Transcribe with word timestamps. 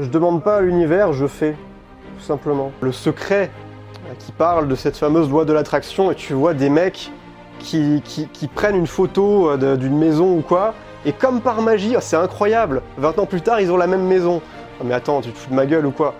Je 0.00 0.08
demande 0.08 0.42
pas 0.42 0.56
à 0.56 0.60
l'univers, 0.62 1.12
je 1.12 1.26
fais, 1.26 1.54
tout 2.16 2.24
simplement. 2.24 2.72
Le 2.80 2.90
secret 2.90 3.50
qui 4.18 4.32
parle 4.32 4.66
de 4.66 4.74
cette 4.74 4.96
fameuse 4.96 5.28
loi 5.28 5.44
de 5.44 5.52
l'attraction, 5.52 6.10
et 6.10 6.14
tu 6.14 6.32
vois 6.32 6.54
des 6.54 6.70
mecs 6.70 7.12
qui, 7.58 8.02
qui, 8.02 8.46
prennent 8.48 8.76
une 8.76 8.86
photo 8.86 9.50
euh, 9.50 9.76
d'une 9.76 9.98
maison 9.98 10.38
ou 10.38 10.40
quoi, 10.40 10.72
et 11.04 11.12
comme 11.12 11.42
par 11.42 11.60
magie, 11.60 11.94
oh, 11.96 12.00
c'est 12.00 12.16
incroyable, 12.16 12.80
20 12.96 13.18
ans 13.18 13.26
plus 13.26 13.42
tard, 13.42 13.60
ils 13.60 13.70
ont 13.70 13.76
la 13.76 13.86
même 13.86 14.04
maison. 14.06 14.40
Oh, 14.80 14.84
mais 14.86 14.94
attends, 14.94 15.20
tu 15.20 15.32
te 15.32 15.38
fous 15.38 15.50
de 15.50 15.54
ma 15.54 15.66
gueule 15.66 15.84
ou 15.84 15.90
quoi? 15.90 16.14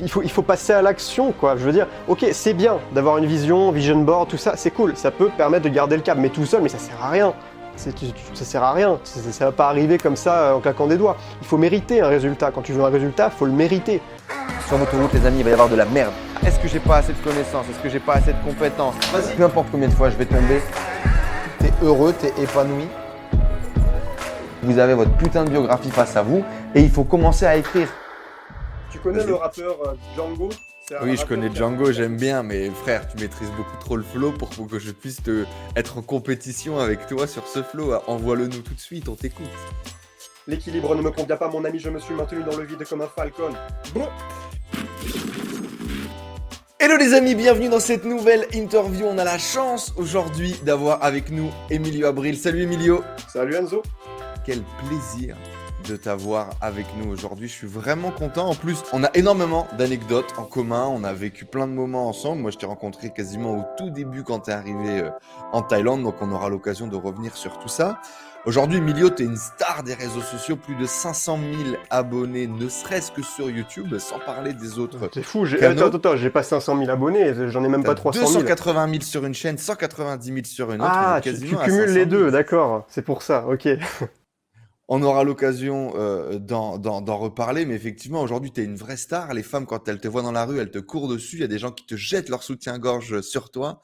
Il 0.00 0.10
faut, 0.10 0.22
il 0.22 0.30
faut 0.30 0.42
passer 0.42 0.72
à 0.72 0.82
l'action, 0.82 1.30
quoi. 1.32 1.56
Je 1.56 1.64
veux 1.64 1.72
dire, 1.72 1.86
ok, 2.08 2.26
c'est 2.32 2.54
bien 2.54 2.78
d'avoir 2.92 3.18
une 3.18 3.26
vision, 3.26 3.70
vision 3.70 3.98
board, 3.98 4.28
tout 4.28 4.36
ça, 4.36 4.54
c'est 4.56 4.72
cool, 4.72 4.96
ça 4.96 5.12
peut 5.12 5.30
permettre 5.36 5.64
de 5.64 5.70
garder 5.70 5.94
le 5.94 6.02
cap, 6.02 6.18
mais 6.18 6.28
tout 6.28 6.44
seul, 6.44 6.60
mais 6.60 6.68
ça 6.68 6.78
sert 6.78 7.00
à 7.00 7.10
rien. 7.10 7.32
Ça 7.76 7.90
sert 8.44 8.62
à 8.62 8.72
rien, 8.72 8.98
ça, 9.04 9.20
ça 9.32 9.44
va 9.46 9.52
pas 9.52 9.68
arriver 9.68 9.98
comme 9.98 10.16
ça 10.16 10.34
euh, 10.34 10.54
en 10.54 10.60
claquant 10.60 10.86
des 10.86 10.96
doigts. 10.96 11.16
Il 11.40 11.46
faut 11.46 11.58
mériter 11.58 12.00
un 12.00 12.08
résultat. 12.08 12.50
Quand 12.50 12.62
tu 12.62 12.72
veux 12.72 12.84
un 12.84 12.90
résultat, 12.90 13.30
faut 13.30 13.46
le 13.46 13.52
mériter. 13.52 14.00
Sur 14.68 14.78
l'autoroute, 14.78 15.12
les 15.12 15.26
amis, 15.26 15.38
il 15.38 15.44
va 15.44 15.50
y 15.50 15.52
avoir 15.52 15.68
de 15.68 15.76
la 15.76 15.84
merde. 15.84 16.12
Est-ce 16.46 16.58
que 16.58 16.68
j'ai 16.68 16.80
pas 16.80 16.96
assez 16.96 17.12
de 17.12 17.18
connaissances? 17.18 17.66
Est-ce 17.70 17.80
que 17.80 17.88
j'ai 17.88 18.00
pas 18.00 18.14
assez 18.14 18.32
de 18.32 18.38
compétences? 18.44 18.94
Peu 19.36 19.44
importe 19.44 19.68
combien 19.70 19.88
de 19.88 19.94
fois 19.94 20.10
je 20.10 20.16
vais 20.16 20.26
tomber, 20.26 20.60
t'es 21.58 21.72
heureux, 21.82 22.12
t'es 22.12 22.32
épanoui. 22.42 22.88
Vous 24.62 24.78
avez 24.78 24.94
votre 24.94 25.12
putain 25.16 25.44
de 25.44 25.50
biographie 25.50 25.90
face 25.90 26.16
à 26.16 26.22
vous 26.22 26.44
et 26.74 26.80
il 26.80 26.90
faut 26.90 27.04
commencer 27.04 27.46
à 27.46 27.56
écrire. 27.56 27.88
Tu 28.90 28.98
connais 28.98 29.24
le 29.24 29.34
rappeur 29.34 29.76
euh, 29.84 29.94
Django? 30.16 30.50
Oui, 31.02 31.16
je 31.16 31.24
connais 31.24 31.48
Django, 31.54 31.92
j'aime 31.92 32.16
bien, 32.16 32.42
mais 32.42 32.68
frère, 32.70 33.06
tu 33.08 33.16
maîtrises 33.22 33.50
beaucoup 33.56 33.76
trop 33.78 33.96
le 33.96 34.02
flow 34.02 34.32
pour, 34.32 34.50
que 34.68 34.78
je 34.78 34.90
puisse 34.90 35.22
te, 35.22 35.44
être 35.76 35.98
en 35.98 36.02
compétition 36.02 36.78
avec 36.78 37.06
toi 37.06 37.26
sur 37.26 37.46
ce 37.46 37.62
flow. 37.62 37.94
Envoie-le 38.06 38.48
nous 38.48 38.60
tout 38.62 38.74
de 38.74 38.80
suite, 38.80 39.08
on 39.08 39.14
t'écoute. 39.14 39.46
L'équilibre 40.46 40.94
ne 40.96 41.02
me 41.02 41.10
convient 41.10 41.36
pas, 41.36 41.48
mon 41.48 41.64
ami, 41.64 41.78
je 41.78 41.88
me 41.88 42.00
suis 42.00 42.14
maintenu 42.14 42.42
dans 42.42 42.56
le 42.56 42.64
vide 42.64 42.84
comme 42.88 43.00
un 43.00 43.06
falcon. 43.06 43.52
Bon. 43.94 44.08
Hello 46.80 46.96
les 46.96 47.14
amis, 47.14 47.36
bienvenue 47.36 47.68
dans 47.68 47.78
cette 47.78 48.04
nouvelle 48.04 48.46
interview. 48.52 49.06
On 49.06 49.18
a 49.18 49.24
la 49.24 49.38
chance 49.38 49.94
aujourd'hui 49.96 50.56
d'avoir 50.64 51.04
avec 51.04 51.30
nous 51.30 51.48
Emilio 51.70 52.08
Abril. 52.08 52.36
Salut 52.36 52.62
Emilio. 52.62 53.04
Salut 53.32 53.54
Enzo. 53.54 53.82
Quel 54.44 54.62
plaisir 54.88 55.36
de 55.88 55.96
t'avoir 55.96 56.50
avec 56.60 56.86
nous 56.96 57.10
aujourd'hui. 57.10 57.48
Je 57.48 57.52
suis 57.52 57.66
vraiment 57.66 58.10
content. 58.10 58.48
En 58.48 58.54
plus, 58.54 58.82
on 58.92 59.04
a 59.04 59.10
énormément 59.14 59.66
d'anecdotes 59.76 60.32
en 60.36 60.44
commun. 60.44 60.86
On 60.86 61.04
a 61.04 61.12
vécu 61.12 61.44
plein 61.44 61.66
de 61.66 61.72
moments 61.72 62.08
ensemble. 62.08 62.42
Moi, 62.42 62.50
je 62.50 62.58
t'ai 62.58 62.66
rencontré 62.66 63.10
quasiment 63.10 63.58
au 63.58 63.64
tout 63.76 63.90
début 63.90 64.22
quand 64.22 64.40
t'es 64.40 64.52
arrivé 64.52 65.00
euh, 65.00 65.10
en 65.52 65.62
Thaïlande. 65.62 66.02
Donc, 66.02 66.16
on 66.20 66.30
aura 66.30 66.48
l'occasion 66.48 66.86
de 66.86 66.96
revenir 66.96 67.36
sur 67.36 67.58
tout 67.58 67.68
ça. 67.68 68.00
Aujourd'hui, 68.44 68.78
Emilio, 68.78 69.08
t'es 69.08 69.22
une 69.22 69.36
star 69.36 69.84
des 69.84 69.94
réseaux 69.94 70.20
sociaux. 70.20 70.56
Plus 70.56 70.74
de 70.74 70.84
500 70.84 71.38
000 71.64 71.76
abonnés, 71.90 72.48
ne 72.48 72.68
serait-ce 72.68 73.12
que 73.12 73.22
sur 73.22 73.48
YouTube, 73.48 73.96
sans 73.98 74.18
parler 74.18 74.52
des 74.52 74.80
autres. 74.80 75.06
T'es 75.08 75.22
fou, 75.22 75.44
j'ai... 75.44 75.64
Attends, 75.64 75.94
attends, 75.94 76.16
j'ai 76.16 76.30
pas 76.30 76.42
500 76.42 76.76
000 76.78 76.90
abonnés, 76.90 77.34
j'en 77.50 77.62
ai 77.62 77.68
même 77.68 77.84
pas 77.84 77.90
T'as 77.90 78.12
300 78.12 78.26
000. 78.26 78.32
280 78.40 78.88
000 78.88 79.02
sur 79.02 79.24
une 79.24 79.34
chaîne, 79.34 79.58
190 79.58 80.26
000 80.26 80.38
sur 80.44 80.72
une 80.72 80.80
autre. 80.80 80.90
Ah, 80.92 81.20
tu, 81.22 81.32
cumules 81.34 81.56
500 81.56 81.76
les 81.86 81.92
000. 81.92 82.04
deux, 82.06 82.30
d'accord, 82.32 82.84
c'est 82.88 83.02
pour 83.02 83.22
ça, 83.22 83.46
ok. 83.46 83.68
On 84.94 85.02
aura 85.02 85.24
l'occasion 85.24 85.94
euh, 85.96 86.38
d'en, 86.38 87.16
reparler, 87.16 87.64
mais 87.64 87.72
effectivement, 87.72 88.20
aujourd'hui, 88.20 88.52
tu 88.52 88.60
es 88.60 88.64
une 88.64 88.76
vraie 88.76 88.98
star. 88.98 89.32
Les 89.32 89.42
femmes, 89.42 89.64
quand 89.64 89.88
elles 89.88 90.00
te 90.00 90.06
voient 90.06 90.20
dans 90.20 90.32
la 90.32 90.44
rue, 90.44 90.58
elles 90.58 90.70
te 90.70 90.80
courent 90.80 91.08
dessus. 91.08 91.36
Il 91.36 91.40
y 91.40 91.44
a 91.44 91.48
des 91.48 91.58
gens 91.58 91.70
qui 91.70 91.86
te 91.86 91.96
jettent 91.96 92.28
leur 92.28 92.42
soutien-gorge 92.42 93.22
sur 93.22 93.50
toi. 93.50 93.80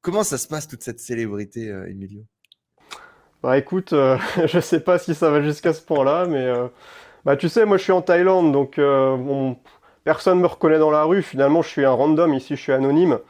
Comment 0.00 0.24
ça 0.24 0.36
se 0.36 0.48
passe, 0.48 0.66
toute 0.66 0.82
cette 0.82 0.98
célébrité, 0.98 1.70
euh, 1.70 1.88
Emilio? 1.88 2.24
Bah 3.40 3.56
écoute, 3.56 3.92
euh, 3.92 4.18
je 4.46 4.58
sais 4.58 4.80
pas 4.80 4.98
si 4.98 5.14
ça 5.14 5.30
va 5.30 5.42
jusqu'à 5.42 5.72
ce 5.72 5.80
point-là, 5.80 6.26
mais 6.26 6.44
euh, 6.44 6.66
bah 7.24 7.36
tu 7.36 7.48
sais, 7.48 7.64
moi 7.64 7.76
je 7.76 7.84
suis 7.84 7.92
en 7.92 8.02
Thaïlande, 8.02 8.50
donc 8.50 8.78
bon, 8.78 9.58
personne 10.02 10.40
me 10.40 10.46
reconnaît 10.48 10.80
dans 10.80 10.90
la 10.90 11.04
rue. 11.04 11.22
Finalement, 11.22 11.62
je 11.62 11.68
suis 11.68 11.84
un 11.84 11.92
random 11.92 12.34
ici, 12.34 12.56
je 12.56 12.60
suis 12.60 12.72
anonyme, 12.72 13.20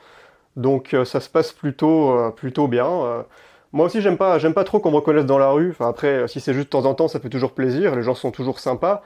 donc 0.57 0.97
ça 1.05 1.21
se 1.21 1.29
passe 1.29 1.53
plutôt 1.53 2.33
plutôt 2.33 2.69
bien. 2.69 3.27
Euh, 3.75 3.77
moi 3.77 3.87
aussi, 3.87 4.01
j'aime 4.01 4.17
pas 4.17 4.39
j'aime 4.39 4.55
pas 4.55 4.65
trop 4.65 4.81
qu'on 4.81 4.91
me 4.91 4.97
reconnaisse 4.97 5.27
dans 5.27 5.39
la 5.39 5.51
rue. 5.51 5.71
Enfin 5.71 5.89
après, 5.89 6.29
si 6.29 6.41
c'est 6.41 6.55
juste 6.55 6.67
de 6.67 6.71
temps 6.71 6.85
en 6.87 6.95
temps, 6.95 7.09
ça 7.09 7.21
fait 7.21 7.29
toujours 7.31 7.53
plaisir. 7.55 7.97
Les 7.97 8.03
gens 8.03 8.15
sont 8.15 8.31
toujours 8.31 8.61
sympas. 8.61 9.03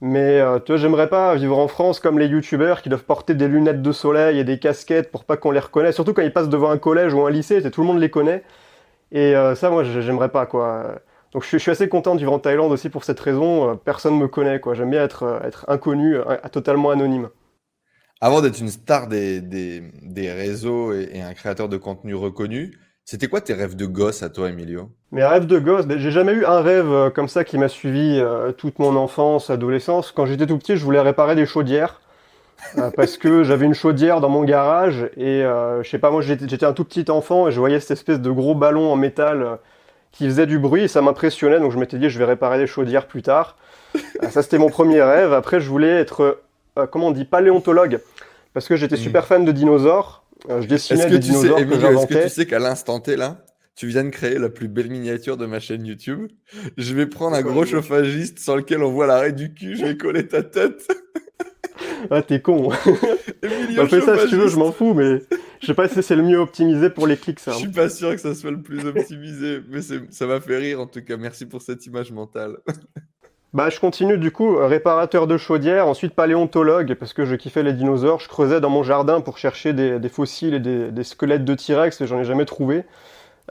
Mais 0.00 0.40
euh, 0.40 0.60
tu 0.60 0.72
vois, 0.72 0.76
j'aimerais 0.78 1.08
pas 1.08 1.34
vivre 1.36 1.58
en 1.58 1.68
France 1.68 2.00
comme 2.00 2.18
les 2.18 2.26
youtubeurs 2.26 2.82
qui 2.82 2.88
doivent 2.90 3.04
porter 3.04 3.34
des 3.34 3.48
lunettes 3.48 3.82
de 3.82 3.92
soleil 3.92 4.38
et 4.40 4.44
des 4.44 4.58
casquettes 4.58 5.10
pour 5.12 5.24
pas 5.24 5.36
qu'on 5.38 5.52
les 5.52 5.60
reconnaisse. 5.60 5.94
Surtout 5.96 6.14
quand 6.14 6.22
ils 6.22 6.32
passent 6.32 6.50
devant 6.50 6.70
un 6.70 6.78
collège 6.78 7.14
ou 7.14 7.22
un 7.26 7.30
lycée, 7.30 7.62
tout 7.70 7.82
le 7.82 7.86
monde 7.88 8.00
les 8.00 8.10
connaît. 8.10 8.44
Et 9.12 9.36
euh, 9.36 9.54
ça, 9.56 9.70
moi, 9.70 9.84
j'ai- 9.84 10.02
j'aimerais 10.02 10.30
pas, 10.30 10.46
quoi. 10.46 10.96
Donc 11.32 11.44
je 11.44 11.58
suis, 11.58 11.70
assez 11.70 11.88
content 11.88 12.14
de 12.14 12.20
vivre 12.20 12.32
en 12.32 12.40
Thaïlande 12.40 12.72
aussi 12.72 12.90
pour 12.90 13.04
cette 13.04 13.20
raison. 13.20 13.70
Euh, 13.70 13.74
Personne 13.74 14.18
me 14.18 14.28
connaît, 14.28 14.60
quoi. 14.60 14.74
J'aime 14.74 14.90
bien 14.90 15.04
être, 15.04 15.24
euh, 15.24 15.40
être 15.42 15.64
inconnu, 15.68 16.16
euh, 16.16 16.36
totalement 16.52 16.90
anonyme. 16.90 17.30
Avant 18.20 18.40
d'être 18.42 18.60
une 18.60 18.68
star 18.68 19.08
des, 19.08 19.40
des, 19.40 19.82
des 20.02 20.32
réseaux 20.32 20.92
et 20.94 21.20
un 21.22 21.34
créateur 21.34 21.68
de 21.68 21.76
contenu 21.76 22.14
reconnu, 22.14 22.78
c'était 23.04 23.28
quoi 23.28 23.40
tes 23.40 23.52
rêves 23.54 23.76
de 23.76 23.86
gosse 23.86 24.22
à 24.22 24.30
toi, 24.30 24.48
Emilio? 24.48 24.90
Mes 25.10 25.24
rêves 25.24 25.46
de 25.46 25.58
gosse, 25.58 25.86
ben, 25.86 25.98
j'ai 25.98 26.10
jamais 26.10 26.32
eu 26.32 26.44
un 26.44 26.60
rêve 26.60 26.90
euh, 26.90 27.10
comme 27.10 27.28
ça 27.28 27.44
qui 27.44 27.58
m'a 27.58 27.68
suivi 27.68 28.18
euh, 28.18 28.52
toute 28.52 28.78
mon 28.78 28.96
enfance, 28.96 29.50
adolescence. 29.50 30.12
Quand 30.12 30.24
j'étais 30.26 30.46
tout 30.46 30.56
petit, 30.58 30.76
je 30.76 30.84
voulais 30.84 31.00
réparer 31.00 31.34
des 31.34 31.44
chaudières. 31.46 32.00
euh, 32.78 32.90
parce 32.96 33.16
que 33.18 33.42
j'avais 33.42 33.66
une 33.66 33.74
chaudière 33.74 34.20
dans 34.20 34.28
mon 34.28 34.44
garage 34.44 35.10
et 35.16 35.42
euh, 35.44 35.82
je 35.82 35.90
sais 35.90 35.98
pas, 35.98 36.10
moi 36.10 36.22
j'étais 36.22 36.64
un 36.64 36.72
tout 36.72 36.84
petit 36.84 37.10
enfant 37.10 37.48
et 37.48 37.52
je 37.52 37.58
voyais 37.58 37.80
cette 37.80 37.92
espèce 37.92 38.20
de 38.20 38.30
gros 38.30 38.54
ballon 38.54 38.92
en 38.92 38.96
métal 38.96 39.58
qui 40.12 40.26
faisait 40.26 40.46
du 40.46 40.58
bruit 40.58 40.84
et 40.84 40.88
ça 40.88 41.02
m'impressionnait 41.02 41.58
donc 41.60 41.72
je 41.72 41.78
m'étais 41.78 41.98
dit 41.98 42.08
je 42.10 42.18
vais 42.18 42.24
réparer 42.24 42.58
des 42.58 42.66
chaudières 42.66 43.06
plus 43.06 43.22
tard. 43.22 43.56
Ça 44.30 44.42
c'était 44.42 44.58
mon 44.58 44.70
premier 44.70 45.02
rêve. 45.02 45.32
Après 45.32 45.60
je 45.60 45.68
voulais 45.68 45.88
être, 45.90 46.40
comment 46.90 47.08
on 47.08 47.10
dit, 47.12 47.24
paléontologue 47.24 48.00
parce 48.54 48.68
que 48.68 48.76
j'étais 48.76 48.96
super 48.96 49.26
fan 49.26 49.44
de 49.44 49.52
dinosaures. 49.52 50.21
Je 50.48 50.66
dessinais 50.66 51.00
Est-ce 51.00 51.08
que 51.08 51.14
des 51.14 51.20
tu 51.20 51.26
sais, 51.26 51.32
dinosaures 51.32 51.56
que 51.56 51.62
Emilio, 51.62 51.76
est-ce 51.76 51.86
que 51.86 51.92
j'inventais. 51.92 52.22
tu 52.24 52.28
sais 52.30 52.46
qu'à 52.46 52.58
l'instant 52.58 53.00
T, 53.00 53.16
là, 53.16 53.44
tu 53.76 53.86
viens 53.86 54.04
de 54.04 54.10
créer 54.10 54.38
la 54.38 54.48
plus 54.48 54.68
belle 54.68 54.90
miniature 54.90 55.36
de 55.36 55.46
ma 55.46 55.60
chaîne 55.60 55.86
YouTube? 55.86 56.28
Je 56.76 56.94
vais 56.94 57.06
prendre 57.06 57.36
un 57.36 57.42
gros 57.42 57.64
chauffagiste 57.64 58.38
sur 58.38 58.56
lequel 58.56 58.82
on 58.82 58.90
voit 58.90 59.06
l'arrêt 59.06 59.32
du 59.32 59.54
cul, 59.54 59.76
je 59.76 59.84
vais 59.84 59.96
coller 59.96 60.26
ta 60.26 60.42
tête. 60.42 60.86
Ah 62.10 62.22
t'es 62.22 62.40
con. 62.40 62.70
Emilio 63.42 63.82
Bah, 63.82 63.88
fais 63.88 64.00
ça 64.00 64.18
si 64.18 64.28
tu 64.28 64.36
veux, 64.36 64.48
je 64.48 64.56
m'en 64.56 64.72
fous, 64.72 64.92
mais 64.94 65.22
je 65.60 65.66
sais 65.66 65.74
pas 65.74 65.88
si 65.88 66.02
c'est 66.02 66.16
le 66.16 66.22
mieux 66.22 66.38
optimisé 66.38 66.90
pour 66.90 67.06
les 67.06 67.16
clics, 67.16 67.38
ça. 67.38 67.52
Je 67.52 67.56
hein. 67.56 67.60
suis 67.60 67.70
pas 67.70 67.88
sûr 67.88 68.10
que 68.10 68.20
ça 68.20 68.34
soit 68.34 68.50
le 68.50 68.60
plus 68.60 68.84
optimisé, 68.84 69.60
mais 69.68 69.80
ça 69.82 70.26
m'a 70.26 70.40
fait 70.40 70.56
rire 70.56 70.80
en 70.80 70.86
tout 70.86 71.02
cas. 71.02 71.16
Merci 71.16 71.46
pour 71.46 71.62
cette 71.62 71.86
image 71.86 72.10
mentale. 72.10 72.56
Bah, 73.52 73.68
je 73.68 73.78
continue 73.78 74.16
du 74.16 74.30
coup, 74.30 74.56
euh, 74.56 74.66
réparateur 74.66 75.26
de 75.26 75.36
chaudière, 75.36 75.86
ensuite 75.86 76.14
paléontologue, 76.14 76.94
parce 76.94 77.12
que 77.12 77.26
je 77.26 77.36
kiffais 77.36 77.62
les 77.62 77.74
dinosaures. 77.74 78.18
Je 78.18 78.28
creusais 78.28 78.62
dans 78.62 78.70
mon 78.70 78.82
jardin 78.82 79.20
pour 79.20 79.36
chercher 79.36 79.74
des, 79.74 80.08
fossiles 80.08 80.54
et 80.54 80.60
des, 80.90 81.04
squelettes 81.04 81.44
de 81.44 81.54
T-Rex, 81.54 82.00
et 82.00 82.06
j'en 82.06 82.18
ai 82.18 82.24
jamais 82.24 82.46
trouvé. 82.46 82.84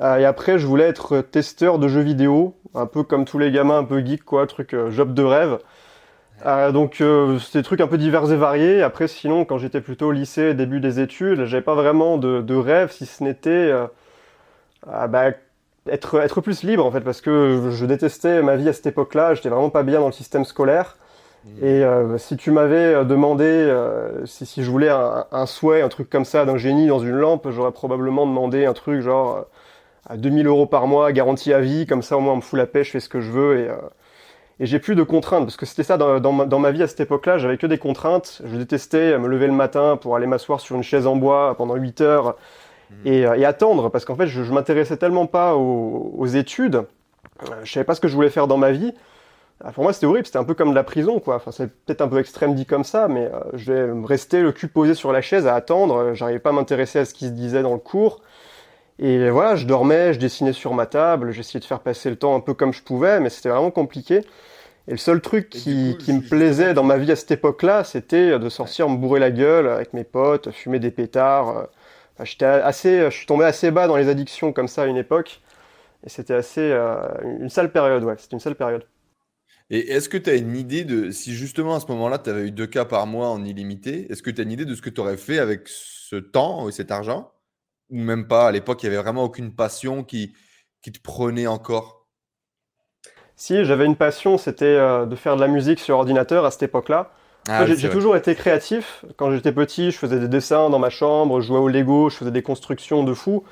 Euh, 0.01 0.17
et 0.17 0.25
après, 0.25 0.57
je 0.57 0.65
voulais 0.65 0.85
être 0.85 1.21
testeur 1.21 1.77
de 1.77 1.87
jeux 1.87 2.01
vidéo, 2.01 2.55
un 2.73 2.87
peu 2.87 3.03
comme 3.03 3.25
tous 3.25 3.37
les 3.37 3.51
gamins 3.51 3.77
un 3.77 3.83
peu 3.83 4.03
geeks, 4.03 4.23
quoi, 4.23 4.47
truc 4.47 4.73
euh, 4.73 4.89
job 4.89 5.13
de 5.13 5.23
rêve. 5.23 5.59
Donc, 6.73 7.03
c'était 7.39 7.59
des 7.59 7.63
trucs 7.63 7.81
un 7.81 7.87
peu 7.87 7.99
divers 7.99 8.31
et 8.31 8.35
variés. 8.35 8.81
Après, 8.81 9.07
sinon, 9.07 9.45
quand 9.45 9.59
j'étais 9.59 9.81
plutôt 9.81 10.07
au 10.07 10.11
lycée, 10.11 10.55
début 10.55 10.79
des 10.79 10.99
études, 10.99 11.45
j'avais 11.45 11.61
pas 11.61 11.75
vraiment 11.75 12.17
de, 12.17 12.55
rêve, 12.55 12.91
si 12.91 13.05
ce 13.05 13.23
n'était 13.23 13.71
ah, 14.91 15.07
bah, 15.07 15.33
être, 15.89 16.19
être 16.19 16.41
plus 16.41 16.63
libre 16.63 16.85
en 16.85 16.91
fait 16.91 17.01
parce 17.01 17.21
que 17.21 17.69
je 17.71 17.85
détestais 17.85 18.41
ma 18.41 18.55
vie 18.55 18.69
à 18.69 18.73
cette 18.73 18.87
époque-là, 18.87 19.33
j'étais 19.33 19.49
vraiment 19.49 19.69
pas 19.69 19.83
bien 19.83 19.99
dans 19.99 20.07
le 20.07 20.11
système 20.11 20.45
scolaire. 20.45 20.97
Et 21.59 21.83
euh, 21.83 22.19
si 22.19 22.37
tu 22.37 22.51
m'avais 22.51 22.93
euh, 22.93 23.03
demandé 23.03 23.45
euh, 23.45 24.23
si, 24.27 24.45
si 24.45 24.63
je 24.63 24.69
voulais 24.69 24.89
un, 24.89 25.25
un 25.31 25.47
souhait, 25.47 25.81
un 25.81 25.89
truc 25.89 26.07
comme 26.07 26.25
ça 26.25 26.45
d'un 26.45 26.57
génie 26.57 26.85
dans 26.85 26.99
une 26.99 27.15
lampe, 27.15 27.49
j'aurais 27.49 27.71
probablement 27.71 28.27
demandé 28.27 28.65
un 28.65 28.73
truc 28.73 29.01
genre 29.01 29.47
à 30.07 30.17
2000 30.17 30.47
euros 30.47 30.65
par 30.67 30.87
mois, 30.87 31.11
garantie 31.11 31.53
à 31.53 31.59
vie, 31.59 31.87
comme 31.87 32.01
ça 32.03 32.17
au 32.17 32.19
moins 32.19 32.33
on 32.33 32.37
me 32.37 32.41
fout 32.41 32.57
la 32.57 32.67
paix, 32.67 32.83
je 32.83 32.91
fais 32.91 32.99
ce 32.99 33.09
que 33.09 33.21
je 33.21 33.31
veux 33.31 33.59
et, 33.59 33.69
euh, 33.69 33.75
et 34.59 34.67
j'ai 34.67 34.77
plus 34.79 34.93
de 34.95 35.03
contraintes 35.03 35.45
parce 35.45 35.57
que 35.57 35.65
c'était 35.65 35.83
ça 35.83 35.97
dans, 35.97 36.19
dans 36.19 36.31
ma, 36.31 36.45
dans 36.45 36.59
ma 36.59 36.71
vie 36.71 36.83
à 36.83 36.87
cette 36.87 36.99
époque-là, 36.99 37.39
j'avais 37.39 37.57
que 37.57 37.65
des 37.65 37.79
contraintes. 37.79 38.41
Je 38.45 38.57
détestais 38.57 39.17
me 39.17 39.27
lever 39.27 39.47
le 39.47 39.53
matin 39.53 39.97
pour 39.99 40.15
aller 40.15 40.27
m'asseoir 40.27 40.59
sur 40.59 40.75
une 40.75 40.83
chaise 40.83 41.07
en 41.07 41.15
bois 41.15 41.55
pendant 41.57 41.75
8 41.75 42.01
heures 42.01 42.35
et, 43.05 43.25
euh, 43.25 43.35
et 43.37 43.45
attendre 43.45 43.89
parce 43.89 44.05
qu'en 44.05 44.15
fait 44.15 44.27
je, 44.27 44.43
je 44.43 44.53
m'intéressais 44.53 44.97
tellement 44.97 45.27
pas 45.27 45.55
aux, 45.55 46.13
aux 46.17 46.27
études, 46.27 46.75
euh, 47.43 47.55
je 47.63 47.71
savais 47.71 47.83
pas 47.83 47.95
ce 47.95 48.01
que 48.01 48.07
je 48.07 48.15
voulais 48.15 48.29
faire 48.29 48.47
dans 48.47 48.57
ma 48.57 48.71
vie. 48.71 48.93
Ah, 49.63 49.71
Pour 49.71 49.83
moi, 49.83 49.93
c'était 49.93 50.07
horrible, 50.07 50.25
c'était 50.25 50.39
un 50.39 50.43
peu 50.43 50.55
comme 50.55 50.71
de 50.71 50.75
la 50.75 50.83
prison, 50.83 51.19
quoi. 51.19 51.35
Enfin, 51.35 51.51
c'est 51.51 51.67
peut-être 51.67 52.01
un 52.01 52.07
peu 52.07 52.19
extrême 52.19 52.55
dit 52.55 52.65
comme 52.65 52.83
ça, 52.83 53.07
mais 53.07 53.25
euh, 53.25 53.39
je 53.53 53.71
vais 53.71 54.05
rester 54.05 54.41
le 54.41 54.51
cul 54.51 54.67
posé 54.67 54.95
sur 54.95 55.11
la 55.11 55.21
chaise 55.21 55.45
à 55.47 55.55
attendre. 55.55 55.95
Euh, 55.97 56.13
J'arrivais 56.15 56.39
pas 56.39 56.49
à 56.49 56.53
m'intéresser 56.53 56.99
à 56.99 57.05
ce 57.05 57.13
qui 57.13 57.27
se 57.27 57.31
disait 57.31 57.61
dans 57.61 57.73
le 57.73 57.79
cours. 57.79 58.21
Et 58.99 59.29
voilà, 59.31 59.55
je 59.55 59.65
dormais, 59.65 60.13
je 60.13 60.19
dessinais 60.19 60.53
sur 60.53 60.73
ma 60.73 60.85
table, 60.85 61.31
j'essayais 61.31 61.59
de 61.59 61.65
faire 61.65 61.79
passer 61.79 62.09
le 62.09 62.17
temps 62.17 62.35
un 62.35 62.39
peu 62.39 62.53
comme 62.53 62.73
je 62.73 62.83
pouvais, 62.83 63.19
mais 63.19 63.29
c'était 63.29 63.49
vraiment 63.49 63.71
compliqué. 63.71 64.17
Et 64.87 64.91
le 64.91 64.97
seul 64.97 65.21
truc 65.21 65.49
qui, 65.49 65.95
coup, 65.97 66.03
qui 66.05 66.13
me 66.13 66.21
plaisait 66.21 66.73
dans 66.73 66.83
ma 66.83 66.97
vie 66.97 67.11
à 67.11 67.15
cette 67.15 67.31
époque-là, 67.31 67.83
c'était 67.83 68.39
de 68.39 68.49
sortir 68.49 68.89
me 68.89 68.97
bourrer 68.97 69.19
la 69.19 69.31
gueule 69.31 69.67
avec 69.69 69.93
mes 69.93 70.03
potes, 70.03 70.51
fumer 70.51 70.79
des 70.79 70.91
pétards. 70.91 71.67
J'étais 72.23 72.45
assez, 72.45 73.05
je 73.05 73.15
suis 73.15 73.25
tombé 73.25 73.45
assez 73.45 73.71
bas 73.71 73.87
dans 73.87 73.97
les 73.97 74.09
addictions 74.09 74.53
comme 74.53 74.67
ça 74.67 74.83
à 74.83 74.85
une 74.85 74.97
époque. 74.97 75.41
Et 76.05 76.09
c'était 76.09 76.33
assez, 76.33 76.61
euh, 76.61 77.07
une 77.39 77.49
sale 77.49 77.71
période, 77.71 78.03
ouais, 78.03 78.15
c'était 78.17 78.35
une 78.35 78.39
sale 78.39 78.55
période. 78.55 78.85
Et 79.69 79.91
est-ce 79.91 80.09
que 80.09 80.17
tu 80.17 80.29
as 80.29 80.35
une 80.35 80.57
idée 80.57 80.83
de 80.83 81.11
si 81.11 81.33
justement 81.33 81.75
à 81.75 81.79
ce 81.79 81.87
moment-là, 81.87 82.19
tu 82.19 82.29
avais 82.29 82.47
eu 82.47 82.51
deux 82.51 82.67
cas 82.67 82.85
par 82.85 83.07
mois 83.07 83.29
en 83.29 83.45
illimité, 83.45 84.11
est-ce 84.11 84.21
que 84.21 84.29
tu 84.29 84.41
as 84.41 84.43
une 84.43 84.51
idée 84.51 84.65
de 84.65 84.75
ce 84.75 84.81
que 84.81 84.89
tu 84.89 84.99
aurais 84.99 85.17
fait 85.17 85.39
avec 85.39 85.61
ce 85.67 86.17
temps 86.17 86.67
et 86.67 86.71
cet 86.71 86.91
argent? 86.91 87.31
Ou 87.89 87.99
même 87.99 88.27
pas 88.27 88.47
À 88.47 88.51
l'époque, 88.51 88.83
il 88.83 88.89
n'y 88.89 88.95
avait 88.95 89.03
vraiment 89.03 89.23
aucune 89.23 89.53
passion 89.55 90.03
qui, 90.03 90.33
qui 90.81 90.91
te 90.91 90.99
prenait 91.01 91.47
encore? 91.47 92.07
Si, 93.35 93.63
j'avais 93.63 93.85
une 93.85 93.95
passion, 93.95 94.37
c'était 94.37 94.65
euh, 94.65 95.05
de 95.05 95.15
faire 95.15 95.35
de 95.35 95.41
la 95.41 95.47
musique 95.47 95.79
sur 95.79 95.97
ordinateur 95.97 96.45
à 96.45 96.51
cette 96.51 96.63
époque-là. 96.63 97.11
Ah 97.47 97.65
j'ai 97.65 97.89
toujours 97.89 98.15
été 98.15 98.35
créatif. 98.35 99.03
Quand 99.17 99.31
j'étais 99.31 99.51
petit, 99.51 99.91
je 99.91 99.97
faisais 99.97 100.19
des 100.19 100.27
dessins 100.27 100.69
dans 100.69 100.79
ma 100.79 100.89
chambre, 100.89 101.41
je 101.41 101.47
jouais 101.47 101.59
au 101.59 101.67
Lego, 101.67 102.09
je 102.09 102.17
faisais 102.17 102.31
des 102.31 102.43
constructions 102.43 103.03
de 103.03 103.13
fou. 103.13 103.43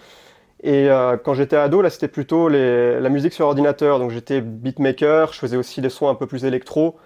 Et 0.62 0.90
euh, 0.90 1.18
quand 1.18 1.34
j'étais 1.34 1.56
ado, 1.56 1.82
là, 1.82 1.90
c'était 1.90 2.08
plutôt 2.08 2.50
les, 2.50 3.00
la 3.00 3.10
musique 3.10 3.34
sur 3.34 3.48
ordinateur. 3.48 4.00
Donc 4.00 4.12
j'étais 4.12 4.42
beatmaker, 4.42 5.34
je 5.34 5.40
faisais 5.40 5.58
aussi 5.58 5.82
des 5.82 5.90
sons 5.90 6.10
un 6.10 6.16
peu 6.16 6.28
plus 6.28 6.46
électro. 6.46 6.98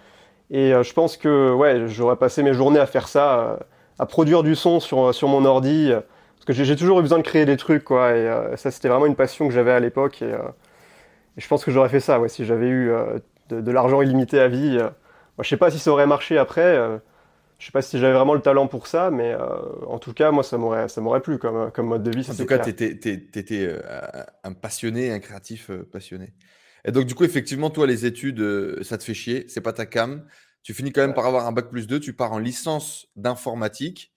Et 0.51 0.73
euh, 0.73 0.83
je 0.83 0.93
pense 0.93 1.17
que 1.17 1.53
ouais, 1.53 1.87
j'aurais 1.87 2.17
passé 2.17 2.43
mes 2.43 2.53
journées 2.53 2.79
à 2.79 2.85
faire 2.85 3.07
ça, 3.07 3.39
euh, 3.39 3.57
à 3.99 4.05
produire 4.05 4.43
du 4.43 4.55
son 4.55 4.79
sur, 4.79 5.13
sur 5.15 5.27
mon 5.29 5.45
ordi. 5.45 5.91
parce 6.35 6.45
que 6.45 6.53
j'ai 6.65 6.75
toujours 6.75 6.99
eu 6.99 7.03
besoin 7.03 7.19
de 7.19 7.23
créer 7.23 7.45
des 7.45 7.57
trucs, 7.57 7.83
quoi. 7.85 8.15
Et 8.15 8.29
ça, 8.57 8.71
c'était 8.71 8.89
vraiment 8.89 9.05
une 9.05 9.15
passion 9.15 9.47
que 9.47 9.53
j'avais 9.53 9.71
à 9.71 9.79
l'époque. 9.79 10.21
Et, 10.21 10.31
et, 10.31 11.41
je 11.41 11.47
pense 11.47 11.63
que 11.63 11.71
j'aurais 11.71 11.89
fait 11.89 12.01
ça, 12.01 12.19
ouais, 12.19 12.29
si 12.29 12.45
j'avais 12.45 12.67
eu 12.67 12.91
de, 13.49 13.61
de 13.61 13.71
l'argent 13.71 14.01
illimité 14.01 14.39
à 14.39 14.47
vie. 14.47 14.79
Moi, 15.37 15.43
je 15.43 15.49
sais 15.49 15.57
pas 15.57 15.71
si 15.71 15.79
ça 15.79 15.91
aurait 15.91 16.07
marché 16.07 16.37
après. 16.37 17.01
Je 17.63 17.67
sais 17.67 17.71
pas 17.71 17.81
si 17.81 17.97
j'avais 17.97 18.13
vraiment 18.13 18.33
le 18.33 18.41
talent 18.41 18.67
pour 18.67 18.87
ça, 18.87 19.09
mais 19.09 19.31
euh, 19.31 19.45
en 19.87 19.97
tout 19.97 20.13
cas, 20.13 20.31
moi, 20.31 20.43
ça 20.43 20.57
m'aurait, 20.57 20.89
ça 20.89 20.99
m'aurait 20.99 21.21
plu 21.21 21.37
comme, 21.37 21.71
comme 21.71 21.87
mode 21.87 22.03
de 22.03 22.11
vie. 22.11 22.27
En 22.29 22.35
tout 22.35 22.45
cas, 22.45 22.59
tu 22.59 22.69
étais, 22.69 23.65
euh, 23.65 23.79
un 24.43 24.51
passionné, 24.51 25.11
un 25.11 25.19
créatif 25.19 25.69
euh, 25.69 25.87
passionné. 25.89 26.33
Et 26.83 26.91
donc, 26.91 27.05
du 27.05 27.15
coup, 27.15 27.23
effectivement, 27.23 27.69
toi, 27.69 27.87
les 27.87 28.05
études, 28.05 28.83
ça 28.83 28.97
te 28.97 29.03
fait 29.05 29.13
chier, 29.13 29.45
c'est 29.47 29.61
pas 29.61 29.71
ta 29.71 29.85
cam. 29.85 30.27
Tu 30.61 30.73
finis 30.73 30.91
quand 30.91 30.99
même 30.99 31.13
par 31.13 31.25
avoir 31.25 31.47
un 31.47 31.53
bac 31.53 31.69
plus 31.69 31.87
2, 31.87 32.01
tu 32.01 32.11
pars 32.11 32.33
en 32.33 32.39
licence 32.39 33.07
d'informatique. 33.15 34.11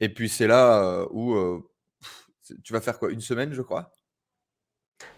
Et 0.00 0.08
puis, 0.08 0.30
c'est 0.30 0.46
là 0.46 1.04
où 1.10 1.36
tu 2.64 2.72
vas 2.72 2.80
faire 2.80 2.98
quoi 2.98 3.10
Une 3.10 3.20
semaine, 3.20 3.52
je 3.52 3.60
crois? 3.60 3.92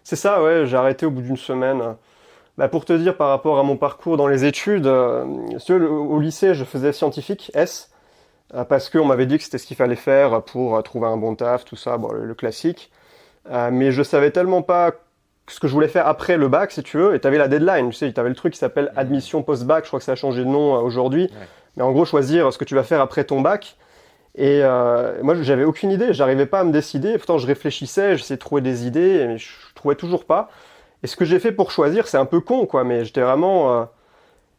C'est 0.03 0.17
ça, 0.17 0.43
ouais. 0.43 0.67
J'ai 0.67 0.77
arrêté 0.77 1.07
au 1.07 1.13
bout 1.13 1.23
d'une 1.23 1.37
semaine. 1.37 1.95
Bah, 2.61 2.69
pour 2.69 2.85
te 2.85 2.93
dire 2.93 3.17
par 3.17 3.31
rapport 3.31 3.59
à 3.59 3.63
mon 3.63 3.79
parcours 3.79 4.19
dans 4.19 4.27
les 4.27 4.45
études, 4.45 4.87
euh, 4.87 5.25
au 5.71 6.21
lycée 6.21 6.53
je 6.53 6.65
faisais 6.65 6.93
scientifique 6.93 7.51
S 7.55 7.91
euh, 8.55 8.65
parce 8.65 8.91
qu'on 8.91 9.07
m'avait 9.07 9.25
dit 9.25 9.39
que 9.39 9.45
c'était 9.45 9.57
ce 9.57 9.65
qu'il 9.65 9.79
fallait 9.79 9.97
faire 9.97 10.43
pour 10.43 10.77
euh, 10.77 10.83
trouver 10.83 11.07
un 11.07 11.17
bon 11.17 11.35
taf, 11.35 11.65
tout 11.65 11.77
ça, 11.77 11.97
bon, 11.97 12.13
le, 12.13 12.35
classique. 12.35 12.91
mais 13.49 13.93
je 13.93 14.03
savais 14.03 14.31
tellement 14.31 14.61
pas 14.61 14.93
ce 15.49 15.59
que 15.59 15.69
je 15.69 15.73
voulais 15.73 15.89
faire 15.89 16.07
après 16.07 16.37
le 16.37 16.49
bac, 16.49 16.71
si 16.73 16.83
tu 16.83 16.99
veux, 16.99 17.15
et 17.15 17.21
tu 17.21 17.27
avais 17.27 17.39
la 17.39 17.49
deadline, 17.49 17.89
tu 17.89 17.97
sais, 17.97 18.13
tu 18.13 18.21
avais 18.21 18.29
le 18.29 18.35
truc 18.35 18.53
qui 18.53 18.59
s'appelle 18.59 18.93
admission 18.95 19.43
post-bac, 19.43 19.85
je 19.85 19.89
crois 19.89 20.01
que 20.01 20.05
ça 20.05 20.13
a 20.13 20.17
changé 20.17 20.41
de 20.41 20.51
nom 20.51 20.75
aujourd'hui, 20.83 21.31
mais 21.79 21.83
en 21.83 21.93
gros 21.93 22.05
choisir 22.05 22.53
ce 22.53 22.59
que 22.59 22.67
tu 22.67 22.75
vas 22.75 22.83
faire 22.83 23.01
après 23.01 23.25
ton 23.25 23.41
bac. 23.41 23.79
Et 24.35 24.61
moi, 25.23 25.35
j'avais 25.41 25.65
aucune 25.65 25.93
idée, 25.93 26.13
j'arrivais 26.13 26.45
pas 26.45 26.61
à 26.61 26.65
me 26.65 26.73
décider. 26.73 27.17
Pourtant, 27.17 27.39
je 27.39 27.47
réfléchissais, 27.47 28.19
j'essayais 28.19 28.37
de 28.37 28.41
trouver 28.41 28.61
des 28.61 28.87
idées, 28.87 29.25
mais 29.27 29.39
je 29.39 29.49
trouvais 29.75 29.95
toujours 29.95 30.27
pas. 30.27 30.51
Et 31.03 31.07
ce 31.07 31.17
que 31.17 31.25
j'ai 31.25 31.39
fait 31.39 31.53
pour 31.53 31.71
choisir, 31.71 32.07
c'est 32.07 32.19
un 32.19 32.27
peu 32.27 32.41
con, 32.41 32.67
quoi, 32.67 32.85
mais 32.85 33.05
j'étais 33.05 33.23
vraiment, 33.23 33.89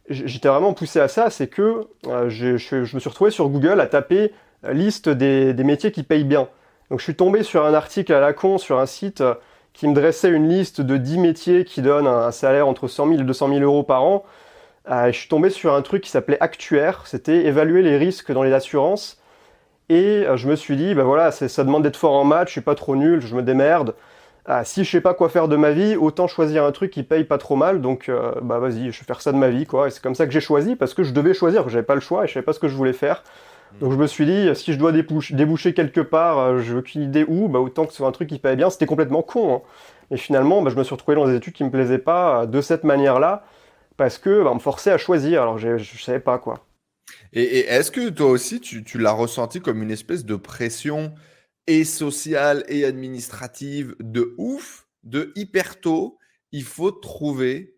euh, 0.10 0.40
vraiment 0.44 0.74
poussé 0.74 1.00
à 1.00 1.08
ça, 1.08 1.30
c'est 1.30 1.48
que 1.48 1.88
euh, 2.08 2.30
je, 2.30 2.54
me 2.54 3.00
suis 3.00 3.10
retrouvé 3.10 3.32
sur 3.32 3.50
Google 3.50 3.80
à 3.80 3.86
taper 3.86 4.34
euh, 4.66 4.74
liste 4.74 5.10
des, 5.10 5.54
métiers 5.64 5.92
qui 5.92 6.04
payent 6.04 6.24
bien. 6.24 6.48
Donc 6.90 7.00
je 7.00 7.04
suis 7.04 7.16
tombé 7.16 7.44
sur 7.44 7.66
un 7.66 7.74
article 7.74 8.12
à 8.14 8.20
la 8.20 8.34
con 8.34 8.58
sur 8.58 8.80
un 8.80 8.86
site 8.86 9.24
qui 9.74 9.88
me 9.88 9.94
dressait 9.94 10.30
une 10.30 10.50
liste 10.50 10.82
de 10.82 10.98
10 10.98 11.20
métiers 11.20 11.64
qui 11.64 11.82
donnent 11.82 12.08
un, 12.08 12.32
salaire 12.32 12.68
entre 12.68 12.88
100 12.88 13.08
000 13.08 13.22
et 13.22 13.24
200 13.24 13.48
000 13.48 13.60
euros 13.62 13.84
par 13.84 14.04
an. 14.04 14.26
je 14.90 15.12
suis 15.12 15.30
tombé 15.30 15.50
sur 15.52 15.74
un 15.74 15.82
truc 15.82 16.04
qui 16.04 16.10
s'appelait 16.10 16.38
Actuaire, 16.42 17.04
c'était 17.06 17.46
évaluer 17.46 17.82
les 17.82 17.98
risques 17.98 18.34
dans 18.34 18.44
les 18.44 18.52
assurances. 18.52 19.22
Et 19.88 20.26
je 20.36 20.48
me 20.50 20.58
suis 20.58 20.76
dit, 20.76 20.94
ben 20.94 21.04
voilà, 21.04 21.32
ça 21.32 21.64
demande 21.64 21.84
d'être 21.84 21.96
fort 21.96 22.14
en 22.14 22.26
maths, 22.26 22.50
je 22.50 22.54
suis 22.54 22.62
pas 22.62 22.76
trop 22.76 22.98
nul, 22.98 23.22
je 23.22 23.36
me 23.36 23.42
démerde 23.42 23.96
ah, 24.46 24.64
si 24.64 24.84
je 24.84 24.90
sais 24.90 25.02
pas 25.02 25.14
quoi 25.14 25.30
faire 25.30 25.48
de 25.48 25.56
ma 25.56 25.72
vie, 25.72 25.96
autant 25.96 26.28
choisir 26.28 26.66
un 26.66 26.72
truc 26.72 26.92
qui 26.92 27.04
paye 27.04 27.24
pas 27.24 27.38
trop 27.38 27.56
mal. 27.56 27.82
Donc, 27.82 28.10
euh, 28.10 28.34
bah 28.42 28.60
vas-y, 28.60 28.92
je 28.92 29.00
vais 29.00 29.06
faire 29.06 29.22
ça 29.22 29.32
de 29.32 29.38
ma 29.38 29.50
vie, 29.50 29.66
quoi. 29.66 29.88
Et 29.88 29.92
c'est 29.92 30.02
comme 30.02 30.16
ça 30.16 30.26
que 30.26 30.34
j'ai 30.34 30.42
choisi 30.42 30.76
parce 30.76 30.94
que 30.94 31.04
je 31.04 31.12
devais 31.12 31.34
choisir, 31.34 31.70
j'avais 31.70 31.84
pas 31.86 31.96
le 31.96 32.02
choix 32.02 32.24
et 32.24 32.28
je 32.28 32.34
savais 32.34 32.44
pas 32.44 32.54
ce 32.54 32.60
que 32.60 32.68
je 32.68 32.76
voulais 32.76 32.94
faire. 32.94 33.24
Donc 33.80 33.94
je 33.94 33.98
me 33.98 34.08
suis 34.08 34.26
dit, 34.26 34.50
si 34.54 34.74
je 34.74 34.78
dois 34.78 34.92
déboucher, 34.92 35.74
quelque 35.74 36.02
part, 36.02 36.40
euh, 36.40 36.60
je 36.60 36.74
veux 36.74 36.80
aucune 36.80 37.04
idée 37.04 37.24
où, 37.26 37.48
bah 37.48 37.60
autant 37.60 37.86
que 37.86 37.92
ce 37.92 37.98
soit 37.98 38.08
un 38.08 38.12
truc 38.12 38.28
qui 38.28 38.40
paye 38.40 38.56
bien. 38.56 38.70
C'était 38.70 38.86
complètement 38.86 39.22
con. 39.22 39.56
Hein. 39.56 39.62
Et 40.12 40.18
finalement, 40.18 40.62
bah, 40.62 40.72
je 40.72 40.76
me 40.76 40.84
suis 40.84 40.94
retrouvé 40.94 41.16
dans 41.16 41.26
des 41.26 41.36
études 41.36 41.54
qui 41.54 41.64
me 41.64 41.72
plaisaient 41.72 41.98
pas 41.98 42.42
euh, 42.42 42.46
de 42.46 42.60
cette 42.62 42.84
manière-là 42.84 43.46
parce 43.96 44.18
que 44.18 44.44
bah, 44.44 44.50
on 44.52 44.56
me 44.56 44.60
forçait 44.60 44.92
à 44.92 44.98
choisir. 44.98 45.44
Alors 45.44 45.58
je, 45.58 45.78
je 45.78 46.04
savais 46.04 46.20
pas 46.20 46.38
quoi. 46.38 46.66
Et, 47.34 47.60
est-ce 47.60 47.92
que 47.92 48.10
toi 48.10 48.28
aussi, 48.28 48.60
tu, 48.60 48.84
tu 48.84 48.98
l'as 48.98 49.12
ressenti 49.12 49.62
comme 49.62 49.82
une 49.82 49.92
espèce 49.92 50.26
de 50.26 50.36
pression 50.36 51.14
et 51.68 51.84
sociale 51.84 52.64
et 52.68 52.86
administrative 52.86 53.96
de 54.00 54.34
ouf, 54.38 54.88
de 55.04 55.32
hyper 55.36 55.80
tôt. 55.80 56.18
Il 56.52 56.64
faut 56.64 56.92
trouver 56.92 57.78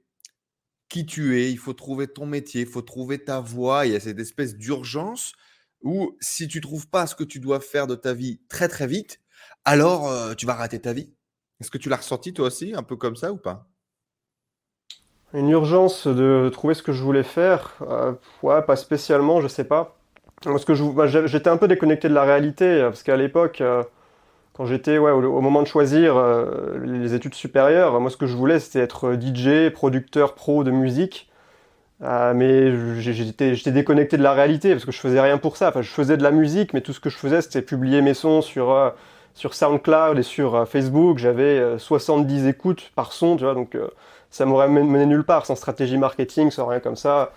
qui 0.89 1.05
tu 1.05 1.39
es, 1.41 1.51
il 1.51 1.57
faut 1.57 1.73
trouver 1.73 2.07
ton 2.07 2.25
métier, 2.25 2.61
il 2.61 2.67
faut 2.67 2.81
trouver 2.81 3.23
ta 3.23 3.39
voie. 3.39 3.85
Il 3.85 3.93
y 3.93 3.95
a 3.95 3.99
cette 3.99 4.19
espèce 4.19 4.55
d'urgence 4.55 5.33
où 5.81 6.15
si 6.21 6.47
tu 6.47 6.61
trouves 6.61 6.87
pas 6.87 7.07
ce 7.07 7.15
que 7.15 7.23
tu 7.23 7.39
dois 7.39 7.59
faire 7.59 7.87
de 7.87 7.95
ta 7.95 8.13
vie 8.13 8.41
très 8.47 8.67
très 8.67 8.87
vite, 8.87 9.19
alors 9.65 10.07
euh, 10.09 10.33
tu 10.33 10.45
vas 10.45 10.53
rater 10.53 10.79
ta 10.79 10.93
vie. 10.93 11.13
Est-ce 11.59 11.71
que 11.71 11.77
tu 11.77 11.89
l'as 11.89 11.97
ressenti 11.97 12.33
toi 12.33 12.47
aussi, 12.47 12.73
un 12.73 12.83
peu 12.83 12.95
comme 12.95 13.15
ça 13.15 13.31
ou 13.31 13.37
pas? 13.37 13.69
Une 15.33 15.49
urgence 15.49 16.05
de 16.07 16.49
trouver 16.53 16.75
ce 16.75 16.83
que 16.83 16.91
je 16.91 17.01
voulais 17.01 17.23
faire, 17.23 17.75
euh, 17.81 18.13
ouais, 18.43 18.61
pas 18.61 18.75
spécialement, 18.75 19.41
je 19.41 19.47
sais 19.47 19.63
pas. 19.63 19.97
Parce 20.43 20.65
que 20.65 20.73
bah, 20.91 21.07
j'étais 21.07 21.49
un 21.49 21.57
peu 21.57 21.67
déconnecté 21.67 22.09
de 22.09 22.13
la 22.13 22.23
réalité, 22.23 22.65
euh, 22.65 22.89
parce 22.89 23.03
qu'à 23.03 23.15
l'époque, 23.15 23.61
euh, 23.61 23.83
quand 24.53 24.65
j'étais 24.65 24.97
ouais, 24.97 25.11
au, 25.11 25.41
moment 25.41 25.61
de 25.61 25.67
choisir 25.67 26.17
euh, 26.17 26.77
les 26.83 27.13
études 27.13 27.33
supérieures, 27.33 27.99
moi 27.99 28.09
ce 28.09 28.17
que 28.17 28.27
je 28.27 28.35
voulais 28.35 28.59
c'était 28.59 28.79
être 28.79 29.13
DJ, 29.19 29.71
producteur 29.73 30.35
pro 30.35 30.63
de 30.63 30.71
musique. 30.71 31.29
mais 32.01 32.99
j'étais 32.99 33.71
déconnecté 33.71 34.17
de 34.17 34.23
la 34.23 34.33
réalité 34.33 34.71
parce 34.71 34.85
que 34.85 34.91
je 34.91 34.99
faisais 34.99 35.21
rien 35.21 35.37
pour 35.37 35.57
ça. 35.57 35.69
Enfin, 35.69 35.81
je 35.81 35.89
faisais 35.89 36.17
de 36.17 36.23
la 36.23 36.31
musique, 36.31 36.73
mais 36.73 36.81
tout 36.81 36.93
ce 36.93 36.99
que 36.99 37.09
je 37.09 37.17
faisais 37.17 37.41
c'était 37.41 37.61
publier 37.61 38.01
mes 38.01 38.13
sons 38.13 38.41
sur, 38.41 38.93
sur 39.33 39.53
SoundCloud 39.55 40.19
et 40.19 40.23
sur 40.23 40.67
Facebook. 40.67 41.17
J'avais 41.17 41.79
70 41.79 42.47
écoutes 42.47 42.91
par 42.95 43.13
son, 43.13 43.37
tu 43.37 43.45
vois, 43.45 43.55
donc 43.55 43.77
ça 44.29 44.45
m'aurait 44.45 44.67
mené 44.67 45.05
nulle 45.05 45.23
part 45.23 45.45
sans 45.45 45.55
stratégie 45.55 45.97
marketing, 45.97 46.51
sans 46.51 46.67
rien 46.67 46.79
comme 46.79 46.97
ça. 46.97 47.31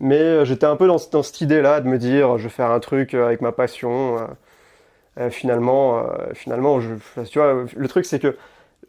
Mais 0.00 0.18
euh, 0.18 0.44
j'étais 0.44 0.66
un 0.66 0.76
peu 0.76 0.86
dans, 0.86 0.98
cette 0.98 1.40
idée-là 1.40 1.80
de 1.80 1.88
me 1.88 1.98
dire, 1.98 2.38
je 2.38 2.44
vais 2.44 2.48
faire 2.48 2.70
un 2.70 2.80
truc 2.80 3.14
euh, 3.14 3.26
avec 3.26 3.40
ma 3.40 3.52
passion. 3.52 4.18
Euh, 5.18 5.30
finalement, 5.30 6.04
finalement, 6.34 6.78
je, 6.80 6.94
tu 7.24 7.38
vois, 7.38 7.64
le 7.74 7.88
truc 7.88 8.04
c'est 8.04 8.18
que 8.18 8.36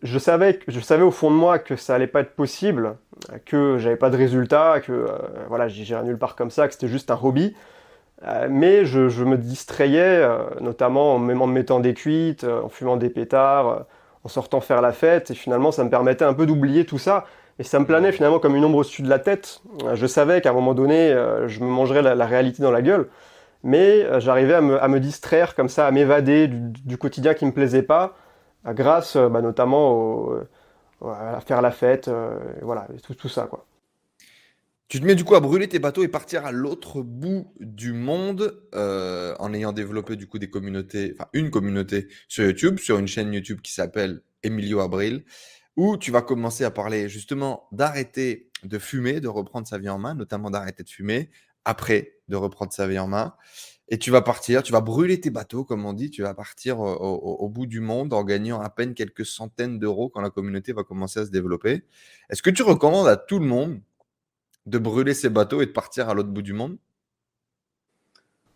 je 0.03 0.19
savais, 0.19 0.59
je 0.67 0.81
savais 0.81 1.03
au 1.03 1.11
fond 1.11 1.31
de 1.31 1.37
moi 1.37 1.57
que 1.57 1.77
ça 1.77 1.95
allait 1.95 2.05
pas 2.05 2.19
être 2.19 2.35
possible, 2.35 2.97
que 3.45 3.77
j'avais 3.77 3.95
pas 3.95 4.09
de 4.09 4.17
résultat, 4.17 4.81
que 4.81 5.07
voilà, 5.47 5.69
j'irais 5.69 6.03
nulle 6.03 6.17
part 6.17 6.35
comme 6.35 6.51
ça, 6.51 6.67
que 6.67 6.73
c'était 6.73 6.89
juste 6.89 7.11
un 7.11 7.19
hobby. 7.23 7.55
mais 8.49 8.83
je, 8.83 9.07
je, 9.07 9.23
me 9.23 9.37
distrayais, 9.37 10.27
notamment 10.59 11.15
en 11.15 11.19
me 11.19 11.33
mettant 11.47 11.79
des 11.79 11.93
cuites, 11.93 12.43
en 12.43 12.67
fumant 12.67 12.97
des 12.97 13.09
pétards, 13.09 13.85
en 14.25 14.27
sortant 14.27 14.59
faire 14.59 14.81
la 14.81 14.91
fête, 14.91 15.31
et 15.31 15.33
finalement 15.33 15.71
ça 15.71 15.85
me 15.85 15.89
permettait 15.89 16.25
un 16.25 16.33
peu 16.33 16.45
d'oublier 16.45 16.85
tout 16.85 16.99
ça. 16.99 17.25
Et 17.59 17.63
ça 17.63 17.79
me 17.79 17.85
planait 17.85 18.11
finalement 18.11 18.39
comme 18.39 18.55
une 18.55 18.63
ombre 18.63 18.79
au-dessus 18.79 19.01
de 19.01 19.09
la 19.09 19.19
tête. 19.19 19.61
Je 19.93 20.05
savais 20.05 20.41
qu'à 20.41 20.51
un 20.51 20.53
moment 20.53 20.75
donné, 20.75 21.11
euh, 21.11 21.47
je 21.47 21.59
me 21.61 21.67
mangerais 21.67 22.01
la, 22.01 22.25
réalité 22.25 22.61
dans 22.61 22.71
la 22.71 22.81
gueule. 22.81 23.09
Mais 23.63 24.03
euh, 24.03 24.19
j'arrivais 24.19 24.53
à 24.53 24.61
me, 24.61 24.99
distraire 24.99 25.55
comme 25.55 25.69
ça, 25.69 25.87
à 25.87 25.91
m'évader 25.91 26.47
du, 26.47 26.97
quotidien 26.97 27.33
qui 27.33 27.45
me 27.45 27.51
plaisait 27.51 27.81
pas, 27.81 28.15
euh, 28.67 28.73
grâce 28.73 29.17
bah, 29.17 29.41
notamment 29.41 30.29
à 31.03 31.39
faire 31.41 31.61
la 31.61 31.71
fête, 31.71 32.09
voilà, 32.61 32.87
tout 33.17 33.29
ça 33.29 33.43
quoi. 33.43 33.65
Tu 34.87 35.01
te 35.01 35.05
mets 35.05 35.15
du 35.15 35.25
coup 35.25 35.35
à 35.35 35.41
brûler 35.41 35.67
tes 35.67 35.79
bateaux 35.79 36.01
et 36.03 36.07
partir 36.07 36.45
à 36.45 36.53
l'autre 36.53 37.01
bout 37.01 37.51
du 37.59 37.91
monde 37.91 38.57
en 38.73 39.53
ayant 39.53 39.73
développé 39.73 40.15
du 40.15 40.27
coup 40.27 40.39
des 40.39 40.49
communautés, 40.49 41.13
enfin 41.13 41.29
une 41.33 41.51
communauté 41.51 42.07
sur 42.27 42.45
YouTube, 42.45 42.79
sur 42.79 42.97
une 42.97 43.07
chaîne 43.07 43.33
YouTube 43.33 43.59
qui 43.61 43.73
s'appelle 43.73 44.21
Emilio 44.43 44.79
Abril 44.79 45.23
où 45.77 45.95
tu 45.95 46.11
vas 46.11 46.21
commencer 46.21 46.63
à 46.63 46.71
parler 46.71 47.07
justement 47.07 47.67
d'arrêter 47.71 48.49
de 48.63 48.79
fumer, 48.79 49.21
de 49.21 49.27
reprendre 49.27 49.67
sa 49.67 49.77
vie 49.77 49.89
en 49.89 49.99
main, 49.99 50.15
notamment 50.15 50.49
d'arrêter 50.49 50.83
de 50.83 50.89
fumer, 50.89 51.29
après 51.65 52.15
de 52.27 52.35
reprendre 52.35 52.73
sa 52.73 52.87
vie 52.87 52.99
en 52.99 53.07
main. 53.07 53.35
Et 53.89 53.97
tu 53.99 54.11
vas 54.11 54.21
partir, 54.21 54.63
tu 54.63 54.73
vas 54.73 54.81
brûler 54.81 55.21
tes 55.21 55.29
bateaux, 55.29 55.63
comme 55.63 55.85
on 55.85 55.93
dit, 55.93 56.09
tu 56.09 56.21
vas 56.21 56.33
partir 56.33 56.79
au, 56.79 57.47
bout 57.47 57.67
du 57.67 57.79
monde 57.79 58.11
en 58.11 58.23
gagnant 58.23 58.59
à 58.59 58.69
peine 58.69 58.93
quelques 58.93 59.25
centaines 59.25 59.79
d'euros 59.79 60.09
quand 60.09 60.19
la 60.19 60.29
communauté 60.29 60.73
va 60.73 60.83
commencer 60.83 61.21
à 61.21 61.25
se 61.25 61.31
développer. 61.31 61.83
Est-ce 62.29 62.41
que 62.41 62.49
tu 62.49 62.63
recommandes 62.63 63.07
à 63.07 63.15
tout 63.15 63.39
le 63.39 63.45
monde 63.45 63.79
de 64.65 64.77
brûler 64.77 65.13
ses 65.13 65.29
bateaux 65.29 65.61
et 65.61 65.67
de 65.67 65.71
partir 65.71 66.09
à 66.09 66.13
l'autre 66.13 66.29
bout 66.29 66.41
du 66.41 66.51
monde? 66.51 66.77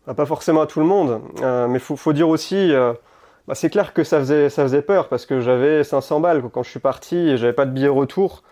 Ah, 0.06 0.12
Pas 0.12 0.26
forcément 0.26 0.62
à 0.62 0.66
tout 0.66 0.80
le 0.80 0.86
monde, 0.86 1.22
euh, 1.40 1.66
mais 1.68 1.78
il 1.78 1.96
faut, 1.96 2.12
dire 2.12 2.28
aussi, 2.28 2.56
euh, 2.56 2.92
bah, 3.48 3.54
c'est 3.54 3.70
clair 3.70 3.92
que 3.92 4.04
ça 4.04 4.18
faisait, 4.20 4.50
ça 4.50 4.62
faisait 4.62 4.82
peur 4.82 5.08
parce 5.08 5.26
que 5.26 5.40
j'avais 5.40 5.82
500 5.82 6.20
balles 6.20 6.42
quand 6.52 6.62
je 6.62 6.70
suis 6.70 6.80
parti 6.80 7.16
et 7.16 7.36
j'avais 7.36 7.52
pas 7.52 7.66
de 7.66 7.72
billet 7.72 7.88
retour. 7.88 8.42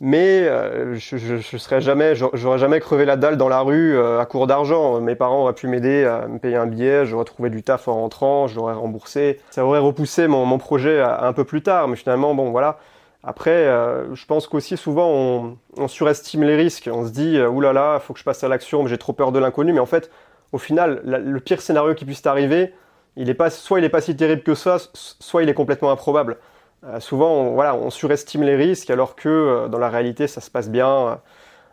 mais 0.00 0.48
euh, 0.48 0.94
je, 0.94 1.18
je, 1.18 1.56
serais 1.58 1.82
jamais, 1.82 2.14
j'aurais 2.14 2.58
jamais 2.58 2.80
crevé 2.80 3.04
la 3.04 3.16
dalle 3.16 3.36
dans 3.36 3.50
la 3.50 3.60
rue 3.60 3.96
euh, 3.96 4.18
à 4.18 4.24
court 4.24 4.46
d'argent. 4.46 4.98
Mes 5.00 5.14
parents 5.14 5.42
auraient 5.42 5.52
pu 5.52 5.66
m'aider 5.68 6.04
à 6.04 6.26
me 6.26 6.38
payer 6.38 6.56
un 6.56 6.66
billet, 6.66 7.04
j'aurais 7.04 7.26
trouvé 7.26 7.50
du 7.50 7.62
taf 7.62 7.86
en 7.88 7.94
rentrant, 7.94 8.46
j'aurais 8.46 8.72
remboursé. 8.72 9.40
Ça 9.50 9.64
aurait 9.64 9.78
repoussé 9.78 10.26
mon, 10.26 10.46
mon 10.46 10.58
projet 10.58 11.00
à, 11.00 11.24
un 11.26 11.34
peu 11.34 11.44
plus 11.44 11.62
tard, 11.62 11.88
mais 11.88 11.96
finalement, 11.96 12.34
bon, 12.34 12.50
voilà. 12.50 12.78
Après, 13.22 13.50
euh, 13.50 14.14
je 14.14 14.24
pense 14.24 14.46
qu'aussi 14.48 14.78
souvent 14.78 15.10
on, 15.10 15.58
on, 15.76 15.88
surestime 15.88 16.42
les 16.44 16.56
risques. 16.56 16.88
On 16.90 17.04
se 17.04 17.10
dit, 17.10 17.38
oulala, 17.38 17.74
là 17.74 17.92
là, 17.92 18.00
faut 18.00 18.14
que 18.14 18.18
je 18.18 18.24
passe 18.24 18.42
à 18.42 18.48
l'action, 18.48 18.82
mais 18.82 18.88
j'ai 18.88 18.96
trop 18.96 19.12
peur 19.12 19.32
de 19.32 19.38
l'inconnu. 19.38 19.74
Mais 19.74 19.80
en 19.80 19.86
fait, 19.86 20.10
au 20.52 20.58
final, 20.58 21.02
le 21.04 21.40
pire 21.40 21.60
scénario 21.60 21.94
qui 21.94 22.06
puisse 22.06 22.22
t'arriver, 22.22 22.72
il 23.16 23.28
est 23.28 23.34
pas, 23.34 23.50
soit 23.50 23.78
il 23.78 23.84
est 23.84 23.90
pas 23.90 24.00
si 24.00 24.16
terrible 24.16 24.42
que 24.42 24.54
ça, 24.54 24.78
soit 24.94 25.42
il 25.42 25.48
est 25.48 25.54
complètement 25.54 25.90
improbable. 25.90 26.38
Euh, 26.84 27.00
souvent, 27.00 27.32
on, 27.32 27.54
voilà, 27.54 27.74
on 27.74 27.90
surestime 27.90 28.42
les 28.42 28.56
risques 28.56 28.90
alors 28.90 29.14
que 29.14 29.28
euh, 29.28 29.68
dans 29.68 29.78
la 29.78 29.90
réalité, 29.90 30.26
ça 30.26 30.40
se 30.40 30.50
passe 30.50 30.70
bien. 30.70 31.20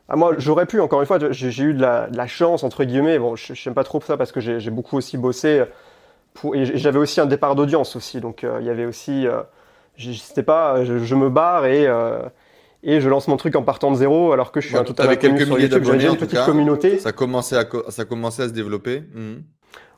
Ah, 0.09 0.15
moi, 0.15 0.33
j'aurais 0.37 0.65
pu, 0.65 0.79
encore 0.79 1.01
une 1.01 1.07
fois, 1.07 1.19
j'ai 1.31 1.63
eu 1.63 1.73
de 1.73 1.81
la, 1.81 2.27
chance, 2.27 2.63
entre 2.63 2.83
guillemets. 2.83 3.19
Bon, 3.19 3.35
je 3.35 3.53
n'aime 3.53 3.75
pas 3.75 3.83
trop 3.83 4.01
ça 4.01 4.17
parce 4.17 4.31
que 4.31 4.39
j'ai 4.39 4.71
beaucoup 4.71 4.97
aussi 4.97 5.17
bossé. 5.17 5.63
Pour, 6.33 6.55
et 6.55 6.65
j'avais 6.77 6.99
aussi 6.99 7.19
un 7.19 7.25
départ 7.25 7.55
d'audience 7.55 7.95
aussi. 7.95 8.19
Donc, 8.21 8.43
euh, 8.43 8.57
il 8.61 8.67
y 8.67 8.69
avait 8.69 8.85
aussi. 8.85 9.25
C'était 9.97 10.43
pas. 10.43 10.83
Je, 10.83 11.15
me 11.15 11.29
barre 11.29 11.65
et. 11.65 11.87
et 12.83 13.01
je 13.01 13.09
lance 13.09 13.27
mon 13.27 13.37
truc 13.37 13.55
en 13.55 13.63
partant 13.63 13.91
de 13.91 13.97
zéro 13.97 14.31
alors 14.31 14.51
que 14.51 14.61
je 14.61 14.67
suis 14.67 14.77
un 14.77 14.83
total 14.83 15.17
quelques 15.17 15.45
sur 15.45 15.59
YouTube. 15.59 15.83
Une 15.85 16.17
petite 16.17 16.45
communauté. 16.45 16.99
Ça 16.99 17.11
commençait 17.11 17.57
à, 17.57 17.65
ça 17.89 18.05
commençait 18.05 18.43
à 18.43 18.47
se 18.47 18.53
développer. 18.53 19.03
Mmh. 19.13 19.35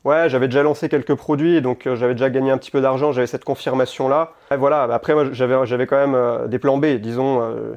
Ouais, 0.06 0.30
j'avais 0.30 0.48
déjà 0.48 0.64
lancé 0.64 0.88
quelques 0.88 1.16
produits, 1.16 1.62
donc 1.62 1.86
euh, 1.86 1.96
j'avais 1.96 2.14
déjà 2.14 2.30
gagné 2.30 2.52
un 2.52 2.58
petit 2.58 2.72
peu 2.72 2.82
d'argent, 2.82 3.12
j'avais 3.12 3.28
cette 3.28 3.44
confirmation-là. 3.44 4.34
Voilà, 4.58 4.84
après, 4.84 5.14
moi, 5.14 5.30
j'avais, 5.32 5.88
quand 5.88 5.98
même 5.98 6.16
euh, 6.16 6.48
des 6.48 6.60
plans 6.60 6.78
B, 6.78 6.86
disons. 6.96 7.42
Euh, 7.42 7.76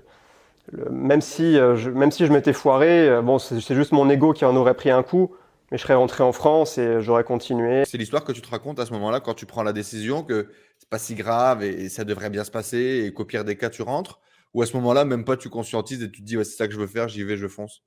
même, 0.90 1.20
si, 1.20 1.54
je, 1.54 1.90
même 1.90 2.12
si 2.12 2.24
je 2.24 2.32
m'étais 2.32 2.52
foiré, 2.52 3.20
bon, 3.22 3.38
c'est, 3.38 3.60
juste 3.74 3.92
mon 3.92 4.08
ego 4.08 4.32
qui 4.32 4.44
en 4.44 4.54
aurait 4.54 4.74
pris 4.74 4.90
un 4.90 5.02
coup, 5.02 5.34
mais 5.70 5.76
je 5.76 5.82
serais 5.82 5.94
rentré 5.94 6.22
en 6.22 6.32
France 6.32 6.78
et 6.78 7.00
j'aurais 7.00 7.24
continué. 7.24 7.84
C'est 7.84 7.98
l'histoire 7.98 8.24
que 8.24 8.30
tu 8.30 8.40
te 8.40 8.48
racontes 8.48 8.78
à 8.78 8.86
ce 8.86 8.92
moment-là, 8.92 9.18
quand 9.18 9.34
tu 9.34 9.44
prends 9.44 9.64
la 9.64 9.72
décision 9.72 10.22
que 10.22 10.48
c'est 10.78 10.88
pas 10.88 10.98
si 10.98 11.16
grave 11.16 11.64
et, 11.64 11.88
ça 11.88 12.04
devrait 12.04 12.30
bien 12.30 12.44
se 12.44 12.52
passer 12.52 13.04
et 13.04 13.12
qu'au 13.12 13.24
pire 13.24 13.44
des 13.44 13.56
cas, 13.56 13.70
tu 13.70 13.82
rentres? 13.82 14.20
Ou 14.54 14.62
à 14.62 14.66
ce 14.66 14.76
moment-là, 14.76 15.04
même 15.04 15.24
pas, 15.24 15.36
tu 15.36 15.48
conscientises 15.48 16.02
et 16.02 16.10
tu 16.10 16.20
te 16.20 16.26
dis, 16.26 16.36
c'est 16.36 16.44
ça 16.44 16.68
que 16.68 16.74
je 16.74 16.78
veux 16.78 16.86
faire, 16.86 17.08
j'y 17.08 17.24
vais, 17.24 17.36
je 17.36 17.48
fonce? 17.48 17.82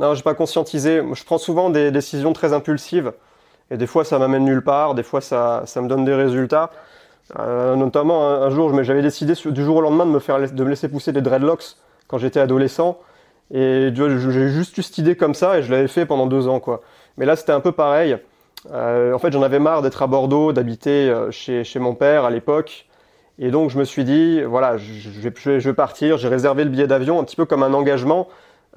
Non, 0.00 0.14
j'ai 0.14 0.22
pas 0.22 0.34
conscientisé. 0.34 1.02
Je 1.12 1.24
prends 1.24 1.38
souvent 1.38 1.70
des 1.70 1.90
décisions 1.90 2.32
très 2.32 2.52
impulsives. 2.52 3.12
Et 3.70 3.76
des 3.76 3.86
fois, 3.86 4.04
ça 4.04 4.18
m'amène 4.18 4.44
nulle 4.44 4.62
part. 4.62 4.94
Des 4.94 5.02
fois, 5.02 5.20
ça, 5.20 5.62
ça 5.66 5.80
me 5.80 5.88
donne 5.88 6.04
des 6.04 6.14
résultats. 6.14 6.70
Euh, 7.38 7.76
notamment, 7.76 8.26
un, 8.26 8.50
jour, 8.50 8.82
j'avais 8.82 9.02
décidé 9.02 9.34
du 9.46 9.64
jour 9.64 9.76
au 9.76 9.80
lendemain 9.80 10.04
de 10.04 10.10
me, 10.10 10.18
faire, 10.18 10.38
de 10.38 10.64
me 10.64 10.68
laisser 10.68 10.88
pousser 10.88 11.12
des 11.12 11.22
dreadlocks 11.22 11.76
quand 12.08 12.18
j'étais 12.18 12.40
adolescent. 12.40 12.98
Et 13.52 13.92
j'ai 13.94 14.48
juste 14.48 14.76
eu 14.78 14.82
cette 14.82 14.98
idée 14.98 15.16
comme 15.16 15.34
ça 15.34 15.58
et 15.58 15.62
je 15.62 15.70
l'avais 15.70 15.88
fait 15.88 16.06
pendant 16.06 16.26
deux 16.26 16.48
ans. 16.48 16.60
quoi. 16.60 16.80
Mais 17.16 17.24
là, 17.24 17.36
c'était 17.36 17.52
un 17.52 17.60
peu 17.60 17.72
pareil. 17.72 18.18
Euh, 18.72 19.12
en 19.12 19.18
fait, 19.18 19.32
j'en 19.32 19.42
avais 19.42 19.58
marre 19.58 19.82
d'être 19.82 20.02
à 20.02 20.06
Bordeaux, 20.06 20.52
d'habiter 20.52 21.08
euh, 21.08 21.30
chez, 21.30 21.64
chez 21.64 21.78
mon 21.78 21.94
père 21.94 22.24
à 22.24 22.30
l'époque. 22.30 22.86
Et 23.38 23.50
donc, 23.50 23.70
je 23.70 23.78
me 23.78 23.84
suis 23.84 24.04
dit, 24.04 24.42
voilà, 24.42 24.76
je, 24.76 24.92
je, 24.92 25.58
je 25.58 25.68
vais 25.68 25.74
partir. 25.74 26.18
J'ai 26.18 26.28
réservé 26.28 26.64
le 26.64 26.70
billet 26.70 26.86
d'avion 26.86 27.20
un 27.20 27.24
petit 27.24 27.36
peu 27.36 27.44
comme 27.44 27.62
un 27.62 27.74
engagement 27.74 28.28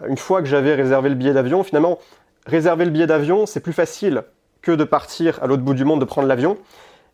une 0.07 0.17
fois 0.17 0.41
que 0.41 0.47
j'avais 0.47 0.75
réservé 0.75 1.09
le 1.09 1.15
billet 1.15 1.33
d'avion, 1.33 1.63
finalement, 1.63 1.99
réserver 2.45 2.85
le 2.85 2.91
billet 2.91 3.07
d'avion, 3.07 3.45
c'est 3.45 3.59
plus 3.59 3.73
facile 3.73 4.23
que 4.61 4.71
de 4.71 4.83
partir 4.83 5.41
à 5.41 5.47
l'autre 5.47 5.63
bout 5.63 5.73
du 5.73 5.85
monde, 5.85 5.99
de 5.99 6.05
prendre 6.05 6.27
l'avion. 6.27 6.57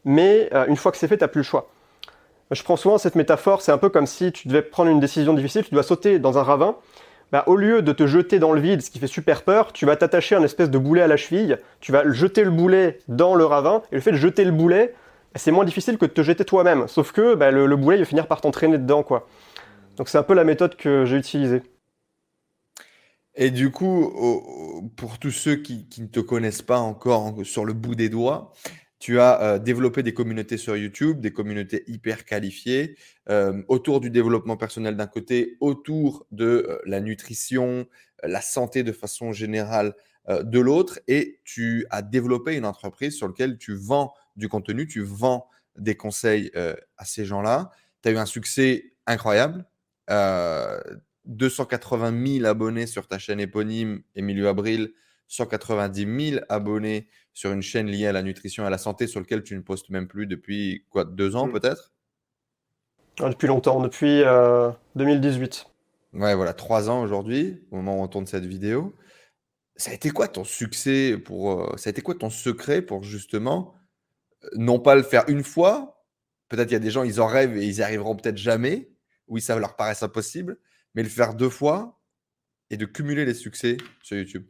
Mais 0.05 0.49
euh, 0.53 0.65
une 0.67 0.75
fois 0.75 0.91
que 0.91 0.97
c'est 0.97 1.07
fait, 1.07 1.17
tu 1.17 1.23
n'as 1.23 1.27
plus 1.27 1.39
le 1.39 1.45
choix. 1.45 1.69
Je 2.51 2.61
prends 2.63 2.75
souvent 2.75 2.97
cette 2.97 3.15
métaphore, 3.15 3.61
c'est 3.61 3.71
un 3.71 3.77
peu 3.77 3.89
comme 3.89 4.05
si 4.05 4.31
tu 4.31 4.47
devais 4.47 4.61
prendre 4.61 4.91
une 4.91 4.99
décision 4.99 5.33
difficile, 5.33 5.63
tu 5.63 5.73
dois 5.73 5.83
sauter 5.83 6.19
dans 6.19 6.37
un 6.37 6.43
ravin. 6.43 6.75
Bah, 7.31 7.43
au 7.47 7.55
lieu 7.55 7.81
de 7.81 7.91
te 7.91 8.05
jeter 8.05 8.37
dans 8.37 8.51
le 8.53 8.61
vide, 8.61 8.81
ce 8.81 8.91
qui 8.91 8.99
fait 8.99 9.07
super 9.07 9.41
peur, 9.41 9.73
tu 9.73 9.87
vas 9.87 9.95
t'attacher 9.95 10.35
un 10.35 10.43
espèce 10.43 10.69
de 10.69 10.77
boulet 10.77 11.01
à 11.01 11.07
la 11.07 11.17
cheville, 11.17 11.57
tu 11.79 11.91
vas 11.91 12.07
jeter 12.11 12.43
le 12.43 12.51
boulet 12.51 12.99
dans 13.07 13.33
le 13.33 13.43
ravin, 13.43 13.81
et 13.91 13.95
le 13.95 14.01
fait 14.01 14.11
de 14.11 14.17
jeter 14.17 14.43
le 14.43 14.51
boulet, 14.51 14.93
bah, 15.33 15.39
c'est 15.39 15.51
moins 15.51 15.65
difficile 15.65 15.97
que 15.97 16.05
de 16.05 16.11
te 16.11 16.21
jeter 16.21 16.45
toi-même. 16.45 16.87
Sauf 16.87 17.11
que 17.11 17.33
bah, 17.33 17.49
le, 17.49 17.65
le, 17.65 17.75
boulet, 17.75 17.97
il 17.97 18.01
va 18.01 18.05
finir 18.05 18.27
par 18.27 18.41
t'entraîner 18.41 18.77
dedans. 18.77 19.01
quoi. 19.01 19.27
Donc 19.97 20.09
c'est 20.09 20.19
un 20.19 20.23
peu 20.23 20.35
la 20.35 20.43
méthode 20.43 20.75
que 20.75 21.05
j'ai 21.05 21.17
utilisée. 21.17 21.63
Et 23.35 23.49
du 23.49 23.71
coup, 23.71 24.91
pour 24.95 25.17
tous 25.17 25.31
ceux 25.31 25.55
qui, 25.55 25.87
ne 25.99 26.07
te 26.07 26.19
connaissent 26.19 26.61
pas 26.61 26.79
encore 26.79 27.33
sur 27.43 27.65
le 27.65 27.73
bout 27.73 27.95
des 27.95 28.09
doigts, 28.09 28.53
tu 29.03 29.19
as 29.19 29.41
euh, 29.41 29.59
développé 29.59 30.01
des 30.01 30.13
communautés 30.13 30.55
sur 30.55 30.77
YouTube, 30.77 31.19
des 31.19 31.33
communautés 31.33 31.83
hyper 31.87 32.23
qualifiées, 32.23 32.95
euh, 33.29 33.61
autour 33.67 33.99
du 33.99 34.09
développement 34.09 34.55
personnel 34.55 34.95
d'un 34.95 35.07
côté, 35.07 35.57
autour 35.59 36.25
de 36.31 36.45
euh, 36.45 36.77
la 36.85 37.01
nutrition, 37.01 37.85
la 38.23 38.39
santé 38.39 38.83
de 38.83 38.93
façon 38.93 39.33
générale 39.33 39.93
de 40.29 40.59
l'autre, 40.61 41.01
et 41.09 41.41
tu 41.43 41.85
as 41.89 42.01
développé 42.01 42.55
une 42.55 42.65
entreprise 42.65 43.17
sur 43.17 43.27
laquelle 43.27 43.57
tu 43.57 43.75
vends 43.75 44.13
du 44.37 44.47
contenu, 44.47 44.87
tu 44.87 45.01
vends 45.03 45.49
des 45.77 45.97
conseils 45.97 46.49
à 46.95 47.03
ces 47.03 47.25
gens-là. 47.25 47.71
Tu 48.01 48.07
as 48.07 48.11
eu 48.13 48.17
un 48.17 48.25
succès 48.25 48.93
incroyable. 49.05 49.65
280 51.25 52.39
000 52.39 52.45
abonnés 52.45 52.87
sur 52.87 53.07
ta 53.07 53.19
chaîne 53.19 53.39
éponyme, 53.39 54.03
Emilio 54.15 54.47
Abril, 54.47 54.93
190 55.27 56.31
000 56.31 56.45
abonnés 56.49 57.07
sur 57.33 57.51
une 57.51 57.61
chaîne 57.61 57.87
liée 57.87 58.07
à 58.07 58.11
la 58.11 58.21
nutrition 58.21 58.63
et 58.63 58.67
à 58.67 58.69
la 58.69 58.77
santé 58.77 59.07
sur 59.07 59.19
laquelle 59.19 59.43
tu 59.43 59.55
ne 59.55 59.61
postes 59.61 59.89
même 59.89 60.07
plus 60.07 60.27
depuis 60.27 60.85
quoi, 60.89 61.05
deux 61.05 61.35
ans 61.35 61.47
mmh. 61.47 61.53
peut-être? 61.53 61.93
Ah, 63.19 63.29
Depuis 63.29 63.47
longtemps, 63.47 63.79
depuis 63.79 64.23
2018. 64.95 65.65
Euh, 66.15 66.19
ouais, 66.19 66.35
voilà, 66.35 66.53
trois 66.53 66.89
ans 66.89 67.01
aujourd'hui, 67.01 67.63
au 67.71 67.77
moment 67.77 67.99
où 67.99 68.03
on 68.03 68.07
tourne 68.07 68.27
cette 68.27 68.45
vidéo. 68.45 68.95
Ça 69.75 69.91
a 69.91 69.93
été 69.93 70.11
quoi 70.11 70.27
ton 70.27 70.43
succès 70.43 71.17
pour. 71.17 71.51
Euh, 71.51 71.77
ça 71.77 71.89
a 71.89 71.91
été 71.91 72.01
quoi 72.01 72.15
ton 72.15 72.29
secret 72.29 72.81
pour 72.81 73.03
justement 73.03 73.75
euh, 74.43 74.49
non 74.55 74.79
pas 74.79 74.95
le 74.95 75.03
faire 75.03 75.25
une 75.27 75.43
fois? 75.43 76.05
Peut-être 76.49 76.69
il 76.69 76.73
y 76.73 76.77
a 76.77 76.79
des 76.79 76.91
gens, 76.91 77.03
ils 77.03 77.21
en 77.21 77.27
rêvent 77.27 77.57
et 77.57 77.65
ils 77.65 77.77
y 77.77 77.81
arriveront 77.81 78.15
peut-être 78.15 78.37
jamais, 78.37 78.91
ou 79.27 79.39
ça 79.39 79.57
leur 79.57 79.75
paraît 79.75 80.03
impossible 80.03 80.59
mais 80.95 81.03
le 81.03 81.09
faire 81.09 81.33
deux 81.33 81.49
fois 81.49 81.99
et 82.69 82.77
de 82.77 82.85
cumuler 82.85 83.25
les 83.25 83.33
succès 83.33 83.77
sur 84.01 84.17
YouTube 84.17 84.45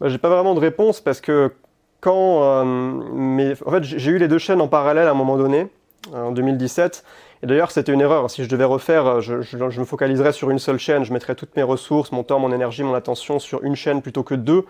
bah, 0.00 0.08
J'ai 0.08 0.18
pas 0.18 0.28
vraiment 0.28 0.54
de 0.54 0.60
réponse 0.60 1.00
parce 1.00 1.20
que 1.20 1.52
quand. 2.00 2.42
Euh, 2.42 2.64
mais, 2.64 3.54
en 3.64 3.70
fait, 3.70 3.84
j'ai 3.84 4.10
eu 4.10 4.18
les 4.18 4.28
deux 4.28 4.38
chaînes 4.38 4.60
en 4.60 4.68
parallèle 4.68 5.08
à 5.08 5.12
un 5.12 5.14
moment 5.14 5.36
donné, 5.36 5.68
euh, 6.12 6.24
en 6.24 6.32
2017. 6.32 7.04
Et 7.42 7.46
d'ailleurs, 7.46 7.70
c'était 7.70 7.92
une 7.92 8.00
erreur. 8.00 8.30
Si 8.30 8.44
je 8.44 8.48
devais 8.48 8.64
refaire, 8.64 9.06
euh, 9.06 9.20
je, 9.20 9.80
me 9.80 9.84
focaliserais 9.84 10.32
sur 10.32 10.50
une 10.50 10.58
seule 10.58 10.78
chaîne. 10.78 11.04
Je 11.04 11.12
mettrais 11.12 11.34
toutes 11.34 11.56
mes 11.56 11.62
ressources, 11.62 12.12
mon 12.12 12.22
temps, 12.22 12.38
mon 12.38 12.52
énergie, 12.52 12.82
mon 12.82 12.94
attention 12.94 13.38
sur 13.38 13.62
une 13.64 13.76
chaîne 13.76 14.02
plutôt 14.02 14.22
que 14.22 14.34
deux. 14.34 14.64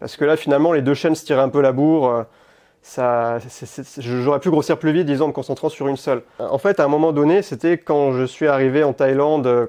Parce 0.00 0.16
que 0.16 0.24
là, 0.24 0.36
finalement, 0.36 0.72
les 0.72 0.82
deux 0.82 0.94
chaînes 0.94 1.14
se 1.14 1.24
tiraient 1.24 1.42
un 1.42 1.48
peu 1.48 1.60
la 1.60 1.72
bourre. 1.72 2.26
Ça, 2.86 3.38
j'aurais 3.96 4.40
pu 4.40 4.50
grossir 4.50 4.78
plus 4.78 4.92
vite, 4.92 5.06
disons, 5.06 5.24
en 5.24 5.28
me 5.28 5.32
concentrant 5.32 5.70
sur 5.70 5.88
une 5.88 5.96
seule. 5.96 6.22
En 6.38 6.58
fait, 6.58 6.80
à 6.80 6.84
un 6.84 6.88
moment 6.88 7.12
donné, 7.12 7.40
c'était 7.40 7.78
quand 7.78 8.12
je 8.12 8.24
suis 8.24 8.46
arrivé 8.46 8.84
en 8.84 8.92
Thaïlande 8.92 9.46
euh, 9.46 9.66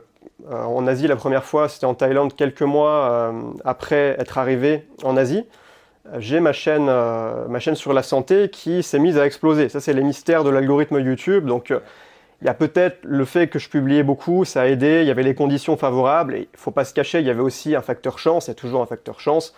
en 0.50 0.86
Asie 0.88 1.08
la 1.08 1.16
première 1.16 1.44
fois, 1.44 1.70
c'était 1.70 1.86
en 1.86 1.94
Thaïlande 1.94 2.36
quelques 2.36 2.62
mois 2.62 3.10
euh, 3.10 3.32
après 3.64 4.16
être 4.20 4.38
arrivé 4.38 4.88
en 5.04 5.18
Asie. 5.18 5.46
Euh, 6.08 6.18
j'ai 6.20 6.40
ma 6.40 6.54
chaîne, 6.54 6.86
ma 6.86 7.60
chaîne 7.60 7.76
sur 7.76 7.94
la 7.94 8.04
santé 8.04 8.50
qui 8.50 8.84
s'est 8.84 9.00
mise 9.00 9.18
à 9.18 9.26
exploser. 9.26 9.70
Ça, 9.70 9.80
c'est 9.80 9.94
les 9.94 10.04
mystères 10.04 10.44
de 10.44 10.50
l'algorithme 10.50 11.00
YouTube. 11.00 11.46
Donc, 11.46 11.74
il 12.42 12.46
y 12.46 12.50
a 12.50 12.54
peut-être 12.54 13.00
le 13.04 13.26
fait 13.26 13.48
que 13.48 13.60
je 13.60 13.70
publiais 13.70 14.04
beaucoup, 14.04 14.46
ça 14.46 14.64
a 14.64 14.68
aidé, 14.68 15.02
il 15.02 15.08
y 15.08 15.12
avait 15.12 15.24
les 15.24 15.36
conditions 15.36 15.78
favorables, 15.78 16.36
et 16.36 16.50
il 16.54 16.60
faut 16.60 16.72
pas 16.72 16.84
se 16.84 16.94
cacher, 16.94 17.20
il 17.20 17.26
y 17.26 17.30
avait 17.30 17.42
aussi 17.42 17.76
un 17.76 17.82
facteur 17.82 18.20
chance, 18.20 18.48
il 18.48 18.50
y 18.50 18.52
a 18.52 18.56
toujours 18.56 18.82
un 18.82 18.86
facteur 18.86 19.20
chance. 19.20 19.56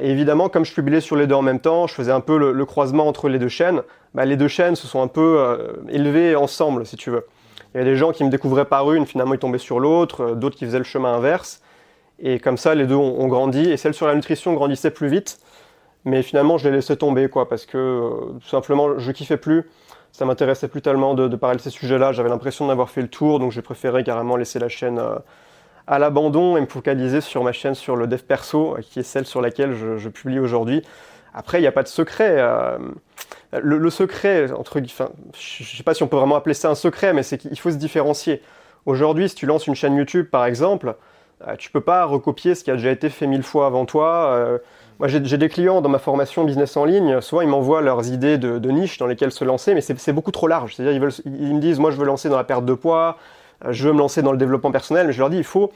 Et 0.00 0.10
évidemment, 0.10 0.48
comme 0.48 0.64
je 0.64 0.72
publiais 0.72 1.00
sur 1.00 1.16
les 1.16 1.26
deux 1.26 1.34
en 1.34 1.42
même 1.42 1.60
temps, 1.60 1.86
je 1.86 1.92
faisais 1.92 2.12
un 2.12 2.20
peu 2.20 2.38
le, 2.38 2.64
croisement 2.64 3.06
entre 3.08 3.28
les 3.28 3.38
deux 3.38 3.48
chaînes, 3.48 3.82
bah, 4.14 4.24
les 4.24 4.36
deux 4.36 4.48
chaînes 4.48 4.76
se 4.76 4.86
sont 4.86 5.02
un 5.02 5.08
peu 5.08 5.76
élevées 5.90 6.36
ensemble, 6.36 6.86
si 6.86 6.96
tu 6.96 7.10
veux. 7.10 7.26
Il 7.74 7.78
y 7.78 7.80
avait 7.80 7.90
des 7.90 7.96
gens 7.96 8.12
qui 8.12 8.22
me 8.22 8.30
découvraient 8.30 8.66
par 8.66 8.92
une, 8.92 9.04
finalement 9.04 9.34
ils 9.34 9.40
tombaient 9.40 9.58
sur 9.58 9.80
l'autre, 9.80 10.22
euh, 10.22 10.34
d'autres 10.34 10.56
qui 10.56 10.64
faisaient 10.64 10.78
le 10.78 10.84
chemin 10.84 11.14
inverse. 11.14 11.60
Et 12.20 12.38
comme 12.38 12.56
ça, 12.56 12.76
les 12.76 12.86
deux 12.86 12.94
ont, 12.94 13.26
grandi. 13.26 13.68
Et 13.70 13.76
celle 13.76 13.94
sur 13.94 14.06
la 14.06 14.14
nutrition 14.14 14.54
grandissait 14.54 14.92
plus 14.92 15.08
vite. 15.08 15.40
Mais 16.04 16.22
finalement, 16.22 16.58
je 16.58 16.68
l'ai 16.68 16.76
laissé 16.76 16.96
tomber, 16.96 17.28
quoi, 17.28 17.48
parce 17.48 17.66
que 17.66 17.76
euh, 17.76 18.10
tout 18.40 18.48
simplement, 18.48 18.98
je 18.98 19.10
kiffais 19.10 19.36
plus. 19.36 19.64
Ça 20.12 20.24
m'intéressait 20.24 20.68
plus 20.68 20.82
tellement 20.82 21.14
de, 21.14 21.34
parler 21.34 21.56
de 21.56 21.62
ces 21.62 21.70
sujets-là. 21.70 22.12
J'avais 22.12 22.28
l'impression 22.28 22.68
d'avoir 22.68 22.90
fait 22.90 23.02
le 23.02 23.08
tour, 23.08 23.40
donc 23.40 23.50
j'ai 23.50 23.62
préféré 23.62 24.04
carrément 24.04 24.36
laisser 24.36 24.60
la 24.60 24.68
chaîne 24.68 25.00
euh, 25.00 25.16
à 25.88 25.98
l'abandon 25.98 26.56
et 26.56 26.60
me 26.60 26.66
focaliser 26.66 27.20
sur 27.20 27.42
ma 27.42 27.50
chaîne 27.50 27.74
sur 27.74 27.96
le 27.96 28.06
dev 28.06 28.20
perso, 28.20 28.76
qui 28.82 29.00
est 29.00 29.02
celle 29.02 29.26
sur 29.26 29.40
laquelle 29.40 29.74
je 29.74 30.08
publie 30.08 30.38
aujourd'hui. 30.38 30.84
Après, 31.34 31.58
il 31.58 31.62
n'y 31.62 31.66
a 31.66 31.72
pas 31.72 31.82
de 31.82 31.88
secret. 31.88 32.36
Euh, 32.38 32.78
le, 33.52 33.90
secret, 33.90 34.50
entre, 34.52 34.80
enfin, 34.80 35.10
je 35.38 35.62
ne 35.62 35.66
sais 35.66 35.82
pas 35.82 35.94
si 35.94 36.02
on 36.02 36.08
peut 36.08 36.16
vraiment 36.16 36.36
appeler 36.36 36.54
ça 36.54 36.70
un 36.70 36.74
secret, 36.74 37.12
mais 37.12 37.22
c'est 37.22 37.38
qu'il 37.38 37.58
faut 37.58 37.70
se 37.70 37.76
différencier. 37.76 38.40
Aujourd'hui, 38.86 39.28
si 39.28 39.34
tu 39.34 39.46
lances 39.46 39.66
une 39.66 39.74
chaîne 39.74 39.96
YouTube, 39.96 40.28
par 40.30 40.44
exemple, 40.44 40.94
euh, 41.46 41.56
tu 41.56 41.70
peux 41.70 41.80
pas 41.80 42.04
recopier 42.04 42.54
ce 42.54 42.62
qui 42.62 42.70
a 42.70 42.74
déjà 42.74 42.90
été 42.90 43.10
fait 43.10 43.26
mille 43.26 43.42
fois 43.42 43.66
avant 43.66 43.84
toi. 43.84 44.26
Euh, 44.32 44.58
moi, 45.00 45.08
j'ai 45.08 45.20
des 45.20 45.48
clients 45.48 45.80
dans 45.80 45.88
ma 45.88 45.98
formation 45.98 46.44
business 46.44 46.76
en 46.76 46.84
ligne, 46.84 47.20
souvent 47.20 47.42
ils 47.42 47.48
m'envoient 47.48 47.82
leurs 47.82 48.08
idées 48.08 48.38
de, 48.38 48.70
niche 48.70 48.98
dans 48.98 49.08
lesquelles 49.08 49.32
se 49.32 49.44
lancer, 49.44 49.74
mais 49.74 49.80
c'est 49.80 50.12
beaucoup 50.12 50.30
trop 50.30 50.46
large. 50.46 50.76
C'est-à-dire, 50.76 51.10
ils, 51.24 51.32
ils, 51.32 51.54
me 51.54 51.60
disent, 51.60 51.80
moi, 51.80 51.90
je 51.90 51.96
veux 51.96 52.06
lancer 52.06 52.28
dans 52.28 52.36
la 52.36 52.44
perte 52.44 52.64
de 52.64 52.74
poids, 52.74 53.18
je 53.70 53.88
veux 53.88 53.92
me 53.92 53.98
lancer 53.98 54.22
dans 54.22 54.30
le 54.30 54.38
développement 54.38 54.70
personnel, 54.70 55.08
mais 55.08 55.12
je 55.12 55.18
leur 55.18 55.30
dis, 55.30 55.38
il 55.38 55.44
faut 55.44 55.72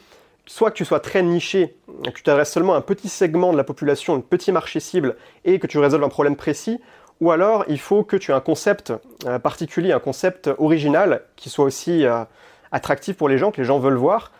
soit 0.48 0.70
que 0.70 0.76
tu 0.76 0.84
sois 0.84 1.00
très 1.00 1.22
niché, 1.22 1.76
que 2.04 2.10
tu 2.10 2.22
t'adresses 2.22 2.52
seulement 2.52 2.74
à 2.74 2.78
un 2.78 2.82
petit 2.82 3.08
segment 3.08 3.52
de 3.52 3.56
la 3.56 3.64
population, 3.64 4.14
un 4.14 4.20
petit 4.20 4.50
marché 4.50 4.80
cible, 4.80 5.16
et 5.44 5.58
que 5.58 5.66
tu 5.66 5.78
résolves 5.78 6.04
un 6.04 6.08
problème 6.08 6.36
précis, 6.36 6.80
ou 7.20 7.30
alors 7.30 7.64
il 7.68 7.78
faut 7.78 8.02
que 8.02 8.16
tu 8.16 8.30
aies 8.30 8.34
un 8.34 8.40
concept 8.40 8.92
euh, 9.26 9.38
particulier, 9.38 9.92
un 9.92 10.00
concept 10.00 10.50
original 10.58 11.22
qui 11.36 11.50
soit 11.50 11.64
aussi 11.64 12.06
euh, 12.06 12.24
attractif 12.72 13.16
pour 13.16 13.28
les 13.28 13.38
gens, 13.38 13.50
que 13.50 13.58
les 13.58 13.66
gens 13.66 13.78
veulent 13.78 13.94
voir. 13.94 14.32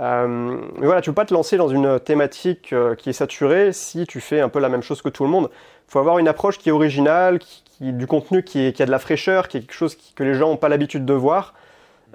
Euh, 0.00 0.56
mais 0.78 0.86
voilà, 0.86 1.02
tu 1.02 1.10
peux 1.10 1.14
pas 1.14 1.24
te 1.24 1.34
lancer 1.34 1.56
dans 1.56 1.68
une 1.68 2.00
thématique 2.00 2.74
qui 2.98 3.10
est 3.10 3.12
saturée 3.12 3.72
si 3.72 4.06
tu 4.06 4.20
fais 4.20 4.40
un 4.40 4.48
peu 4.48 4.60
la 4.60 4.68
même 4.68 4.82
chose 4.82 5.02
que 5.02 5.08
tout 5.08 5.24
le 5.24 5.30
monde. 5.30 5.50
Il 5.88 5.92
faut 5.92 5.98
avoir 5.98 6.18
une 6.18 6.28
approche 6.28 6.58
qui 6.58 6.68
est 6.68 6.72
originale, 6.72 7.40
qui, 7.40 7.92
du 7.92 8.06
contenu 8.06 8.44
qui, 8.44 8.72
qui, 8.72 8.82
a 8.82 8.86
de 8.86 8.90
la 8.90 9.00
fraîcheur, 9.00 9.48
qui 9.48 9.56
est 9.56 9.60
quelque 9.60 9.74
chose 9.74 9.96
que 10.14 10.22
les 10.22 10.34
gens 10.34 10.48
n'ont 10.50 10.56
pas 10.56 10.68
l'habitude 10.68 11.04
de 11.04 11.14
voir. 11.14 11.54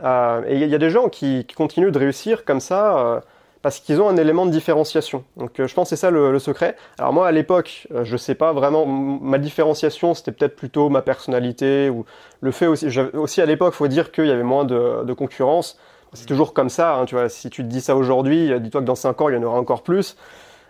et 0.02 0.56
il 0.56 0.68
y, 0.70 0.75
a 0.75 0.78
des 0.78 0.90
gens 0.90 1.10
qui, 1.10 1.44
qui, 1.46 1.56
continuent 1.56 1.92
de 1.92 2.00
réussir 2.00 2.46
comme 2.46 2.62
ça 2.62 3.22
parce 3.66 3.80
qu'ils 3.80 4.00
ont 4.00 4.08
un 4.08 4.18
élément 4.18 4.46
de 4.46 4.52
différenciation. 4.52 5.24
Donc 5.38 5.60
euh, 5.60 5.66
je 5.66 5.74
pense 5.74 5.90
que 5.90 5.96
c'est 5.96 6.00
ça 6.00 6.12
le, 6.12 6.38
secret. 6.38 6.76
Alors 7.00 7.14
moi 7.14 7.28
à 7.28 7.32
l'époque, 7.32 7.88
euh, 7.96 8.04
je 8.04 8.16
sais 8.16 8.36
pas 8.36 8.54
vraiment, 8.54 8.86
ma 8.86 9.40
différenciation 9.40 10.14
c'était 10.14 10.32
peut-être 10.32 10.56
plutôt 10.56 10.90
ma 10.90 11.02
personnalité 11.02 11.90
ou 11.90 12.06
le 12.42 12.52
fait 12.52 12.68
aussi, 12.68 12.86
aussi 13.14 13.42
à 13.42 13.48
l'époque, 13.48 13.74
faut 13.74 13.88
dire 13.88 14.12
qu'il 14.12 14.28
y 14.28 14.32
avait 14.32 14.44
moins 14.44 14.66
de, 14.66 15.12
concurrence. 15.14 15.80
C'est 16.14 16.28
toujours 16.28 16.54
comme 16.54 16.70
ça, 16.70 16.94
hein, 16.94 17.06
tu 17.06 17.16
vois, 17.16 17.28
si 17.28 17.50
tu 17.50 17.64
te 17.64 17.68
dis 17.68 17.82
ça 17.82 17.96
aujourd'hui, 17.96 18.54
euh, 18.54 18.60
dis-toi 18.60 18.82
que 18.82 18.86
dans 18.86 18.94
5 18.94 19.20
ans 19.22 19.30
il 19.30 19.34
y 19.34 19.38
en 19.40 19.42
aura 19.42 19.58
encore 19.58 19.82
plus. 19.82 20.16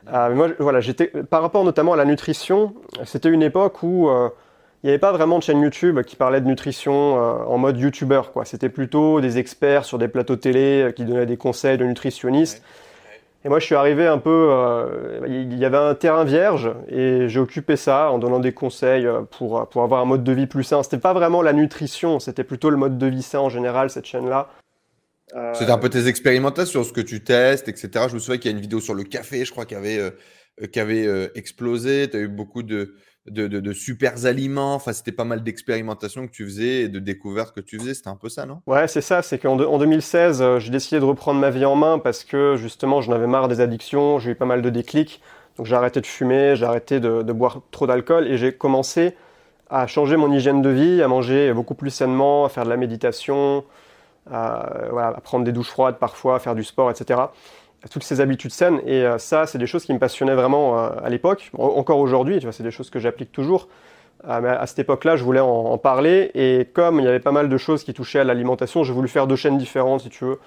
mais 0.10 0.34
moi 0.34 0.48
voilà, 0.60 0.80
j'étais 0.80 1.08
par 1.08 1.42
rapport 1.42 1.66
notamment 1.66 1.92
à 1.92 1.98
la 1.98 2.06
nutrition, 2.06 2.76
c'était 3.04 3.28
une 3.28 3.44
époque 3.44 3.84
où 3.84 4.10
il 4.10 4.88
n'y 4.88 4.90
avait 4.92 5.00
pas 5.00 5.12
vraiment 5.12 5.38
de 5.38 5.44
chaîne 5.44 5.60
YouTube 5.60 6.02
qui 6.04 6.16
parlait 6.16 6.40
de 6.40 6.48
nutrition 6.48 7.16
en 7.18 7.58
mode 7.58 7.78
YouTuber. 7.78 8.22
C'était 8.46 8.70
plutôt 8.70 9.20
des 9.20 9.38
experts 9.38 9.84
sur 9.84 9.98
des 9.98 10.08
plateaux 10.08 10.38
télé 10.38 10.94
qui 10.96 11.04
donnaient 11.04 11.26
des 11.26 11.36
conseils 11.36 11.78
de 11.78 11.84
nutritionnistes. 11.84 12.64
Et 13.46 13.48
moi, 13.48 13.60
je 13.60 13.66
suis 13.66 13.76
arrivé 13.76 14.08
un 14.08 14.18
peu. 14.18 14.50
Euh, 14.52 15.20
il 15.28 15.56
y 15.60 15.66
avait 15.66 15.78
un 15.78 15.94
terrain 15.94 16.24
vierge 16.24 16.72
et 16.90 17.30
j'ai 17.30 17.40
occupé 17.40 17.76
ça 17.76 18.10
en 18.10 18.18
donnant 18.18 18.40
des 18.40 18.54
conseils 18.54 19.06
euh, 19.06 19.22
pour, 19.22 19.70
pour 19.70 19.84
avoir 19.84 20.02
un 20.02 20.06
mode 20.06 20.24
de 20.24 20.32
vie 20.32 20.48
plus 20.48 20.64
sain. 20.64 20.82
C'était 20.82 20.98
pas 20.98 21.14
vraiment 21.14 21.44
la 21.44 21.54
nutrition, 21.54 22.20
c'était 22.20 22.44
plutôt 22.44 22.72
le 22.72 22.78
mode 22.78 22.98
de 22.98 23.06
vie 23.06 23.22
sain 23.22 23.40
en 23.40 23.50
général, 23.50 23.92
cette 23.92 24.06
chaîne-là. 24.06 24.50
Euh... 25.36 25.54
C'était 25.54 25.72
un 25.72 25.78
peu 25.78 25.90
tes 25.90 26.08
expérimentations, 26.08 26.84
ce 26.84 26.92
que 26.92 27.02
tu 27.02 27.24
testes, 27.24 27.68
etc. 27.68 28.08
Je 28.10 28.16
me 28.16 28.20
souviens 28.20 28.40
qu'il 28.40 28.50
y 28.50 28.54
a 28.54 28.58
une 28.58 28.62
vidéo 28.62 28.80
sur 28.80 28.96
le 28.96 29.04
café, 29.04 29.46
je 29.46 29.52
crois, 29.52 29.66
qui 29.66 29.76
avait, 29.76 30.00
euh, 30.00 30.66
qui 30.66 30.80
avait 30.80 31.08
explosé. 31.36 32.10
Tu 32.10 32.18
as 32.18 32.22
eu 32.22 32.28
beaucoup 32.28 32.64
de, 32.64 32.96
de, 33.30 33.48
de, 33.48 33.74
super 33.74 34.26
aliments. 34.26 34.76
Enfin, 34.76 34.94
c'était 34.94 35.12
pas 35.12 35.24
mal 35.24 35.44
d'expérimentations 35.44 36.28
que 36.28 36.32
tu 36.32 36.46
faisais 36.46 36.82
et 36.82 36.90
de 36.90 37.00
découvertes 37.00 37.56
que 37.56 37.62
tu 37.62 37.80
faisais. 37.80 37.94
C'était 37.94 38.10
un 38.10 38.16
peu 38.16 38.30
ça, 38.30 38.46
non? 38.46 38.62
Ouais, 38.68 38.88
c'est 38.88 39.02
ça. 39.02 39.22
C'est 39.22 39.40
qu'en 39.40 39.60
en 39.60 39.78
2016, 39.78 40.42
euh, 40.42 40.60
j'ai 40.60 40.72
décidé 40.72 41.00
de 41.00 41.06
reprendre 41.06 41.40
ma 41.40 41.50
vie 41.50 41.66
en 41.66 41.76
main 41.76 42.00
parce 42.00 42.24
que 42.24 42.56
justement, 42.56 43.02
j'en 43.02 43.14
avais 43.14 43.28
marre 43.28 43.48
des 43.48 43.62
addictions. 43.62 44.20
J'ai 44.20 44.32
eu 44.32 44.36
pas 44.36 44.46
mal 44.46 44.62
de 44.62 44.70
déclics. 44.70 45.22
Donc, 45.58 45.66
j'ai 45.66 45.76
arrêté 45.76 46.02
de 46.02 46.06
fumer, 46.06 46.56
j'ai 46.56 46.66
arrêté 46.66 47.00
de, 47.00 47.22
de, 47.22 47.34
boire 47.34 47.62
trop 47.72 47.88
d'alcool 47.88 48.28
et 48.28 48.38
j'ai 48.38 48.52
commencé 48.52 49.16
à 49.70 49.88
changer 49.88 50.18
mon 50.18 50.32
hygiène 50.32 50.62
de 50.62 50.70
vie, 50.70 51.02
à 51.02 51.08
manger 51.08 51.54
beaucoup 51.54 51.76
plus 51.76 51.90
sainement, 51.90 52.46
à 52.46 52.50
faire 52.50 52.66
de 52.66 52.70
la 52.70 52.78
méditation, 52.78 53.64
à, 54.30 54.68
à 55.00 55.22
prendre 55.22 55.46
des 55.46 55.54
douches 55.54 55.70
froides 55.70 55.98
parfois, 55.98 56.36
à 56.36 56.40
faire 56.40 56.56
du 56.56 56.64
sport, 56.64 56.92
etc 56.92 57.22
toutes 57.90 58.04
ces 58.04 58.22
habitudes 58.22 58.52
saines. 58.52 58.82
Et 58.86 59.04
euh, 59.04 59.18
ça, 59.18 59.46
c'est 59.46 59.58
des 59.58 59.68
choses 59.68 59.86
qui 59.86 59.94
me 59.94 60.00
passionnaient 60.00 60.36
vraiment 60.36 60.80
euh, 60.80 60.90
à 61.04 61.10
l'époque. 61.10 61.52
Encore 61.58 62.00
aujourd'hui, 62.00 62.40
tu 62.40 62.46
vois, 62.46 62.54
c'est 62.54 62.64
des 62.64 62.72
choses 62.72 62.90
que 62.90 63.00
j'applique 63.00 63.32
toujours. 63.32 63.68
Euh, 64.28 64.42
mais 64.42 64.50
à 64.50 64.66
cette 64.66 64.80
époque-là, 64.80 65.16
je 65.16 65.24
voulais 65.24 65.40
en, 65.40 65.78
parler. 65.78 66.32
Et 66.34 66.68
comme 66.74 67.00
il 67.00 67.06
y 67.06 67.08
avait 67.08 67.20
pas 67.20 67.32
mal 67.32 67.50
de 67.50 67.58
choses 67.58 67.84
qui 67.84 67.94
touchaient 67.94 68.20
à 68.20 68.24
l'alimentation, 68.24 68.84
j'ai 68.84 68.94
voulu 68.94 69.08
faire 69.08 69.28
deux 69.28 69.36
chaînes 69.36 69.58
différentes, 69.58 70.02
si 70.02 70.10
tu 70.10 70.26
veux. 70.26 70.32
Mhm. 70.32 70.38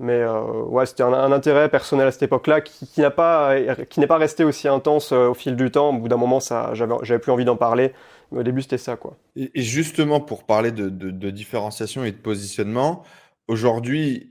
Mais 0.00 0.24
ouais, 0.26 0.84
c'était 0.86 1.04
un, 1.04 1.30
intérêt 1.30 1.68
personnel 1.68 2.08
à 2.08 2.10
cette 2.10 2.24
époque-là 2.24 2.60
qui, 2.60 2.88
qui 2.88 3.02
n'a 3.02 3.12
pas, 3.12 3.54
qui 3.88 4.00
n'est 4.00 4.08
pas 4.08 4.16
resté 4.16 4.42
aussi 4.42 4.66
intense 4.66 5.12
au 5.12 5.34
fil 5.34 5.54
du 5.54 5.70
temps. 5.70 5.90
Au 5.90 5.92
bout 5.92 6.08
d'un 6.08 6.16
moment, 6.16 6.40
ça, 6.40 6.72
j'avais, 6.74 7.20
plus 7.20 7.30
envie 7.30 7.44
d'en 7.44 7.54
parler. 7.54 7.92
Mais 8.32 8.40
au 8.40 8.42
début, 8.42 8.62
c'était 8.62 8.78
ça, 8.78 8.96
quoi. 8.96 9.16
Et, 9.36 9.50
justement, 9.54 10.18
pour 10.18 10.42
parler 10.42 10.72
de, 10.72 10.88
de, 10.88 11.30
différenciation 11.30 12.02
et 12.02 12.10
de 12.10 12.16
positionnement, 12.16 13.04
aujourd'hui, 13.46 14.26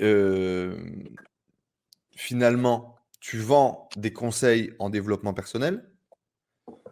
finalement, 2.21 2.95
tu 3.19 3.39
vends 3.39 3.89
des 3.97 4.13
conseils 4.13 4.73
en 4.77 4.91
développement 4.91 5.33
personnel, 5.33 5.89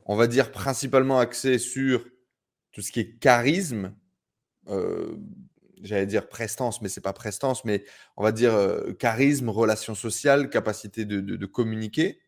on 0.05 0.15
va 0.15 0.25
dire 0.25 0.51
principalement 0.51 1.19
axé 1.19 1.59
sur 1.59 2.03
tout 2.71 2.81
ce 2.81 2.91
qui 2.91 2.99
est 3.01 3.19
charisme, 3.19 3.95
euh, 4.69 5.15
j'allais 5.83 6.07
dire 6.07 6.29
prestance, 6.29 6.81
mais 6.81 6.89
c'est 6.89 7.01
pas 7.01 7.13
prestance, 7.13 7.63
mais 7.63 7.85
on 8.17 8.23
va 8.23 8.31
dire 8.31 8.55
euh, 8.55 8.91
charisme, 8.93 9.49
relation 9.49 9.93
sociale, 9.93 10.49
capacité 10.49 11.05
de, 11.05 11.45
communiquer. 11.45 12.19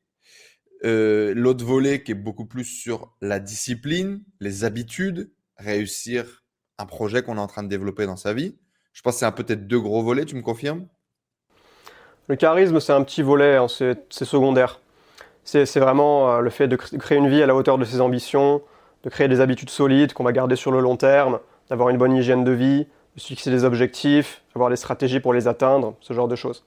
Euh, 0.84 1.34
l'autre 1.36 1.66
volet 1.66 2.04
qui 2.04 2.12
est 2.12 2.16
beaucoup 2.16 2.46
plus 2.46 2.66
sur 2.66 3.16
la 3.20 3.40
discipline, 3.40 4.24
les 4.40 4.64
habitudes, 4.64 5.32
réussir 5.58 6.44
un 6.78 6.86
projet 6.86 7.24
qu'on 7.24 7.38
est 7.38 7.42
en 7.42 7.48
train 7.48 7.64
de 7.64 7.68
développer 7.68 8.06
dans 8.06 8.16
sa 8.16 8.34
vie. 8.34 8.60
Je 8.94 9.02
pense 9.02 9.16
que 9.16 9.20
c'est 9.22 9.32
peut-être 9.32 9.68
deux 9.68 9.80
gros 9.80 10.04
volets, 10.04 10.26
tu 10.26 10.36
me 10.36 10.44
confirmes? 10.44 10.88
Le 12.32 12.38
charisme, 12.38 12.80
c'est 12.80 12.94
un 12.94 13.04
petit 13.04 13.22
volet, 13.22 13.58
hein, 13.58 13.68
c'est 13.68 14.24
secondaire. 14.24 14.80
C'est 15.44 15.80
vraiment 15.80 16.32
euh, 16.32 16.40
le 16.40 16.50
fait 16.50 16.70
de, 16.70 16.78
créer 16.78 17.18
une 17.18 17.28
vie 17.28 17.44
à 17.44 17.46
la 17.46 17.54
hauteur 17.54 17.78
de 17.78 17.84
ses 17.84 18.00
ambitions, 18.00 18.62
de 19.04 19.10
créer 19.10 19.28
des 19.28 19.42
habitudes 19.42 19.70
solides 19.70 20.14
qu'on 20.14 20.24
va 20.24 20.32
garder 20.32 20.56
sur 20.56 20.72
le 20.72 20.80
long 20.80 20.96
terme, 20.96 21.40
d'avoir 21.70 21.90
une 21.90 21.98
bonne 21.98 22.16
hygiène 22.16 22.46
de 22.46 22.52
vie, 22.52 22.88
de 23.16 23.20
se 23.20 23.28
fixer 23.28 23.52
des 23.52 23.66
objectifs, 23.66 24.44
d'avoir 24.56 24.70
des 24.70 24.78
stratégies 24.78 25.20
pour 25.20 25.34
les 25.34 25.50
atteindre, 25.50 25.98
ce 26.00 26.14
genre 26.14 26.30
de 26.30 26.38
choses. 26.38 26.64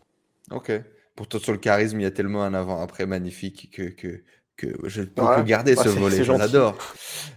Ok. 0.50 0.70
Pour 1.16 1.29
toi, 1.29 1.40
sur 1.40 1.53
le 1.53 1.59
charisme, 1.59 1.98
il 1.98 2.03
y 2.03 2.07
a 2.07 2.11
tellement 2.11 2.42
un 2.42 2.53
avant-après 2.53 3.07
magnifique 3.07 3.70
que, 3.72 3.85
que, 3.85 4.22
que 4.59 4.66
je 4.85 5.00
peux 5.00 5.22
que 5.22 5.42
garder 5.42 5.77
ce 5.77 5.88
volet. 5.88 6.24
J'adore. 6.24 6.77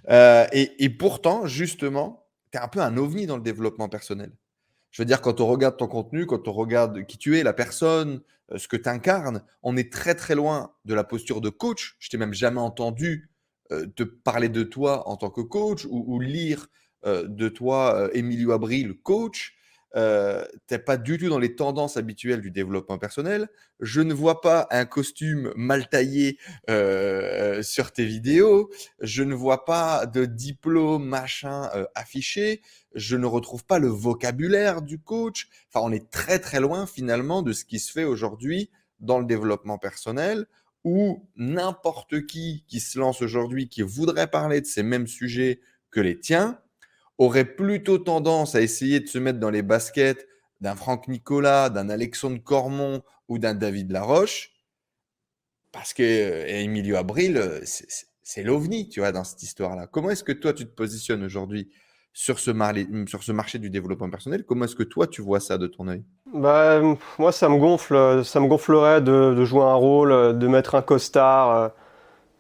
Euh, 0.10 0.46
et, 0.52 0.84
et 0.84 0.90
pourtant, 0.90 1.46
justement, 1.46 2.26
tu 2.52 2.58
es 2.58 2.62
un 2.62 2.68
peu 2.68 2.82
un 2.82 2.98
ovni 2.98 3.26
dans 3.26 3.38
le 3.38 3.44
développement 3.44 3.88
personnel. 3.88 4.32
Je 4.98 5.04
veux 5.04 5.06
dire, 5.06 5.22
quand 5.22 5.42
on 5.42 5.46
regarde 5.46 5.78
ton 5.78 5.86
contenu, 5.86 6.26
quand 6.26 6.48
on 6.48 6.54
regarde 6.54 7.06
qui 7.06 7.20
tu 7.20 7.38
es, 7.38 7.44
la 7.44 7.54
personne, 7.54 8.20
euh, 8.52 8.58
ce 8.58 8.68
que 8.68 8.76
tu 8.76 8.90
incarnes, 8.90 9.44
on 9.62 9.78
est 9.78 9.94
très 9.94 10.16
très 10.16 10.34
loin 10.34 10.74
de 10.86 10.96
la 10.96 11.04
posture 11.04 11.40
de 11.40 11.50
coach. 11.50 11.96
Je 12.00 12.10
t'ai 12.10 12.18
même 12.18 12.34
jamais 12.34 12.60
entendu 12.60 13.30
euh, 13.72 13.86
te 13.96 14.02
parler 14.02 14.50
de 14.50 14.64
toi 14.64 15.08
en 15.08 15.16
tant 15.16 15.30
que 15.30 15.42
coach 15.42 15.86
ou, 15.88 16.20
lire 16.20 16.66
euh, 17.06 17.28
de 17.28 17.48
toi 17.48 18.10
Emilio 18.16 18.54
Abril, 18.54 18.96
coach. 19.04 19.54
Euh, 19.96 20.46
t'es 20.68 20.80
pas 20.80 20.98
du 20.98 21.18
tout 21.18 21.30
dans 21.30 21.40
les 21.40 21.56
tendances 21.56 21.98
habituelles 21.98 22.42
du 22.42 22.52
développement 22.52 22.98
personnel. 22.98 23.48
Je 23.80 24.02
ne 24.02 24.14
vois 24.14 24.42
pas 24.42 24.68
un 24.70 24.86
costume 24.86 25.54
mal 25.56 25.88
taillé 25.88 26.38
euh, 26.70 27.62
sur 27.64 27.92
tes 27.92 28.06
vidéos. 28.06 28.70
Je 29.00 29.24
ne 29.24 29.34
vois 29.34 29.66
pas 29.66 30.06
de 30.06 30.26
diplôme 30.26 31.06
machin 31.06 31.70
euh, 31.74 31.86
affiché. 31.96 32.62
Je 32.96 33.16
ne 33.16 33.26
retrouve 33.26 33.66
pas 33.66 33.80
le 33.80 33.88
vocabulaire 33.88 34.82
du 34.82 35.00
coach. 35.00 35.48
Enfin, 35.72 35.86
on 35.86 35.92
est 35.92 36.10
très 36.12 36.40
très 36.40 36.60
loin 36.60 36.86
finalement 36.86 37.42
de 37.42 37.54
ce 37.54 37.66
qui 37.66 37.80
se 37.80 37.92
fait 37.92 38.06
aujourd'hui 38.06 38.70
dans 39.00 39.20
le 39.20 39.26
développement 39.26 39.78
personnel 39.78 40.48
où 40.84 41.28
n'importe 41.36 42.26
qui 42.26 42.64
qui 42.68 42.80
se 42.80 43.00
lance 43.00 43.22
aujourd'hui, 43.22 43.68
qui 43.68 43.82
voudrait 43.82 44.28
parler 44.28 44.62
de 44.62 44.66
ces 44.66 44.84
mêmes 44.84 45.08
sujets 45.08 45.60
que 45.92 46.00
les 46.00 46.20
tiens, 46.20 46.60
aurait 47.18 47.46
plutôt 47.46 47.98
tendance 47.98 48.56
à 48.56 48.62
essayer 48.62 49.00
de 49.00 49.08
se 49.08 49.18
mettre 49.18 49.40
dans 49.40 49.50
les 49.50 49.62
baskets 49.62 50.28
d'un 50.62 50.76
Franck 50.76 51.08
Nicolas, 51.08 51.70
d'un 51.70 51.90
Alexandre 51.90 52.42
Cormon 52.44 53.02
ou 53.28 53.40
d'un 53.40 53.54
David 53.54 53.92
Laroche, 53.92 54.52
parce 55.72 55.94
que 55.94 56.04
euh, 56.04 56.46
Emilio 56.48 56.96
Abril, 56.96 57.38
euh, 57.38 57.60
c'est 58.24 58.44
l'ovni, 58.44 58.90
tu 58.90 59.00
vois, 59.00 59.12
dans 59.12 59.24
cette 59.24 59.44
histoire-là. 59.44 59.88
Comment 59.88 60.10
est-ce 60.10 60.24
que 60.24 60.32
toi, 60.32 60.54
tu 60.54 60.66
te 60.66 60.74
positionnes 60.74 61.24
aujourd'hui 61.24 61.70
sur 62.14 62.40
ce, 62.40 62.52
ce 62.52 63.32
marché 63.32 63.60
du 63.60 63.70
développement 63.70 64.10
personnel? 64.10 64.44
Comment 64.46 64.66
est-ce 64.66 64.76
que 64.76 64.84
toi, 64.84 65.08
tu 65.08 65.22
vois 65.22 65.40
ça 65.40 65.58
de 65.58 65.68
ton 65.68 65.88
œil? 65.88 66.04
Bah, 66.34 66.82
Moi, 67.20 67.32
ça 67.32 67.50
me 67.50 67.58
gonfle, 67.58 68.24
ça 68.26 68.40
me 68.40 68.48
gonflerait 68.48 69.02
de, 69.02 69.46
jouer 69.46 69.64
un 69.64 69.76
rôle, 69.76 70.38
de 70.38 70.48
mettre 70.48 70.76
un 70.76 70.82
costard 70.82 71.72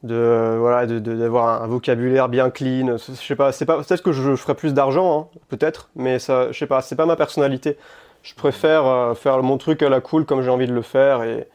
euh, 0.05 0.53
de 0.53 0.57
voilà 0.59 0.85
d'avoir 0.85 1.63
un 1.63 1.67
vocabulaire 1.67 2.29
bien 2.29 2.49
clean. 2.49 2.97
Je 2.97 3.13
sais 3.13 3.35
pas 3.35 3.51
c'est 3.51 3.65
pas 3.65 3.77
peut-être 3.77 4.03
que 4.03 4.11
je, 4.11 4.35
ferais 4.35 4.55
plus 4.55 4.73
d'argent 4.73 5.29
hein, 5.33 5.39
peut-être 5.49 5.89
mais 5.95 6.19
ça 6.19 6.51
je 6.51 6.57
sais 6.57 6.67
pas 6.67 6.81
c'est 6.81 6.95
pas 6.95 7.05
ma 7.05 7.15
personnalité. 7.15 7.77
Je 8.23 8.33
préfère 8.35 8.85
euh, 8.85 9.13
faire 9.15 9.41
mon 9.43 9.57
truc 9.57 9.81
à 9.81 9.89
la 9.89 10.01
cool 10.01 10.25
comme 10.25 10.41
j'ai 10.41 10.49
envie 10.49 10.67
de 10.67 10.73
le 10.73 10.81
faire 10.81 11.23
et 11.23 11.47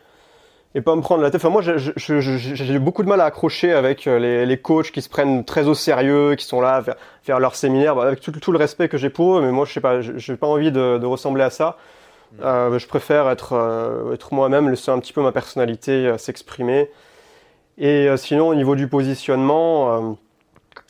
et 0.75 0.81
pas 0.81 0.97
me 0.97 1.03
prendre 1.03 1.23
la 1.23 1.31
tête. 1.31 1.45
Enfin 1.45 1.51
moi 1.51 1.63
j'ai 1.63 2.79
beaucoup 2.79 3.03
de 3.03 3.09
mal 3.09 3.21
à 3.21 3.27
accrocher 3.27 3.73
avec 3.73 4.07
euh, 4.07 4.19
les, 4.19 4.47
les, 4.47 4.57
coachs 4.59 4.91
qui 4.91 5.03
se 5.03 5.09
prennent 5.09 5.45
très 5.45 5.69
au 5.69 5.75
sérieux 5.75 6.35
qui 6.35 6.47
sont 6.47 6.63
là 6.63 6.77
à 6.77 6.83
faire, 6.83 6.97
faire 7.23 7.41
leur 7.41 7.55
séminaire 7.55 7.99
avec 7.99 8.21
tout, 8.21 8.33
tout, 8.33 8.53
le 8.53 8.59
respect 8.59 8.89
que 8.89 8.97
j'ai 8.97 9.11
pour 9.11 9.37
eux 9.37 9.43
mais 9.43 9.53
moi 9.53 9.67
je 9.67 9.73
sais 9.73 9.83
pas 9.83 10.01
j'ai 10.01 10.37
pas 10.37 10.47
envie 10.47 10.73
de, 10.73 10.99
de, 10.99 11.07
ressembler 11.07 11.45
à 11.45 11.51
ça. 11.51 11.77
Mmh. 12.33 12.45
euh, 12.45 12.79
je 12.79 12.89
préfère 12.89 13.29
être 13.29 14.11
être 14.15 14.33
moi-même 14.33 14.71
laisser 14.71 14.91
un 14.91 14.99
petit 14.99 15.13
peu 15.13 15.21
ma 15.21 15.33
personnalité 15.33 16.17
s'exprimer 16.17 16.91
et 17.83 18.09
euh, 18.09 18.17
sinon, 18.17 18.49
au 18.49 18.55
niveau 18.55 18.77
du 18.77 18.89
positionnement, 18.89 20.13
euh, 20.13 20.15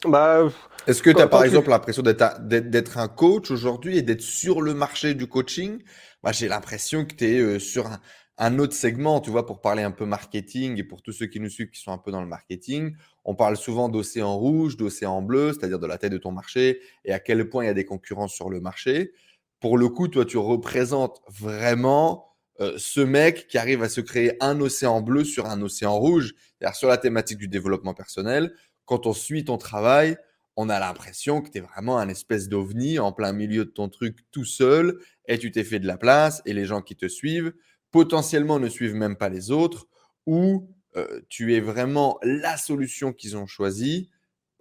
Bah, 0.05 0.49
Est-ce 0.87 1.03
que 1.03 1.11
tu 1.11 1.23
as 1.23 1.27
par 1.29 1.41
tu- 1.41 1.47
exemple 1.47 1.71
l'impression 1.71 2.03
d'être 2.03 2.99
un- 2.99 3.09
coach 3.09 3.51
aujourd'hui 3.51 3.99
et 3.99 4.03
d'être 4.03 4.21
sur 4.21 4.61
le 4.61 4.75
marché 4.75 5.15
du 5.15 5.27
coaching? 5.27 5.81
Bah, 6.23 6.33
j'ai 6.33 6.49
l'impression 6.49 7.05
que 7.05 7.15
tu 7.15 7.25
es 7.25 7.59
sur 7.59 7.87
un, 7.87 8.01
un 8.39 8.59
autre 8.59 8.75
segment, 8.75 9.21
tu 9.21 9.31
vois, 9.31 9.47
pour 9.47 9.61
parler 9.61 9.83
un 9.85 9.93
peu 9.93 10.07
marketing 10.07 10.79
et 10.79 10.85
pour 10.85 11.03
tous 11.03 11.13
ceux 11.13 11.27
qui 11.27 11.39
nous 11.41 11.49
suivent 11.49 11.71
qui 11.71 11.81
sont 11.81 11.93
un 11.93 11.99
peu 11.99 12.11
dans 12.11 12.21
le 12.21 12.29
marketing. 12.29 12.95
On 13.25 13.35
parle 13.37 13.57
souvent 13.57 13.89
d'océan 13.89 14.37
rouge, 14.37 14.77
d'océan 14.77 15.23
bleu, 15.23 15.53
c'est-à-dire 15.53 15.79
de 15.79 15.87
la 15.87 15.99
taille 15.99 16.11
de 16.11 16.19
ton 16.19 16.33
marché 16.33 16.81
et 17.05 17.13
à 17.13 17.21
quel 17.21 17.49
point 17.49 17.65
il 17.65 17.69
y 17.69 17.71
a 17.71 17.75
des 17.75 17.85
concurrents 17.85 18.29
sur 18.29 18.51
le 18.51 18.61
marché. 18.61 19.13
Pour 19.61 19.79
le 19.79 19.89
coup, 19.89 20.09
toi, 20.09 20.25
tu 20.25 20.39
représentes 20.39 21.21
vraiment 21.29 22.27
euh, 22.61 22.75
ce 22.77 23.01
mec 23.01 23.47
qui 23.49 23.59
arrive 23.59 23.83
à 23.83 23.89
se 23.89 24.01
créer 24.01 24.37
un 24.43 24.61
océan 24.61 25.01
bleu 25.01 25.25
sur 25.25 25.47
un 25.47 25.63
océan 25.63 25.97
rouge, 25.99 26.35
sur 26.73 26.89
la 26.89 26.99
thématique 26.99 27.39
du 27.39 27.49
développement 27.49 27.95
personnel. 27.95 28.55
Quand 28.85 29.07
on 29.07 29.13
suit 29.13 29.45
ton 29.45 29.59
travail, 29.59 30.17
on 30.57 30.69
a 30.69 30.79
l'impression 30.79 31.41
que 31.41 31.51
tu 31.51 31.59
es 31.59 31.61
vraiment 31.61 31.99
un 31.99 32.09
espèce 32.09 32.49
d'ovni 32.49 32.99
en 32.99 33.13
plein 33.13 33.33
milieu 33.33 33.65
de 33.65 33.71
ton 33.71 33.89
truc 33.89 34.19
tout 34.31 34.45
seul 34.45 34.99
et 35.27 35.39
tu 35.39 35.51
t'es 35.51 35.65
fait 35.65 35.79
de 35.79 35.87
la 35.87 35.97
place 35.97 36.43
et 36.45 36.53
les 36.53 36.67
gens 36.67 36.83
qui 36.83 36.97
te 36.97 37.09
suivent 37.09 37.53
potentiellement 37.91 38.59
ne 38.59 38.69
suivent 38.69 38.95
même 38.95 39.17
pas 39.17 39.29
les 39.29 39.51
autres 39.51 39.87
ou 40.27 40.69
euh, 40.97 41.21
tu 41.29 41.55
es 41.55 41.61
vraiment 41.61 42.19
la 42.23 42.57
solution 42.57 43.13
qu'ils 43.13 43.37
ont 43.37 43.47
choisie 43.47 44.11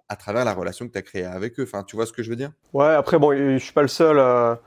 à 0.08 0.16
travers 0.16 0.46
la 0.46 0.54
relation 0.54 0.88
que 0.88 0.94
tu 0.94 0.98
as 0.98 1.02
créée 1.02 1.24
avec 1.24 1.60
eux. 1.60 1.64
Enfin, 1.64 1.84
tu 1.84 1.96
vois 1.96 2.06
ce 2.06 2.14
que 2.14 2.24
je 2.24 2.30
veux 2.30 2.36
dire? 2.36 2.52
Ouais, 2.74 2.94
après, 2.94 3.18
bon, 3.20 3.34
je 3.34 3.58
suis 3.58 3.74
pas 3.74 3.82
le 3.82 3.88
seul 3.88 4.20
à, 4.20 4.62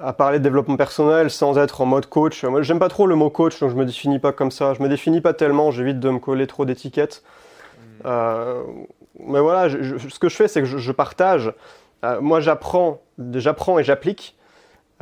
à 0.00 0.12
parler 0.12 0.38
de 0.38 0.44
développement 0.44 0.76
personnel 0.76 1.30
sans 1.30 1.58
être 1.58 1.80
en 1.80 1.86
mode 1.86 2.06
coach. 2.06 2.44
Moi, 2.44 2.62
j'aime 2.62 2.78
pas 2.78 2.88
trop 2.88 3.06
le 3.06 3.14
mot 3.16 3.30
coach, 3.30 3.58
donc 3.60 3.70
je 3.70 3.76
me 3.76 3.84
définis 3.84 4.18
pas 4.18 4.32
comme 4.32 4.50
ça. 4.50 4.74
Je 4.74 4.82
me 4.82 4.88
définis 4.88 5.20
pas 5.20 5.32
tellement, 5.32 5.70
j'évite 5.70 5.98
de 6.00 6.10
me 6.10 6.18
coller 6.18 6.46
trop 6.46 6.64
d'étiquettes. 6.64 7.22
Euh, 8.06 8.62
mais 9.18 9.40
voilà, 9.40 9.68
je- 9.68 9.82
je- 9.82 10.08
ce 10.08 10.18
que 10.18 10.28
je 10.28 10.36
fais, 10.36 10.46
c'est 10.48 10.60
que 10.60 10.66
je, 10.66 10.78
je 10.78 10.92
partage. 10.92 11.52
Euh, 12.04 12.20
moi, 12.20 12.38
j'apprends, 12.40 13.00
j'apprends 13.34 13.78
et 13.80 13.84
j'applique 13.84 14.36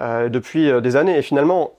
euh, 0.01 0.29
depuis 0.31 0.71
des 0.81 0.97
années. 0.97 1.19
Et 1.19 1.23
finalement, 1.23 1.73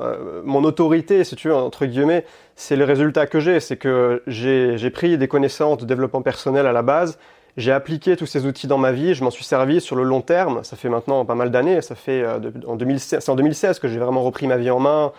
mon 0.43 0.63
autorité, 0.63 1.23
si 1.23 1.35
tu 1.35 1.47
veux, 1.49 1.55
entre 1.55 1.85
guillemets, 1.85 2.25
c'est 2.55 2.75
le 2.75 2.83
résultat 2.83 3.25
que 3.27 3.39
j'ai. 3.39 3.59
C'est 3.59 3.77
que 3.77 4.21
j'ai 4.27 4.89
pris 4.91 5.17
des 5.17 5.27
connaissances 5.27 5.77
de 5.79 5.85
développement 5.85 6.21
personnel 6.21 6.67
à 6.67 6.71
la 6.71 6.81
base. 6.83 7.17
J'ai 7.57 7.71
appliqué 7.71 8.15
tous 8.15 8.27
ces 8.27 8.45
outils 8.45 8.67
dans 8.67 8.77
ma 8.77 8.91
vie, 8.91 9.15
je 9.15 9.23
m'en 9.23 9.31
suis 9.31 9.43
servi 9.43 9.81
sur 9.81 9.95
le 9.95 10.03
long 10.03 10.21
terme. 10.21 10.63
Ça 10.63 10.75
fait 10.75 10.89
maintenant 10.89 11.25
pas 11.25 11.33
mal 11.33 11.49
d'années. 11.49 11.81
Ça 11.81 11.95
fait 11.95 12.21
euh, 12.21 12.39
en 12.67 12.75
2016, 12.75 13.19
c'est 13.23 13.31
en 13.31 13.35
2016 13.35 13.79
que 13.79 13.87
j'ai 13.87 13.97
vraiment 13.97 14.21
repris 14.21 14.45
ma 14.45 14.57
vie 14.57 14.69
en 14.69 14.79
main, 14.79 15.11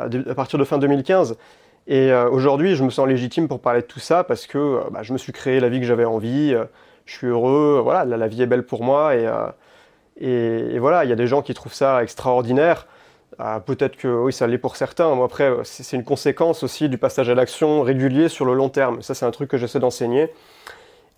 euh, 0.00 0.22
à 0.30 0.34
partir 0.34 0.58
de 0.58 0.64
fin 0.64 0.78
2015. 0.78 1.36
Et 1.86 2.10
euh, 2.10 2.30
aujourd'hui, 2.30 2.74
je 2.74 2.84
me 2.84 2.88
sens 2.88 3.06
légitime 3.06 3.48
pour 3.48 3.60
parler 3.60 3.82
de 3.82 3.86
tout 3.86 4.00
ça 4.00 4.24
parce 4.24 4.46
que 4.46 4.80
bah, 4.90 5.02
je 5.02 5.12
me 5.12 5.18
suis 5.18 5.32
créé 5.32 5.60
la 5.60 5.68
vie 5.68 5.78
que 5.78 5.84
j'avais 5.84 6.06
envie. 6.06 6.56
je 7.04 7.12
suis 7.12 7.26
heureux. 7.26 7.80
Voilà, 7.84 8.06
la, 8.06 8.28
vie 8.28 8.40
est 8.40 8.46
belle 8.46 8.64
pour 8.64 8.82
moi. 8.82 9.14
Et, 10.18 10.78
voilà, 10.78 11.04
il 11.04 11.10
y 11.10 11.12
a 11.12 11.16
des 11.16 11.26
gens 11.26 11.42
qui 11.42 11.52
trouvent 11.52 11.74
ça 11.74 12.02
extraordinaire. 12.02 12.86
Peut-être 13.66 13.96
que 13.98 14.08
oui, 14.08 14.32
ça 14.32 14.46
l'est 14.46 14.56
pour 14.56 14.76
certains. 14.76 15.14
Moi, 15.14 15.26
après, 15.26 15.52
c'est 15.64 15.96
une 15.96 16.04
conséquence 16.04 16.62
aussi 16.62 16.88
du 16.88 16.96
passage 16.96 17.28
à 17.28 17.34
l'action 17.34 17.82
régulier 17.82 18.30
sur 18.30 18.46
le 18.46 18.54
long 18.54 18.70
terme. 18.70 19.02
Ça, 19.02 19.12
c'est 19.12 19.26
un 19.26 19.30
truc 19.32 19.50
que 19.50 19.58
j'essaie 19.58 19.80
d'enseigner. 19.80 20.30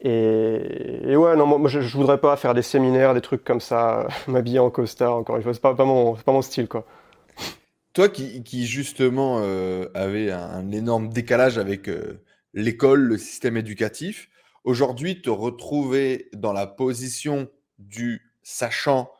Et, 0.00 1.10
et 1.10 1.16
ouais, 1.16 1.36
non, 1.36 1.46
moi, 1.46 1.68
je, 1.68 1.80
je 1.80 1.96
voudrais 1.96 2.18
pas 2.18 2.36
faire 2.36 2.54
des 2.54 2.62
séminaires, 2.62 3.14
des 3.14 3.20
trucs 3.20 3.44
comme 3.44 3.60
ça, 3.60 4.00
euh, 4.00 4.08
m'habiller 4.32 4.58
en 4.58 4.70
costard, 4.70 5.14
encore 5.14 5.36
une 5.36 5.42
fois. 5.42 5.54
C'est 5.54 5.62
pas, 5.62 5.74
pas, 5.74 5.84
mon, 5.84 6.16
c'est 6.16 6.24
pas 6.24 6.32
mon 6.32 6.42
style, 6.42 6.68
quoi. 6.68 6.86
Toi 7.94 8.10
qui, 8.10 8.42
qui 8.42 8.66
justement 8.66 9.40
euh, 9.40 9.86
avait 9.94 10.30
un, 10.30 10.70
énorme 10.70 11.08
décalage 11.08 11.56
avec 11.56 11.88
euh, 11.88 12.22
l'école, 12.52 13.00
le 13.00 13.16
système 13.16 13.56
éducatif, 13.56 14.28
aujourd'hui 14.64 15.22
te 15.22 15.30
retrouver 15.30 16.28
dans 16.34 16.52
la 16.52 16.66
position 16.66 17.48
du 17.78 18.34
sachant 18.42 19.10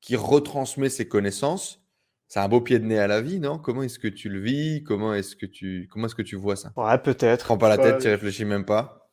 qui 0.00 0.16
retransmet 0.16 0.88
ses 0.88 1.06
connaissances, 1.06 1.84
c'est 2.26 2.40
un 2.40 2.48
beau 2.48 2.60
pied 2.60 2.80
de 2.80 2.84
nez 2.84 2.98
à 2.98 3.06
la 3.06 3.20
vie, 3.20 3.38
non? 3.38 3.56
Comment 3.56 3.84
est-ce 3.84 4.00
que 4.00 4.08
tu 4.08 4.28
le 4.28 4.40
vis? 4.40 4.82
Comment 4.82 5.14
est-ce 5.14 5.36
que 5.36 5.46
tu, 5.46 5.88
comment 5.88 6.06
est-ce 6.06 6.16
que 6.16 6.22
tu 6.22 6.34
vois 6.34 6.56
ça? 6.56 6.72
Ouais, 6.76 6.98
peut-être. 6.98 7.44
Prends 7.44 7.56
pas 7.56 7.68
la 7.68 7.78
tête, 7.78 8.00
tu 8.00 8.08
réfléchis 8.08 8.44
même 8.44 8.64
pas. 8.64 9.03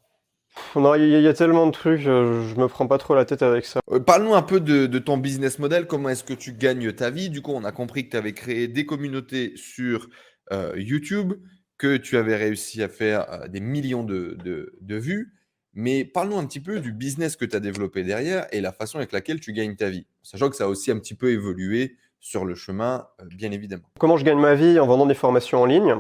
Non, 0.75 0.95
il 0.95 1.07
y, 1.07 1.15
a- 1.15 1.19
il 1.19 1.23
y 1.23 1.27
a 1.27 1.33
tellement 1.33 1.65
de 1.67 1.71
trucs, 1.71 2.05
euh, 2.07 2.47
je 2.47 2.55
me 2.59 2.67
prends 2.67 2.87
pas 2.87 2.97
trop 2.97 3.15
la 3.15 3.25
tête 3.25 3.41
avec 3.41 3.65
ça. 3.65 3.79
Euh, 3.91 3.99
Parle-nous 3.99 4.33
un 4.35 4.41
peu 4.41 4.59
de, 4.59 4.85
de 4.85 4.99
ton 4.99 5.17
business 5.17 5.59
model, 5.59 5.87
comment 5.87 6.09
est-ce 6.09 6.23
que 6.23 6.33
tu 6.33 6.53
gagnes 6.53 6.91
ta 6.91 7.09
vie? 7.09 7.29
Du 7.29 7.41
coup, 7.41 7.51
on 7.53 7.63
a 7.63 7.71
compris 7.71 8.05
que 8.05 8.11
tu 8.11 8.17
avais 8.17 8.33
créé 8.33 8.67
des 8.67 8.85
communautés 8.85 9.53
sur 9.55 10.07
euh, 10.51 10.73
YouTube, 10.75 11.33
que 11.77 11.97
tu 11.97 12.17
avais 12.17 12.35
réussi 12.35 12.83
à 12.83 12.89
faire 12.89 13.31
euh, 13.31 13.47
des 13.47 13.59
millions 13.61 14.03
de, 14.03 14.37
de- 14.43 14.73
de 14.81 14.95
vues. 14.95 15.33
Mais 15.73 16.03
parle-nous 16.03 16.37
un 16.37 16.45
petit 16.45 16.59
peu 16.59 16.81
du 16.81 16.91
business 16.91 17.37
que 17.37 17.45
tu 17.45 17.55
as 17.55 17.61
développé 17.61 18.03
derrière 18.03 18.45
et 18.51 18.59
la 18.59 18.73
façon 18.73 18.97
avec 18.97 19.13
laquelle 19.13 19.39
tu 19.39 19.53
gagnes 19.53 19.77
ta 19.77 19.89
vie. 19.89 20.05
Sachant 20.21 20.49
que 20.49 20.57
ça 20.57 20.65
a 20.65 20.67
aussi 20.67 20.91
un 20.91 20.99
petit 20.99 21.15
peu 21.15 21.31
évolué 21.31 21.95
sur 22.19 22.43
le 22.43 22.55
chemin, 22.55 23.07
bien 23.25 23.51
évidemment. 23.51 23.85
Comment 23.97 24.17
je 24.17 24.25
gagne 24.25 24.37
ma 24.39 24.53
vie? 24.53 24.79
En 24.79 24.85
vendant 24.85 25.05
des 25.05 25.13
formations 25.15 25.61
en 25.61 25.65
ligne 25.65 25.95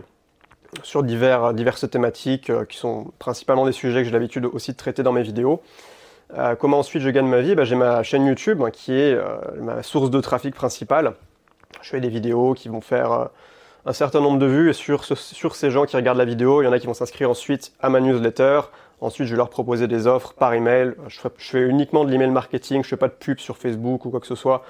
sur 0.83 1.03
divers, 1.03 1.53
diverses 1.53 1.89
thématiques 1.89 2.49
euh, 2.49 2.65
qui 2.65 2.77
sont 2.77 3.11
principalement 3.19 3.65
des 3.65 3.71
sujets 3.71 3.99
que 3.99 4.05
j'ai 4.05 4.11
l'habitude 4.11 4.45
aussi 4.45 4.71
de 4.71 4.77
traiter 4.77 5.03
dans 5.03 5.11
mes 5.11 5.23
vidéos. 5.23 5.61
Euh, 6.37 6.55
comment 6.55 6.79
ensuite 6.79 7.01
je 7.03 7.09
gagne 7.09 7.27
ma 7.27 7.41
vie? 7.41 7.55
Bah, 7.55 7.65
J'ai 7.65 7.75
ma 7.75 8.03
chaîne 8.03 8.25
YouTube 8.25 8.61
hein, 8.61 8.71
qui 8.71 8.93
est 8.93 9.13
euh, 9.13 9.37
ma 9.59 9.83
source 9.83 10.09
de 10.09 10.19
trafic 10.21 10.55
principale. 10.55 11.13
Je 11.81 11.89
fais 11.89 11.99
des 11.99 12.09
vidéos 12.09 12.53
qui 12.53 12.69
vont 12.69 12.81
faire 12.81 13.29
un 13.85 13.93
certain 13.93 14.21
nombre 14.21 14.39
de 14.39 14.45
vues 14.45 14.69
et 14.69 14.73
sur, 14.73 15.03
ce- 15.03 15.15
sur 15.15 15.55
ces 15.55 15.71
gens 15.71 15.85
qui 15.85 15.95
regardent 15.95 16.17
la 16.19 16.25
vidéo, 16.25 16.61
il 16.61 16.65
y 16.65 16.67
en 16.67 16.71
a 16.71 16.79
qui 16.79 16.87
vont 16.87 16.93
s'inscrire 16.93 17.29
ensuite 17.29 17.73
à 17.81 17.89
ma 17.89 17.99
newsletter. 17.99 18.61
Ensuite, 18.99 19.25
je 19.27 19.31
vais 19.33 19.37
leur 19.37 19.49
proposer 19.49 19.87
des 19.87 20.05
offres 20.05 20.33
par 20.33 20.53
email. 20.53 20.93
Je 21.07 21.19
je 21.37 21.49
fais 21.49 21.61
uniquement 21.61 22.05
de 22.05 22.11
l'email 22.11 22.29
marketing, 22.29 22.83
je 22.83 22.89
fais 22.89 22.97
pas 22.97 23.07
de 23.07 23.13
pub 23.13 23.39
sur 23.39 23.57
Facebook 23.57 24.05
ou 24.05 24.09
quoi 24.11 24.19
que 24.19 24.27
ce 24.27 24.35
soit. 24.35 24.63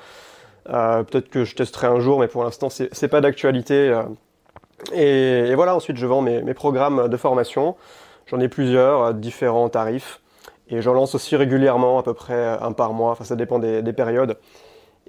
Peut-être 0.66 1.30
que 1.30 1.44
je 1.44 1.56
testerai 1.56 1.88
un 1.88 2.00
jour, 2.00 2.20
mais 2.20 2.28
pour 2.28 2.44
l'instant, 2.44 2.70
c'est 2.70 3.08
pas 3.10 3.20
d'actualité. 3.20 3.94
Et, 4.94 5.54
voilà, 5.56 5.76
ensuite, 5.76 5.98
je 5.98 6.06
vends 6.06 6.22
mes, 6.22 6.42
mes 6.42 6.54
programmes 6.54 7.08
de 7.08 7.18
formation. 7.18 7.76
J'en 8.28 8.40
ai 8.40 8.48
plusieurs, 8.48 9.14
différents 9.14 9.70
tarifs. 9.70 10.22
Et 10.70 10.82
j'en 10.82 10.94
lance 10.94 11.16
aussi 11.16 11.36
régulièrement, 11.36 12.00
à 12.00 12.04
peu 12.04 12.14
près 12.14 12.58
un 12.62 12.72
par 12.72 12.94
mois. 12.94 13.12
Enfin, 13.12 13.26
ça 13.26 13.36
dépend 13.36 13.60
des, 13.60 13.82
des 13.82 13.94
périodes. 13.94 14.38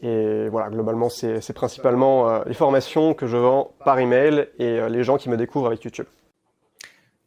Et 0.02 0.48
voilà, 0.48 0.68
globalement, 0.68 1.08
c'est 1.08 1.52
principalement 1.52 2.28
euh, 2.28 2.42
les 2.46 2.54
formations 2.54 3.14
que 3.14 3.28
je 3.28 3.36
vends 3.36 3.72
par 3.84 4.00
email 4.00 4.48
et 4.58 4.64
euh, 4.64 4.88
les 4.88 5.04
gens 5.04 5.16
qui 5.16 5.28
me 5.28 5.36
découvrent 5.36 5.68
avec 5.68 5.84
YouTube. 5.84 6.06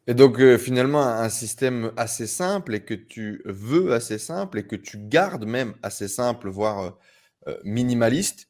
Et 0.06 0.12
donc, 0.12 0.38
euh, 0.38 0.58
finalement, 0.58 1.00
un 1.00 1.30
système 1.30 1.90
assez 1.96 2.26
simple 2.26 2.74
et 2.74 2.80
que 2.80 2.92
tu 2.92 3.40
veux 3.46 3.94
assez 3.94 4.18
simple 4.18 4.58
et 4.58 4.66
que 4.66 4.76
tu 4.76 4.98
gardes 4.98 5.46
même 5.46 5.74
assez 5.82 6.06
simple, 6.06 6.48
voire 6.48 6.98
minimaliste. 7.64 8.48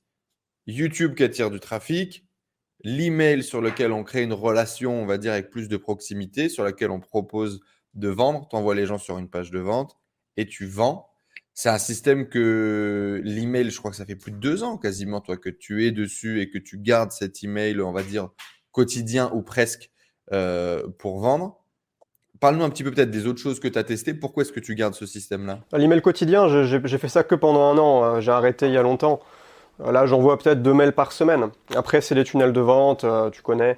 YouTube 0.66 1.14
qui 1.14 1.22
attire 1.22 1.50
du 1.50 1.60
trafic, 1.60 2.25
l'email 2.86 3.42
sur 3.42 3.60
lequel 3.60 3.90
on 3.90 4.04
crée 4.04 4.22
une 4.22 4.32
relation, 4.32 5.02
on 5.02 5.06
va 5.06 5.18
dire, 5.18 5.32
avec 5.32 5.50
plus 5.50 5.68
de 5.68 5.76
proximité, 5.76 6.48
sur 6.48 6.62
laquelle 6.62 6.92
on 6.92 7.00
propose 7.00 7.60
de 7.94 8.08
vendre, 8.08 8.46
tu 8.48 8.54
envoies 8.54 8.76
les 8.76 8.86
gens 8.86 8.96
sur 8.96 9.18
une 9.18 9.28
page 9.28 9.50
de 9.50 9.58
vente 9.58 9.96
et 10.36 10.46
tu 10.46 10.66
vends. 10.66 11.08
C'est 11.52 11.68
un 11.68 11.78
système 11.78 12.28
que 12.28 13.20
l'email, 13.24 13.70
je 13.70 13.78
crois 13.78 13.90
que 13.90 13.96
ça 13.96 14.04
fait 14.04 14.14
plus 14.14 14.30
de 14.30 14.36
deux 14.36 14.62
ans 14.62 14.78
quasiment, 14.78 15.20
toi, 15.20 15.36
que 15.36 15.50
tu 15.50 15.84
es 15.84 15.90
dessus 15.90 16.40
et 16.40 16.48
que 16.48 16.58
tu 16.58 16.78
gardes 16.78 17.10
cet 17.10 17.42
email, 17.42 17.80
on 17.80 17.90
va 17.92 18.04
dire, 18.04 18.28
quotidien 18.70 19.32
ou 19.34 19.42
presque 19.42 19.90
euh, 20.32 20.86
pour 20.98 21.18
vendre. 21.18 21.58
Parle-nous 22.38 22.62
un 22.62 22.70
petit 22.70 22.84
peu 22.84 22.92
peut-être 22.92 23.10
des 23.10 23.26
autres 23.26 23.40
choses 23.40 23.58
que 23.58 23.66
tu 23.66 23.78
as 23.78 23.84
testées. 23.84 24.14
Pourquoi 24.14 24.42
est-ce 24.42 24.52
que 24.52 24.60
tu 24.60 24.76
gardes 24.76 24.94
ce 24.94 25.06
système-là? 25.06 25.64
L'email 25.72 26.02
quotidien, 26.02 26.46
j'ai 26.64 26.98
fait 26.98 27.08
ça 27.08 27.24
que 27.24 27.34
pendant 27.34 27.64
un 27.72 27.78
an. 27.78 28.04
hein. 28.04 28.20
J'ai 28.20 28.30
arrêté 28.30 28.66
il 28.66 28.74
y 28.74 28.76
a 28.76 28.82
longtemps. 28.82 29.20
Là, 29.78 30.06
j'envoie 30.06 30.38
peut-être 30.38 30.62
deux 30.62 30.72
mails 30.72 30.92
par 30.92 31.12
semaine. 31.12 31.50
Après, 31.74 32.00
c'est 32.00 32.14
les 32.14 32.24
tunnels 32.24 32.52
de 32.52 32.60
vente, 32.60 33.04
euh, 33.04 33.30
tu 33.30 33.42
connais. 33.42 33.76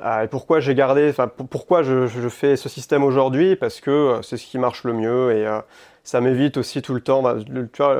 Euh, 0.00 0.22
et 0.22 0.28
pourquoi 0.28 0.60
j'ai 0.60 0.74
gardé, 0.74 1.08
enfin, 1.10 1.28
pour- 1.28 1.48
pourquoi 1.48 1.82
je, 1.82 2.06
fais 2.28 2.56
ce 2.56 2.68
système 2.68 3.04
aujourd'hui? 3.04 3.56
Parce 3.56 3.80
que 3.80 3.90
euh, 3.90 4.22
c'est 4.22 4.36
ce 4.36 4.46
qui 4.46 4.58
marche 4.58 4.84
le 4.84 4.92
mieux 4.94 5.32
et 5.32 5.46
euh, 5.46 5.60
ça 6.02 6.20
m'évite 6.20 6.56
aussi 6.56 6.82
tout 6.82 6.94
le 6.94 7.00
temps. 7.00 7.22
bah, 7.22 7.36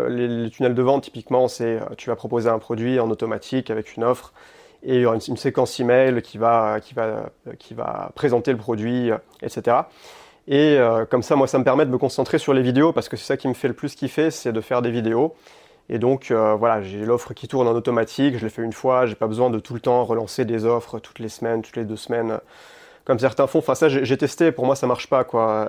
les, 0.09 0.51
tunnels 0.51 0.75
de 0.75 0.83
vente, 0.83 1.05
typiquement, 1.05 1.49
c'est 1.49 1.79
tu 1.97 2.11
vas 2.11 2.17
proposer 2.17 2.49
un 2.49 2.59
produit 2.59 2.99
en 2.99 3.11
automatique 3.11 3.71
avec 3.71 3.97
une 3.97 4.05
offre 4.05 4.33
et 4.83 4.97
il 4.97 5.01
y 5.03 5.07
aura 5.07 5.15
une, 5.15 5.37
séquence 5.37 5.79
email 5.79 6.23
qui 6.23 6.39
va, 6.39 6.81
qui 6.81 6.95
va, 7.75 8.11
présenter 8.17 8.51
le 8.51 8.59
produit, 8.59 9.11
etc. 9.41 9.77
Et 10.49 10.77
comme 11.09 11.23
ça, 11.23 11.37
moi, 11.37 11.47
ça 11.47 11.61
me 11.61 11.63
permet 11.63 11.87
de 11.87 11.91
me 11.93 11.99
concentrer 11.99 12.39
sur 12.39 12.53
les 12.53 12.63
vidéos 12.63 12.93
parce 12.93 13.09
que 13.09 13.17
c'est 13.17 13.27
ça 13.27 13.37
qui 13.37 13.47
me 13.47 13.55
fait 13.55 13.69
le 13.69 13.75
plus 13.75 13.95
kiffer, 13.95 14.33
c'est 14.33 14.53
de 14.53 14.61
faire 14.61 14.83
des 14.83 14.91
vidéos. 14.91 15.37
Et 15.89 15.99
donc, 15.99 16.31
euh, 16.31 16.55
voilà, 16.55 16.83
j'ai 16.83 17.05
l'offre 17.05 17.35
qui 17.35 17.49
tourne 17.49 17.69
en 17.69 17.73
automatique, 17.73 18.39
je 18.39 18.45
l'ai 18.45 18.51
fait 18.51 18.63
une 18.63 18.73
fois, 18.73 19.07
j'ai 19.07 19.15
pas 19.15 19.27
besoin 19.27 19.51
de 19.51 19.59
tout 19.59 19.75
le 19.75 19.81
temps 19.81 20.05
relancer 20.05 20.45
des 20.45 20.65
offres 20.65 20.99
toutes 20.99 21.19
les 21.19 21.29
semaines, 21.29 21.63
toutes 21.63 21.77
les 21.77 21.85
deux 21.85 21.97
semaines, 21.97 22.33
euh, 22.33 22.39
comme 23.05 23.19
certains 23.19 23.47
font. 23.47 23.59
Enfin, 23.59 23.75
ça, 23.75 23.89
j'ai 23.89 24.17
testé, 24.17 24.53
pour 24.53 24.65
moi, 24.67 24.77
ça 24.77 24.87
marche 24.87 25.09
pas, 25.09 25.25
quoi. 25.25 25.69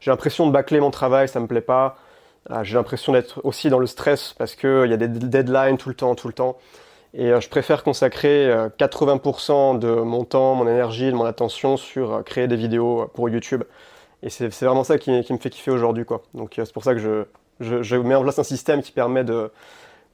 J'ai 0.00 0.10
l'impression 0.10 0.46
de 0.46 0.52
bâcler 0.52 0.80
mon 0.80 0.90
travail, 0.90 1.28
ça 1.28 1.40
me 1.40 1.46
plaît 1.46 1.60
pas. 1.60 1.96
Euh, 2.50 2.64
J'ai 2.64 2.74
l'impression 2.74 3.12
d'être 3.12 3.40
aussi 3.44 3.70
dans 3.70 3.78
le 3.78 3.86
stress 3.86 4.34
parce 4.36 4.56
qu'il 4.56 4.86
y 4.88 4.92
a 4.92 4.96
des 4.96 5.08
deadlines 5.08 5.78
tout 5.78 5.88
le 5.88 5.94
temps, 5.94 6.14
tout 6.14 6.28
le 6.28 6.34
temps. 6.34 6.58
Et 7.14 7.30
euh, 7.30 7.40
je 7.40 7.48
préfère 7.48 7.82
consacrer 7.84 8.46
euh, 8.50 8.68
80% 8.78 9.78
de 9.78 9.88
mon 9.88 10.24
temps, 10.24 10.54
mon 10.54 10.66
énergie, 10.66 11.06
de 11.06 11.16
mon 11.16 11.24
attention 11.24 11.76
sur 11.76 12.14
euh, 12.14 12.22
créer 12.22 12.48
des 12.48 12.56
vidéos 12.56 13.10
pour 13.14 13.28
YouTube. 13.28 13.64
Et 14.22 14.30
c'est 14.30 14.48
vraiment 14.48 14.84
ça 14.84 14.98
qui, 14.98 15.10
me 15.10 15.38
fait 15.38 15.50
kiffer 15.50 15.70
aujourd'hui. 15.70 16.04
quoi. 16.04 16.22
Donc 16.34 16.52
c'est 16.56 16.72
pour 16.72 16.84
ça 16.84 16.94
que 16.94 17.00
je, 17.00 17.24
je, 17.62 17.96
mets 17.96 18.14
en 18.14 18.22
place 18.22 18.38
un 18.38 18.44
système 18.44 18.82
qui 18.82 18.92
permet 18.92 19.24
de, 19.24 19.50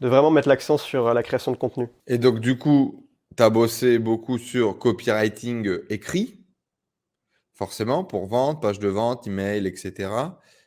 vraiment 0.00 0.30
mettre 0.30 0.48
l'accent 0.48 0.78
sur 0.78 1.12
la 1.12 1.22
création 1.22 1.52
de 1.52 1.56
contenu. 1.56 1.88
Et 2.06 2.18
donc 2.18 2.40
du 2.40 2.58
coup, 2.58 3.08
tu 3.37 3.42
as 3.42 3.50
bossé 3.50 3.98
beaucoup 3.98 4.38
sur 4.38 4.78
copywriting 4.78 5.78
écrit, 5.88 6.44
forcément, 7.54 8.04
pour 8.04 8.26
vente, 8.26 8.62
page 8.62 8.78
de 8.78 8.88
vente, 8.88 9.26
email, 9.26 9.66
etc. 9.66 10.11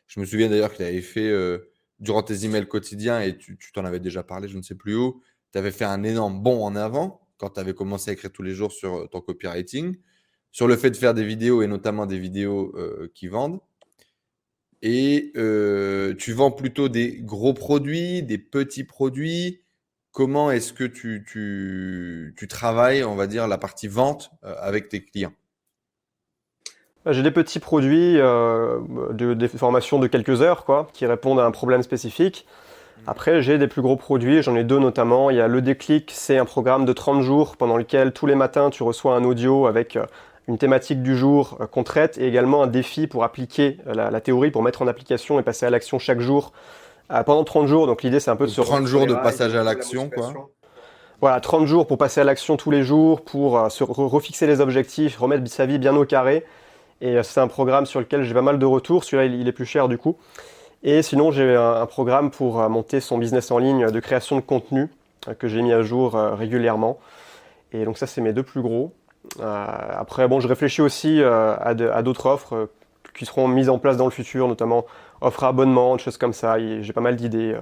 Je 0.08 0.20
me 0.20 0.26
souviens 0.26 0.50
d'ailleurs 0.50 0.72
que 0.72 0.78
tu 0.78 0.84
avais 0.84 1.02
fait, 1.02 1.30
euh, 1.30 1.72
durant 2.00 2.24
tes 2.24 2.46
emails 2.46 2.68
quotidiens, 2.68 3.22
et 3.22 3.38
tu 3.38 3.58
t'en 3.74 3.86
avais 3.86 4.00
déjà 4.00 4.24
parlé, 4.24 4.50
je 4.50 4.58
ne 4.58 4.62
sais 4.62 4.76
plus 4.76 4.96
où, 4.96 5.22
tu 5.54 5.58
avais 5.58 5.72
fait 5.72 5.86
un 5.86 6.04
énorme 6.04 6.42
bond 6.42 6.64
en 6.64 6.76
avant 6.76 7.22
quand 7.38 7.52
tu 7.52 7.60
avais 7.60 7.74
commencé 7.74 8.12
à 8.12 8.14
écrire 8.14 8.32
tous 8.32 8.44
les 8.44 8.54
jours 8.54 8.72
sur 8.72 8.96
euh, 8.96 9.08
ton 9.08 9.20
copywriting, 9.20 9.98
sur 10.52 10.68
le 10.68 10.76
fait 10.76 10.92
de 10.92 10.98
faire 10.98 11.14
des 11.14 11.24
vidéos 11.24 11.62
et 11.62 11.68
notamment 11.68 12.06
des 12.06 12.20
vidéos 12.20 12.72
euh, 12.78 13.12
qui 13.16 13.28
vendent. 13.28 13.60
Et 14.82 15.32
tu 16.18 16.34
vends 16.34 16.52
plutôt 16.52 16.90
des 16.90 17.20
gros 17.22 17.54
produits, 17.54 18.24
des 18.24 18.38
petits 18.38 18.84
produits. 18.84 19.62
Comment 20.12 20.52
est-ce 20.52 20.74
que 20.74 20.84
tu, 20.84 21.24
tu, 21.26 22.34
tu, 22.38 22.48
travailles, 22.48 23.04
on 23.04 23.16
va 23.16 23.28
dire, 23.28 23.48
la 23.48 23.58
partie 23.58 23.88
vente 23.88 24.32
avec 24.44 24.90
tes 24.90 25.04
clients? 25.04 25.34
Bah, 27.06 27.14
j'ai 27.14 27.24
des 27.24 27.32
petits 27.32 27.60
produits, 27.60 28.20
euh, 28.20 28.80
de, 29.14 29.34
des 29.34 29.48
formations 29.48 29.98
de 29.98 30.06
quelques 30.06 30.42
heures, 30.44 30.66
quoi, 30.66 30.88
qui 30.94 31.06
répondent 31.08 31.40
à 31.40 31.46
un 31.46 31.52
problème 31.52 31.82
spécifique. 31.82 32.46
Après, 33.08 33.42
j'ai 33.42 33.58
des 33.58 33.68
plus 33.68 33.82
gros 33.82 33.96
produits, 33.96 34.44
j'en 34.44 34.56
ai 34.56 34.64
deux 34.64 34.78
notamment. 34.78 35.32
Il 35.32 35.38
y 35.38 35.42
a 35.42 35.48
Le 35.48 35.64
Déclic, 35.64 36.12
c'est 36.14 36.38
un 36.38 36.46
programme 36.46 36.86
de 36.86 36.94
30 36.94 37.24
jours 37.24 37.58
pendant 37.58 37.78
lequel 37.78 38.14
tous 38.14 38.28
les 38.28 38.36
matins 38.36 38.70
tu 38.70 38.84
reçois 38.84 39.16
un 39.16 39.24
audio 39.24 39.66
avec 39.66 39.96
euh, 39.96 40.06
une 40.48 40.58
thématique 40.58 41.02
du 41.02 41.18
jour 41.18 41.58
euh, 41.62 41.68
qu'on 41.68 41.84
traite 41.84 42.18
et 42.18 42.28
également 42.28 42.64
un 42.64 42.68
défi 42.68 43.08
pour 43.08 43.24
appliquer 43.24 43.78
la, 43.86 44.22
théorie, 44.22 44.52
pour 44.52 44.64
mettre 44.64 44.82
en 44.82 44.88
application 44.88 45.40
et 45.40 45.44
passer 45.44 45.66
à 45.66 45.70
l'action 45.70 46.00
chaque 46.00 46.20
jour 46.20 46.52
pendant 47.26 47.44
30 47.44 47.68
jours. 47.68 47.88
Donc 47.88 48.04
l'idée 48.04 48.20
c'est 48.20 48.32
un 48.32 48.38
peu 48.38 48.46
de 48.46 48.52
se 48.52 48.62
30 48.62 48.86
jours 48.86 49.06
de 49.06 49.16
passage 49.16 49.56
à 49.56 49.64
l'action, 49.64 50.10
quoi. 50.10 50.34
Voilà, 51.20 51.40
30 51.40 51.68
jours 51.68 51.86
pour 51.86 52.00
passer 52.00 52.22
à 52.22 52.24
l'action 52.24 52.58
tous 52.58 52.72
les 52.72 52.84
jours, 52.84 53.22
pour 53.22 53.70
se 53.70 53.84
refixer 53.84 54.48
les 54.48 54.60
objectifs, 54.60 55.18
remettre 55.18 55.48
sa 55.52 55.68
vie 55.68 55.78
bien 55.78 55.96
au 55.96 56.06
carré 56.06 56.46
et 57.02 57.18
euh, 57.18 57.24
c'est 57.24 57.40
un 57.40 57.48
programme 57.48 57.86
sur 57.86 58.00
lequel 58.00 58.24
j'ai 58.24 58.34
pas 58.34 58.42
mal 58.42 58.60
de 58.60 58.66
retours. 58.66 59.04
Celui-là, 59.04 59.26
il, 59.26 59.48
est 59.48 59.52
plus 59.52 59.66
cher 59.66 59.90
du 59.90 59.98
coup. 59.98 60.18
Et 60.84 61.02
sinon, 61.02 61.32
j'ai 61.32 61.56
un, 61.56 61.86
programme 61.86 62.32
pour 62.32 62.62
euh, 62.62 62.70
monter 62.70 63.00
son 63.02 63.18
business 63.18 63.52
en 63.52 63.58
ligne 63.58 63.92
de 63.92 64.00
création 64.00 64.36
de 64.36 64.42
contenu 64.42 64.88
euh, 65.28 65.34
que 65.34 65.48
j'ai 65.48 65.62
mis 65.62 65.74
à 65.74 65.82
jour 65.82 66.14
régulièrement. 66.14 67.00
Et 67.74 67.86
donc 67.86 67.98
ça, 67.98 68.08
c'est 68.08 68.22
mes 68.22 68.34
deux 68.34 68.44
plus 68.44 68.62
gros. 68.62 68.94
Après, 69.40 70.28
bon, 70.28 70.40
je 70.40 70.48
réfléchis 70.48 70.82
aussi 70.82 71.22
à 71.24 71.74
d'autres 72.04 72.26
offres 72.26 72.70
qui 73.14 73.26
seront 73.26 73.48
mises 73.48 73.70
en 73.70 73.78
place 73.78 73.98
dans 73.98 74.06
le 74.06 74.12
futur, 74.12 74.48
notamment 74.48 74.86
offres 75.22 75.44
à 75.44 75.50
abonnement, 75.50 75.96
des 75.96 76.02
choses 76.02 76.18
comme 76.18 76.34
ça. 76.34 76.58
J'ai 76.60 76.94
pas 76.94 77.02
mal 77.02 77.16
d'idées 77.16 77.58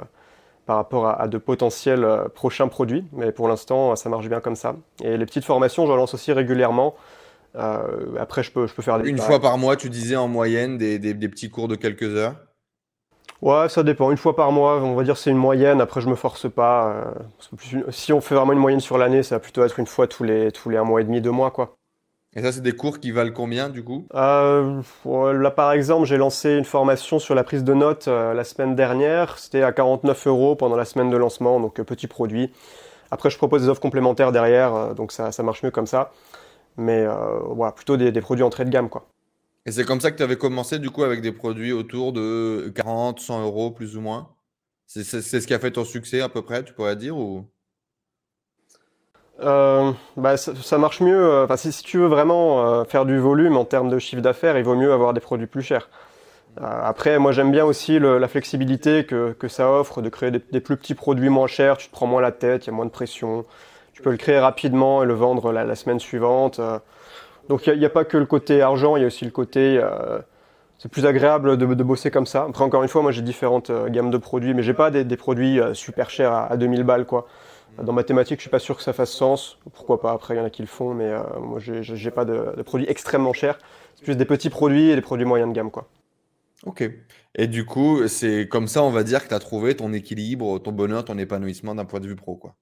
par 0.65 0.78
rapport 0.78 1.08
à, 1.08 1.28
de 1.28 1.38
potentiels 1.38 2.08
prochains 2.36 2.67
produits, 2.67 3.06
mais 3.12 3.32
pour 3.32 3.48
l'instant, 3.48 3.95
ça 3.95 4.10
marche 4.10 4.28
bien 4.30 4.39
comme 4.39 4.56
ça. 4.56 4.76
Et 5.04 5.17
les 5.17 5.26
petites 5.26 5.45
formations, 5.45 5.86
je 5.86 5.91
lance 5.91 6.13
aussi 6.13 6.32
régulièrement. 6.32 6.95
Euh, 7.56 8.15
après, 8.19 8.43
je 8.43 8.52
peux, 8.52 8.67
je 8.67 8.74
peux 8.74 8.82
faire 8.82 8.98
Une 9.04 9.17
fois 9.17 9.39
par 9.39 9.58
mois, 9.58 9.76
tu 9.76 9.89
disais 9.89 10.15
en 10.15 10.28
moyenne 10.28 10.78
des, 10.78 11.00
des, 11.00 11.30
petits 11.30 11.50
cours 11.50 11.67
de 11.67 11.76
quelques 11.76 12.04
heures? 12.04 12.36
Ouais, 13.41 13.69
ça 13.69 13.84
dépend. 13.84 14.12
Une 14.12 14.17
fois 14.17 14.36
par 14.36 14.52
mois, 14.52 14.82
on 14.82 14.95
va 14.95 15.04
dire 15.04 15.17
c'est 15.17 15.30
une 15.30 15.38
moyenne. 15.38 15.82
Après, 15.82 16.02
je 16.02 16.10
me 16.10 16.15
force 16.15 16.49
pas. 16.52 16.93
Euh, 16.93 17.89
si 17.89 18.12
on 18.13 18.21
fait 18.21 18.36
vraiment 18.36 18.54
une 18.54 18.60
moyenne 18.60 18.80
sur 18.80 18.97
l'année, 18.97 19.23
ça 19.23 19.36
va 19.36 19.39
plutôt 19.39 19.63
être 19.63 19.80
une 19.80 19.88
fois 19.88 20.08
tous 20.08 20.23
les, 20.23 20.52
tous 20.52 20.69
les 20.69 20.78
un 20.78 20.84
mois 20.84 21.02
et 21.02 21.04
demi, 21.04 21.21
deux 21.21 21.32
mois, 21.32 21.52
quoi. 21.52 21.75
Et 22.36 22.43
ça, 22.43 22.52
c'est 22.52 22.62
des 22.62 22.73
cours 22.73 22.99
qui 22.99 23.10
valent 23.12 23.32
combien 23.34 23.69
du 23.69 23.84
coup? 23.84 24.06
Euh, 24.13 24.82
Là, 25.06 25.52
par 25.52 25.71
exemple, 25.71 26.06
j'ai 26.06 26.17
lancé 26.17 26.52
une 26.52 26.65
formation 26.65 27.17
sur 27.17 27.34
la 27.34 27.43
prise 27.43 27.63
de 27.63 27.73
notes 27.73 28.08
la 28.08 28.43
semaine 28.43 28.75
dernière. 28.75 29.39
C'était 29.39 29.63
à 29.63 29.71
49 29.71 30.28
euros 30.28 30.56
pendant 30.56 30.75
la 30.75 30.86
semaine 30.86 31.10
de 31.10 31.17
lancement, 31.17 31.60
donc 31.60 31.82
petit 31.82 32.06
produit. 32.06 32.52
Après, 33.10 33.32
je 33.32 33.38
propose 33.38 33.63
des 33.63 33.69
offres 33.69 33.82
complémentaires 33.82 34.32
derrière, 34.32 34.93
donc 34.93 35.12
ça, 35.12 35.32
ça 35.32 35.41
marche 35.41 35.63
mieux 35.63 35.71
comme 35.71 35.88
ça 35.88 36.12
mais 36.80 37.06
euh, 37.06 37.39
voilà, 37.49 37.71
plutôt 37.71 37.97
des, 37.97 38.12
produits 38.21 38.43
entrée 38.43 38.65
de 38.65 38.69
gamme. 38.69 38.89
Quoi. 38.89 39.06
Et 39.65 39.72
c'est 39.72 39.86
comme 39.86 40.02
ça 40.02 40.12
que 40.12 40.17
tu 40.17 40.24
avais 40.24 40.38
commencé 40.38 40.80
du 40.80 40.89
coup 40.89 41.04
avec 41.04 41.22
des 41.22 41.32
produits 41.32 41.72
autour 41.72 42.13
de 42.13 42.72
40, 42.76 43.19
100 43.19 43.43
euros 43.43 43.72
plus 43.72 43.98
ou 43.98 44.02
moins? 44.02 44.30
C'est 44.88 45.04
ce 45.04 45.45
qui 45.45 45.54
a 45.54 45.60
fait 45.60 45.72
ton 45.72 45.86
succès 45.86 46.22
à 46.22 46.30
peu 46.30 46.41
près, 46.41 46.63
tu 46.63 46.74
pourrais 46.74 46.95
dire 46.95 47.15
ou... 47.15 47.45
Euh, 49.41 49.91
bah, 50.17 50.36
ça, 50.36 50.78
marche 50.78 51.00
mieux. 51.00 51.17
Euh, 51.17 51.45
enfin, 51.45 51.56
si, 51.56 51.72
tu 51.84 51.98
veux 51.98 52.08
vraiment 52.08 52.84
faire 52.86 53.06
du 53.06 53.17
volume 53.19 53.56
en 53.56 53.63
termes 53.63 53.89
de 53.89 54.00
chiffre 54.00 54.22
d'affaires, 54.22 54.58
il 54.58 54.63
vaut 54.63 54.76
mieux 54.76 54.91
avoir 54.91 55.13
des 55.13 55.22
produits 55.22 55.48
plus 55.48 55.62
chers. 55.62 55.89
après, 56.58 57.19
moi 57.19 57.32
j'aime 57.32 57.52
bien 57.52 57.63
aussi 57.63 58.00
la 58.00 58.28
flexibilité 58.28 59.06
que, 59.06 59.34
que, 59.34 59.48
ça 59.48 59.72
offre 59.72 60.02
de 60.02 60.10
créer 60.10 60.32
des, 60.32 60.41
des, 60.52 60.60
plus 60.60 60.76
petits 60.76 60.95
produits 60.95 61.30
moins 61.30 61.48
chers. 61.48 61.78
Tu 61.78 61.88
te 61.88 61.93
prends 61.93 62.08
moins 62.08 62.22
la 62.22 62.32
tête, 62.32 62.65
il 62.65 62.67
y 62.67 62.74
a 62.74 62.76
moins 62.76 62.86
de 62.86 62.91
pression 62.91 63.45
tu 64.00 64.04
peux 64.04 64.12
le 64.12 64.17
créer 64.17 64.39
rapidement 64.39 65.04
et 65.04 65.06
le 65.06 65.13
vendre 65.13 65.52
la, 65.52 65.76
semaine 65.76 66.00
suivante. 66.00 66.62
Euh. 67.50 67.54
Donc 67.54 67.68
il 67.68 67.78
n'y 67.78 67.86
a, 67.86 67.90
pas 67.90 68.06
que 68.06 68.18
le 68.18 68.26
côté 68.26 68.62
argent, 68.62 68.96
il 68.96 69.02
y 69.02 69.04
a 69.04 69.08
aussi 69.08 69.26
le 69.26 69.32
côté... 69.32 69.80
Euh, 69.82 70.20
c'est 70.78 70.90
plus 70.90 71.06
agréable 71.06 71.58
de, 71.58 71.84
bosser 71.84 72.10
comme 72.10 72.26
ça. 72.26 72.46
Après, 72.48 72.64
encore 72.64 72.84
une 72.84 72.90
fois, 72.90 73.02
moi 73.02 73.12
j'ai 73.12 73.22
différentes 73.22 73.70
euh, 73.70 73.90
gammes 73.90 74.12
de 74.12 74.18
produits, 74.18 74.54
mais 74.54 74.64
j'ai 74.64 74.74
pas 74.74 74.92
des, 74.92 75.18
produits 75.18 75.60
super 75.74 76.10
chers 76.10 76.32
à, 76.32 76.56
2000 76.56 76.84
balles. 76.84 77.06
quoi. 77.06 77.28
Dans 77.84 77.92
mathématiques, 77.92 78.40
je 78.40 78.44
suis 78.44 78.50
pas 78.50 78.60
sûr 78.60 78.78
que 78.78 78.84
ça 78.84 78.94
fasse 78.94 79.12
sens. 79.12 79.60
Pourquoi 79.74 80.00
pas 80.00 80.14
Après, 80.14 80.36
il 80.36 80.38
y 80.38 80.40
en 80.40 80.46
a 80.46 80.50
qui 80.50 80.62
le 80.62 80.70
font, 80.70 80.94
mais 80.94 81.12
moi 81.42 81.60
j'ai 81.60 82.12
pas 82.12 82.24
de, 82.24 82.62
produits 82.64 82.88
extrêmement 82.90 83.34
chers. 83.34 83.60
C'est 83.96 84.06
plus 84.06 84.16
des 84.16 84.24
petits 84.24 84.50
produits 84.50 84.90
et 84.90 84.96
des 84.96 85.02
produits 85.02 85.26
moyens 85.26 85.50
de 85.50 85.56
gamme. 85.56 85.70
quoi. 85.70 85.90
Ok. 86.66 86.90
Et 87.36 87.48
du 87.48 87.66
coup, 87.66 88.08
c'est 88.08 88.48
comme 88.48 88.68
ça, 88.68 88.82
on 88.82 88.90
va 88.90 89.04
dire, 89.04 89.24
que 89.24 89.28
tu 89.28 89.34
as 89.34 89.40
trouvé 89.40 89.76
ton 89.76 89.92
équilibre, 89.92 90.60
ton 90.60 90.72
bonheur, 90.72 91.04
ton 91.04 91.18
épanouissement 91.18 91.76
d'un 91.76 91.86
point 91.86 92.00
de 92.00 92.08
vue 92.08 92.16
pro. 92.16 92.36
quoi. 92.36 92.56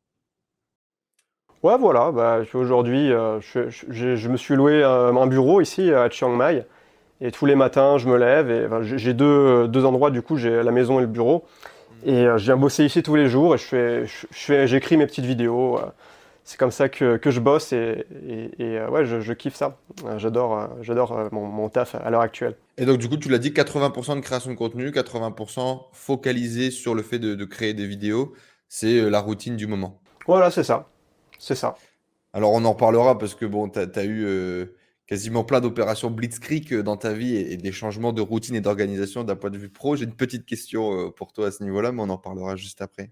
Ouais, 1.63 1.77
voilà. 1.77 2.11
Bah, 2.11 2.41
aujourd'hui, 2.53 3.11
euh, 3.11 3.39
je, 3.41 4.27
me 4.27 4.37
suis 4.37 4.55
loué 4.55 4.83
un, 4.83 5.27
bureau 5.27 5.61
ici 5.61 5.91
à 5.91 6.09
Chiang 6.09 6.29
Mai. 6.29 6.65
Et 7.19 7.31
tous 7.31 7.47
les 7.47 7.55
matins, 7.55 7.97
je 7.97 8.07
me 8.07 8.17
lève. 8.17 8.51
Et 8.51 8.67
j'ai 8.97 9.13
deux, 9.13 9.67
deux, 9.67 9.85
endroits, 9.85 10.11
du 10.11 10.21
coup, 10.21 10.37
j'ai 10.37 10.61
la 10.61 10.71
maison 10.71 10.99
et 10.99 11.01
le 11.01 11.07
bureau. 11.07 11.45
Et 12.05 12.13
euh, 12.13 12.37
je 12.37 12.45
viens 12.45 12.57
bosser 12.57 12.85
ici 12.85 13.01
tous 13.01 13.15
les 13.15 13.27
jours 13.27 13.55
et 13.55 13.57
je 13.57 13.63
fais, 13.63 14.05
je, 14.05 14.27
fais, 14.31 14.67
j'écris 14.67 14.97
mes 14.97 15.07
petites 15.07 15.25
vidéos. 15.25 15.79
Euh. 15.79 15.85
c'est 16.43 16.59
comme 16.59 16.69
ça 16.69 16.89
que, 16.89 17.17
que, 17.17 17.31
je 17.31 17.39
bosse 17.39 17.73
et, 17.73 18.05
et, 18.59 18.79
ouais, 18.79 19.03
je, 19.03 19.19
je, 19.19 19.33
kiffe 19.33 19.55
ça. 19.55 19.77
J'adore, 20.17 20.69
j'adore 20.81 21.29
mon, 21.31 21.47
mon, 21.47 21.69
taf 21.69 21.95
à 21.95 22.11
l'heure 22.11 22.21
actuelle. 22.21 22.55
Et 22.77 22.85
donc, 22.85 22.99
du 22.99 23.09
coup, 23.09 23.17
tu 23.17 23.29
l'as 23.29 23.39
dit, 23.39 23.49
80% 23.49 24.15
de 24.15 24.19
création 24.21 24.51
de 24.51 24.55
contenu, 24.55 24.91
80% 24.91 25.85
focalisé 25.91 26.69
sur 26.69 26.93
le 26.93 27.01
fait 27.01 27.17
de, 27.17 27.33
de 27.33 27.45
créer 27.45 27.73
des 27.73 27.87
vidéos. 27.87 28.33
C'est 28.69 29.09
la 29.09 29.19
routine 29.19 29.55
du 29.55 29.65
moment. 29.65 29.99
Voilà, 30.27 30.51
c'est 30.51 30.63
ça. 30.63 30.87
C'est 31.39 31.55
ça. 31.55 31.75
Alors 32.33 32.53
on 32.53 32.63
en 32.65 32.73
reparlera 32.73 33.17
parce 33.17 33.35
que 33.35 33.45
bon, 33.45 33.69
tu 33.69 33.79
as, 33.79 34.03
eu 34.05 34.25
euh, 34.25 34.65
quasiment 35.07 35.43
plein 35.43 35.61
d'opérations 35.61 36.11
blitzkrieg 36.11 36.73
euh, 36.73 36.83
dans 36.83 36.97
ta 36.97 37.13
vie 37.13 37.35
et, 37.35 37.57
des 37.57 37.71
changements 37.71 38.13
de 38.13 38.21
routine 38.21 38.55
et 38.55 38.61
d'organisation 38.61 39.23
d'un 39.23 39.35
point 39.35 39.49
de 39.49 39.57
vue 39.57 39.69
pro. 39.69 39.95
J'ai 39.95 40.05
une 40.05 40.15
petite 40.15 40.45
question 40.45 41.07
euh, 41.07 41.09
pour 41.09 41.33
toi 41.33 41.47
à 41.47 41.51
ce 41.51 41.63
niveau-là, 41.63 41.91
mais 41.91 42.01
on 42.01 42.09
en 42.09 42.17
parlera 42.17 42.55
juste 42.55 42.81
après. 42.81 43.11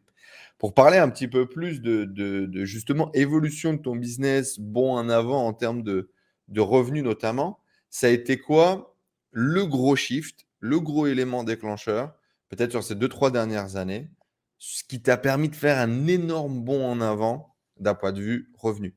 Pour 0.57 0.73
parler 0.73 0.97
un 0.97 1.09
petit 1.09 1.27
peu 1.27 1.47
plus 1.47 1.81
de, 1.81 2.65
justement 2.65 3.11
évolution 3.13 3.73
de 3.73 3.79
ton 3.79 3.95
business, 3.95 4.59
bon 4.59 4.93
en 4.93 5.09
avant 5.09 5.45
en 5.45 5.53
termes 5.53 5.83
de, 5.83 6.09
de 6.47 6.61
revenus 6.61 7.03
notamment, 7.03 7.59
ça 7.89 8.07
a 8.07 8.09
été 8.09 8.37
quoi 8.37 8.95
le 9.31 9.65
gros 9.65 9.95
shift, 9.95 10.45
le 10.59 10.79
gros 10.79 11.07
élément 11.07 11.43
déclencheur, 11.43 12.13
peut-être 12.49 12.71
sur 12.71 12.83
ces 12.83 12.95
deux, 12.95 13.09
trois 13.09 13.31
dernières 13.31 13.75
années, 13.75 14.09
ce 14.57 14.83
qui 14.83 15.01
t'a 15.01 15.17
permis 15.17 15.49
de 15.49 15.55
faire 15.55 15.77
un 15.77 16.07
énorme 16.07 16.61
bond 16.61 16.85
en 16.85 17.01
avant 17.01 17.54
d'un 17.79 17.93
point 17.93 18.11
de 18.11 18.21
vue 18.21 18.51
revenu. 18.57 18.95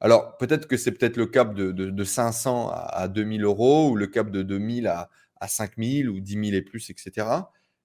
Alors, 0.00 0.36
peut-être 0.36 0.68
que 0.68 0.76
c'est 0.76 0.92
peut-être 0.92 1.16
le 1.16 1.26
cap 1.26 1.54
de, 1.54 1.72
de, 1.72 2.04
500 2.04 2.70
à 2.72 3.08
2000 3.08 3.42
euros 3.42 3.90
ou 3.90 3.96
le 3.96 4.06
cap 4.06 4.30
de 4.30 4.42
2000 4.42 4.86
à, 4.86 5.10
à 5.40 5.48
5000 5.48 6.08
ou 6.08 6.20
10 6.20 6.32
000 6.32 6.44
et 6.56 6.62
plus, 6.62 6.90
etc. 6.90 7.26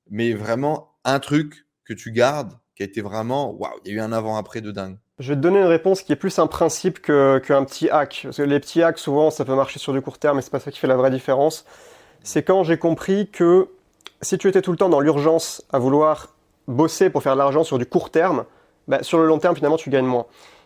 Mais 0.09 0.33
vraiment, 0.33 0.95
un 1.05 1.19
truc 1.19 1.65
que 1.85 1.93
tu 1.93 2.11
gardes 2.11 2.53
qui 2.75 2.83
a 2.83 2.85
été 2.85 3.01
vraiment, 3.01 3.51
waouh, 3.51 3.73
il 3.83 3.91
y 3.91 3.93
a 3.95 3.97
eu 3.97 3.99
un 3.99 4.11
avant-après 4.11 4.61
de 4.61 4.71
dingue. 4.71 4.97
Je 5.19 5.29
vais 5.29 5.35
te 5.35 5.41
donner 5.41 5.59
une 5.59 5.67
réponse 5.67 6.01
qui 6.01 6.11
est 6.11 6.15
plus 6.15 6.39
un 6.39 6.47
principe 6.47 6.99
qu'un 7.01 7.39
petit 7.65 7.89
hack. 7.89 8.21
Parce 8.23 8.37
que 8.37 8.43
les 8.43 8.59
petits 8.59 8.81
hacks, 8.81 8.97
souvent, 8.97 9.29
ça 9.29 9.45
peut 9.45 9.55
marcher 9.55 9.79
sur 9.79 9.93
du 9.93 10.01
court 10.01 10.17
terme, 10.17 10.37
mais 10.37 10.41
c'est 10.41 10.51
pas 10.51 10.59
ça 10.59 10.71
qui 10.71 10.79
fait 10.79 10.87
la 10.87 10.95
vraie 10.95 11.11
différence. 11.11 11.65
C'est 12.23 12.43
quand 12.43 12.63
j'ai 12.63 12.77
compris 12.77 13.29
que 13.29 13.69
si 14.21 14.37
tu 14.37 14.47
étais 14.47 14.61
tout 14.61 14.71
le 14.71 14.77
temps 14.77 14.89
dans 14.89 14.99
l'urgence 14.99 15.63
à 15.71 15.77
vouloir 15.77 16.35
bosser 16.67 17.09
pour 17.09 17.21
faire 17.21 17.33
de 17.33 17.39
l'argent 17.39 17.63
sur 17.63 17.77
du 17.77 17.85
court 17.85 18.09
terme, 18.09 18.45
bah, 18.87 18.99
sur 19.01 19.17
le 19.17 19.25
long 19.25 19.39
terme, 19.39 19.55
finalement, 19.55 19.77
tu 19.77 19.89
gagnes 19.89 20.05
moins. 20.05 20.25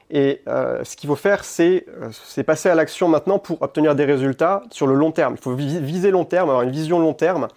Et 0.09 0.41
euh, 0.47 0.83
ce 0.83 0.95
qu'il 0.95 1.07
faut 1.07 1.15
faire, 1.15 1.43
euh, 1.59 1.79
c'est 2.11 2.43
passer 2.43 2.69
à 2.69 2.75
l'action 2.75 3.09
maintenant 3.09 3.39
pour 3.39 3.61
obtenir 3.61 3.93
des 3.95 4.05
résultats 4.05 4.63
sur 4.71 4.87
le 4.87 4.93
long 4.93 5.11
terme. 5.11 5.35
Il 5.37 5.41
faut 5.41 5.53
viser 5.53 6.11
long 6.11 6.25
terme, 6.25 6.49
avoir 6.49 6.63
une 6.63 6.71
vision 6.71 6.99
long 6.99 7.13
terme. 7.13 7.47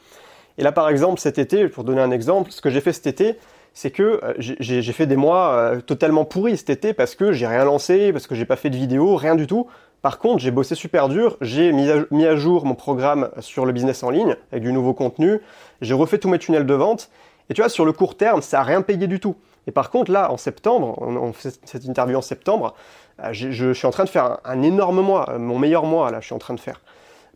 Et 0.58 0.62
là, 0.62 0.72
par 0.72 0.88
exemple, 0.88 1.20
cet 1.20 1.38
été, 1.38 1.68
pour 1.68 1.84
donner 1.84 2.02
un 2.02 2.10
exemple, 2.10 2.50
ce 2.50 2.60
que 2.60 2.70
j'ai 2.70 2.80
fait 2.80 2.92
cet 2.92 3.06
été, 3.06 3.38
c'est 3.72 3.92
que 3.92 4.20
euh, 4.24 4.34
j'ai 4.38 4.92
fait 4.92 5.06
des 5.06 5.16
mois 5.16 5.74
totalement 5.86 6.24
pourris 6.24 6.56
cet 6.56 6.70
été 6.70 6.92
parce 6.92 7.14
que 7.14 7.32
j'ai 7.32 7.46
rien 7.46 7.64
lancé, 7.64 8.12
parce 8.12 8.26
que 8.26 8.34
j'ai 8.34 8.44
pas 8.44 8.56
fait 8.56 8.68
de 8.68 8.76
vidéo, 8.76 9.14
rien 9.14 9.36
du 9.36 9.46
tout. 9.46 9.68
Par 10.02 10.18
contre, 10.18 10.38
j'ai 10.38 10.50
bossé 10.50 10.74
super 10.74 11.08
dur, 11.08 11.36
j'ai 11.42 11.72
mis, 11.72 11.88
mis 12.10 12.26
à 12.26 12.34
jour 12.34 12.64
mon 12.64 12.74
programme 12.74 13.30
sur 13.38 13.66
le 13.66 13.72
business 13.72 14.02
en 14.02 14.10
ligne 14.10 14.34
avec 14.50 14.64
du 14.64 14.72
nouveau 14.72 14.94
contenu, 14.94 15.40
j'ai 15.82 15.92
refait 15.92 16.16
tous 16.16 16.30
mes 16.30 16.38
tunnels 16.38 16.64
de 16.64 16.74
vente, 16.74 17.10
et 17.50 17.54
tu 17.54 17.60
vois, 17.60 17.68
sur 17.68 17.84
le 17.84 17.92
court 17.92 18.16
terme, 18.16 18.40
ça 18.40 18.58
n'a 18.58 18.62
rien 18.62 18.80
payé 18.80 19.06
du 19.06 19.20
tout. 19.20 19.36
Et 19.66 19.72
par 19.72 19.90
contre, 19.90 20.10
là, 20.10 20.32
en 20.32 20.36
septembre, 20.36 20.96
on, 21.00 21.32
fait 21.32 21.58
cette 21.64 21.84
interview 21.84 22.16
en 22.16 22.22
septembre, 22.22 22.74
euh, 23.22 23.28
je, 23.32 23.72
suis 23.72 23.86
en 23.86 23.90
train 23.90 24.04
de 24.04 24.08
faire 24.08 24.38
un, 24.44 24.62
énorme 24.62 25.00
mois, 25.00 25.30
euh, 25.30 25.38
mon 25.38 25.58
meilleur 25.58 25.84
mois, 25.84 26.10
là, 26.10 26.20
je 26.20 26.26
suis 26.26 26.34
en 26.34 26.38
train 26.38 26.54
de 26.54 26.60
faire. 26.60 26.80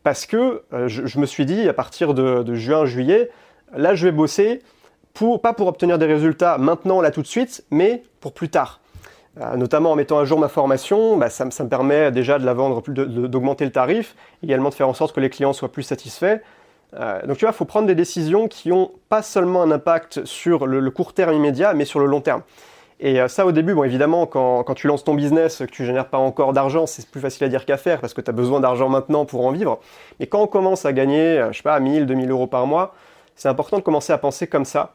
Parce 0.02 0.26
que 0.26 0.62
euh, 0.72 0.88
je, 0.88 1.18
me 1.18 1.26
suis 1.26 1.46
dit, 1.46 1.68
à 1.68 1.72
partir 1.72 2.14
de, 2.14 2.54
juin, 2.54 2.87
juillet, 2.87 3.30
là, 3.74 3.94
je 3.94 4.06
vais 4.06 4.12
bosser, 4.12 4.62
pas 5.42 5.52
pour 5.52 5.66
obtenir 5.66 5.98
des 5.98 6.06
résultats 6.06 6.58
maintenant, 6.58 7.00
là, 7.00 7.10
tout 7.10 7.22
de 7.22 7.26
suite, 7.26 7.64
mais 7.70 8.02
pour 8.20 8.32
plus 8.32 8.48
tard. 8.48 8.80
Notamment 9.56 9.90
en 9.90 9.96
mettant 9.96 10.20
à 10.20 10.24
jour 10.24 10.38
ma 10.38 10.46
formation, 10.46 11.16
bah, 11.16 11.28
ça, 11.28 11.44
me- 11.44 11.50
ça 11.50 11.64
me 11.64 11.68
permet 11.68 12.12
déjà 12.12 12.38
de 12.38 12.46
la 12.46 12.54
vendre, 12.54 12.80
d'augmenter 12.88 13.64
le 13.64 13.72
tarif, 13.72 14.14
également 14.44 14.68
de 14.68 14.74
faire 14.74 14.88
en 14.88 14.94
sorte 14.94 15.12
que 15.12 15.18
les 15.18 15.28
clients 15.28 15.52
soient 15.52 15.72
plus 15.72 15.82
satisfaits. 15.82 16.40
Euh, 16.98 17.20
donc 17.26 17.37
tu 17.37 17.44
vois, 17.44 17.52
il 17.52 17.57
faut 17.57 17.64
prendre 17.64 17.87
des 17.87 17.94
décisions 17.94 18.48
qui 18.48 18.72
ont 18.72 18.92
pas 19.09 19.22
seulement 19.22 19.62
un 19.62 19.70
impact 19.70 20.24
sur 20.24 20.66
le, 20.66 20.90
court 20.90 21.12
terme 21.12 21.35
immédiat, 21.35 21.74
mais 21.74 21.85
sur 21.85 22.00
le 22.00 22.07
long 22.07 22.20
terme. 22.20 22.42
Et 23.00 23.20
euh, 23.20 23.28
ça 23.28 23.44
au 23.44 23.52
début, 23.52 23.74
bon 23.74 23.85
évidemment, 23.85 24.26
quand, 24.26 24.62
quand 24.62 24.74
tu 24.74 24.87
lances 24.87 25.04
ton 25.04 25.14
business, 25.14 25.59
que 25.59 25.64
tu 25.64 25.85
génères 25.85 26.09
pas 26.09 26.18
encore 26.18 26.52
d'argent, 26.52 26.87
c'est 26.87 27.09
plus 27.09 27.20
facile 27.20 27.44
à 27.44 27.48
dire 27.48 27.64
qu'à 27.64 27.76
faire 27.76 28.00
parce 28.00 28.14
que 28.14 28.20
tu 28.20 28.30
as 28.30 28.33
besoin 28.33 28.61
d'argent 28.61 28.88
maintenant 28.88 29.24
pour 29.24 29.44
en 29.44 29.50
vivre. 29.50 29.80
Mais 30.20 30.26
quand 30.26 30.40
on 30.40 30.46
commence 30.46 30.87
à 30.87 30.92
gagner, 30.92 31.38
euh, 31.38 31.52
je 31.52 31.59
sais 31.59 31.62
pas, 31.62 31.78
1000, 31.80 32.07
2000 32.07 32.30
euros 32.30 32.46
par 32.46 32.66
mois, 32.66 32.94
c'est 33.35 33.48
important 33.48 33.78
de 33.78 33.83
commencer 33.83 34.12
à 34.12 34.18
penser 34.18 34.46
comme 34.46 34.64
ça 34.64 34.94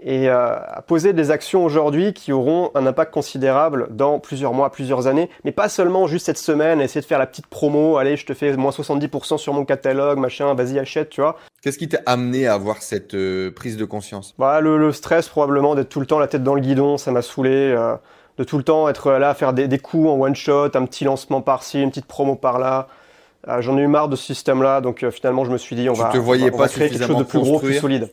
et 0.00 0.28
euh, 0.28 0.56
à 0.58 0.82
poser 0.82 1.12
des 1.12 1.30
actions 1.30 1.64
aujourd'hui 1.64 2.12
qui 2.12 2.32
auront 2.32 2.70
un 2.74 2.86
impact 2.86 3.12
considérable 3.14 3.88
dans 3.90 4.18
plusieurs 4.18 4.52
mois, 4.52 4.70
plusieurs 4.70 5.06
années, 5.06 5.30
mais 5.44 5.52
pas 5.52 5.68
seulement 5.68 6.06
juste 6.06 6.26
cette 6.26 6.38
semaine, 6.38 6.80
essayer 6.80 7.00
de 7.00 7.06
faire 7.06 7.18
la 7.18 7.26
petite 7.26 7.46
promo, 7.46 7.96
allez, 7.96 8.16
je 8.16 8.26
te 8.26 8.34
fais 8.34 8.54
moins 8.56 8.70
70% 8.72 9.38
sur 9.38 9.54
mon 9.54 9.64
catalogue, 9.64 10.18
machin, 10.18 10.52
vas-y 10.54 10.78
achète, 10.78 11.08
tu 11.10 11.20
vois. 11.22 11.36
Qu'est-ce 11.62 11.78
qui 11.78 11.88
t'a 11.88 12.00
amené 12.06 12.46
à 12.46 12.54
avoir 12.54 12.82
cette 12.82 13.14
euh, 13.14 13.50
prise 13.50 13.76
de 13.76 13.84
conscience? 13.84 14.34
Bah, 14.38 14.60
le, 14.60 14.76
le 14.78 14.92
stress 14.92 15.28
probablement 15.28 15.74
d'être 15.74 15.88
tout 15.88 16.00
le 16.00 16.06
temps 16.06 16.18
la 16.18 16.28
tête 16.28 16.42
dans 16.42 16.54
le 16.54 16.60
guidon, 16.60 16.98
ça 16.98 17.10
m'a 17.10 17.22
saoulé, 17.22 17.50
euh, 17.74 17.94
de 18.38 18.44
tout 18.44 18.58
le 18.58 18.64
temps 18.64 18.88
être 18.90 19.12
là 19.12 19.30
à 19.30 19.34
faire 19.34 19.54
des, 19.54 19.66
des 19.66 19.78
coups 19.78 20.08
en 20.08 20.20
one 20.20 20.36
shot, 20.36 20.66
un 20.74 20.84
petit 20.84 21.04
lancement 21.04 21.40
par-ci, 21.40 21.80
une 21.82 21.88
petite 21.88 22.04
promo 22.06 22.36
par-là. 22.36 22.88
Euh, 23.48 23.60
J'en 23.62 23.78
ai 23.78 23.80
eu 23.80 23.86
marre 23.86 24.08
de 24.10 24.16
ce 24.16 24.24
système-là, 24.24 24.80
donc 24.82 25.02
euh, 25.04 25.10
finalement 25.10 25.44
je 25.46 25.50
me 25.50 25.56
suis 25.58 25.74
dit 25.74 25.88
on 25.88 25.94
Tu 25.94 26.00
va, 26.02 26.08
te 26.10 26.18
voyais 26.18 26.42
on 26.44 26.46
va- 26.48 26.52
on 26.54 26.58
va 26.58 26.64
pas 26.64 26.68
créer 26.68 26.90
quelque 26.90 27.06
chose 27.06 27.16
de 27.16 27.22
plus 27.22 27.38
gros, 27.38 27.58
plus 27.60 27.78
construire? 27.78 27.80
solide. 27.80 28.10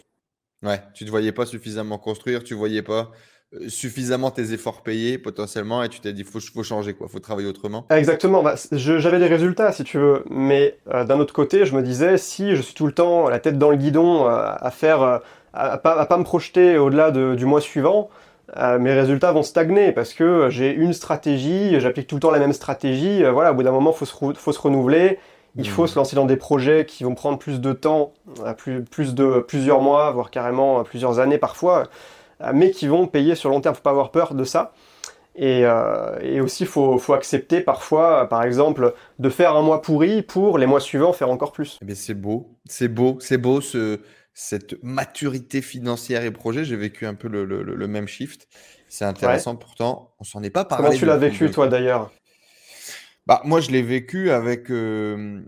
Ouais, 0.64 0.82
tu 0.94 1.04
te 1.06 1.10
voyais 1.10 1.32
pas 1.32 1.46
suffisamment 1.46 1.98
construire, 1.98 2.44
tu 2.44 2.54
voyais 2.54 2.82
pas 2.82 3.12
euh, 3.54 3.68
suffisamment 3.70 4.32
tes 4.32 4.54
efforts 4.54 4.82
payés 4.82 5.18
potentiellement 5.18 5.84
et 5.84 5.90
tu 5.90 6.00
t'es 6.00 6.14
dit 6.14 6.24
faut, 6.24 6.40
faut 6.40 6.64
changer 6.64 6.94
quoi, 6.94 7.08
faut 7.10 7.20
travailler 7.20 7.48
autrement. 7.50 7.86
Exactement, 7.90 8.42
bah, 8.42 8.56
j'avais 8.72 9.20
des 9.20 9.28
résultats 9.28 9.72
si 9.74 9.84
tu 9.84 9.98
veux, 9.98 10.24
mais 10.30 10.78
euh, 10.94 11.04
d'un 11.04 11.20
autre 11.20 11.34
côté, 11.34 11.66
je 11.66 11.76
me 11.76 11.84
disais 11.84 12.18
si 12.18 12.56
je 12.56 12.62
suis 12.62 12.74
tout 12.74 12.88
le 12.88 12.94
temps 12.94 13.28
la 13.30 13.40
tête 13.40 13.60
dans 13.60 13.70
le 13.70 13.76
guidon 13.78 14.26
euh, 14.26 14.30
à 14.58 14.72
faire, 14.72 15.22
à, 15.54 15.78
pas, 15.78 16.06
pas 16.06 16.18
me 16.18 16.24
projeter 16.24 16.78
au-delà 16.78 17.12
de- 17.12 17.36
du 17.36 17.46
mois 17.46 17.62
suivant, 17.62 18.10
mes 18.80 18.94
résultats 18.94 19.32
vont 19.32 19.42
stagner 19.42 19.92
parce 19.94 20.14
que 20.14 20.50
j'ai 20.50 20.72
une 20.74 20.94
stratégie, 20.94 21.80
j'applique 21.80 22.08
tout 22.08 22.16
le 22.16 22.22
temps 22.22 22.30
la 22.32 22.40
même 22.40 22.54
stratégie. 22.54 23.24
voilà, 23.24 23.52
au 23.52 23.56
bout 23.56 23.64
d'un 23.64 23.72
moment, 23.72 23.92
faut 23.94 24.06
faut 24.06 24.52
se 24.54 24.60
renouveler. 24.60 25.18
Il 25.56 25.68
faut 25.70 25.84
Mhm. 25.84 25.88
se 25.88 25.96
lancer 26.00 26.16
dans 26.16 26.26
des 26.26 26.38
projets 26.38 26.86
qui 26.86 27.04
vont 27.04 27.16
prendre 27.16 27.38
plus 27.38 27.62
de 27.62 27.74
temps, 27.74 28.14
plus, 28.58 28.84
plus 28.84 29.14
de 29.14 29.40
plusieurs 29.48 29.82
mois, 29.82 30.12
voire 30.12 30.32
carrément 30.32 30.84
plusieurs 30.84 31.20
années 31.20 31.38
parfois, 31.38 31.84
euh, 32.42 32.52
mais 32.54 32.72
qui 32.72 32.88
vont 32.88 33.08
payer 33.08 33.36
sur 33.36 33.50
long 33.50 33.62
terme. 33.62 33.76
Faut 33.76 33.82
pas 33.82 33.92
avoir 33.92 34.12
peur 34.12 34.34
de 34.34 34.44
ça. 34.44 34.74
Et, 35.36 35.66
euh, 35.66 36.20
et 36.22 36.42
aussi, 36.42 36.66
faut, 36.66 36.98
faut 37.00 37.14
accepter 37.14 37.62
parfois, 37.62 38.28
par 38.30 38.44
exemple, 38.44 38.94
de 39.20 39.30
faire 39.30 39.56
un 39.56 39.62
mois 39.64 39.82
pourri 39.82 40.22
pour 40.22 40.58
les 40.60 40.68
mois 40.68 40.80
suivants 40.80 41.14
faire 41.14 41.30
encore 41.30 41.52
plus. 41.52 41.80
Eh 41.88 41.96
c'est 41.96 42.14
beau, 42.14 42.48
c'est 42.66 42.88
beau, 42.88 43.18
c'est 43.20 43.40
beau 43.40 43.62
ce, 43.62 44.00
cette 44.34 44.82
maturité 44.84 45.62
financière 45.62 46.24
et 46.24 46.32
projet. 46.32 46.66
J'ai 46.66 46.76
vécu 46.76 47.06
un 47.08 47.16
peu 47.16 47.28
le, 47.28 47.46
le- 47.46 47.64
le- 47.64 47.76
le 47.76 47.88
même 47.88 48.08
shift. 48.08 48.48
C'est 48.90 49.06
intéressant 49.06 49.56
pourtant, 49.56 50.12
on 50.20 50.24
s'en 50.24 50.44
est 50.44 50.52
pas 50.52 50.66
parlé. 50.66 50.86
Comment 50.86 50.98
tu 50.98 51.06
l'as 51.06 51.18
vécu 51.18 51.50
toi 51.50 51.68
d'ailleurs? 51.68 52.12
Bah, 53.26 53.42
moi, 53.46 53.62
je 53.62 53.72
l'ai 53.72 53.82
vécu 53.82 54.32
avec 54.32 54.70
euh, 54.70 55.42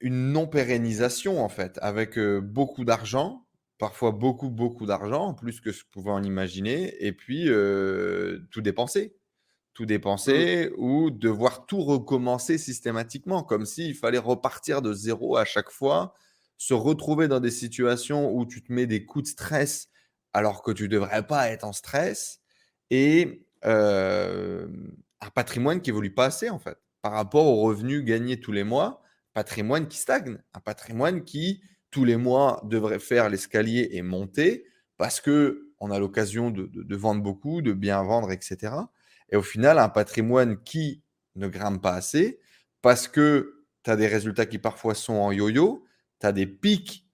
une 0.00 0.32
non-pérennisation, 0.32 1.42
en 1.42 1.48
fait, 1.48 1.78
avec 1.80 2.18
euh, 2.18 2.40
beaucoup 2.40 2.84
d'argent, 2.84 3.46
parfois 3.78 4.12
beaucoup, 4.12 4.50
beaucoup 4.50 4.84
d'argent, 4.86 5.32
plus 5.34 5.60
que 5.60 5.72
ce 5.72 5.78
que 5.82 5.88
je 5.88 5.90
pouvais 5.90 6.10
en 6.10 6.22
imaginer, 6.22 6.94
et 7.04 7.12
puis 7.12 7.48
euh, 7.48 8.40
tout 8.50 8.60
dépenser. 8.60 9.16
Tout 9.74 9.86
dépenser 9.86 10.72
ou 10.78 11.10
devoir 11.10 11.66
tout 11.66 11.82
recommencer 11.82 12.58
systématiquement, 12.58 13.44
comme 13.44 13.66
s'il 13.66 13.94
fallait 13.94 14.18
repartir 14.18 14.82
de 14.82 14.92
zéro 14.94 15.36
à 15.36 15.44
chaque 15.46 15.70
fois, 15.70 16.14
se 16.58 16.74
retrouver 16.74 17.28
dans 17.28 17.40
des 17.40 17.50
situations 17.52 18.32
où 18.34 18.46
tu 18.46 18.62
te 18.64 18.72
mets 18.72 18.86
des 18.86 19.06
coups 19.06 19.24
de 19.24 19.28
stress 19.30 19.88
alors 20.34 20.62
que 20.62 20.72
tu 20.72 20.84
ne 20.84 20.88
devrais 20.88 21.26
pas 21.26 21.50
être 21.50 21.64
en 21.64 21.72
stress, 21.72 22.40
et 22.90 23.46
un 23.64 25.30
patrimoine 25.34 25.80
qui 25.82 25.90
évolue 25.90 26.14
pas 26.14 26.26
assez, 26.26 26.50
en 26.50 26.58
fait 26.58 26.81
par 27.02 27.12
rapport 27.12 27.46
aux 27.46 27.62
revenus 27.62 28.04
gagnés 28.04 28.40
tous 28.40 28.52
les 28.52 28.64
mois, 28.64 29.02
patrimoine 29.34 29.88
qui 29.88 29.98
stagne, 29.98 30.38
un 30.54 30.60
patrimoine 30.60 31.24
qui 31.24 31.62
tous 31.90 32.04
les 32.04 32.16
mois 32.16 32.60
devrait 32.64 32.98
faire 32.98 33.28
l'escalier 33.28 33.88
et 33.92 34.02
monter 34.02 34.64
parce 34.96 35.20
que 35.20 35.68
on 35.80 35.90
a 35.90 35.98
l'occasion 35.98 36.50
de, 36.50 36.96
vendre 36.96 37.22
beaucoup, 37.22 37.60
de 37.60 37.72
bien 37.72 38.02
vendre, 38.04 38.30
etc. 38.30 38.88
Et 39.30 39.36
au 39.36 39.42
final, 39.42 39.78
un 39.78 39.88
patrimoine 39.88 40.62
qui 40.62 41.02
ne 41.34 41.48
grimpe 41.48 41.82
pas 41.82 41.94
assez 41.94 42.38
parce 42.82 43.08
que 43.08 43.64
tu 43.82 43.90
as 43.90 43.96
des 43.96 44.06
résultats 44.06 44.46
qui 44.46 44.58
parfois 44.58 44.94
sont 44.94 45.14
en 45.14 45.32
yo-yo, 45.32 45.84
tu 46.20 46.26
as 46.26 46.32
des 46.32 46.46
pics 46.46 47.06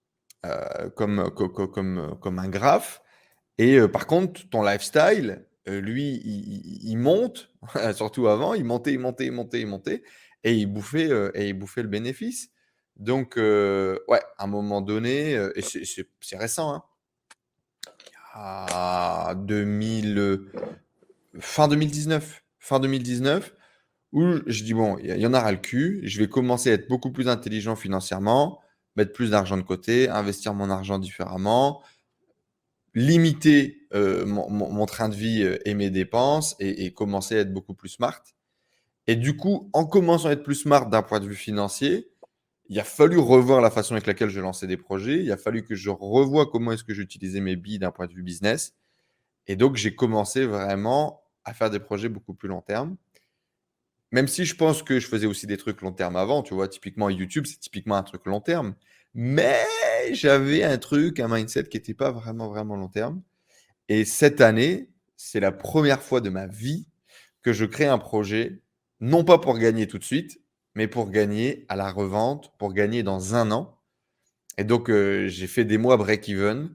euh, 0.47 0.91
comme, 0.91 1.31
co- 1.35 1.49
co- 1.49 1.69
comme, 1.69 2.17
comme 2.21 2.39
un 2.39 2.49
graphe, 2.49 3.03
et 3.59 3.79
euh, 3.79 3.89
par 3.89 4.07
contre, 4.07 4.49
ton 4.51 4.63
lifestyle, 4.63 5.47
euh, 5.69 5.81
lui, 5.81 6.21
il, 6.25 6.97
monte, 6.97 7.51
surtout 7.95 8.29
avant, 8.29 8.55
il 8.55 8.65
montait, 8.65 8.93
il 8.93 8.99
montait, 8.99 9.27
il 9.27 9.33
montait, 9.33 9.61
il 9.61 9.67
montait, 9.67 10.03
et 10.45 10.55
il 10.55 10.67
bouffait, 10.67 11.11
euh, 11.11 11.31
et 11.35 11.49
il 11.49 11.53
bouffait 11.55 11.83
le 11.83 11.89
bénéfice. 11.89 12.51
Donc, 12.97 13.37
euh, 13.37 13.99
ouais, 14.09 14.21
à 14.39 14.45
un 14.45 14.47
moment 14.49 14.81
donné, 14.81 15.33
et 15.55 15.63
c'est- 15.63 16.09
récent, 16.37 16.75
hein, 16.75 16.83
à 18.35 19.35
2000, 19.37 20.19
euh, 20.19 20.51
fin 21.41 21.69
2019, 21.69 22.45
fin 22.59 22.81
2019, 22.81 23.55
où 24.13 24.25
je 24.47 24.65
dis, 24.65 24.75
bon, 24.75 24.97
il 24.99 25.17
y, 25.17 25.27
en 25.27 25.35
aura 25.35 25.53
le 25.53 25.59
cul, 25.59 26.01
je 26.05 26.19
vais 26.19 26.29
commencer 26.29 26.71
à 26.71 26.75
être 26.75 26.89
beaucoup 26.89 27.13
plus 27.13 27.29
intelligent 27.29 27.77
financièrement, 27.77 28.61
mettre 28.97 29.13
plus 29.13 29.31
d'argent 29.31 29.57
de 29.57 29.63
côté, 29.63 30.09
investir 30.09 30.55
mon 30.55 30.71
argent 30.71 30.99
différemment, 30.99 31.83
limiter 32.99 33.87
euh, 33.95 34.27
mon, 34.27 34.87
train 34.87 35.09
de 35.09 35.15
vie 35.15 35.43
euh, 35.43 35.59
et 35.65 35.75
mes 35.75 35.91
dépenses 35.91 36.57
et, 36.61 36.85
et 36.85 36.93
commencer 36.93 37.37
à 37.37 37.41
être 37.41 37.53
beaucoup 37.53 37.75
plus 37.75 37.89
smart. 37.89 38.23
Et 39.07 39.17
du 39.17 39.37
coup, 39.37 39.71
en 39.73 39.87
commençant 39.87 40.29
à 40.29 40.33
être 40.33 40.43
plus 40.43 40.57
smart 40.57 40.87
d'un 40.87 41.03
point 41.03 41.21
de 41.21 41.27
vue 41.27 41.35
financier, 41.35 42.11
il 42.69 42.79
a 42.79 42.85
fallu 42.85 43.19
revoir 43.19 43.63
la 43.63 43.71
façon 43.71 43.95
avec 43.95 44.07
laquelle 44.07 44.29
je 44.29 44.41
lançais 44.41 44.67
des 44.67 44.77
projets. 44.77 45.23
Il 45.23 45.33
a 45.33 45.39
fallu 45.39 45.65
que 45.65 45.75
je 45.75 45.89
revoie 45.89 46.47
comment 46.47 46.73
est-ce 46.73 46.85
que 46.85 46.93
j'utilisais 46.93 47.41
mes 47.41 47.57
billes 47.57 47.79
d'un 47.79 47.91
point 47.91 48.07
de 48.07 48.13
vue 48.13 48.23
business. 48.23 48.75
Et 49.47 49.57
donc, 49.57 49.77
j'ai 49.77 49.95
commencé 49.95 50.45
vraiment 50.45 51.23
à 51.45 51.55
faire 51.55 51.71
des 51.71 51.81
projets 51.81 52.11
beaucoup 52.11 52.35
plus 52.35 52.49
long 52.49 52.61
terme. 52.61 52.97
Même 54.13 54.29
si 54.29 54.45
je 54.45 54.55
pense 54.55 54.83
que 54.83 55.01
je 55.01 55.07
faisais 55.07 55.27
aussi 55.27 55.47
des 55.47 55.57
trucs 55.57 55.81
long 55.81 55.93
terme 55.93 56.17
avant, 56.17 56.43
tu 56.43 56.53
vois, 56.53 56.69
typiquement 56.69 57.09
YouTube, 57.09 57.47
c'est 57.47 57.59
typiquement 57.59 57.97
un 57.97 58.03
truc 58.03 58.27
long 58.27 58.41
terme. 58.41 58.75
Mais 59.15 59.65
j'avais 60.15 60.63
un 60.65 60.79
truc, 60.79 61.21
un 61.21 61.29
mindset 61.29 61.65
qui 61.65 61.77
n'était 61.77 61.95
pas 61.95 62.11
vraiment, 62.11 62.49
vraiment 62.49 62.77
long 62.77 62.89
terme. 62.89 63.23
Et 63.89 64.05
cette 64.05 64.41
année, 64.41 64.91
c'est 65.17 65.41
la 65.41 65.53
première 65.53 66.03
fois 66.03 66.21
de 66.21 66.31
ma 66.31 66.47
vie 66.47 66.89
que 67.43 67.53
je 67.53 67.65
crée 67.65 67.87
un 67.87 67.99
projet, 67.99 68.63
non 69.01 69.25
pas 69.25 69.39
pour 69.39 69.59
gagner 69.59 69.87
tout 69.87 69.99
de 69.99 70.05
suite, 70.05 70.41
mais 70.75 70.89
pour 70.89 71.11
gagner 71.11 71.65
à 71.69 71.77
la 71.77 71.91
revente, 71.91 72.53
pour 72.59 72.73
gagner 72.73 73.03
dans 73.03 73.35
un 73.35 73.51
an. 73.51 73.79
Et 74.59 74.65
donc, 74.65 74.91
euh, 74.91 75.29
j'ai 75.29 75.47
fait 75.47 75.65
des 75.65 75.79
mois 75.79 75.97
break-even, 75.97 76.75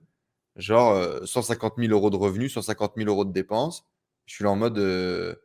genre 0.56 0.94
euh, 0.94 1.26
150 1.26 1.76
000 1.78 1.92
euros 1.92 2.10
de 2.10 2.16
revenus, 2.16 2.54
150 2.54 2.94
000 2.98 3.10
euros 3.10 3.26
de 3.26 3.34
dépenses. 3.34 3.86
Je 4.26 4.36
suis 4.36 4.44
là 4.44 4.52
en 4.52 4.56
mode 4.56 4.78
euh, 4.78 5.36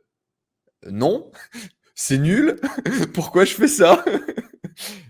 non, 0.89 1.31
c'est 1.95 2.17
nul, 2.17 2.59
pourquoi 3.13 3.45
je 3.45 3.53
fais 3.53 3.67
ça? 3.67 4.03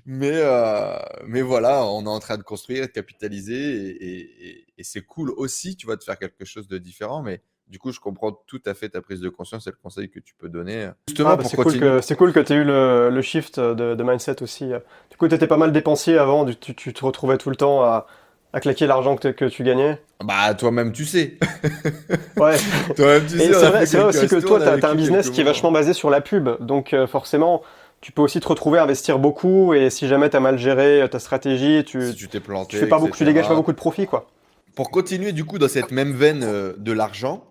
Mais, 0.05 0.32
euh, 0.34 0.97
mais 1.28 1.41
voilà, 1.41 1.84
on 1.86 2.03
est 2.05 2.09
en 2.09 2.20
train 2.20 2.38
de 2.38 2.43
construire, 2.43 2.84
de 2.88 2.91
capitaliser 2.91 3.53
et, 3.55 3.89
et- 3.89 4.47
et- 4.49 4.65
et 4.78 4.84
c'est 4.84 5.01
cool 5.01 5.32
aussi, 5.38 5.76
tu 5.76 5.86
vois, 5.86 5.95
de 5.95 6.03
faire 6.03 6.17
quelque 6.17 6.45
chose 6.45 6.67
de 6.67 6.78
différent. 6.78 7.22
Mais 7.22 7.41
du 7.67 7.78
coup, 7.80 7.91
je 7.91 7.99
comprends 7.99 8.32
tout 8.47 8.61
à 8.65 8.74
fait 8.74 8.89
ta 8.89 9.01
prise 9.01 9.20
de 9.22 9.30
conscience 9.30 9.67
et 9.67 9.70
le 9.70 9.78
conseil 9.82 10.09
que 10.09 10.20
tu 10.20 10.34
peux 10.38 10.49
donner. 10.49 10.89
Justement, 11.07 11.30
Ah, 11.32 11.36
bah, 11.36 11.43
c'est 11.43 11.55
cool 11.55 11.65
continuer. 11.65 11.86
que 11.97 12.01
c'est 12.01 12.15
cool 12.15 12.34
que 12.34 12.39
tu 12.39 12.53
aies 12.53 12.57
eu 12.57 12.63
le, 12.63 13.09
le 13.11 13.22
shift 13.22 13.59
de, 13.59 13.93
de 13.95 14.03
mindset 14.03 14.41
aussi. 14.41 14.70
Du 15.11 15.17
coup, 15.17 15.28
tu 15.28 15.36
étais 15.36 15.47
pas 15.47 15.57
mal 15.57 15.72
dépensier 15.72 16.17
avant, 16.17 16.45
tu, 16.45 16.74
tu 16.76 16.93
te 16.93 17.05
retrouvais 17.05 17.38
tout 17.38 17.49
le 17.51 17.55
temps 17.55 17.84
à, 17.84 18.07
à 18.53 18.59
claquer 18.59 18.88
l'argent 18.88 19.15
que, 19.17 19.28
que 19.28 19.45
tu 19.45 19.63
gagnais. 19.63 20.01
Bah, 20.24 20.53
toi-même, 20.55 20.91
tu 20.93 21.05
sais. 21.05 21.38
Ouais. 22.38 22.57
toi-même, 22.95 23.26
tu 23.28 23.36
Et 23.36 23.39
sais. 23.39 23.53
c'est 23.86 23.97
vrai, 23.97 24.05
aussi 24.07 24.28
que 24.28 24.39
toi, 24.39 24.59
tu 24.59 24.86
as, 24.86 24.89
un 24.89 24.95
business 24.95 25.30
qui 25.30 25.41
est 25.41 25.43
vachement 25.43 25.72
basé 25.72 25.93
sur 25.93 26.09
la 26.09 26.22
pub. 26.22 26.49
Donc 26.65 26.93
euh, 26.93 27.05
forcément, 27.05 27.61
tu 28.01 28.11
peux 28.11 28.21
aussi 28.21 28.39
te 28.39 28.47
retrouver 28.47 28.79
à 28.79 28.83
investir 28.83 29.19
beaucoup 29.19 29.73
et 29.73 29.89
si 29.89 30.07
jamais 30.07 30.29
tu 30.29 30.37
as 30.37 30.39
mal 30.39 30.57
géré 30.57 31.07
ta 31.09 31.19
stratégie, 31.19 31.83
tu, 31.83 32.11
Si 32.11 32.15
tu 32.15 32.27
t'es 32.27 32.39
planté. 32.39 32.71
tu 32.71 32.77
fais 32.77 32.87
pas 32.87 32.99
beaucoup, 32.99 33.17
tu 33.17 33.25
dégages 33.25 33.47
pas 33.47 33.55
beaucoup 33.55 33.71
de 33.71 33.77
profit, 33.77 34.05
quoi. 34.05 34.27
Pour 34.75 34.91
continuer 34.91 35.31
du 35.33 35.43
coup 35.43 35.59
dans 35.59 35.67
cette 35.67 35.91
même 35.91 36.13
veine 36.13 36.43
euh, 36.43 36.73
de 36.77 36.91
l'argent, 36.91 37.43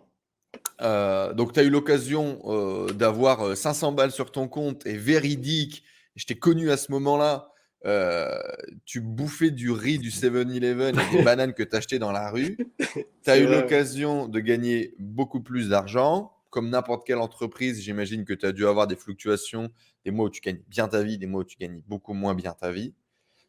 euh, 0.80 1.32
donc 1.34 1.53
tu 1.53 1.61
as 1.61 1.62
eu 1.64 1.70
l'occasion 1.70 2.40
euh, 2.46 2.92
d'avoir 2.92 3.42
euh, 3.49 3.55
500 3.55 3.92
balles 3.92 4.12
sur 4.12 4.30
ton 4.30 4.49
compte 4.49 4.86
et 4.86 4.96
véridique, 4.96 5.82
je 6.16 6.24
t'ai 6.24 6.36
connu 6.36 6.70
à 6.70 6.76
ce 6.76 6.90
moment-là, 6.92 7.51
euh, 7.86 8.38
tu 8.86 9.01
bouffais 9.01 9.51
du 9.51 9.70
riz 9.70 9.99
du 9.99 10.11
7-Eleven 10.11 10.99
et 10.99 11.16
des 11.16 11.22
bananes 11.24 11.53
que 11.53 11.62
tu 11.62 11.76
achetais 11.76 11.99
dans 11.99 12.12
la 12.12 12.30
rue. 12.30 12.57
Tu 12.78 13.30
as 13.30 13.38
eu 13.38 13.46
l'occasion 13.46 14.26
de 14.26 14.40
gagner 14.40 14.94
beaucoup 14.99 15.40
plus 15.40 15.68
d'argent. 15.68 16.32
Comme 16.51 16.70
n'importe 16.70 17.07
quelle 17.07 17.18
entreprise, 17.18 17.80
j'imagine 17.80 18.24
que 18.24 18.32
tu 18.32 18.46
as 18.46 18.53
dû 18.53 18.66
avoir 18.66 18.86
des 18.86 18.96
fluctuations, 18.96 19.70
des 20.05 20.11
mois 20.11 20.26
où 20.26 20.30
tu 20.30 20.40
gagnes 20.40 20.62
bien 20.68 20.88
ta 20.88 21.03
vie, 21.03 21.18
des 21.18 21.26
mois 21.26 21.42
où 21.42 21.44
tu 21.44 21.59
gagnes 21.59 21.82
beaucoup 21.86 22.14
moins 22.14 22.34
bien 22.34 22.53
ta 22.53 22.72
vie. 22.72 22.94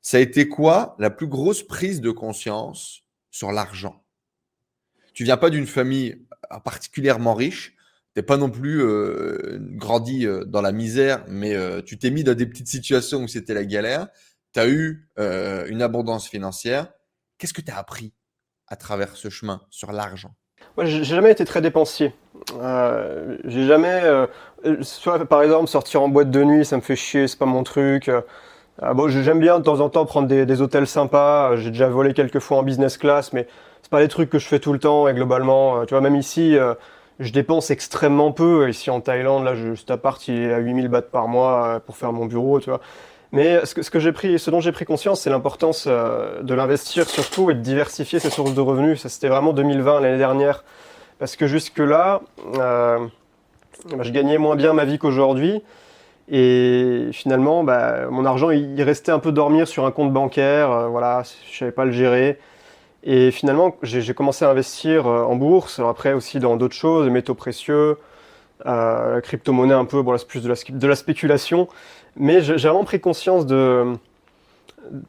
Ça 0.01 0.17
a 0.17 0.19
été 0.19 0.47
quoi 0.47 0.95
la 0.99 1.09
plus 1.09 1.27
grosse 1.27 1.63
prise 1.63 2.01
de 2.01 2.11
conscience 2.11 3.03
sur 3.31 3.51
l'argent? 3.51 4.03
Tu 5.13 5.23
viens 5.23 5.37
pas 5.37 5.49
d'une 5.49 5.67
famille 5.67 6.25
particulièrement 6.63 7.33
riche, 7.33 7.75
tu 8.13 8.19
n'es 8.19 8.23
pas 8.23 8.37
non 8.37 8.49
plus 8.49 8.81
euh, 8.81 9.59
grandi 9.61 10.25
euh, 10.25 10.43
dans 10.43 10.61
la 10.61 10.71
misère, 10.71 11.23
mais 11.27 11.55
euh, 11.55 11.81
tu 11.81 11.99
t'es 11.99 12.09
mis 12.09 12.23
dans 12.23 12.33
des 12.33 12.47
petites 12.47 12.67
situations 12.67 13.23
où 13.23 13.27
c'était 13.27 13.53
la 13.53 13.65
galère. 13.65 14.07
Tu 14.53 14.59
as 14.59 14.67
eu 14.67 15.07
une 15.17 15.81
abondance 15.83 16.27
financière. 16.27 16.91
Qu'est-ce 17.37 17.53
que 17.53 17.61
tu 17.61 17.71
as 17.71 17.77
appris 17.77 18.13
à 18.67 18.75
travers 18.75 19.15
ce 19.15 19.29
chemin 19.29 19.61
sur 19.69 19.91
l'argent? 19.91 20.35
J'ai 20.83 21.03
jamais 21.03 21.31
été 21.31 21.45
très 21.45 21.61
dépensier. 21.61 22.13
Euh, 22.61 23.37
j'ai 23.45 23.65
jamais, 23.65 24.01
euh, 24.03 24.27
euh, 24.65 24.77
soit, 24.81 25.25
par 25.25 25.41
exemple, 25.43 25.67
sortir 25.67 26.01
en 26.01 26.09
boîte 26.09 26.31
de 26.31 26.43
nuit, 26.43 26.65
ça 26.65 26.75
me 26.77 26.81
fait 26.81 26.95
chier, 26.95 27.27
c'est 27.27 27.37
pas 27.39 27.45
mon 27.45 27.63
truc. 27.63 28.09
Ah 28.81 28.93
bon, 28.93 29.09
j'ai- 29.09 29.23
j'aime 29.23 29.39
bien 29.39 29.59
de 29.59 29.63
temps 29.63 29.81
en 29.81 29.89
temps 29.89 30.05
prendre 30.05 30.27
des, 30.27 30.61
hôtels 30.61 30.87
sympas. 30.87 31.55
J'ai 31.57 31.71
déjà 31.71 31.89
volé 31.89 32.13
quelques 32.13 32.39
fois 32.39 32.57
en 32.59 32.63
business 32.63 32.97
class, 32.97 33.33
mais 33.33 33.47
c'est 33.81 33.91
pas 33.91 34.01
des 34.01 34.07
trucs 34.07 34.29
que 34.29 34.39
je 34.39 34.47
fais 34.47 34.59
tout 34.59 34.73
le 34.73 34.79
temps. 34.79 35.07
Et 35.07 35.13
globalement, 35.13 35.85
tu 35.85 35.93
vois, 35.93 36.01
même 36.01 36.15
ici, 36.15 36.57
je 37.19 37.31
dépense 37.33 37.71
extrêmement 37.71 38.31
peu. 38.31 38.69
Ici 38.69 38.89
en 38.89 39.01
Thaïlande, 39.01 39.43
là, 39.45 39.55
je, 39.55 39.75
cet 39.75 39.91
appart, 39.91 40.25
il 40.27 40.35
est 40.43 40.53
à 40.53 40.59
8000 40.59 40.87
bahts 40.87 41.01
par 41.03 41.27
mois 41.27 41.81
pour 41.85 41.97
faire 41.97 42.13
mon 42.13 42.25
bureau, 42.25 42.59
tu 42.59 42.69
vois. 42.69 42.79
Mais 43.31 43.63
ce 43.65 43.73
que, 43.75 43.99
j'ai 43.99 44.11
pris, 44.11 44.39
ce 44.39 44.49
dont 44.49 44.59
j'ai 44.59 44.71
pris 44.71 44.85
conscience, 44.85 45.21
c'est 45.21 45.29
l'importance 45.29 45.85
euh, 45.87 46.41
de 46.41 46.53
l'investir 46.55 47.07
surtout 47.07 47.51
et 47.51 47.53
de 47.53 47.59
diversifier 47.59 48.19
ses 48.19 48.31
sources 48.31 48.55
de 48.55 48.61
revenus. 48.61 49.01
Ça, 49.01 49.09
c'était 49.09 49.27
vraiment 49.27 49.53
2020, 49.53 50.01
l'année 50.01 50.17
dernière. 50.17 50.63
Parce 51.19 51.35
que 51.35 51.45
jusque-là, 51.45 52.21
euh, 52.55 52.97
bah, 53.91 54.03
je 54.03 54.11
gagnais 54.11 54.37
moins 54.37 54.55
bien 54.55 54.73
ma 54.73 54.85
vie 54.85 54.97
qu'aujourd'hui. 54.97 55.61
Et 56.31 57.09
finalement, 57.11 57.63
bah, 57.63 58.07
mon 58.09 58.25
argent, 58.25 58.51
il 58.51 58.81
restait 58.81 59.11
un 59.11 59.19
peu 59.19 59.31
dormir 59.31 59.67
sur 59.67 59.85
un 59.85 59.91
compte 59.91 60.13
bancaire. 60.13 60.71
euh, 60.71 60.87
voilà, 60.87 61.23
je 61.51 61.57
savais 61.57 61.71
pas 61.71 61.85
le 61.85 61.91
gérer. 61.91 62.39
Et 63.03 63.31
finalement, 63.31 63.75
j'ai 63.83 64.13
commencé 64.13 64.45
à 64.45 64.49
investir 64.49 65.07
euh, 65.07 65.23
en 65.23 65.35
bourse, 65.35 65.79
après 65.79 66.13
aussi 66.13 66.39
dans 66.39 66.57
d'autres 66.57 66.75
choses, 66.75 67.09
métaux 67.09 67.35
précieux, 67.35 67.97
la 68.65 69.21
crypto-monnaie 69.23 69.73
un 69.73 69.85
peu, 69.85 70.01
bon 70.01 70.11
là 70.11 70.17
c'est 70.17 70.27
plus 70.27 70.43
de 70.43 70.87
la 70.87 70.95
spéculation. 70.95 71.69
Mais 72.19 72.41
j'ai 72.41 72.55
vraiment 72.55 72.83
pris 72.83 72.99
conscience 72.99 73.45
de, 73.45 73.93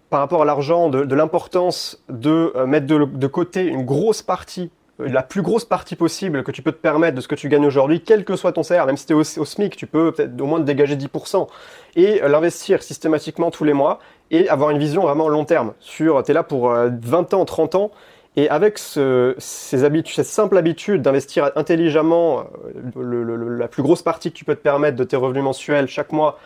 par 0.08 0.20
rapport 0.20 0.42
à 0.42 0.44
l'argent, 0.44 0.88
de, 0.88 1.14
l'importance 1.14 2.02
de 2.08 2.52
euh, 2.54 2.66
mettre 2.66 2.86
de, 2.86 3.26
côté 3.26 3.64
une 3.64 3.84
grosse 3.84 4.22
partie, 4.22 4.70
euh, 5.00 5.08
la 5.08 5.22
plus 5.22 5.42
grosse 5.42 5.64
partie 5.64 5.96
possible 5.96 6.42
que 6.44 6.52
tu 6.52 6.62
peux 6.62 6.72
te 6.72 6.80
permettre 6.80 7.16
de 7.16 7.20
ce 7.20 7.28
que 7.28 7.34
tu 7.34 7.48
gagnes 7.48 7.66
aujourd'hui, 7.66 8.00
quel 8.00 8.24
que 8.24 8.36
soit 8.36 8.52
ton 8.52 8.62
salaire, 8.62 8.86
même 8.86 8.96
si 8.96 9.06
tu 9.06 9.12
es 9.12 9.16
au, 9.16 9.24
SMIC, 9.24 9.76
tu 9.76 9.86
peux 9.86 10.12
peut-être 10.12 10.40
au 10.40 10.46
moins 10.46 10.60
te 10.60 10.64
dégager 10.64 10.96
10%, 10.96 11.48
et 11.96 12.22
euh, 12.22 12.28
l'investir 12.28 12.82
systématiquement 12.82 13.50
tous 13.50 13.64
les 13.64 13.72
mois, 13.72 13.98
et 14.30 14.48
avoir 14.48 14.70
une 14.70 14.78
vision 14.78 15.02
vraiment 15.02 15.28
long 15.28 15.44
terme. 15.44 15.72
Tu 15.80 16.08
es 16.10 16.32
là 16.32 16.42
pour 16.44 16.70
euh, 16.70 16.90
20 17.02 17.34
ans, 17.34 17.44
30 17.44 17.74
ans, 17.74 17.90
et 18.36 18.48
avec 18.48 18.78
ce- 18.78 19.34
ces 19.38 19.82
habitudes, 19.82 20.14
cette 20.14 20.26
simple 20.26 20.56
habitude 20.56 21.02
d'investir 21.02 21.50
intelligemment 21.56 22.44
la 22.94 23.66
plus 23.66 23.82
grosse 23.82 24.02
partie 24.02 24.30
que 24.30 24.36
tu 24.36 24.44
peux 24.44 24.54
te 24.54 24.62
permettre 24.62 24.96
de 24.96 25.02
tes 25.02 25.16
revenus 25.16 25.42
mensuels 25.42 25.88
chaque 25.88 26.12
mois, 26.12 26.38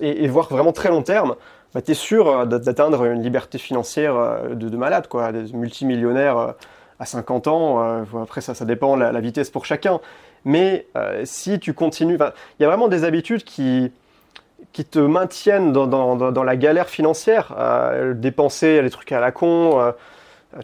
et, 0.00 0.24
et 0.24 0.28
voir 0.28 0.48
vraiment 0.48 0.72
très 0.72 0.88
long 0.88 1.02
terme, 1.02 1.36
bah, 1.74 1.82
tu 1.82 1.90
es 1.90 1.94
sûr 1.94 2.28
euh, 2.28 2.46
d'a- 2.46 2.58
d'atteindre 2.58 3.04
une 3.04 3.22
liberté 3.22 3.58
financière 3.58 4.16
euh, 4.16 4.54
de, 4.54 4.68
de 4.68 4.76
malade, 4.76 5.08
quoi, 5.08 5.32
des 5.32 5.52
multimillionnaires 5.52 6.38
euh, 6.38 6.52
à 7.00 7.06
50 7.06 7.48
ans. 7.48 8.04
après, 8.22 8.40
ça, 8.40 8.54
ça 8.54 8.64
dépend 8.64 8.94
la, 8.94 9.10
la 9.10 9.20
vitesse 9.20 9.50
pour 9.50 9.66
chacun. 9.66 10.00
Mais 10.44 10.86
si 11.24 11.58
tu 11.58 11.74
continues, 11.74 12.16
il 12.16 12.62
y 12.62 12.64
a 12.64 12.68
vraiment 12.68 12.86
des 12.86 13.02
habitudes 13.02 13.42
qui, 13.42 13.90
qui 14.72 14.84
te 14.84 15.00
maintiennent 15.00 15.72
dans, 15.72 16.44
la 16.44 16.56
galère 16.56 16.88
financière, 16.88 17.52
dépenser 18.14 18.80
les 18.80 18.90
trucs 18.90 19.10
à 19.10 19.18
la 19.18 19.32
con, 19.32 19.92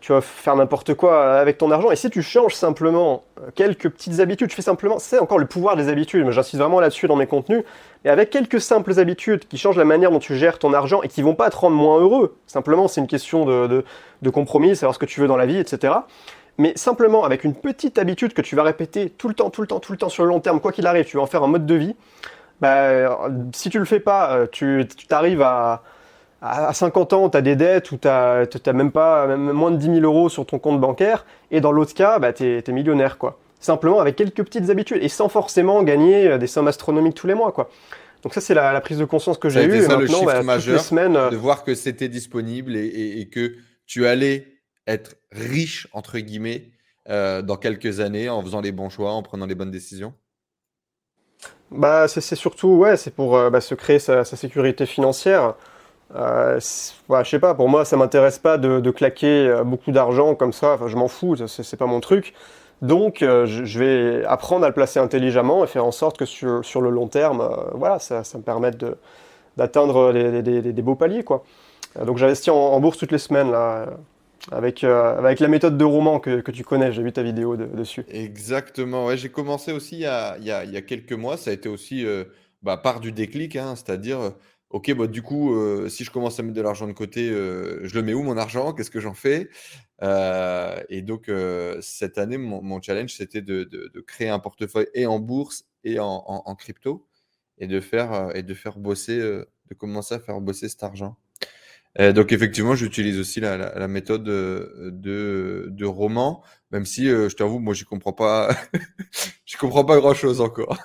tu 0.00 0.12
vas 0.12 0.20
faire 0.20 0.56
n'importe 0.56 0.94
quoi 0.94 1.38
avec 1.38 1.58
ton 1.58 1.70
argent. 1.70 1.90
Et 1.90 1.96
si 1.96 2.10
tu 2.10 2.22
changes 2.22 2.54
simplement 2.54 3.24
euh, 3.40 3.50
quelques 3.54 3.88
petites 3.88 4.20
habitudes, 4.20 4.48
tu 4.48 4.56
fais 4.56 4.62
simplement, 4.62 4.98
c'est 4.98 5.18
encore 5.18 5.38
le 5.38 5.46
pouvoir 5.46 5.76
des 5.76 5.88
habitudes, 5.88 6.24
mais 6.24 6.32
j'insiste 6.32 6.60
vraiment 6.60 6.80
là-dessus 6.80 7.08
dans 7.08 7.16
mes 7.16 7.26
contenus, 7.26 7.64
et 8.04 8.08
avec 8.08 8.30
quelques 8.30 8.60
simples 8.60 8.98
habitudes 8.98 9.46
qui 9.48 9.58
changent 9.58 9.76
la 9.76 9.84
manière 9.84 10.10
dont 10.10 10.18
tu 10.18 10.36
gères 10.36 10.58
ton 10.58 10.72
argent 10.72 11.02
et 11.02 11.08
qui 11.08 11.22
vont 11.22 11.34
pas 11.34 11.50
te 11.50 11.56
rendre 11.56 11.76
moins 11.76 11.98
heureux, 11.98 12.36
simplement 12.46 12.88
c'est 12.88 13.00
une 13.00 13.06
question 13.06 13.44
de, 13.44 13.84
de, 14.22 14.30
compromis, 14.30 14.76
savoir 14.76 14.94
ce 14.94 14.98
que 14.98 15.06
tu 15.06 15.20
veux 15.20 15.26
dans 15.26 15.36
la 15.36 15.46
vie, 15.46 15.58
etc. 15.58 15.94
Mais 16.58 16.72
simplement 16.76 17.24
avec 17.24 17.44
une 17.44 17.54
petite 17.54 17.98
habitude 17.98 18.32
que 18.32 18.42
tu 18.42 18.54
vas 18.54 18.62
répéter 18.62 19.10
tout 19.10 19.28
le 19.28 19.34
temps, 19.34 19.50
tout 19.50 19.62
le 19.62 19.66
temps, 19.66 19.80
tout 19.80 19.92
le 19.92 19.98
temps 19.98 20.08
sur 20.08 20.24
le 20.24 20.28
long 20.28 20.40
terme, 20.40 20.60
quoi 20.60 20.72
qu'il 20.72 20.86
arrive, 20.86 21.04
tu 21.04 21.16
vas 21.16 21.22
en 21.22 21.26
faire 21.26 21.42
un 21.42 21.48
mode 21.48 21.66
de 21.66 21.74
vie. 21.74 21.96
Bah, 22.60 23.18
si 23.54 23.70
tu 23.70 23.78
le 23.78 23.86
fais 23.86 24.00
pas, 24.00 24.36
euh, 24.36 24.46
tu 24.50 24.86
t'arrives 25.08 25.40
à, 25.40 25.82
à 26.42 26.68
à 26.68 26.72
50 26.72 27.12
ans, 27.12 27.28
tu 27.30 27.36
as 27.36 27.42
des 27.42 27.56
dettes 27.56 27.92
ou 27.92 27.98
tu 27.98 28.06
n'as 28.08 28.46
même 28.72 28.92
pas 28.92 29.26
même 29.26 29.52
moins 29.52 29.70
de 29.70 29.76
10 29.76 29.88
000 29.88 30.04
euros 30.04 30.28
sur 30.28 30.46
ton 30.46 30.58
compte 30.58 30.80
bancaire. 30.80 31.24
Et 31.50 31.60
dans 31.60 31.72
l'autre 31.72 31.94
cas, 31.94 32.18
bah, 32.18 32.32
tu 32.32 32.44
es, 32.44 32.72
millionnaire. 32.72 33.18
quoi. 33.18 33.38
Simplement 33.60 34.00
avec 34.00 34.16
quelques 34.16 34.42
petites 34.44 34.70
habitudes 34.70 35.02
et 35.02 35.08
sans 35.08 35.28
forcément 35.28 35.82
gagner 35.82 36.28
euh, 36.28 36.38
des 36.38 36.46
sommes 36.46 36.68
astronomiques 36.68 37.14
tous 37.14 37.26
les 37.26 37.34
mois. 37.34 37.52
quoi. 37.52 37.68
Donc 38.22 38.34
ça, 38.34 38.40
c'est 38.40 38.54
la, 38.54 38.72
la 38.72 38.80
prise 38.80 38.98
de 38.98 39.04
conscience 39.04 39.38
que 39.38 39.48
j'ai 39.48 39.64
eue. 39.64 39.76
Et 39.76 39.80
ça, 39.82 39.96
le 39.96 40.06
maintenant, 40.06 40.18
shift 40.18 40.26
bah, 40.26 40.38
toutes 40.40 40.46
majeur 40.46 40.74
les 40.74 40.78
semaines, 40.78 41.16
euh, 41.16 41.30
de 41.30 41.36
voir 41.36 41.64
que 41.64 41.74
c'était 41.74 42.08
disponible 42.08 42.76
et, 42.76 42.86
et- 42.86 43.20
et 43.20 43.28
que 43.28 43.56
tu 43.86 44.06
allais 44.06 44.60
être 44.86 45.16
riche, 45.32 45.88
entre 45.92 46.18
guillemets, 46.18 46.70
euh, 47.08 47.42
dans 47.42 47.56
quelques 47.56 48.00
années 48.00 48.28
en 48.28 48.42
faisant 48.42 48.60
les 48.60 48.72
bons 48.72 48.90
choix, 48.90 49.12
en 49.12 49.22
prenant 49.22 49.46
les 49.46 49.54
bonnes 49.54 49.70
décisions? 49.70 50.14
Bah, 51.70 52.08
c'est 52.08 52.20
c'est 52.20 52.36
surtout, 52.36 52.68
ouais, 52.68 52.96
c'est 52.96 53.14
pour 53.14 53.36
euh, 53.36 53.50
bah, 53.50 53.60
se 53.60 53.74
créer 53.74 53.98
sa, 54.00 54.24
sa 54.24 54.36
sécurité 54.36 54.86
financière. 54.86 55.54
Euh, 56.16 56.58
je 56.58 57.28
sais 57.28 57.38
pas, 57.38 57.54
pour 57.54 57.68
moi, 57.68 57.84
ça 57.84 57.96
m'intéresse 57.96 58.38
pas 58.38 58.58
de, 58.58 58.80
de 58.80 58.90
claquer 58.90 59.46
euh, 59.46 59.64
beaucoup 59.64 59.92
d'argent 59.92 60.34
comme 60.34 60.52
ça. 60.52 60.72
Enfin, 60.74 60.88
je 60.88 60.96
m'en 60.96 61.08
fous, 61.08 61.36
c'est 61.46 61.76
pas 61.76 61.86
mon 61.86 62.00
truc. 62.00 62.34
Donc, 62.82 63.22
euh, 63.22 63.46
je, 63.46 63.78
vais 63.78 64.24
apprendre 64.24 64.64
à 64.64 64.68
le 64.68 64.74
placer 64.74 64.98
intelligemment 64.98 65.62
et 65.64 65.66
faire 65.66 65.84
en 65.84 65.92
sorte 65.92 66.16
que 66.18 66.24
sur, 66.24 66.64
sur 66.64 66.80
le 66.80 66.90
long 66.90 67.08
terme, 67.08 67.48
voilà, 67.74 67.98
ça, 67.98 68.22
me 68.34 68.42
permette 68.42 68.78
de- 68.78 68.96
d'atteindre 69.56 70.12
des, 70.12 70.42
des- 70.42 70.82
beaux 70.82 70.94
paliers, 70.94 71.24
quoi. 71.24 71.44
Donc, 72.04 72.18
j'investis 72.18 72.48
en, 72.50 72.80
bourse 72.80 72.98
toutes 72.98 73.12
les 73.12 73.18
semaines, 73.18 73.50
là, 73.50 73.86
avec, 74.52 74.84
avec 74.84 75.40
la 75.40 75.48
méthode 75.48 75.76
de 75.76 75.84
roman 75.84 76.20
que, 76.20 76.40
que 76.40 76.50
tu 76.50 76.64
connais. 76.64 76.92
J'ai 76.92 77.02
vu 77.02 77.12
ta 77.12 77.22
vidéo 77.22 77.56
de- 77.56 77.66
dessus. 77.66 78.04
Exactement. 78.08 79.06
Ouais, 79.06 79.16
j'ai 79.18 79.28
commencé 79.28 79.72
aussi 79.72 79.96
il 79.96 80.02
y 80.02 80.06
a, 80.06 80.36
il 80.38 80.44
y 80.46 80.50
a- 80.52 80.82
quelques 80.82 81.12
mois. 81.12 81.36
Ça 81.36 81.50
a 81.50 81.52
été 81.52 81.68
aussi 81.68 82.06
bah, 82.62 82.78
par 82.78 83.00
du 83.00 83.12
déclic, 83.12 83.56
hein, 83.56 83.74
c'est-à-dire, 83.76 84.32
ok, 84.70 84.94
bah, 84.94 85.06
du 85.06 85.22
coup, 85.22 85.54
euh, 85.54 85.88
si 85.88 86.04
je 86.04 86.10
commence 86.10 86.38
à 86.40 86.42
mettre 86.42 86.54
de 86.56 86.60
l'argent 86.62 86.86
de 86.86 86.92
côté, 86.92 87.28
euh, 87.30 87.80
je 87.86 87.94
le 87.94 88.02
mets 88.02 88.14
où 88.14 88.22
mon 88.22 88.36
argent? 88.36 88.72
Qu'est-ce 88.72 88.90
que 88.90 89.00
j'en 89.00 89.14
fais? 89.14 89.48
Euh, 90.02 90.80
et 90.88 91.02
donc, 91.02 91.30
cette 91.80 92.18
année, 92.18 92.38
mon, 92.38 92.62
mon 92.62 92.80
challenge, 92.80 93.14
c'était 93.14 93.42
de, 93.42 93.64
de- 93.64 93.90
de 93.92 94.00
créer 94.00 94.28
un 94.28 94.38
portefeuille 94.38 94.88
et 94.94 95.06
en 95.06 95.18
bourse 95.20 95.64
et 95.84 95.98
en, 95.98 96.06
en- 96.26 96.42
en 96.46 96.54
crypto 96.56 97.06
et 97.58 97.66
de 97.66 97.80
faire, 97.80 98.30
et 98.34 98.42
de 98.42 98.54
faire 98.54 98.78
bosser, 98.78 99.18
de 99.20 99.74
commencer 99.78 100.14
à 100.14 100.20
faire 100.20 100.40
bosser 100.40 100.68
cet 100.68 100.82
argent. 100.82 101.16
Donc, 101.98 102.32
effectivement, 102.32 102.74
j'utilise 102.76 103.18
aussi 103.18 103.40
la, 103.40 103.56
la- 103.58 103.78
la 103.78 103.88
méthode 103.88 104.24
de, 104.24 105.66
de 105.70 105.84
roman. 105.86 106.42
Même 106.70 106.86
si, 106.86 107.06
je 107.06 107.34
t'avoue, 107.34 107.58
moi, 107.58 107.74
j'y 107.74 107.84
comprends 107.84 108.12
pas, 108.12 108.50
j'y 109.46 109.56
comprends 109.56 109.84
pas 109.84 109.98
grand-chose 109.98 110.40
encore. 110.40 110.78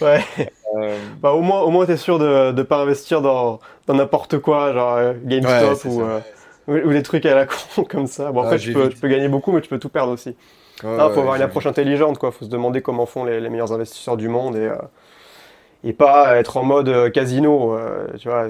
Ouais. 0.00 0.24
Euh, 0.76 0.98
Bah, 1.22 1.32
au 1.32 1.40
moins, 1.42 1.62
au 1.62 1.70
moins, 1.70 1.86
t'es 1.86 1.96
sûr 1.96 2.18
de 2.18 2.52
ne 2.52 2.62
pas 2.62 2.78
investir 2.82 3.22
dans, 3.22 3.60
dans 3.86 3.94
n'importe 3.94 4.38
quoi, 4.38 4.72
genre 4.72 4.94
euh, 4.96 5.12
Ouais, 5.12 5.20
GameStop 5.24 5.84
ou, 5.84 6.02
euh, 6.02 6.20
ou, 6.68 6.72
ou 6.74 6.92
des 6.92 7.02
trucs 7.02 7.26
à 7.26 7.34
la 7.34 7.46
con 7.46 7.84
comme 7.90 8.06
ça. 8.06 8.32
Bon, 8.32 8.40
Ah, 8.40 8.44
après, 8.44 8.58
tu 8.58 8.70
peux, 8.70 8.88
tu 8.88 8.96
peux 8.98 9.08
gagner 9.08 9.28
beaucoup, 9.28 9.52
mais 9.52 9.60
tu 9.60 9.68
peux 9.68 9.78
tout 9.78 9.88
perdre 9.88 10.12
aussi. 10.12 10.36
ouais, 10.82 10.96
Non, 10.98 11.10
faut 11.10 11.20
avoir 11.20 11.36
une 11.36 11.42
approche 11.42 11.66
intelligente, 11.66 12.18
quoi. 12.18 12.32
Faut 12.32 12.44
se 12.44 12.50
demander 12.50 12.82
comment 12.82 13.06
font 13.06 13.24
les, 13.24 13.40
les 13.40 13.50
meilleurs 13.50 13.72
investisseurs 13.72 14.16
du 14.16 14.28
monde 14.28 14.56
et, 14.56 14.66
euh, 14.68 14.76
et 15.84 15.92
pas 15.92 16.36
être 16.36 16.56
en 16.56 16.64
mode 16.64 17.12
casino. 17.12 17.74
euh, 17.76 18.06
tu 18.18 18.28
vois, 18.28 18.48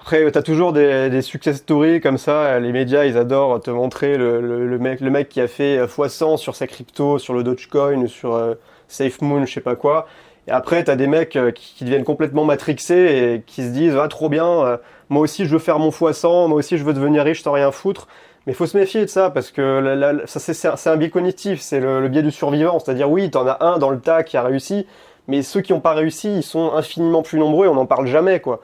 Après, 0.00 0.30
t'as 0.32 0.42
toujours 0.42 0.72
des, 0.72 1.10
des 1.10 1.22
success 1.22 1.58
stories 1.58 2.00
comme 2.00 2.16
ça. 2.18 2.58
Les 2.58 2.72
médias, 2.72 3.04
ils 3.04 3.18
adorent 3.18 3.60
te 3.60 3.70
montrer 3.70 4.16
le, 4.16 4.40
le, 4.40 4.66
le 4.66 4.78
mec, 4.78 5.00
le 5.00 5.10
mec 5.10 5.28
qui 5.28 5.40
a 5.40 5.48
fait 5.48 5.78
x100 5.86 6.36
sur 6.38 6.56
sa 6.56 6.66
crypto, 6.66 7.18
sur 7.18 7.34
le 7.34 7.42
Dogecoin, 7.42 8.06
sur 8.06 8.34
euh, 8.34 8.54
SafeMoon, 8.88 9.44
je 9.44 9.52
sais 9.52 9.60
pas 9.60 9.76
quoi. 9.76 10.06
Et 10.50 10.52
après, 10.52 10.82
t'as 10.82 10.96
des 10.96 11.06
mecs 11.06 11.36
euh, 11.36 11.52
qui, 11.52 11.74
qui 11.76 11.84
deviennent 11.84 12.02
complètement 12.04 12.44
matrixés 12.44 12.94
et 13.36 13.42
qui 13.46 13.62
se 13.62 13.68
disent 13.70 13.96
ah 13.96 14.08
trop 14.08 14.28
bien, 14.28 14.46
euh, 14.64 14.76
moi 15.08 15.22
aussi 15.22 15.44
je 15.46 15.50
veux 15.52 15.60
faire 15.60 15.78
mon 15.78 15.90
x100, 15.90 16.48
moi 16.48 16.58
aussi 16.58 16.76
je 16.76 16.82
veux 16.82 16.92
devenir 16.92 17.22
riche 17.22 17.42
sans 17.42 17.52
rien 17.52 17.70
foutre. 17.70 18.08
Mais 18.46 18.52
il 18.52 18.56
faut 18.56 18.66
se 18.66 18.76
méfier 18.76 19.02
de 19.02 19.06
ça 19.10 19.30
parce 19.30 19.52
que 19.52 19.60
la- 19.60 19.94
la- 19.94 20.26
ça 20.26 20.40
c'est 20.40 20.88
un, 20.88 20.96
biais 20.96 21.10
cognitif, 21.10 21.60
c'est 21.60 21.78
le, 21.78 22.00
le 22.00 22.08
biais 22.08 22.22
du 22.22 22.32
survivant. 22.32 22.80
C'est-à-dire 22.80 23.08
oui, 23.08 23.30
t'en 23.30 23.46
as 23.46 23.64
un 23.64 23.78
dans 23.78 23.90
le 23.90 24.00
tas 24.00 24.24
qui 24.24 24.36
a 24.36 24.42
réussi, 24.42 24.86
mais 25.28 25.42
ceux 25.42 25.60
qui 25.60 25.72
n'ont 25.72 25.80
pas 25.80 25.94
réussi, 25.94 26.38
ils 26.38 26.42
sont 26.42 26.72
infiniment 26.72 27.22
plus 27.22 27.38
nombreux 27.38 27.66
et 27.66 27.68
on 27.68 27.74
n'en 27.76 27.86
parle 27.86 28.06
jamais 28.08 28.40
quoi. 28.40 28.60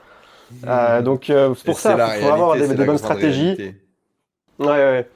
Euh, 0.66 1.02
donc 1.02 1.30
euh, 1.30 1.54
c'est 1.54 1.62
Et 1.62 1.70
pour 1.70 1.78
ça, 1.78 2.16
il 2.16 2.22
faut 2.22 2.32
avoir 2.32 2.56
des, 2.56 2.66
bonnes 2.74 2.98
stratégies. 2.98 3.54
réalité. 3.54 3.74
Ouais, 4.58 4.66
ouais. 4.66 5.08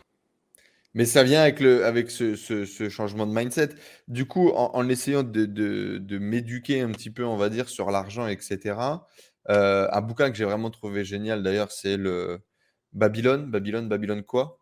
Mais 0.95 1.05
ça 1.05 1.22
vient 1.22 1.41
avec, 1.43 1.61
le, 1.61 1.84
avec 1.84 2.11
ce, 2.11 2.34
ce- 2.36 2.64
ce 2.64 2.88
changement 2.88 3.26
de 3.26 3.32
mindset. 3.34 3.70
Du 4.09 4.26
coup, 4.26 4.49
en, 4.51 4.70
en 4.74 4.88
essayant 4.88 5.22
de, 5.22 5.47
de- 5.47 5.99
de 5.99 6.18
m'éduquer 6.18 6.80
un 6.80 6.91
petit 6.91 7.11
peu, 7.11 7.24
on 7.24 7.36
va 7.36 7.49
dire, 7.49 7.68
sur 7.68 7.91
l'argent, 7.91 8.26
etc., 8.26 9.07
euh, 9.49 9.88
un 9.93 10.01
bouquin 10.01 10.30
que 10.30 10.36
j'ai 10.36 10.45
vraiment 10.45 10.70
trouvé 10.70 11.05
génial, 11.05 11.43
d'ailleurs, 11.43 11.70
c'est 11.72 11.97
le 11.97 12.41
Babylone. 12.93 13.51
Babylone, 13.51 13.88
Babylone 13.88 14.22
quoi? 14.24 14.59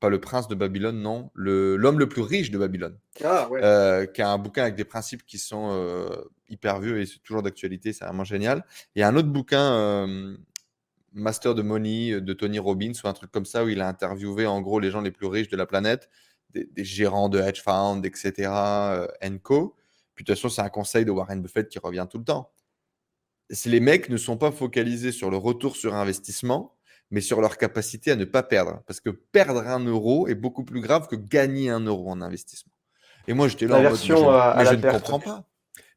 Pas 0.00 0.10
le 0.10 0.20
prince 0.20 0.46
de 0.46 0.54
Babylone, 0.54 1.00
non. 1.00 1.30
Le, 1.34 1.76
l'homme 1.76 1.98
le 1.98 2.08
plus 2.08 2.22
riche 2.22 2.52
de 2.52 2.58
Babylone. 2.58 2.96
Ah 3.24 3.48
ouais. 3.48 3.60
euh, 3.64 4.06
qui 4.06 4.22
a 4.22 4.30
un 4.30 4.38
bouquin 4.38 4.62
avec 4.62 4.76
des 4.76 4.84
principes 4.84 5.26
qui 5.26 5.38
sont 5.38 5.70
euh, 5.72 6.08
hyper 6.48 6.80
vieux 6.80 7.00
et 7.00 7.06
c'est 7.06 7.18
toujours 7.20 7.42
d'actualité, 7.42 7.92
c'est 7.92 8.04
vraiment 8.04 8.24
génial. 8.24 8.64
Il 8.94 9.00
y 9.00 9.02
a 9.02 9.08
un 9.08 9.16
autre 9.16 9.28
bouquin, 9.28 10.36
Master 11.18 11.54
de 11.54 11.62
Money, 11.62 12.12
euh, 12.12 12.20
de 12.20 12.32
Tony 12.32 12.58
Robbins, 12.58 12.92
ou 13.02 13.08
un 13.08 13.12
truc 13.12 13.30
comme 13.30 13.44
ça, 13.46 13.64
où 13.64 13.68
il 13.68 13.80
a 13.80 13.88
interviewé 13.88 14.46
en 14.46 14.60
gros 14.60 14.80
les 14.80 14.90
gens 14.90 15.00
les 15.00 15.10
plus 15.10 15.26
riches 15.26 15.48
de 15.48 15.56
la 15.56 15.66
planète, 15.66 16.08
des, 16.50 16.64
des 16.64 16.84
gérants 16.84 17.28
de 17.28 17.38
hedge 17.40 17.60
funds, 17.62 18.02
etc., 18.02 18.32
euh, 18.50 19.06
co. 19.42 19.74
Puis 20.14 20.24
de 20.24 20.32
toute 20.32 20.36
façon, 20.40 20.48
c'est 20.48 20.62
un 20.62 20.68
conseil 20.68 21.04
de 21.04 21.10
Warren 21.10 21.40
Buffett 21.42 21.68
qui 21.68 21.78
revient 21.78 22.06
tout 22.10 22.18
le 22.18 22.24
temps. 22.24 22.50
C'est 23.50 23.70
les 23.70 23.80
mecs 23.80 24.08
ne 24.08 24.16
sont 24.16 24.36
pas 24.36 24.50
focalisés 24.52 25.12
sur 25.12 25.30
le 25.30 25.36
retour 25.36 25.76
sur 25.76 25.94
investissement, 25.94 26.74
mais 27.10 27.20
sur 27.20 27.40
leur 27.40 27.56
capacité 27.56 28.10
à 28.10 28.16
ne 28.16 28.24
pas 28.24 28.42
perdre. 28.42 28.82
Parce 28.86 29.00
que 29.00 29.10
perdre 29.10 29.66
un 29.66 29.80
euro 29.84 30.28
est 30.28 30.34
beaucoup 30.34 30.64
plus 30.64 30.80
grave 30.80 31.06
que 31.08 31.16
gagner 31.16 31.70
un 31.70 31.80
euro 31.80 32.10
en 32.10 32.20
investissement. 32.20 32.72
Et 33.26 33.32
moi, 33.32 33.48
j'étais 33.48 33.66
là 33.66 33.76
en 33.76 33.82
mode, 33.90 33.92
mais 34.00 34.06
je, 34.06 34.12
à- 34.30 34.54
mais 34.56 34.64
la 34.64 34.70
je 34.72 34.76
ne 34.76 34.82
comprends 34.98 35.18
pas. 35.24 35.48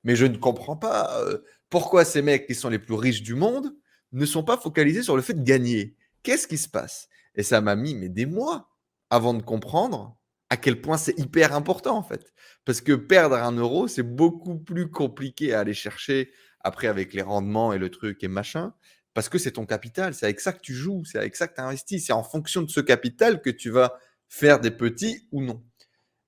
Mais 0.04 0.16
je 0.16 0.26
ne 0.26 0.38
comprends 0.38 0.78
pas 0.78 1.20
euh, 1.20 1.40
pourquoi 1.70 2.06
ces 2.06 2.22
mecs 2.22 2.48
qui 2.48 2.56
sont 2.56 2.70
les 2.70 2.80
plus 2.80 2.96
riches 2.96 3.22
du 3.24 3.36
monde 3.36 3.74
ne 4.12 4.26
sont 4.26 4.44
pas 4.44 4.58
focalisés 4.58 5.04
sur 5.04 5.16
le 5.16 5.22
fait 5.22 5.34
de 5.34 5.44
gagner. 5.44 5.96
Qu'est-ce 6.24 6.48
qui 6.48 6.58
se 6.58 6.70
passe? 6.70 7.10
Et 7.36 7.44
ça 7.44 7.62
m'a 7.62 7.76
mis 7.76 7.96
mais 7.96 8.10
des 8.10 8.26
mois 8.26 8.70
avant 9.10 9.34
de 9.34 9.42
comprendre 9.42 10.18
à 10.50 10.58
quel 10.58 10.82
point 10.82 10.98
c'est 10.98 11.18
hyper 11.18 11.56
important 11.56 11.98
en 11.98 12.04
fait. 12.04 12.34
Parce 12.66 12.82
que 12.82 12.94
perdre 12.94 13.36
un 13.36 13.54
euro, 13.54 13.88
c'est 13.88 14.04
beaucoup 14.04 14.60
plus 14.60 14.90
compliqué 14.92 15.54
à 15.54 15.62
aller 15.62 15.74
chercher 15.74 16.32
après 16.60 16.88
avec 16.88 17.14
les 17.14 17.22
rendements 17.22 17.74
et 17.74 17.78
le 17.78 17.90
truc 17.90 18.24
et 18.24 18.28
machin. 18.28 18.74
Parce 19.14 19.30
que 19.30 19.38
c'est 19.38 19.52
ton 19.52 19.66
capital, 19.66 20.14
c'est 20.14 20.26
avec 20.26 20.40
ça 20.40 20.54
que 20.54 20.62
tu 20.62 20.74
joues, 20.74 21.04
c'est 21.06 21.18
avec 21.18 21.36
ça 21.36 21.48
que 21.48 21.56
tu 21.56 21.62
investis. 21.62 22.06
C'est 22.06 22.14
en 22.14 22.24
fonction 22.24 22.62
de 22.62 22.70
ce 22.70 22.80
capital 22.80 23.42
que 23.42 23.50
tu 23.50 23.70
vas 23.70 23.98
faire 24.28 24.60
des 24.60 24.72
petits 24.72 25.28
ou 25.32 25.42
non. 25.42 25.64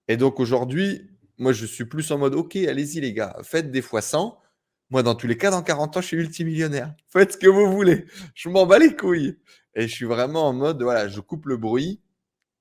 Et 0.08 0.18
donc 0.18 0.40
aujourd'hui, 0.40 1.10
moi 1.38 1.54
je 1.54 1.66
suis 1.66 1.86
plus 1.86 2.10
en 2.12 2.18
mode 2.18 2.36
ok, 2.36 2.56
allez-y 2.56 3.02
les 3.02 3.14
gars, 3.14 3.38
faites 3.44 3.72
des 3.72 3.82
fois 3.82 4.02
100. 4.02 4.38
Moi, 4.94 5.02
dans 5.02 5.16
tous 5.16 5.26
les 5.26 5.38
cas, 5.38 5.50
dans 5.50 5.64
40 5.64 5.98
ans, 5.98 6.02
je 6.02 6.06
suis 6.06 6.18
multimillionnaire. 6.18 6.94
Faites 7.08 7.32
ce 7.32 7.38
que 7.38 7.48
vous 7.48 7.72
voulez. 7.72 8.06
Je 8.36 8.48
m'en 8.48 8.68
bats 8.68 8.78
les 8.78 8.96
couilles. 8.96 9.40
Et 9.74 9.88
je 9.88 9.92
suis 9.92 10.06
vraiment 10.06 10.48
en 10.48 10.54
mode, 10.54 10.84
voilà, 10.84 11.08
je 11.08 11.20
coupe 11.20 11.48
le 11.48 11.58
bruit, 11.58 12.00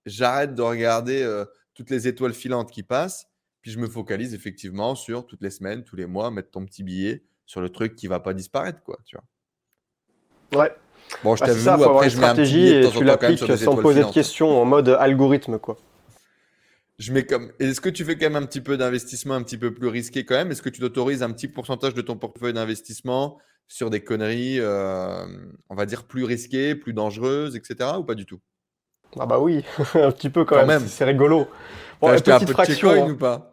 j'arrête 0.07 0.55
de 0.55 0.63
regarder 0.63 1.23
euh, 1.23 1.45
toutes 1.75 1.91
les 1.91 2.09
étoiles 2.09 2.33
filantes 2.33 2.71
qui 2.71 2.83
passent, 2.83 3.27
puis 3.61 3.71
je 3.71 3.79
me 3.79 3.87
focalise 3.87 4.33
effectivement 4.33 4.95
sur 4.95 5.27
toutes 5.27 5.43
les 5.43 5.51
semaines, 5.51 5.85
tous 5.85 5.95
les 5.95 6.07
mois, 6.07 6.31
mettre 6.31 6.51
ton 6.51 6.65
petit 6.65 6.83
billet 6.83 7.23
sur 7.45 7.61
le 7.61 7.69
truc 7.69 7.97
qui 7.97 8.07
va 8.07 8.19
pas 8.19 8.33
disparaître, 8.33 8.83
quoi, 8.83 8.99
tu 9.05 9.19
vois. 10.51 10.63
Ouais. 10.63 10.75
Bon, 11.23 11.37
je 11.37 11.41
Bah, 11.41 11.49
t'avoue, 11.49 11.69
avoir 11.69 11.97
après, 11.97 12.09
je 12.09 12.19
mets 12.19 12.27
un 12.29 12.35
petit 12.35 12.67
et 12.67 12.81
temps 12.81 12.89
en 12.89 12.93
tu 12.93 13.05
l'appliques 13.05 13.59
sans 13.59 13.77
poser 13.77 14.05
de 14.05 14.11
questions 14.11 14.59
en 14.59 14.65
mode 14.65 14.89
algorithme 14.89 15.59
quoi. 15.59 15.77
Je 17.03 17.13
mets 17.13 17.25
comme. 17.27 17.51
Est-ce 17.59 17.81
que 17.81 17.89
tu 17.89 18.05
fais 18.05 18.15
quand 18.17 18.27
même 18.31 18.37
un 18.41 18.47
petit 18.47 18.61
peu 18.61 18.77
d'investissement 18.77 19.35
un 19.35 19.43
petit 19.43 19.59
peu 19.59 19.75
plus 19.75 19.89
risqué 19.89 20.25
quand 20.25 20.37
même? 20.37 20.53
Est-ce 20.53 20.63
que 20.63 20.69
tu 20.69 20.81
t'autorises 20.81 21.25
un 21.25 21.33
petit 21.33 21.49
pourcentage 21.49 21.95
de 21.95 22.01
ton 22.01 22.17
portefeuille 22.17 22.53
d'investissement 22.53 23.39
sur 23.67 23.91
des 23.91 24.05
conneries, 24.05 24.59
euh, 24.61 25.25
on 25.69 25.75
va 25.75 25.85
dire, 25.85 26.05
plus 26.05 26.23
risquées, 26.23 26.77
plus 26.77 26.93
dangereuses, 26.93 27.57
etc. 27.57 27.99
ou 27.99 28.05
pas 28.05 28.15
du 28.15 28.25
tout? 28.25 28.39
Ah 29.19 29.27
bah 29.27 29.41
oui, 29.41 29.65
un 29.95 30.13
petit 30.13 30.31
peu 30.31 30.45
quand, 30.45 30.55
Quand 30.55 30.67
même, 30.67 30.81
même. 30.81 30.89
c'est 30.89 31.05
rigolo. 31.05 31.49
Bon, 32.01 32.07
T'as 32.07 32.13
acheté 32.15 32.31
un 32.33 32.39
peu 32.39 32.47
de 32.47 32.51
fraction. 32.53 32.91
Hein. 32.91 33.11
ou 33.11 33.17
pas? 33.17 33.53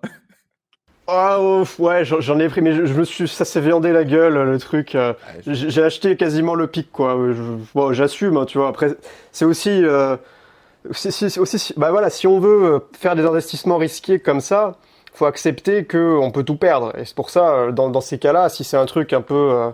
Ah 1.08 1.42
ouf, 1.42 1.80
ouais, 1.80 2.06
j'en 2.06 2.40
ai 2.40 2.50
pris, 2.50 2.62
mais 2.62 2.74
je, 2.74 2.86
je 2.86 2.94
me 2.94 3.04
suis, 3.04 3.28
ça 3.28 3.44
s'est 3.44 3.62
viandé 3.62 3.92
la 3.92 4.04
gueule 4.04 4.36
le 4.48 4.60
truc. 4.60 4.94
euh, 4.94 5.14
Ouais, 5.48 5.54
J'ai 5.56 5.82
acheté 5.82 6.16
quasiment 6.16 6.54
le 6.54 6.68
pic 6.68 6.92
quoi. 6.92 7.18
Je- 7.34 7.42
bon, 7.74 7.94
j'assume, 7.94 8.38
hein, 8.38 8.46
tu 8.46 8.60
vois. 8.60 8.68
Après, 8.68 8.96
c'est 9.32 9.46
aussi, 9.46 9.70
euh, 9.72 10.18
c'est 10.92 11.38
aussi, 11.40 11.60
si- 11.60 11.74
bah 11.78 11.92
voilà, 11.92 12.10
si 12.10 12.28
on 12.28 12.40
veut 12.40 12.64
euh, 12.76 12.80
faire 12.98 13.16
des 13.16 13.26
investissements 13.26 13.78
risqués 13.78 14.20
comme 14.20 14.42
ça, 14.42 14.76
faut 15.14 15.26
accepter 15.26 15.86
que 15.86 16.18
on 16.18 16.32
peut 16.32 16.44
tout 16.44 16.56
perdre. 16.56 16.94
Et 16.98 17.06
c'est 17.06 17.16
pour 17.16 17.30
ça, 17.30 17.50
euh, 17.52 17.72
dans, 17.72 17.90
dans 17.90 18.02
ces 18.02 18.18
cas-là, 18.20 18.50
si 18.50 18.64
c'est 18.64 18.78
un 18.78 18.86
truc 18.86 19.12
un 19.14 19.22
peu, 19.22 19.36
euh, 19.36 19.70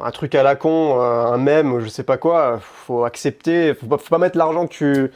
un 0.00 0.10
truc 0.10 0.34
à 0.34 0.42
la 0.42 0.56
con, 0.56 0.98
euh, 1.00 1.26
un 1.26 1.36
mème, 1.38 1.80
je 1.80 1.88
sais 1.88 2.02
pas 2.02 2.16
quoi, 2.16 2.58
faut 2.62 3.04
accepter. 3.04 3.74
Faut 3.74 3.86
pas, 3.86 3.98
faut 3.98 4.08
pas 4.08 4.18
mettre 4.18 4.38
l'argent 4.38 4.66
que 4.66 4.72
tu, 4.72 5.10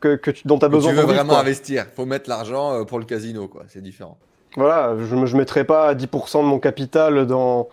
que, 0.00 0.14
que 0.16 0.30
tu, 0.30 0.46
dont 0.46 0.58
Que 0.58 0.66
besoin 0.66 0.92
tu 0.92 0.96
veux 0.98 1.02
vraiment 1.04 1.32
quoi. 1.34 1.40
investir. 1.40 1.86
Faut 1.96 2.06
mettre 2.06 2.28
l'argent 2.30 2.84
pour 2.84 2.98
le 3.00 3.04
casino, 3.04 3.48
quoi. 3.48 3.62
C'est 3.68 3.82
différent. 3.82 4.16
Voilà, 4.56 4.94
je 4.98 5.14
ne 5.16 5.36
mettrai 5.36 5.64
pas 5.64 5.94
10% 5.94 6.38
de 6.42 6.44
mon 6.46 6.58
capital 6.60 7.26
dans, 7.26 7.68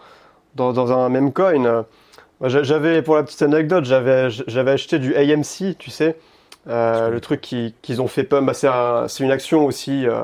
dans, 0.56 0.72
dans 0.74 0.92
un 0.92 1.10
même 1.10 1.34
coin. 1.34 1.86
J'avais, 2.42 3.02
pour 3.02 3.16
la 3.18 3.24
petite 3.24 3.42
anecdote, 3.42 3.84
j'avais 3.84 4.30
j'avais 4.30 4.72
acheté 4.72 4.98
du 4.98 5.14
AMC, 5.14 5.78
tu 5.78 5.92
sais, 5.92 6.18
euh, 6.68 7.10
le 7.10 7.22
truc 7.22 7.41
qui- 7.41 7.74
qu'ils 7.82 8.01
ont 8.01 8.07
fait 8.07 8.24
pump. 8.24 8.45
Bah, 8.45 8.53
c'est 8.53 8.68
un- 8.68 9.07
c'est 9.07 9.24
une 9.24 9.32
action 9.32 9.66
aussi 9.66 10.05
euh, 10.07 10.24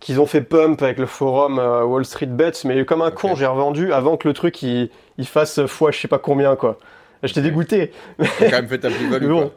qu'ils 0.00 0.20
ont 0.20 0.26
fait 0.26 0.40
pump 0.40 0.82
avec 0.82 0.98
le 0.98 1.06
forum 1.06 1.58
euh, 1.58 1.84
Wall 1.84 2.04
Street 2.04 2.26
Bets, 2.26 2.52
mais 2.64 2.84
comme 2.84 3.02
un 3.02 3.10
con, 3.10 3.34
j'ai 3.36 3.46
revendu 3.46 3.92
avant 3.92 4.16
que 4.16 4.26
le 4.28 4.34
truc 4.34 4.62
il, 4.62 4.90
il 5.18 5.26
fasse 5.26 5.64
fois 5.66 5.90
je 5.92 5.98
sais 6.00 6.08
pas 6.08 6.18
combien, 6.18 6.56
quoi. 6.56 6.78
J'étais 7.22 7.42
dégoûté. 7.42 7.92
T'as 8.18 8.26
quand 8.46 8.50
même 8.56 8.68
fait 8.68 8.78
ta 8.78 8.88
bon. 9.28 9.42
quoi. 9.42 9.50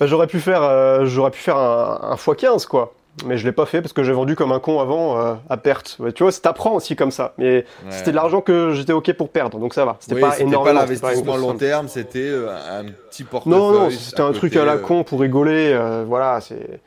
Bah, 0.00 0.06
j'aurais 0.06 0.26
pu 0.28 0.40
faire, 0.40 0.62
j'aurais 1.06 1.30
pu 1.30 1.40
faire 1.40 1.56
un, 1.56 1.98
un 2.12 2.14
x15 2.14 2.66
quoi. 2.66 2.94
Mais 3.26 3.36
je 3.36 3.44
l'ai 3.44 3.52
pas 3.52 3.66
fait 3.66 3.80
parce 3.82 3.92
que 3.92 4.02
j'ai 4.02 4.12
vendu 4.12 4.36
comme 4.36 4.52
un 4.52 4.60
con 4.60 4.80
avant 4.80 5.18
euh, 5.18 5.34
à 5.50 5.56
perte. 5.56 5.96
Ouais, 5.98 6.12
tu 6.12 6.22
vois, 6.22 6.30
ça 6.32 6.40
t'apprend 6.40 6.72
aussi 6.72 6.94
comme 6.96 7.10
ça. 7.10 7.34
Mais 7.38 7.56
Ouais. 7.84 7.90
c'était 7.90 8.10
de 8.10 8.16
l'argent 8.16 8.40
que 8.40 8.72
j'étais 8.72 8.92
ok 8.92 9.12
pour 9.14 9.28
perdre, 9.30 9.58
donc 9.58 9.74
ça 9.74 9.84
va. 9.84 9.96
C'était 10.00 10.14
Oui, 10.14 10.20
pas 10.20 10.38
énormément. 10.38 10.80
c'était 10.86 11.00
pas 11.00 11.08
l'investissement 11.12 11.36
long 11.36 11.54
terme, 11.54 11.88
c'était 11.88 12.20
euh, 12.28 12.48
un 12.80 12.84
petit 13.10 13.24
portefeuille. 13.24 13.58
Non, 13.58 13.72
non, 13.72 13.90
c'était 13.90 14.20
un 14.22 14.32
truc 14.32 14.54
à 14.56 14.64
la 14.64 14.74
euh, 14.74 14.78
con 14.78 15.02
pour 15.04 15.20
rigoler. 15.20 15.72
euh, 15.72 16.04
voilà, 16.06 16.40
c'est, 16.40 16.80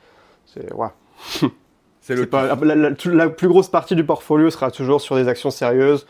c'est, 0.46 0.72
ouais. 0.72 0.88
C'est 2.00 2.16
le 2.16 2.26
pas, 2.26 2.56
la, 2.62 2.74
la- 2.74 2.90
la 3.12 3.28
plus 3.28 3.46
grosse 3.48 3.68
partie 3.68 3.94
du 3.94 4.04
portfolio 4.04 4.50
sera 4.50 4.70
toujours 4.72 5.00
sur 5.00 5.14
des 5.14 5.28
actions 5.28 5.50
sérieuses, 5.50 6.06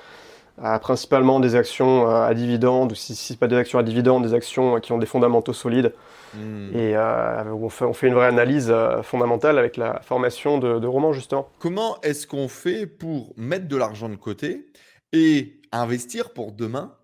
principalement 0.56 1.40
des 1.40 1.54
actions 1.54 2.08
euh, 2.08 2.24
à 2.24 2.34
dividendes 2.34 2.92
ou 2.92 2.94
si, 2.94 3.14
si 3.14 3.32
c'est 3.32 3.38
pas 3.38 3.48
des 3.48 3.56
actions 3.56 3.78
à 3.78 3.82
dividendes, 3.82 4.24
des 4.24 4.34
actions 4.34 4.80
qui 4.80 4.92
ont 4.92 4.98
des 4.98 5.06
fondamentaux 5.06 5.52
solides. 5.52 5.92
Hmm. 6.34 6.70
Et 6.74 6.96
euh, 6.96 7.44
on, 7.52 7.68
fait, 7.68 7.84
on 7.84 7.92
fait 7.92 8.08
une 8.08 8.14
vraie 8.14 8.26
analyse 8.26 8.70
euh, 8.70 9.02
fondamentale 9.02 9.58
avec 9.58 9.76
la 9.76 10.00
formation 10.02 10.58
de, 10.58 10.78
de 10.78 10.86
romans, 10.86 11.12
justement. 11.12 11.48
Comment 11.58 12.00
est-ce 12.02 12.26
qu'on 12.26 12.48
fait 12.48 12.86
pour 12.86 13.32
mettre 13.36 13.68
de 13.68 13.76
l'argent 13.76 14.08
de 14.08 14.16
côté 14.16 14.66
et 15.12 15.60
investir 15.72 16.32
pour 16.32 16.52
demain 16.52 16.96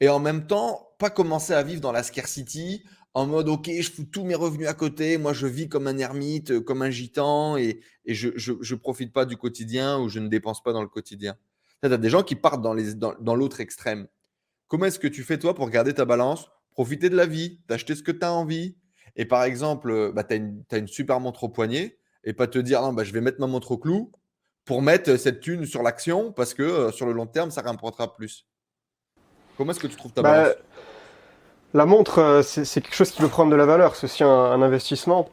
et 0.00 0.08
en 0.08 0.20
même 0.20 0.46
temps 0.46 0.88
pas 0.98 1.10
commencer 1.10 1.52
à 1.52 1.62
vivre 1.62 1.80
dans 1.80 1.92
la 1.92 2.02
scarcity 2.02 2.84
en 3.14 3.26
mode 3.26 3.48
ok 3.48 3.70
je 3.80 3.90
fous 3.90 4.04
tous 4.04 4.24
mes 4.24 4.34
revenus 4.34 4.68
à 4.68 4.74
côté 4.74 5.18
moi 5.18 5.32
je 5.32 5.46
vis 5.46 5.68
comme 5.68 5.88
un 5.88 5.98
ermite 5.98 6.60
comme 6.60 6.82
un 6.82 6.90
gitan 6.90 7.56
et, 7.56 7.80
et 8.04 8.14
je, 8.14 8.28
je 8.36 8.74
profite 8.74 9.12
pas 9.12 9.24
du 9.24 9.36
quotidien 9.36 9.98
ou 9.98 10.08
je 10.08 10.20
ne 10.20 10.28
dépense 10.28 10.62
pas 10.62 10.72
dans 10.72 10.82
le 10.82 10.88
quotidien? 10.88 11.36
Tu 11.82 11.92
as 11.92 11.96
des 11.96 12.10
gens 12.10 12.22
qui 12.22 12.34
partent 12.34 12.62
dans 12.62 12.74
les 12.74 12.94
dans, 12.94 13.14
dans 13.20 13.34
l'autre 13.34 13.60
extrême 13.60 14.06
comment 14.68 14.86
est-ce 14.86 14.98
que 14.98 15.08
tu 15.08 15.22
fais 15.22 15.38
toi 15.38 15.54
pour 15.54 15.70
garder 15.70 15.94
ta 15.94 16.04
balance 16.04 16.50
profiter 16.70 17.10
de 17.10 17.16
la 17.16 17.26
vie 17.26 17.60
d'acheter 17.68 17.94
ce 17.94 18.02
que 18.02 18.12
tu 18.12 18.24
as 18.24 18.32
envie? 18.32 18.76
Et 19.16 19.24
par 19.24 19.44
exemple 19.44 19.90
euh, 19.90 20.12
bah, 20.12 20.24
tu 20.24 20.34
as, 20.70 20.78
une 20.78 20.88
super 20.88 21.20
montre 21.20 21.44
au 21.44 21.48
poignet 21.48 21.98
et 22.24 22.32
pas 22.32 22.46
te 22.46 22.58
dire 22.58 22.82
non 22.82 22.92
bah, 22.92 23.04
je 23.04 23.12
vais 23.12 23.20
mettre 23.20 23.40
ma 23.40 23.46
montre 23.46 23.72
au 23.72 23.78
clou 23.78 24.12
pour 24.64 24.82
mettre 24.82 25.16
cette 25.16 25.40
thune 25.40 25.64
sur 25.64 25.82
l'action 25.82 26.32
parce 26.32 26.54
que 26.54 26.62
euh, 26.62 26.92
sur 26.92 27.06
le 27.06 27.12
long 27.12 27.26
terme, 27.26 27.50
ça 27.50 27.62
rapportera 27.62 28.14
plus. 28.14 28.46
Comment 29.56 29.72
est-ce 29.72 29.80
que 29.80 29.86
tu 29.86 29.96
trouves 29.96 30.12
ta 30.12 30.20
Bah, 30.20 30.30
balance? 30.32 30.54
La 31.74 31.84
montre, 31.84 32.18
euh, 32.18 32.42
c'est 32.42 32.80
quelque 32.80 32.94
chose 32.94 33.10
qui 33.10 33.20
peut 33.20 33.28
prendre 33.28 33.50
de 33.50 33.56
la 33.56 33.66
valeur, 33.66 33.96
c'est 33.96 34.04
aussi 34.04 34.24
un, 34.24 34.28
un 34.28 34.62
investissement. 34.62 35.30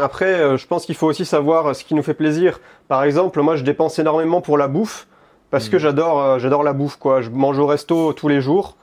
Après, 0.00 0.40
euh, 0.40 0.56
je 0.56 0.66
pense 0.66 0.84
qu'il 0.86 0.94
faut 0.94 1.06
aussi 1.06 1.24
savoir 1.24 1.66
euh, 1.66 1.72
ce 1.72 1.84
qui 1.84 1.94
nous 1.94 2.02
fait 2.02 2.14
plaisir. 2.14 2.60
Par 2.88 3.04
exemple, 3.04 3.40
moi, 3.40 3.56
je 3.56 3.62
dépense 3.62 3.98
énormément 3.98 4.40
pour 4.40 4.58
la 4.58 4.68
bouffe 4.68 5.06
parce 5.50 5.68
que 5.68 5.76
Mhm. 5.76 5.82
j'adore, 5.82 6.22
euh, 6.22 6.38
j'adore 6.38 6.62
la 6.62 6.72
bouffe. 6.72 6.96
Quoi, 6.96 7.20
je 7.22 7.30
mange 7.30 7.58
au 7.58 7.66
resto 7.66 8.12
tous 8.12 8.28
les 8.28 8.40
jours 8.40 8.76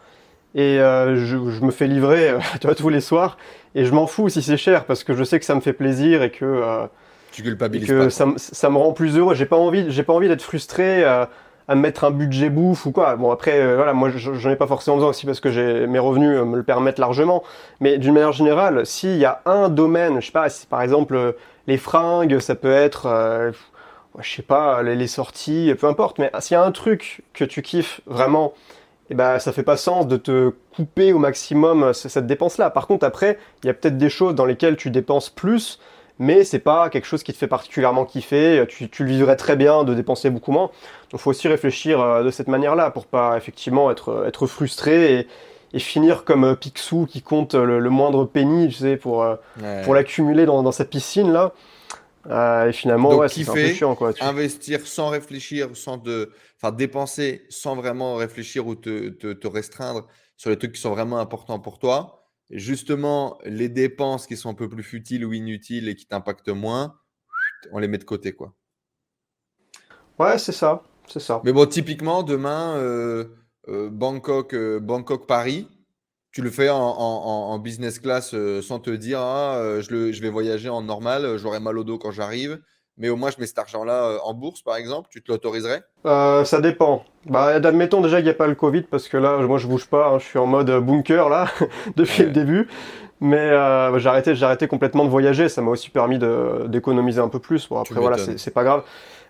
et 0.56 0.80
euh, 0.80 1.16
je, 1.18 1.38
je 1.50 1.62
me 1.66 1.72
fais 1.72 1.88
livrer 1.88 2.30
euh, 2.30 2.40
tous 2.78 2.90
les 2.90 3.02
soirs 3.02 3.38
et 3.76 3.86
je 3.86 3.94
m'en 3.94 4.08
fous 4.08 4.30
si 4.30 4.42
c'est 4.42 4.58
cher 4.58 4.86
parce 4.86 5.04
que 5.04 5.14
je 5.14 5.24
sais 5.24 5.40
que 5.40 5.46
ça 5.46 5.56
me 5.56 5.62
fait 5.62 5.74
plaisir 5.74 6.24
et 6.24 6.32
que 6.32 6.46
euh, 6.46 6.86
Tu 7.32 7.42
et 7.42 7.46
culpabilises 7.46 7.88
que 7.88 8.04
pas. 8.06 8.10
ça, 8.10 8.26
me- 8.26 8.38
ça 8.38 8.70
me 8.70 8.78
rend 8.78 8.94
plus 8.94 9.18
heureux. 9.18 9.36
J'ai 9.36 9.46
pas 9.46 9.58
envie, 9.58 9.86
j'ai 9.92 10.04
pas 10.04 10.14
envie 10.14 10.28
d'être 10.30 10.42
frustré 10.44 11.04
euh, 11.04 11.26
à 11.68 11.74
me 11.76 11.82
mettre 11.82 12.04
un 12.04 12.12
budget 12.12 12.50
bouffe 12.50 12.86
ou 12.86 12.92
quoi. 12.92 13.16
Bon 13.16 13.32
après, 13.32 13.76
voilà, 13.76 13.92
moi 13.94 14.10
j'en 14.16 14.50
ai 14.52 14.56
pas 14.56 14.68
forcément 14.68 14.98
besoin 14.98 15.10
aussi 15.10 15.26
parce 15.26 15.40
que 15.40 15.50
j'ai 15.50 15.88
mes 15.88 16.00
revenus 16.00 16.40
me 16.42 16.58
le 16.58 16.64
permettent 16.64 17.00
largement. 17.00 17.44
Mais 17.80 17.98
d'une 17.98 18.14
manière 18.14 18.32
générale, 18.34 18.86
s'il 18.86 19.18
y 19.18 19.26
a 19.26 19.42
un 19.48 19.68
domaine, 19.70 20.22
je 20.22 20.28
sais 20.28 20.32
pas, 20.32 20.48
si 20.50 20.68
par 20.68 20.82
exemple 20.84 21.36
les 21.68 21.78
fringues, 21.78 22.38
ça 22.40 22.54
peut 22.56 22.72
être, 22.72 23.08
euh, 23.08 23.52
je 24.20 24.36
sais 24.36 24.42
pas, 24.42 24.82
les, 24.84 25.08
sorties, 25.08 25.74
peu 25.80 25.88
importe. 25.88 26.20
Mais 26.20 26.32
s'il 26.40 26.56
y 26.56 26.58
a 26.58 26.64
un 26.64 26.72
truc 26.72 27.22
que 27.34 27.44
tu 27.44 27.62
kiffes 27.62 28.02
vraiment, 28.06 28.54
eh 29.10 29.16
ben 29.16 29.40
ça 29.40 29.52
fait 29.52 29.64
pas 29.64 29.78
sens 29.78 30.08
de 30.08 30.18
te 30.18 30.54
couper 30.76 31.14
au 31.14 31.20
maximum 31.20 31.94
cette 31.94 32.28
dépense-là. 32.28 32.70
Par 32.70 32.88
contre 32.88 33.06
après, 33.06 33.38
il 33.64 33.68
y 33.68 33.70
a 33.70 33.74
peut-être 33.74 33.98
des 33.98 34.10
choses 34.10 34.36
dans 34.36 34.46
lesquelles 34.46 34.78
tu 34.78 34.90
dépenses 34.90 35.30
plus 35.30 35.80
mais 36.20 36.44
c'est 36.44 36.60
pas 36.60 36.90
quelque 36.90 37.06
chose 37.06 37.24
qui 37.24 37.34
te 37.34 37.38
fait 37.38 37.48
particulièrement 37.48 38.06
kiffer. 38.06 38.66
Tu, 38.70 38.90
tu 38.90 39.04
le 39.04 39.10
vivrais 39.10 39.36
très 39.36 39.56
bien 39.56 39.84
de 39.84 39.94
dépenser 39.94 40.30
beaucoup 40.30 40.52
moins. 40.52 40.70
Donc, 41.12 41.20
faut 41.20 41.30
aussi 41.30 41.48
réfléchir 41.48 42.00
euh, 42.00 42.24
de 42.24 42.30
cette 42.30 42.48
manière-là 42.48 42.92
pour 42.92 43.06
pas 43.06 43.36
effectivement 43.38 43.92
être 43.92 44.26
être 44.28 44.48
frustré 44.48 45.20
et, 45.20 45.28
et 45.74 45.80
finir 45.80 46.24
comme 46.24 46.46
euh, 46.46 46.56
Picsou 46.56 47.06
qui 47.06 47.22
compte 47.22 47.54
le, 47.54 47.90
moindre 47.90 48.26
penny, 48.26 48.70
tu 48.70 48.76
sais, 48.76 48.98
pour 48.98 49.24
euh, 49.24 49.36
pour 49.84 49.94
l'accumuler 49.94 50.46
dans, 50.46 50.64
dans 50.64 50.72
sa 50.72 50.86
piscine 50.86 51.32
là. 51.32 51.52
Et 52.30 52.72
finalement, 52.74 53.16
ouais, 53.16 53.30
c'est 53.30 53.48
un 53.50 53.54
peu 53.54 53.68
chiant 53.74 53.96
quoi. 53.96 54.14
Investir 54.22 54.86
sans 54.86 55.10
réfléchir, 55.10 55.76
sans 55.76 55.98
de, 55.98 56.32
enfin 56.58 56.72
dépenser 56.72 57.46
sans 57.50 57.76
vraiment 57.76 58.16
réfléchir 58.16 58.66
ou 58.68 58.76
te, 58.76 59.10
te, 59.10 59.34
te 59.34 59.48
restreindre 59.48 60.08
sur 60.38 60.50
les 60.50 60.58
trucs 60.58 60.74
qui 60.74 60.82
sont 60.82 60.92
vraiment 60.92 61.20
importants 61.20 61.60
pour 61.60 61.80
toi 61.80 62.26
justement, 62.50 63.38
les 63.44 63.70
dépenses 63.70 64.28
qui 64.28 64.38
sont 64.38 64.50
un 64.50 64.54
peu 64.54 64.70
plus 64.70 64.84
futiles 64.84 65.26
ou 65.26 65.34
inutiles 65.34 65.88
et 65.90 65.96
qui 65.96 66.06
t'impactent 66.06 66.50
moins, 66.50 66.96
on 67.72 67.80
les 67.80 67.88
met 67.88 67.98
de 67.98 68.04
côté, 68.04 68.34
quoi. 68.34 68.54
Ouais, 70.20 70.38
c'est 70.38 70.52
ça, 70.52 70.84
c'est 71.08 71.20
ça. 71.20 71.42
Mais 71.44 71.52
bon, 71.52 71.66
typiquement, 71.66 72.24
demain, 72.24 72.76
euh, 72.78 73.26
euh, 73.68 73.90
Bangkok, 73.90 74.54
euh, 74.54 74.80
Bangkok, 74.80 75.28
Paris, 75.28 75.68
tu 76.36 76.42
le 76.42 76.52
fais 76.52 76.70
en, 76.70 77.58
business 77.60 77.98
class 78.00 78.36
sans 78.62 78.80
te 78.80 78.90
dire, 78.90 79.20
ah, 79.22 79.80
je, 79.80 80.12
je, 80.12 80.22
vais 80.22 80.30
voyager 80.30 80.68
en 80.68 80.82
normal, 80.82 81.38
j'aurai 81.38 81.62
mal 81.62 81.78
au 81.78 81.86
dos 81.86 81.98
quand 81.98 82.12
j'arrive 82.12 82.60
mais 82.98 83.10
au 83.10 83.16
moins 83.16 83.30
je 83.30 83.40
mets 83.40 83.48
cet 83.48 83.60
argent-là 83.60 84.06
euh, 84.06 84.18
en 84.24 84.34
bourse, 84.34 84.62
par 84.62 84.76
exemple, 84.78 85.10
tu 85.12 85.22
te 85.22 85.32
l'autoriserais? 85.32 85.84
Euh, 86.06 86.44
Ça 86.46 86.62
dépend. 86.62 87.04
Bah, 87.26 87.46
admettons 87.46 88.02
déjà 88.02 88.18
qu'il 88.18 88.26
n'y 88.26 88.32
a 88.32 88.36
pas 88.36 88.48
le 88.48 88.56
Covid, 88.56 88.84
parce 88.84 89.08
que 89.08 89.18
là, 89.18 89.38
moi, 89.40 89.58
je 89.58 89.68
bouge 89.68 89.88
pas, 89.88 90.10
hein. 90.10 90.20
je 90.20 90.26
suis 90.26 90.40
en 90.40 90.46
mode 90.46 90.72
bunker, 90.80 91.30
là, 91.30 91.48
depuis 91.96 92.24
le 92.24 92.32
début. 92.32 92.68
Mais 93.22 93.38
euh, 93.38 93.98
j'ai 93.98 94.10
arrêté, 94.10 94.36
j'ai 94.36 94.46
arrêté 94.46 94.68
complètement 94.68 95.06
de 95.06 95.10
voyager, 95.10 95.48
ça 95.48 95.62
m'a 95.62 95.72
aussi 95.72 95.90
permis 95.90 96.20
d'économiser 96.68 97.22
un 97.22 97.30
peu 97.30 97.40
plus. 97.40 97.68
Bon, 97.70 97.80
après, 97.80 98.00
voilà, 98.00 98.18
c'est 98.18 98.54
pas 98.54 98.64
grave. 98.64 98.84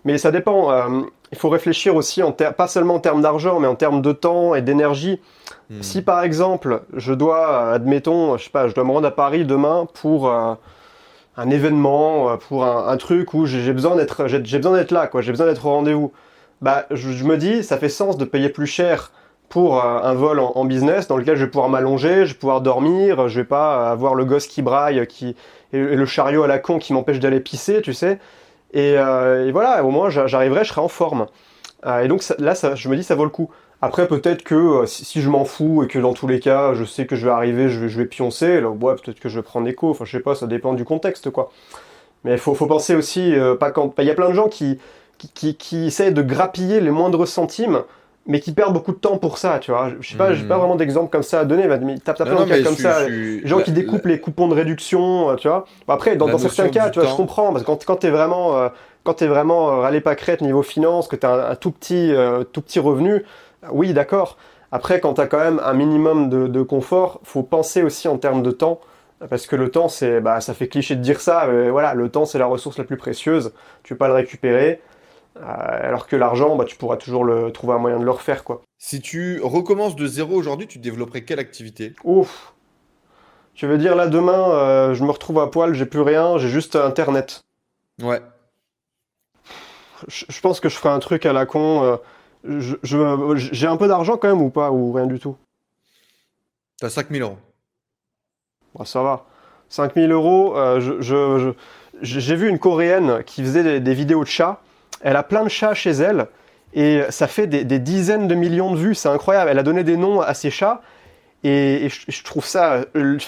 Mais 0.04 0.18
ça 0.18 0.30
dépend. 0.30 0.70
Euh, 0.70 1.02
il 1.32 1.38
faut 1.38 1.48
réfléchir 1.48 1.96
aussi, 1.96 2.22
en 2.22 2.32
pas 2.32 2.68
seulement 2.68 2.94
en 2.94 3.00
termes 3.00 3.22
d'argent, 3.22 3.58
mais 3.58 3.66
en 3.66 3.74
termes 3.74 4.02
de 4.02 4.12
temps 4.12 4.54
et 4.54 4.62
d'énergie. 4.62 5.20
Hmm. 5.70 5.82
Si 5.82 6.02
par 6.02 6.22
exemple, 6.22 6.82
je 6.94 7.12
dois, 7.12 7.72
admettons, 7.72 8.36
je 8.36 8.44
sais 8.44 8.50
pas, 8.50 8.68
je 8.68 8.74
dois 8.74 8.84
me 8.84 8.92
rendre 8.92 9.08
à 9.08 9.14
Paris 9.14 9.44
demain 9.44 9.86
pour 10.00 10.30
un 11.36 11.50
événement, 11.50 12.30
euh, 12.30 12.36
pour 12.36 12.64
un, 12.64 12.96
truc 12.96 13.34
où 13.34 13.46
j'ai 13.46 13.72
besoin 13.72 13.96
d'être, 13.96 14.26
j'ai 14.26 14.38
besoin 14.38 14.76
d'être 14.76 14.90
là, 14.90 15.06
quoi. 15.06 15.20
J'ai 15.20 15.32
besoin 15.32 15.46
d'être 15.46 15.66
au 15.66 15.70
rendez-vous. 15.70 16.12
Bah, 16.62 16.86
je, 16.90 17.24
me 17.24 17.36
dis, 17.36 17.62
ça 17.62 17.76
fait 17.76 17.90
sens 17.90 18.16
de 18.16 18.24
payer 18.24 18.48
plus 18.48 18.66
cher 18.66 19.12
pour 19.48 19.84
euh, 19.84 20.00
un 20.02 20.14
vol 20.14 20.40
en, 20.40 20.64
business 20.64 21.06
dans 21.06 21.16
lequel 21.16 21.36
je 21.36 21.44
vais 21.44 21.50
pouvoir 21.50 21.68
m'allonger, 21.68 22.26
je 22.26 22.32
vais 22.32 22.38
pouvoir 22.38 22.62
dormir, 22.62 23.28
je 23.28 23.40
vais 23.40 23.46
pas 23.46 23.90
avoir 23.90 24.14
le 24.14 24.24
gosse 24.24 24.46
qui 24.46 24.62
braille, 24.62 25.06
qui 25.06 25.36
et, 25.72 25.78
le 25.78 26.06
chariot 26.06 26.42
à 26.42 26.46
la 26.46 26.58
con 26.58 26.78
qui 26.78 26.92
m'empêche 26.92 27.20
d'aller 27.20 27.40
pisser, 27.40 27.82
tu 27.82 27.92
sais. 27.92 28.18
Et, 28.72 28.94
euh, 28.96 29.50
voilà, 29.52 29.84
au 29.84 29.90
moins 29.90 30.08
j'arriverai, 30.08 30.64
je 30.64 30.70
serai 30.70 30.80
en 30.80 30.88
forme. 30.88 31.26
et 32.02 32.08
donc 32.08 32.24
là, 32.38 32.54
ça, 32.54 32.74
je 32.74 32.88
me 32.88 32.96
dis, 32.96 33.04
ça 33.04 33.14
vaut 33.14 33.24
le 33.24 33.30
coup. 33.30 33.50
Après, 33.86 34.08
peut-être 34.08 34.42
que 34.42 34.54
euh, 34.56 34.86
si, 34.86 35.20
je 35.20 35.30
m'en 35.30 35.44
fous 35.44 35.84
et 35.84 35.86
que 35.86 36.00
dans 36.00 36.12
tous 36.12 36.26
les 36.26 36.40
cas, 36.40 36.74
je 36.74 36.82
sais 36.82 37.06
que 37.06 37.14
je 37.14 37.24
vais 37.24 37.30
arriver, 37.30 37.68
je 37.68 37.78
vais, 37.78 37.88
je 37.88 37.98
vais 37.98 38.06
pioncer, 38.06 38.60
là, 38.60 38.68
ouais, 38.68 38.94
peut-être 38.96 39.20
que 39.20 39.28
je 39.28 39.36
vais 39.36 39.44
prendre 39.44 39.68
écho. 39.68 39.90
Enfin, 39.90 40.04
je 40.04 40.10
sais 40.10 40.22
pas, 40.22 40.34
ça 40.34 40.48
dépend 40.48 40.74
du 40.74 40.84
contexte, 40.84 41.30
quoi. 41.30 41.52
Mais 42.24 42.32
il 42.32 42.38
faut, 42.38 42.54
faut, 42.54 42.66
penser 42.66 42.96
aussi, 42.96 43.32
euh, 43.36 43.54
pas 43.54 43.70
quand. 43.70 43.94
Il 43.98 44.04
y 44.04 44.10
a 44.10 44.14
plein 44.14 44.28
de 44.28 44.34
gens 44.34 44.48
qui, 44.48 44.80
qui, 45.18 45.54
qui, 45.54 45.86
essaient 45.86 46.10
de 46.10 46.20
grappiller 46.20 46.80
les 46.80 46.90
moindres 46.90 47.28
centimes, 47.28 47.82
mais 48.26 48.40
qui 48.40 48.50
perdent 48.50 48.72
beaucoup 48.72 48.90
de 48.90 48.96
temps 48.98 49.18
pour 49.18 49.38
ça, 49.38 49.60
tu 49.60 49.70
vois. 49.70 49.92
Je 50.00 50.10
sais 50.10 50.16
pas, 50.16 50.34
j'ai 50.34 50.42
pas 50.42 50.56
hmm. 50.56 50.58
vraiment 50.58 50.74
d'exemple 50.74 51.08
comme 51.08 51.22
ça 51.22 51.38
à 51.38 51.44
donner, 51.44 51.68
mais 51.68 51.98
t'as 52.04 52.14
plein 52.14 52.44
de 52.44 52.48
cas 52.48 52.62
comme 52.64 52.74
ça. 52.74 53.08
Les 53.08 53.46
gens 53.46 53.60
qui 53.60 53.70
découpent 53.70 54.06
les 54.06 54.18
coupons 54.20 54.48
de 54.48 54.54
réduction, 54.54 55.30
euh, 55.30 55.36
tu 55.36 55.46
vois. 55.46 55.64
Après, 55.86 56.16
dans, 56.16 56.26
dans 56.26 56.38
certains 56.38 56.70
cas, 56.70 56.90
tu 56.90 56.98
vois, 56.98 57.08
je 57.08 57.14
comprends, 57.14 57.52
parce 57.52 57.62
que 57.62 57.66
quand, 57.66 57.84
quand 57.84 57.96
t'es 57.96 58.10
vraiment, 58.10 58.68
quand 59.04 59.14
t'es 59.14 59.28
vraiment 59.28 59.66
râlé 59.66 60.00
pas 60.00 60.16
crête 60.16 60.40
niveau 60.40 60.64
finance, 60.64 61.06
que 61.06 61.14
t'as 61.14 61.50
un, 61.50 61.50
un 61.52 61.54
tout 61.54 61.70
petit, 61.70 62.12
tout 62.52 62.62
petit 62.62 62.80
revenu, 62.80 63.24
oui, 63.70 63.92
d'accord. 63.92 64.36
Après, 64.72 65.00
quand 65.00 65.14
tu 65.14 65.20
as 65.20 65.26
quand 65.26 65.38
même 65.38 65.60
un 65.64 65.74
minimum 65.74 66.28
de, 66.28 66.62
confort, 66.62 67.20
faut 67.24 67.42
penser 67.42 67.82
aussi 67.82 68.08
en 68.08 68.18
termes 68.18 68.42
de 68.42 68.50
temps. 68.50 68.80
Parce 69.30 69.46
que 69.46 69.56
le 69.56 69.70
temps, 69.70 69.88
c'est, 69.88 70.20
bah, 70.20 70.42
ça 70.42 70.52
fait 70.52 70.68
cliché 70.68 70.94
de 70.94 71.00
dire 71.00 71.20
ça, 71.20 71.46
mais 71.50 71.70
voilà, 71.70 71.94
le 71.94 72.10
temps, 72.10 72.26
c'est 72.26 72.38
la 72.38 72.46
ressource 72.46 72.76
la 72.76 72.84
plus 72.84 72.98
précieuse. 72.98 73.52
Tu 73.82 73.94
peux 73.94 73.98
pas 73.98 74.08
le 74.08 74.14
récupérer. 74.14 74.82
Euh, 75.38 75.42
alors 75.42 76.06
que 76.06 76.16
l'argent, 76.16 76.56
bah, 76.56 76.64
tu 76.64 76.76
pourras 76.76 76.96
toujours 76.96 77.24
le, 77.24 77.50
trouver 77.50 77.74
un 77.74 77.78
moyen 77.78 77.98
de 77.98 78.04
le 78.04 78.10
refaire, 78.10 78.44
quoi. 78.44 78.62
Si 78.78 79.00
tu 79.00 79.40
recommences 79.42 79.96
de 79.96 80.06
zéro 80.06 80.34
aujourd'hui, 80.34 80.66
tu 80.66 80.78
développerais 80.78 81.22
quelle 81.22 81.38
activité? 81.38 81.94
Ouf 82.04 82.52
Tu 83.54 83.66
veux 83.66 83.78
dire 83.78 83.96
là 83.96 84.06
demain, 84.06 84.50
euh, 84.50 84.94
je 84.94 85.02
me 85.04 85.10
retrouve 85.10 85.40
à 85.40 85.46
poil, 85.46 85.74
j'ai 85.74 85.86
plus 85.86 86.02
rien, 86.02 86.36
j'ai 86.38 86.48
juste 86.48 86.76
Internet. 86.76 87.44
Ouais. 88.02 88.20
Je, 90.08 90.40
pense 90.40 90.60
que 90.60 90.68
je 90.68 90.76
ferai 90.76 90.90
un 90.90 90.98
truc 90.98 91.24
à 91.24 91.32
la 91.32 91.46
con. 91.46 91.82
Euh, 91.82 91.96
j'ai 92.82 93.66
un 93.66 93.76
peu 93.76 93.88
d'argent 93.88 94.16
quand 94.16 94.28
même 94.28 94.42
ou 94.42 94.50
pas 94.50 94.70
Ou 94.70 94.92
rien 94.92 95.06
du 95.06 95.18
tout? 95.18 95.36
T'as 96.78 96.90
5000 96.90 97.22
euros. 97.22 97.38
Bah, 98.74 98.84
ça 98.84 99.02
va. 99.02 99.24
5000 99.68 100.12
euros, 100.12 100.56
euh, 100.56 101.52
j'ai 102.02 102.36
vu 102.36 102.48
une 102.48 102.58
coréenne 102.58 103.22
qui 103.24 103.42
faisait 103.42 103.80
des, 103.80 103.94
vidéos 103.94 104.22
de 104.22 104.28
chats. 104.28 104.60
Elle 105.00 105.16
a 105.16 105.22
plein 105.22 105.42
de 105.42 105.48
chats 105.48 105.74
chez 105.74 105.90
elle 105.90 106.28
et 106.72 107.02
ça 107.10 107.26
fait 107.26 107.46
des, 107.46 107.64
des 107.64 107.78
dizaines 107.78 108.28
de 108.28 108.34
millions 108.34 108.70
de 108.70 108.76
vues. 108.76 108.94
C'est 108.94 109.08
incroyable. 109.08 109.50
Elle 109.50 109.58
a 109.58 109.62
donné 109.62 109.82
des 109.82 109.96
noms 109.96 110.20
à 110.20 110.34
ses 110.34 110.50
chats 110.50 110.82
et, 111.48 111.88
je, 111.88 112.22
trouve 112.24 112.44
ça, 112.44 112.84
euh, 112.96 113.18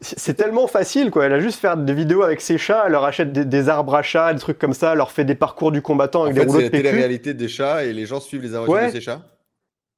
c'est 0.00 0.34
tellement 0.34 0.66
facile 0.66 1.10
quoi. 1.10 1.26
Elle 1.26 1.32
a 1.32 1.40
juste 1.40 1.60
fait 1.60 1.84
des 1.84 1.94
vidéos 1.94 2.22
avec 2.22 2.40
ses 2.40 2.58
chats, 2.58 2.84
elle 2.86 2.92
leur 2.92 3.04
achète 3.04 3.32
des, 3.32 3.68
arbres 3.68 3.94
à 3.94 4.02
chats, 4.02 4.32
des 4.32 4.40
trucs 4.40 4.58
comme 4.58 4.74
ça, 4.74 4.92
elle 4.92 4.98
leur 4.98 5.10
fait 5.10 5.24
des 5.24 5.34
parcours 5.34 5.72
du 5.72 5.82
combattant 5.82 6.24
avec 6.24 6.34
des 6.34 6.44
rouleaux 6.44 6.62
de 6.62 6.68
PQ. 6.68 6.76
C'est 6.76 6.92
la 6.92 6.96
réalité 6.96 7.34
des 7.34 7.48
chats 7.48 7.84
et 7.84 7.92
les 7.92 8.06
gens 8.06 8.20
suivent 8.20 8.42
les 8.42 8.54
aventures 8.54 8.86
de 8.86 8.90
ces 8.90 9.00
chats. 9.00 9.20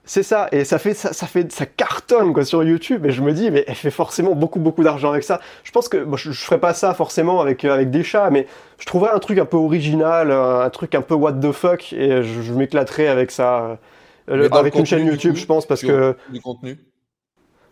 C'est 0.05 0.22
ça, 0.22 0.49
et 0.53 0.64
ça 0.64 0.79
fait 0.79 0.95
ça, 0.95 1.12
ça, 1.12 1.26
fait 1.26 1.53
ça 1.53 1.66
cartonne 1.66 2.33
quoi 2.33 2.43
sur 2.43 2.64
YouTube. 2.64 3.05
Et 3.05 3.11
je 3.11 3.20
me 3.20 3.33
dis, 3.33 3.51
mais 3.51 3.64
elle 3.66 3.74
fait 3.74 3.91
forcément 3.91 4.35
beaucoup 4.35 4.59
beaucoup 4.59 4.83
d'argent 4.83 5.11
avec 5.11 5.22
ça. 5.22 5.39
Je 5.64 5.70
pense 5.70 5.91
que 5.91 6.07
je, 6.16 6.33
je, 6.33 6.45
ferais 6.45 6.59
pas 6.59 6.72
ça 6.72 6.95
forcément 6.95 7.43
avec 7.43 7.66
euh, 7.66 7.74
avec 7.74 7.91
des 7.91 8.03
chats, 8.03 8.31
mais 8.31 8.47
je 8.79 8.87
trouverais 8.87 9.11
un 9.11 9.18
truc 9.18 9.39
un 9.39 9.45
peu 9.45 9.59
original, 9.59 10.33
un 10.33 10.70
truc 10.70 10.95
un 10.95 11.03
peu 11.03 11.14
what 11.14 11.35
the 11.35 11.53
fuck, 11.53 11.93
et 11.93 12.22
je, 12.22 12.53
m'éclaterais 12.55 13.09
avec 13.09 13.31
ça, 13.31 13.79
euh, 14.31 14.49
avec 14.53 14.76
une 14.76 14.87
chaîne 14.87 15.07
YouTube, 15.07 15.37
je 15.37 15.45
pense, 15.45 15.66
parce 15.66 15.83
que 15.83 16.16
du 16.31 16.41
contenu. 16.41 16.79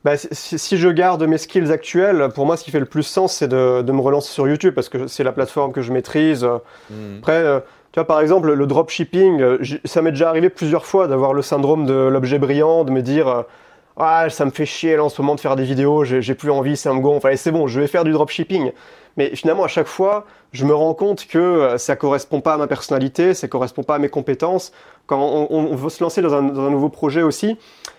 Bah, 0.07 0.13
si, 0.17 0.79
je 0.79 0.89
garde 0.89 1.25
mes 1.25 1.37
skills 1.37 1.73
actuels, 1.73 2.29
pour 2.33 2.47
moi, 2.47 2.57
ce 2.57 2.63
qui 2.63 2.71
fait 2.71 2.79
le 2.79 2.87
plus 2.87 3.03
sens, 3.03 3.33
c'est 3.33 3.49
de, 3.49 3.83
me 3.91 4.01
relancer 4.01 4.33
sur 4.33 4.47
YouTube 4.47 4.73
parce 4.73 4.89
que 4.89 5.09
c'est 5.09 5.25
la 5.25 5.33
plateforme 5.33 5.73
que 5.73 5.83
je 5.83 5.93
maîtrise. 5.93 6.45
Hmm. 6.89 7.19
Après, 7.19 7.43
euh, 7.43 7.59
tu 7.91 7.99
vois, 7.99 8.07
par 8.07 8.21
exemple, 8.21 8.53
le 8.53 8.67
dropshipping, 8.69 9.41
euh, 9.41 9.59
ça 9.85 10.03
m'est 10.03 10.13
déjà 10.13 10.29
arrivé 10.29 10.49
plusieurs 10.49 10.87
fois 10.87 11.09
d'avoir 11.09 11.33
le 11.33 11.43
syndrome 11.43 11.87
de 11.87 11.93
l'objet 11.93 12.39
brillant, 12.39 12.85
de 12.85 12.93
me 12.93 13.03
dire 13.03 13.27
euh, 13.27 13.43
ah, 13.97 14.31
ça 14.31 14.45
me 14.45 14.53
fait 14.53 14.65
chier 14.65 14.95
là, 14.95 15.03
en 15.03 15.09
ce 15.09 15.21
moment 15.21 15.35
de 15.35 15.41
faire 15.41 15.57
des 15.57 15.65
vidéos, 15.65 16.05
j'ai 16.05 16.35
plus 16.37 16.53
envie, 16.53 16.77
ça 16.77 16.93
me 16.93 17.01
gonfle. 17.01 17.27
Enfin, 17.27 17.35
c'est 17.35 17.51
bon, 17.51 17.67
je 17.67 17.81
vais 17.81 17.89
faire 17.89 18.05
du 18.05 18.13
dropshipping. 18.13 18.71
Mais 19.17 19.35
finalement, 19.35 19.65
à 19.65 19.69
chaque 19.69 19.89
fois, 19.89 20.25
je 20.53 20.67
me 20.67 20.75
rends 20.75 20.95
compte 20.95 21.27
que 21.27 21.75
ça 21.79 21.97
correspond 21.97 22.41
pas 22.41 22.55
à 22.55 22.59
ma 22.59 22.69
personnalité, 22.69 23.35
ça 23.35 23.49
correspond 23.49 23.83
pas 23.83 23.97
à 23.97 23.99
mes 23.99 24.11
compétences. 24.11 24.71
Quand 25.07 25.19
on, 25.51 25.75
veut 25.75 25.91
se 25.91 26.05
lancer 26.05 26.23
dans 26.23 26.35
un, 26.35 26.43
dans 26.43 26.67
un 26.67 26.71
nouveau 26.71 26.91
projet 26.91 27.23
aussi, 27.23 27.57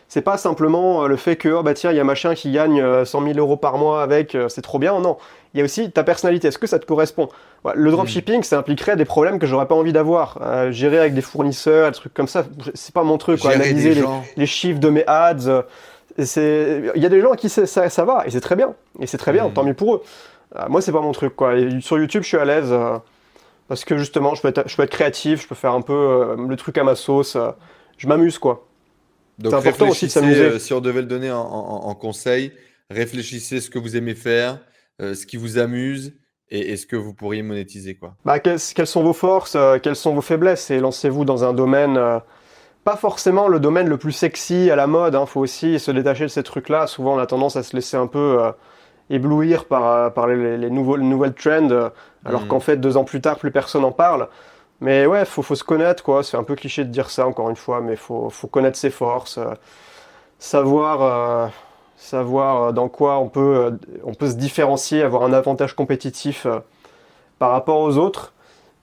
c'est 0.08 0.22
pas 0.22 0.38
simplement 0.38 1.03
euh, 1.03 1.08
le 1.08 1.18
fait 1.18 1.36
que 1.36 1.49
oh 1.49 1.64
bah 1.64 1.74
tiens 1.74 1.91
il 1.91 1.97
y 1.97 1.99
a 1.99 2.03
machin 2.03 2.34
qui 2.34 2.51
gagne 2.51 2.82
100 3.03 3.22
euh, 3.22 3.34
000 3.34 3.39
euros 3.39 3.58
par 3.58 3.78
mois 3.78 4.01
avec 4.01 4.36
euh, 4.36 4.47
c'est 4.47 4.62
trop 4.62 4.80
bien. 4.80 4.99
Non. 4.99 5.18
Il 5.53 5.58
y 5.58 5.62
a 5.62 5.64
aussi 5.66 5.91
ta 5.91 6.03
personnalité. 6.03 6.47
Est-ce 6.47 6.58
que 6.58 6.68
ça 6.68 6.80
te 6.80 6.86
correspond? 6.86 7.30
Le 7.76 7.91
dropshipping 7.91 8.43
ça 8.43 8.58
impliquerait 8.60 8.95
des 8.95 9.05
problèmes 9.05 9.39
que 9.39 9.47
j'aurais 9.47 9.68
pas 9.68 9.76
envie 9.76 9.91
d'avoir. 9.91 10.39
Gérer 10.72 10.99
avec 10.99 11.14
des 11.14 11.22
fournisseurs 11.22 11.91
des 11.91 11.97
trucs 11.97 12.14
comme 12.14 12.28
ça 12.28 12.45
c'est 12.74 12.93
pas 12.93 13.03
mon 13.03 13.18
truc 13.18 13.41
quoi. 13.41 13.51
analyser 13.51 14.01
les, 14.38 14.45
chiffres 14.45 14.80
de 14.80 14.89
mes 14.89 15.03
ads 15.08 15.64
il 16.18 16.91
y 16.95 17.05
a 17.05 17.10
des 17.10 17.22
gens 17.22 17.34
à 17.34 17.36
qui 17.36 17.49
ça, 17.49 17.66
ça 17.66 18.05
va 18.05 18.24
et 18.26 18.32
c'est 18.32 18.41
très 18.41 18.55
bien. 18.55 18.74
Et 18.99 19.08
c'est 19.08 19.18
très 19.18 19.34
bien 19.34 19.47
hmm. 19.47 19.53
tant 19.53 19.64
mieux 19.64 19.74
pour 19.74 19.95
eux. 19.95 20.03
Moi 20.70 20.82
c'est 20.82 20.93
pas 20.93 21.01
mon 21.01 21.12
truc 21.12 21.36
quoi. 21.36 21.53
Sur 21.82 21.97
YouTube 21.97 22.24
je 22.24 22.28
suis 22.28 22.38
à 22.38 22.45
l'aise 22.45 22.74
parce 23.68 23.84
que 23.84 23.97
justement 23.97 24.36
je 24.36 24.41
peux 24.41 24.47
être, 24.47 24.64
je 24.68 24.76
peux 24.78 24.84
être 24.84 24.91
créatif 24.91 25.41
je 25.41 25.47
peux 25.47 25.55
faire 25.55 25.74
un 25.74 25.82
peu 25.82 26.38
le 26.38 26.55
truc 26.55 26.78
à 26.78 26.86
ma 26.86 26.95
sauce 26.95 27.36
je 27.97 28.08
m'amuse 28.08 28.38
quoi 28.38 28.66
donc 29.38 29.52
c'est 29.52 29.70
important 29.70 29.90
aussi 29.90 30.08
de 30.08 30.12
s'amuser. 30.12 30.42
Euh, 30.42 30.60
si 30.60 30.74
on 30.74 30.82
devait 30.82 31.02
le 31.02 31.08
donner 31.08 31.32
en, 31.32 31.96
conseil, 31.96 32.52
réfléchissez 32.90 33.62
ce 33.62 33.70
que 33.70 33.80
vous 33.80 33.96
aimez 33.96 34.16
faire, 34.16 34.60
euh, 35.02 35.14
ce 35.14 35.26
qui 35.26 35.38
vous 35.38 35.58
amuse 35.58 36.14
et, 36.50 36.78
ce 36.78 36.86
que 36.86 36.96
vous 36.96 37.14
pourriez 37.14 37.44
monétiser. 37.44 37.96
Quoi. 37.96 38.16
Bah, 38.26 38.40
quelles, 38.40 38.60
sont 38.60 39.04
vos 39.04 39.14
forces, 39.14 39.56
euh, 39.56 39.78
quelles 39.80 39.96
sont 39.96 40.14
vos 40.14 40.22
faiblesses 40.22 40.72
et 40.72 40.80
lancez-vous 40.80 41.26
dans 41.26 41.44
un 41.44 41.54
domaine 41.54 42.00
pas 42.88 42.96
forcément 42.96 43.50
le 43.50 43.60
domaine 43.60 43.90
le 43.90 43.98
plus 43.98 44.14
sexy 44.14 44.72
à 44.72 44.78
la 44.78 44.88
mode. 44.88 45.14
Il 45.14 45.18
hein. 45.18 45.26
faut 45.26 45.42
aussi 45.42 45.78
se 45.78 45.92
détacher 45.92 46.24
de 46.24 46.30
ces 46.30 46.42
trucs-là. 46.42 46.88
Souvent, 46.88 47.16
on 47.16 47.20
a 47.20 47.26
tendance 47.26 47.58
à 47.58 47.64
se 47.64 47.76
laisser 47.76 47.98
un 47.98 48.08
peu 48.08 48.38
euh, 48.42 48.52
éblouir 49.10 49.66
par, 49.66 50.14
par 50.14 50.28
les, 50.28 50.70
nouveaux, 50.70 50.98
nouvelles 50.98 51.34
trends, 51.34 51.92
alors 52.24 52.44
mm. 52.44 52.48
qu'en 52.48 52.62
fait, 52.62 52.78
deux 52.78 52.96
ans 52.96 53.04
plus 53.04 53.20
tard, 53.20 53.40
plus 53.40 53.52
personne 53.52 53.82
n'en 53.82 53.92
parle. 53.92 54.30
Mais 54.82 55.06
ouais, 55.06 55.26
faut, 55.26 55.42
faut 55.42 55.56
se 55.56 55.64
connaître, 55.64 56.04
quoi. 56.04 56.24
C'est 56.24 56.38
un 56.38 56.44
peu 56.44 56.56
cliché 56.56 56.84
de 56.84 56.90
dire 56.90 57.10
ça, 57.10 57.28
encore 57.28 57.50
une 57.50 57.56
fois, 57.56 57.82
mais 57.82 57.96
faut, 57.96 58.30
faut 58.30 58.48
connaître 58.48 58.78
ses 58.78 58.92
forces, 58.92 59.40
savoir, 60.40 61.52
savoir 61.96 62.74
dans 62.74 62.88
quoi 62.88 63.18
on 63.18 63.28
peut, 63.28 63.78
on 64.04 64.14
peut 64.14 64.30
se 64.30 64.36
différencier, 64.36 65.02
avoir 65.02 65.24
un 65.24 65.34
avantage 65.34 65.74
compétitif 65.74 66.46
par 67.40 67.52
rapport 67.52 67.80
aux 67.80 67.98
autres. 67.98 68.34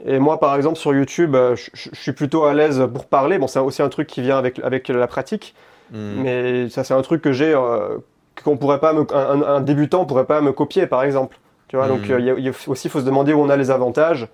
Et 0.04 0.18
moi, 0.18 0.40
par 0.40 0.54
exemple, 0.56 0.76
sur 0.76 0.94
YouTube, 0.94 1.34
euh, 1.34 1.56
je, 1.56 1.88
suis 1.92 2.12
plutôt 2.12 2.44
à 2.44 2.54
l'aise 2.54 2.86
pour 2.92 3.06
parler. 3.06 3.38
Bon, 3.38 3.46
c'est 3.46 3.60
aussi 3.60 3.82
un 3.82 3.88
truc 3.88 4.08
qui 4.08 4.22
vient 4.22 4.38
avec, 4.38 4.58
avec 4.58 4.88
la 4.88 5.06
pratique. 5.06 5.54
Hmm. 5.92 6.22
Mais 6.22 6.68
ça, 6.68 6.84
c'est 6.84 6.94
un 6.94 7.02
truc 7.02 7.22
que 7.22 7.32
j'ai, 7.32 7.54
euh, 7.54 7.98
qu'on 8.42 8.56
pourrait 8.56 8.80
pas, 8.80 8.92
me, 8.92 9.06
un, 9.14 9.42
un, 9.42 9.60
débutant 9.60 10.04
pourrait 10.04 10.26
pas 10.26 10.40
me 10.40 10.52
copier, 10.52 10.86
par 10.86 11.04
exemple. 11.04 11.38
Tu 11.68 11.76
vois, 11.76 11.88
donc 11.88 12.08
hmm. 12.08 12.12
euh, 12.12 12.38
il 12.38 12.52
aussi, 12.66 12.88
faut 12.88 13.00
se 13.00 13.04
demander 13.04 13.32
où 13.32 13.40
on 13.40 13.48
a 13.48 13.56
les 13.56 13.70
avantages 13.70 14.28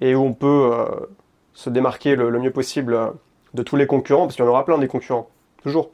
et 0.00 0.14
où 0.14 0.22
on 0.22 0.34
peut 0.34 0.70
se 1.54 1.70
démarquer 1.70 2.16
le, 2.16 2.30
mieux 2.38 2.52
possible 2.52 2.98
de 3.54 3.62
tous 3.62 3.76
les 3.76 3.86
concurrents, 3.86 4.26
parce 4.26 4.36
qu'il 4.36 4.44
y 4.44 4.48
en 4.48 4.50
aura 4.50 4.64
plein 4.64 4.78
des 4.78 4.88
concurrents, 4.88 5.30
toujours. 5.62 5.92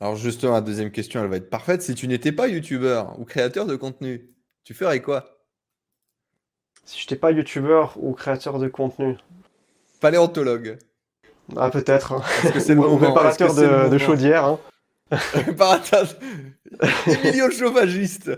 Alors 0.00 0.16
justement, 0.16 0.52
la 0.52 0.60
deuxième 0.60 0.90
question, 0.90 1.22
elle 1.22 1.28
va 1.28 1.36
être 1.36 1.50
parfaite. 1.50 1.82
Si 1.82 1.94
tu 1.94 2.06
n'étais 2.06 2.32
pas 2.32 2.48
youtubeur 2.48 3.18
ou 3.18 3.24
créateur 3.24 3.66
de 3.66 3.76
contenu, 3.76 4.28
tu 4.64 4.74
ferais 4.74 5.00
quoi? 5.00 5.38
Si 6.84 6.98
je 6.98 7.04
n'étais 7.04 7.16
pas 7.16 7.32
youtubeur 7.32 7.94
ou 7.96 8.12
créateur 8.12 8.58
de 8.58 8.68
contenu. 8.68 9.16
Paléontologue. 10.00 10.78
Ah, 11.56 11.70
peut-être. 11.70 12.12
Hein. 12.12 12.22
ou 12.76 12.96
réparateur 12.96 13.54
de, 13.54 13.88
de 13.88 13.98
chaudière. 13.98 14.44
Hein. 14.44 14.58
réparateur. 15.10 16.06
Emilio 17.06 17.50
chauffagiste. 17.50 18.30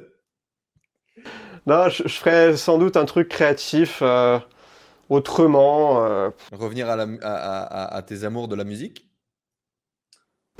Non, 1.67 1.89
je, 1.89 2.09
ferais 2.09 2.57
sans 2.57 2.79
doute 2.79 2.97
un 2.97 3.05
truc 3.05 3.29
créatif 3.29 3.99
euh, 4.03 4.39
autrement. 5.11 6.03
Euh. 6.05 6.31
Revenir 6.53 6.89
à, 6.89 6.97
la, 6.97 7.07
à, 7.23 7.97
à, 7.97 8.03
tes 8.03 8.25
amours 8.25 8.49
de 8.49 8.57
la 8.57 8.65
musique? 8.65 9.11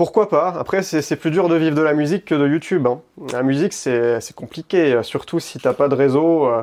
pourquoi 0.01 0.31
pas? 0.31 0.55
Après, 0.59 0.83
c'est 0.83 1.17
plus 1.17 1.31
dur 1.31 1.51
de 1.51 1.57
vivre 1.57 1.77
de 1.77 1.83
la 1.83 1.93
musique 1.93 2.25
que 2.25 2.35
de 2.35 2.49
YouTube. 2.49 2.87
Hein. 2.87 3.03
La 3.35 3.43
musique, 3.43 3.75
c'est 3.75 4.35
compliqué, 4.35 4.99
surtout 5.03 5.41
si 5.41 5.59
t'as 5.59 5.75
pas 5.75 5.89
de 5.89 5.95
réseau. 5.95 6.47
Euh, 6.47 6.63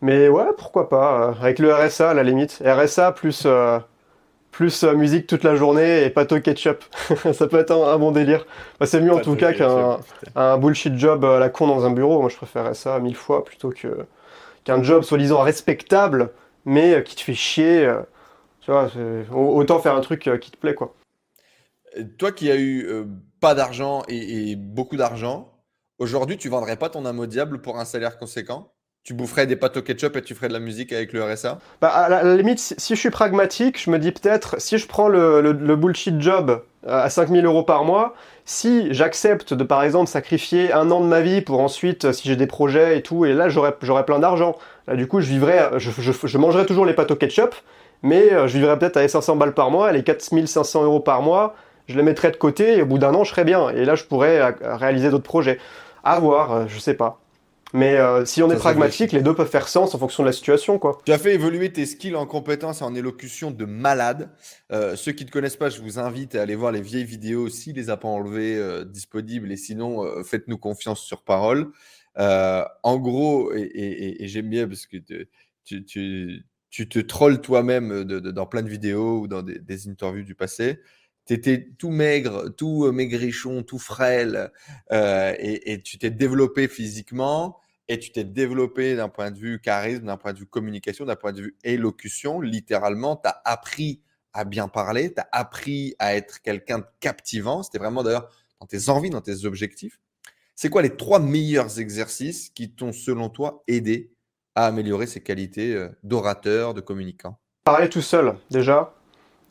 mais 0.00 0.28
ouais, 0.28 0.46
pourquoi 0.56 0.88
pas. 0.88 1.20
Euh, 1.20 1.32
avec 1.42 1.58
le 1.58 1.74
RSA, 1.74 2.08
à 2.08 2.14
la 2.14 2.22
limite. 2.22 2.62
RSA 2.64 3.12
plus, 3.12 3.42
euh, 3.44 3.78
plus 4.50 4.82
musique 4.82 5.26
toute 5.26 5.44
la 5.44 5.56
journée 5.56 6.04
et 6.04 6.08
pâteau 6.08 6.40
ketchup. 6.40 6.84
ça 7.34 7.48
peut 7.48 7.58
être 7.58 7.72
un, 7.72 7.98
bon 7.98 8.12
délire. 8.12 8.46
Bah, 8.80 8.86
c'est 8.86 9.02
mieux 9.02 9.12
en 9.12 9.20
tout 9.20 9.36
cas 9.36 9.52
qu'un 9.52 9.98
un 10.34 10.56
bullshit 10.56 10.96
job 10.96 11.26
à 11.26 11.38
la 11.38 11.50
con 11.50 11.66
dans 11.66 11.84
un 11.84 11.90
bureau. 11.90 12.22
Moi, 12.22 12.30
je 12.30 12.36
préférerais 12.36 12.72
ça 12.72 12.98
mille 12.98 13.14
fois 13.14 13.44
plutôt 13.44 13.68
que 13.68 14.06
qu'un 14.64 14.82
job 14.82 15.02
soi-disant 15.02 15.42
respectable, 15.42 16.30
mais 16.68 17.02
qui 17.02 17.16
te 17.16 17.20
fait 17.20 17.34
chier. 17.34 17.90
tu 18.60 18.70
vois, 18.70 18.90
autant 19.32 19.80
faire 19.80 19.94
un 19.94 20.00
truc 20.00 20.30
qui 20.40 20.50
te 20.50 20.56
plaît, 20.56 20.74
quoi. 20.74 20.94
Toi 22.18 22.32
qui 22.32 22.50
as 22.50 22.56
eu 22.56 22.86
pas 23.40 23.54
d'argent 23.54 24.02
et, 24.08 24.50
et, 24.50 24.56
beaucoup 24.56 24.96
d'argent, 24.96 25.52
aujourd'hui, 25.98 26.36
tu 26.36 26.48
vendrais 26.48 26.76
pas 26.76 26.90
ton 26.90 27.04
âme 27.06 27.18
au 27.18 27.26
diable 27.26 27.60
pour 27.60 27.78
un 27.78 27.84
salaire 27.84 28.18
conséquent? 28.18 28.72
Tu 29.04 29.14
boufferais 29.14 29.46
des 29.46 29.56
pâtes 29.56 29.76
au 29.78 29.82
ketchup 29.82 30.16
et 30.16 30.22
tu 30.22 30.34
ferais 30.34 30.48
de 30.48 30.52
la 30.52 30.58
musique 30.58 30.92
avec 30.92 31.14
le 31.14 31.24
RSA 31.24 31.58
bah, 31.80 31.88
À 31.88 32.08
la, 32.10 32.36
limite, 32.36 32.58
si, 32.58 32.94
je 32.94 33.00
suis 33.00 33.10
pragmatique, 33.10 33.82
je 33.82 33.90
me 33.90 33.98
dis 33.98 34.12
peut-être, 34.12 34.60
si 34.60 34.76
je 34.76 34.86
prends 34.86 35.08
le, 35.08 35.52
bullshit 35.76 36.20
job 36.20 36.62
euh, 36.86 37.04
à 37.04 37.08
5000 37.08 37.44
euros 37.46 37.62
par 37.62 37.84
mois, 37.84 38.14
si 38.48 38.94
j'accepte 38.94 39.52
de 39.52 39.62
par 39.62 39.82
exemple 39.82 40.08
sacrifier 40.08 40.72
un 40.72 40.90
an 40.90 41.02
de 41.02 41.06
ma 41.06 41.20
vie 41.20 41.42
pour 41.42 41.60
ensuite, 41.60 42.06
euh, 42.06 42.12
si 42.14 42.26
j'ai 42.26 42.34
des 42.34 42.46
projets 42.46 42.96
et 42.96 43.02
tout, 43.02 43.26
et 43.26 43.34
là 43.34 43.50
j'aurais 43.50 43.76
plein 44.06 44.18
d'argent. 44.18 44.56
Là 44.86 44.96
du 44.96 45.06
coup, 45.06 45.20
je 45.20 45.26
vivrais, 45.26 45.68
je, 45.76 45.90
je, 45.90 46.38
mangerais 46.38 46.64
toujours 46.64 46.86
les 46.86 46.94
pâtes 46.94 47.10
au 47.10 47.16
ketchup, 47.16 47.54
mais 48.02 48.32
euh, 48.32 48.48
je 48.48 48.56
vivrais 48.56 48.78
peut-être 48.78 48.96
à 48.96 49.06
500 49.06 49.36
balles 49.36 49.52
par 49.52 49.70
mois, 49.70 49.92
les 49.92 50.02
4500 50.02 50.82
euros 50.84 51.00
par 51.00 51.20
mois, 51.20 51.56
je 51.88 51.96
les 51.96 52.02
mettrais 52.02 52.30
de 52.30 52.36
côté 52.36 52.78
et 52.78 52.82
au 52.82 52.86
bout 52.86 52.96
d'un 52.96 53.14
an, 53.14 53.22
je 53.22 53.32
serais 53.32 53.44
bien. 53.44 53.68
Et 53.68 53.84
là, 53.84 53.96
je 53.96 54.04
pourrais 54.04 54.54
réaliser 54.62 55.10
d'autres 55.10 55.24
projets. 55.24 55.58
À 56.02 56.18
voir, 56.18 56.68
je 56.68 56.78
sais 56.78 56.94
pas. 56.94 57.20
Mais 57.74 57.96
euh, 57.96 58.24
si 58.24 58.42
on 58.42 58.50
est 58.50 58.56
pragmatique, 58.56 59.12
les 59.12 59.20
deux 59.20 59.34
peuvent 59.34 59.50
faire 59.50 59.68
sens 59.68 59.94
en 59.94 59.98
fonction 59.98 60.22
de 60.22 60.28
la 60.28 60.32
situation, 60.32 60.78
quoi. 60.78 60.98
Tu 61.04 61.12
as 61.12 61.18
fait 61.18 61.34
évoluer 61.34 61.72
tes 61.72 61.84
skills 61.84 62.16
en 62.16 62.26
compétences 62.26 62.80
et 62.80 62.84
en 62.84 62.94
élocution 62.94 63.50
de 63.50 63.64
malade. 63.66 64.30
Euh, 64.72 64.96
ceux 64.96 65.12
qui 65.12 65.24
ne 65.24 65.28
te 65.28 65.32
connaissent 65.32 65.56
pas, 65.56 65.68
je 65.68 65.82
vous 65.82 65.98
invite 65.98 66.34
à 66.34 66.42
aller 66.42 66.54
voir 66.54 66.72
les 66.72 66.80
vieilles 66.80 67.04
vidéos, 67.04 67.48
s'il 67.48 67.76
les 67.76 67.90
a 67.90 67.96
pas 67.96 68.08
enlevées, 68.08 68.56
euh, 68.56 68.84
disponibles. 68.84 69.52
Et 69.52 69.56
sinon, 69.56 70.22
faites-nous 70.24 70.58
confiance 70.58 71.00
sur 71.00 71.22
parole. 71.22 71.72
en 72.16 72.98
gros, 72.98 73.52
et, 73.54 74.16
j'aime 74.20 74.48
bien 74.48 74.66
parce 74.66 74.86
que 74.86 74.96
tu, 75.64 75.84
tu, 76.70 76.88
te 76.88 76.98
trolls 77.00 77.40
toi-même 77.40 78.04
dans 78.04 78.46
plein 78.46 78.62
de 78.62 78.70
vidéos 78.70 79.20
ou 79.20 79.28
dans 79.28 79.42
des, 79.42 79.58
des 79.58 79.88
interviews 79.88 80.24
du 80.24 80.34
passé 80.34 80.78
tu 80.78 80.97
étais 81.34 81.68
tout 81.78 81.90
maigre, 81.90 82.48
tout 82.56 82.90
maigrichon, 82.92 83.62
tout 83.62 83.78
frêle, 83.78 84.50
et, 84.90 85.72
et, 85.72 85.82
tu 85.82 85.98
t'es 85.98 86.10
développé 86.10 86.68
physiquement, 86.68 87.58
et 87.88 87.98
tu 87.98 88.10
t'es 88.12 88.24
développé 88.24 88.96
d'un 88.96 89.08
point 89.08 89.30
de 89.30 89.38
vue 89.38 89.60
charisme, 89.60 90.04
d'un 90.04 90.16
point 90.16 90.32
de 90.32 90.38
vue 90.38 90.46
communication, 90.46 91.06
d'un 91.06 91.16
point 91.16 91.32
de 91.32 91.42
vue 91.42 91.56
élocution. 91.64 92.40
Littéralement, 92.40 93.16
tu 93.16 93.28
as 93.28 93.40
appris 93.44 94.02
à 94.34 94.44
bien 94.44 94.68
parler, 94.68 95.12
tu 95.12 95.20
as 95.20 95.28
appris 95.32 95.94
à 95.98 96.14
être 96.14 96.42
quelqu'un 96.42 96.80
de 96.80 96.86
captivant. 97.00 97.62
C'était 97.62 97.78
vraiment 97.78 98.02
d'ailleurs 98.02 98.28
dans 98.60 98.66
tes 98.66 98.90
envies, 98.90 99.10
dans 99.10 99.22
tes 99.22 99.46
objectifs. 99.46 100.00
C'est 100.54 100.68
quoi 100.68 100.82
les 100.82 100.96
trois 100.96 101.18
meilleurs 101.18 101.80
exercices 101.80 102.50
qui 102.50 102.70
t'ont, 102.70 102.92
selon 102.92 103.30
toi, 103.30 103.62
aidé 103.68 104.12
à 104.54 104.66
améliorer 104.66 105.06
ces 105.06 105.22
qualités 105.22 105.88
d'orateur, 106.02 106.74
de 106.74 106.80
communicant? 106.80 107.38
Parler 107.64 107.88
tout 107.88 108.02
seul, 108.02 108.34
déjà. 108.50 108.97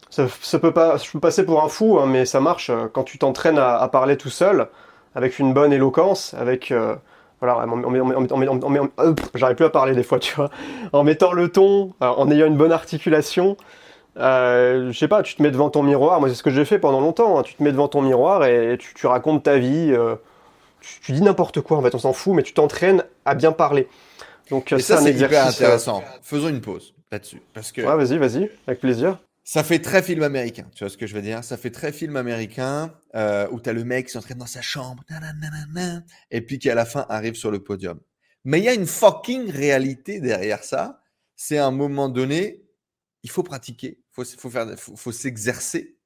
Ça, 0.10 0.60
peut 0.60 0.72
pas, 0.72 0.98
je 0.98 1.12
peux 1.12 1.20
passer 1.20 1.46
pour 1.46 1.64
un 1.64 1.68
fou, 1.68 2.00
hein, 2.00 2.06
mais 2.08 2.26
ça 2.26 2.40
marche 2.40 2.70
euh, 2.70 2.88
quand 2.92 3.04
tu 3.04 3.18
t'entraînes 3.18 3.60
à, 3.60 3.88
parler 3.90 4.18
tout 4.18 4.30
seul, 4.30 4.68
avec 5.16 5.38
une 5.40 5.54
bonne 5.54 5.74
éloquence, 5.74 6.34
avec 6.34 6.72
euh, 6.72 6.96
voilà, 7.42 7.66
j'arrive 9.36 9.56
plus 9.56 9.66
à 9.66 9.70
parler 9.70 9.94
des 9.94 10.04
fois, 10.04 10.20
tu 10.20 10.34
vois, 10.36 10.50
en 10.94 11.04
mettant 11.04 11.34
le 11.34 11.50
ton, 11.50 11.94
euh, 12.02 12.08
en 12.08 12.32
ayant 12.32 12.48
une 12.48 12.58
bonne 12.58 12.72
articulation. 12.72 13.58
je 14.16 14.96
sais 14.98 15.10
pas, 15.10 15.24
tu 15.24 15.36
te 15.36 15.44
mets 15.44 15.52
devant 15.52 15.70
ton 15.70 15.84
miroir. 15.84 16.20
Moi, 16.20 16.30
c'est 16.30 16.36
ce 16.36 16.44
que 16.44 16.52
j'ai 16.52 16.66
fait 16.66 16.80
pendant 16.80 17.02
longtemps. 17.02 17.38
Hein. 17.38 17.44
tu 17.44 17.56
te 17.56 17.62
mets 17.62 17.72
devant 17.72 17.90
ton 17.90 18.02
miroir 18.02 18.46
et 18.46 18.78
tu, 18.80 18.94
tu 18.94 19.08
racontes 19.08 19.44
ta 19.44 19.58
vie. 19.58 19.94
tu, 20.82 21.12
dis 21.12 21.22
n'importe 21.22 21.62
quoi. 21.62 21.78
En 21.78 21.82
fait, 21.82 21.94
on 21.96 22.00
s'en 22.00 22.14
fout, 22.14 22.34
mais 22.34 22.44
tu 22.44 22.54
t'entraînes 22.54 23.04
à 23.26 23.36
bien 23.36 23.52
parler. 23.52 23.88
Donc, 24.50 24.74
c'est 24.80 24.94
un 24.94 25.06
exercice. 25.06 25.62
intéressant. 25.62 26.02
Faisons 26.22 26.48
une 26.48 26.62
pause 26.62 26.94
là-dessus, 27.12 27.42
parce 27.54 27.74
que. 27.74 27.82
Ouais, 27.82 27.96
vas-y, 27.96 28.18
vas-y, 28.18 28.50
avec 28.66 28.80
plaisir. 28.80 29.18
Ça 29.50 29.64
fait 29.64 29.80
très 29.80 30.04
film 30.04 30.24
américain, 30.24 30.70
tu 30.76 30.84
vois 30.84 30.90
ce 30.90 30.98
que 30.98 31.08
je 31.08 31.16
veux 31.16 31.22
dire? 31.22 31.42
Ça 31.42 31.56
fait 31.56 31.72
très 31.72 31.94
film 31.94 32.18
américain 32.18 32.94
euh, 33.16 33.48
où 33.50 33.62
tu 33.62 33.70
as 33.70 33.74
le 33.74 33.86
mec 33.86 34.08
qui 34.08 34.12
s'entraîne 34.12 34.40
dans 34.40 34.46
sa 34.46 34.62
chambre, 34.62 35.06
et 36.32 36.42
puis 36.42 36.60
qui 36.60 36.70
à 36.70 36.76
la 36.76 36.84
fin 36.84 37.06
arrive 37.08 37.36
sur 37.36 37.50
le 37.50 37.64
podium. 37.64 37.98
Mais 38.44 38.60
il 38.60 38.66
y 38.66 38.68
a 38.68 38.74
une 38.74 38.86
fucking 38.86 39.50
réalité 39.50 40.20
derrière 40.20 40.66
ça. 40.66 41.02
C'est 41.38 41.58
à 41.58 41.66
un 41.66 41.72
moment 41.72 42.10
donné, 42.10 42.66
il 43.24 43.30
faut 43.30 43.42
pratiquer, 43.42 44.00
il 44.02 44.12
faut, 44.12 44.26
faut, 44.26 44.50
faire, 44.50 44.78
faut, 44.78 45.14
s'exercer. 45.14 45.98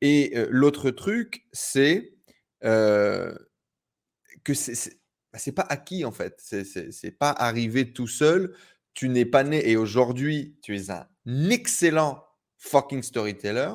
Et 0.00 0.32
euh, 0.34 0.48
l'autre 0.50 0.90
truc, 0.90 1.46
c'est 1.52 2.16
euh, 2.64 3.32
que 4.42 4.54
c'est 4.54 4.98
bah, 5.32 5.38
c'est 5.38 5.52
pas 5.52 5.66
acquis 5.68 6.04
en 6.04 6.10
fait. 6.10 6.36
C'est 6.40 7.16
pas 7.16 7.30
arrivé 7.30 7.92
tout 7.92 8.08
seul. 8.08 8.56
Tu 8.92 9.08
n'es 9.08 9.24
pas 9.24 9.44
né 9.44 9.70
et 9.70 9.76
aujourd'hui, 9.76 10.58
tu 10.62 10.76
es 10.76 10.90
un 10.90 11.06
excellent 11.48 12.26
fucking 12.62 13.02
storyteller. 13.02 13.72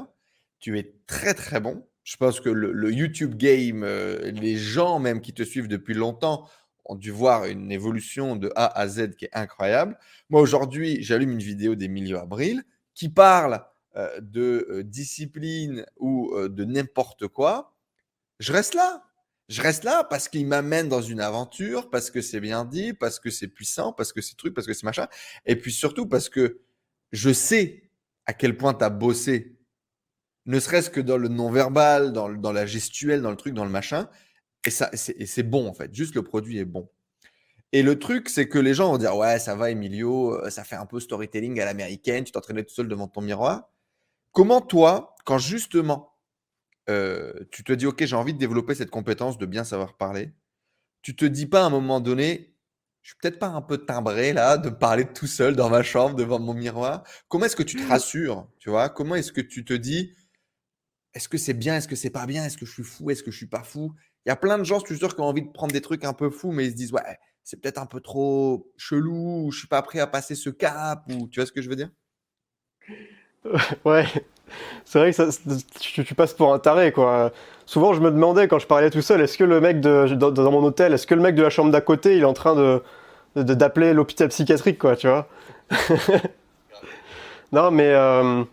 Tu 0.60 0.80
es 0.80 0.96
très 1.06 1.34
très 1.34 1.60
bon. 1.60 1.86
Je 2.04 2.16
pense 2.16 2.40
que 2.40 2.50
le, 2.50 2.92
YouTube 2.92 3.36
game, 3.36 3.84
euh, 3.84 4.32
les 4.32 4.56
gens 4.56 4.98
même 5.00 5.22
qui 5.22 5.34
te 5.34 5.44
suivent 5.44 5.68
depuis 5.68 5.94
longtemps 5.94 6.48
ont 6.86 6.96
dû 6.96 7.12
voir 7.12 7.46
une 7.46 7.70
évolution 7.70 8.38
de 8.38 8.50
A 8.56 8.80
à 8.80 8.88
Z 8.88 9.16
qui 9.18 9.26
est 9.26 9.36
incroyable. 9.36 9.98
Moi 10.30 10.40
aujourd'hui, 10.40 11.04
j'allume 11.04 11.32
une 11.32 11.44
vidéo 11.44 11.76
d'Emilio 11.76 12.18
Abril 12.18 12.64
qui 12.94 13.10
parle 13.10 13.62
euh, 13.98 14.22
de 14.22 14.66
euh, 14.70 14.84
discipline 14.84 15.86
ou 15.98 16.34
de 16.48 16.64
n'importe 16.64 17.28
quoi. 17.28 17.76
Je 18.40 18.54
reste 18.54 18.74
là. 18.74 19.04
Je 19.50 19.62
reste 19.62 19.84
là 19.84 20.06
parce 20.06 20.30
qu'il 20.30 20.46
m'amène 20.48 20.88
dans 20.88 21.02
une 21.02 21.22
aventure, 21.22 21.90
parce 21.90 22.10
que 22.10 22.22
c'est 22.22 22.40
bien 22.40 22.64
dit, 22.64 22.94
parce 22.94 23.20
que 23.20 23.30
c'est 23.30 23.48
puissant, 23.48 23.92
parce 23.92 24.14
que 24.14 24.22
c'est 24.22 24.36
truc, 24.36 24.54
parce 24.54 24.68
que 24.68 24.74
c'est 24.74 24.86
machin. 24.86 25.08
Et 25.46 25.58
puis 25.58 25.74
surtout 25.74 26.06
parce 26.06 26.30
que 26.30 26.62
je 27.12 27.32
sais 27.32 27.87
à 28.28 28.34
quel 28.34 28.58
point 28.58 28.74
tu 28.74 28.84
as 28.84 28.90
bossé, 28.90 29.58
ne 30.46 30.60
serait-ce 30.60 30.90
que 30.90 31.02
dans 31.02 31.18
le 31.18 31.30
non-verbal, 31.30 32.14
dans, 32.14 32.28
la 32.28 32.66
gestuelle, 32.66 33.22
dans 33.22 33.32
le 33.32 33.38
truc, 33.38 33.54
dans 33.54 33.66
le 33.66 33.72
machin. 33.72 34.10
Et, 34.66 34.70
ça, 34.70 34.92
c'est 34.94 35.44
bon, 35.44 35.68
en 35.68 35.74
fait. 35.74 35.94
Juste 35.94 36.16
le 36.16 36.24
produit 36.24 36.58
est 36.60 36.66
bon. 36.66 36.90
Et 37.74 37.84
le 37.84 38.00
truc, 38.00 38.30
c'est 38.30 38.48
que 38.48 38.60
les 38.60 38.74
gens 38.74 38.92
vont 38.92 38.98
dire 38.98 39.16
Ouais, 39.16 39.40
ça 39.40 39.56
va, 39.56 39.72
Emilio, 39.72 40.36
euh, 40.36 40.50
ça 40.50 40.64
fait 40.64 40.76
un 40.76 40.86
peu 40.86 41.00
storytelling 41.00 41.60
à 41.60 41.66
l'américaine, 41.66 42.24
tu 42.24 42.32
t'entraînais 42.32 42.64
tout 42.64 42.74
seul 42.74 42.88
devant 42.88 43.08
ton 43.08 43.22
miroir. 43.22 43.70
Comment 44.32 44.62
toi, 44.62 45.16
quand 45.26 45.38
justement 45.38 46.14
euh, 46.90 47.34
tu 47.52 47.64
te 47.64 47.74
dis, 47.74 47.86
OK, 47.86 48.04
j'ai 48.06 48.16
envie 48.16 48.34
de 48.34 48.40
développer 48.40 48.76
cette 48.76 48.90
compétence 48.90 49.38
de 49.38 49.46
bien 49.46 49.64
savoir 49.64 49.98
parler. 49.98 50.32
Tu 51.02 51.16
te 51.16 51.26
dis 51.26 51.46
pas 51.46 51.64
à 51.64 51.66
un 51.66 51.70
moment 51.70 52.00
donné, 52.00 52.56
je 53.08 53.14
suis 53.14 53.20
peut-être 53.22 53.40
pas 53.40 53.48
un 53.48 53.62
peu 53.62 53.78
timbré 53.78 54.34
là 54.34 54.58
de 54.58 54.70
parler 54.70 55.06
tout 55.06 55.28
seul 55.28 55.56
dans 55.56 55.70
ma 55.70 55.82
chambre 55.82 56.18
devant 56.18 56.42
mon 56.42 56.54
miroir. 56.54 57.06
Comment 57.30 57.46
est-ce 57.46 57.56
que 57.56 57.64
tu 57.64 57.78
te 57.78 57.88
rassures, 57.88 58.50
tu 58.60 58.70
vois? 58.70 58.90
Comment 58.90 59.16
est-ce 59.16 59.32
que 59.32 59.40
tu 59.40 59.64
te 59.64 59.72
dis, 59.72 60.14
est-ce 61.14 61.30
que 61.30 61.38
c'est 61.38 61.54
bien, 61.54 61.78
est-ce 61.78 61.88
que 61.88 61.96
c'est 61.96 62.10
pas 62.10 62.26
bien, 62.26 62.44
est-ce 62.44 62.58
que 62.58 62.66
je 62.66 62.74
suis 62.74 62.84
fou, 62.84 63.10
est-ce 63.10 63.24
que 63.24 63.32
je 63.32 63.38
suis 63.38 63.48
pas 63.48 63.64
fou? 63.64 63.96
Il 64.26 64.30
y 64.30 64.32
a 64.34 64.36
plein 64.36 64.58
de 64.58 64.66
gens, 64.66 64.80
je 64.80 64.88
suis 64.88 64.98
sûr, 64.98 65.16
qui 65.16 65.22
ont 65.22 65.24
envie 65.24 65.42
de 65.42 65.48
prendre 65.48 65.72
des 65.72 65.80
trucs 65.80 66.04
un 66.04 66.12
peu 66.12 66.30
fous, 66.30 66.52
mais 66.52 66.66
ils 66.66 66.72
se 66.72 66.76
disent, 66.76 66.92
ouais, 66.92 67.18
c'est 67.46 67.62
peut-être 67.62 67.78
un 67.78 67.86
peu 67.86 68.02
trop 68.02 68.74
chelou, 68.76 69.46
ou 69.46 69.52
je 69.54 69.60
suis 69.60 69.70
pas 69.70 69.82
prêt 69.82 70.00
à 70.00 70.08
passer 70.08 70.36
ce 70.36 70.50
cap, 70.50 71.06
ou 71.08 71.30
tu 71.30 71.40
vois 71.40 71.48
ce 71.48 71.54
que 71.54 71.62
je 71.62 71.70
veux 71.70 71.78
dire? 71.78 71.92
Ouais, 73.86 74.06
c'est 74.86 75.00
vrai 75.00 75.12
que 75.12 76.02
tu, 76.04 76.16
passes 76.16 76.34
pour 76.34 76.54
un 76.54 76.60
taré, 76.60 76.92
quoi. 76.92 77.32
Souvent, 77.66 77.94
je 77.94 78.00
me 78.00 78.12
demandais 78.12 78.48
quand 78.48 78.60
je 78.60 78.68
parlais 78.68 78.90
tout 78.90 79.02
seul, 79.02 79.22
est-ce 79.22 79.38
que 79.38 79.44
le 79.44 79.60
mec 79.60 79.82
de, 79.82 80.08
dans, 80.16 80.52
mon 80.52 80.64
hôtel, 80.64 80.94
est-ce 80.94 81.06
que 81.06 81.16
le 81.16 81.22
mec 81.22 81.36
de 81.36 81.44
la 81.44 81.50
chambre 81.50 81.72
d'à 81.72 81.82
côté, 81.82 82.16
il 82.16 82.22
est 82.22 82.26
en 82.26 82.34
train 82.34 82.56
de 82.56 82.82
d'appeler 83.36 83.94
l'hôpital 83.94 84.30
psychiatrique, 84.30 84.80
quoi, 84.80 84.96
tu 84.96 85.08
vois? 85.08 85.28
Non, 87.54 87.72
mais 87.72 87.94
euh, 87.94 88.44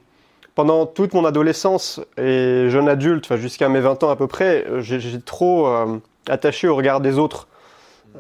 pendant 0.55 0.87
toute 0.87 1.15
mon 1.15 1.25
adolescence 1.25 2.01
et 2.17 2.67
jeune 2.69 2.89
adulte, 2.89 3.35
jusqu'à 3.37 3.69
mes 3.69 3.81
20 3.81 4.05
ans 4.05 4.11
à 4.11 4.17
peu 4.17 4.29
près, 4.29 4.65
j'ai 4.79 5.21
trop 5.21 5.67
euh, 5.67 5.99
attaché 6.29 6.69
au 6.69 6.77
regard 6.77 7.01
des 7.01 7.19
autres. 7.19 7.49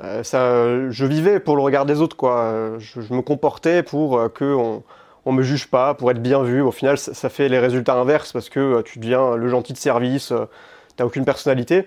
Euh, 0.02 0.24
ça, 0.24 0.90
je 0.90 1.06
vivais 1.06 1.38
pour 1.38 1.54
le 1.54 1.62
regard 1.62 1.86
des 1.86 2.00
autres, 2.00 2.16
quoi. 2.16 2.78
Je, 2.78 3.00
je 3.00 3.14
me 3.14 3.22
comportais 3.22 3.84
pour 3.84 4.32
que 4.32 4.44
on, 4.44 4.82
on 5.26 5.32
me 5.32 5.42
juge 5.42 5.68
pas, 5.68 5.94
pour 5.94 6.10
être 6.10 6.22
bien 6.22 6.42
vu. 6.42 6.60
Au 6.62 6.72
final, 6.72 6.98
ça, 6.98 7.28
fait 7.28 7.48
les 7.48 7.58
résultats 7.58 7.94
inverses 7.94 8.32
parce 8.32 8.48
que 8.48 8.60
euh, 8.60 8.82
tu 8.82 8.98
deviens 8.98 9.36
le 9.36 9.48
gentil 9.48 9.72
de 9.72 9.78
service, 9.78 10.32
euh, 10.32 10.46
t'as 10.96 11.04
aucune 11.04 11.24
personnalité. 11.24 11.86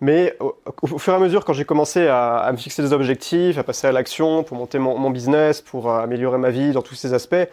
Mais 0.00 0.36
au, 0.40 0.98
fur 0.98 1.14
et 1.14 1.16
à 1.16 1.18
mesure, 1.18 1.44
quand 1.44 1.54
j'ai 1.54 1.64
commencé 1.64 2.06
à, 2.06 2.48
me 2.52 2.58
fixer 2.58 2.82
des 2.82 2.92
objectifs, 2.92 3.56
à 3.56 3.62
passer 3.62 3.86
à 3.86 3.92
l'action 3.92 4.42
pour 4.42 4.56
monter 4.56 4.78
mon, 4.78 5.10
business, 5.10 5.62
pour 5.62 5.90
euh, 5.90 6.00
améliorer 6.00 6.38
ma 6.38 6.50
vie 6.50 6.72
dans 6.72 6.82
tous 6.82 6.94
ces 6.94 7.14
aspects, 7.14 7.48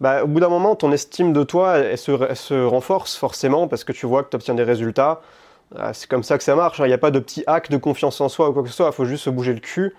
bah, 0.00 0.22
au 0.22 0.26
bout 0.26 0.40
d'un 0.40 0.50
moment, 0.50 0.76
ton 0.76 0.92
estime 0.92 1.32
de 1.32 1.42
toi, 1.42 1.96
se, 1.96 2.64
renforce 2.64 3.16
forcément 3.16 3.68
parce 3.68 3.84
que 3.84 3.92
tu 3.92 4.06
vois 4.06 4.22
que 4.22 4.30
tu 4.30 4.36
obtiens 4.36 4.54
des 4.54 4.64
résultats. 4.64 5.22
Euh, 5.76 5.90
c'est 5.92 6.08
comme 6.08 6.22
ça 6.22 6.36
que 6.36 6.44
ça 6.44 6.54
marche. 6.54 6.80
Hein. 6.80 6.84
Il 6.84 6.88
n'y 6.88 6.94
a 6.94 6.98
pas 6.98 7.10
de 7.10 7.18
petit 7.18 7.42
hack 7.46 7.70
de 7.70 7.78
confiance 7.78 8.20
en 8.20 8.28
soi 8.28 8.50
ou 8.50 8.52
quoi 8.52 8.62
que 8.62 8.68
ce 8.68 8.74
soit. 8.74 8.88
Il 8.88 8.94
faut 8.94 9.06
juste 9.06 9.24
se 9.24 9.30
bouger 9.30 9.54
le 9.54 9.60
cul. 9.60 9.94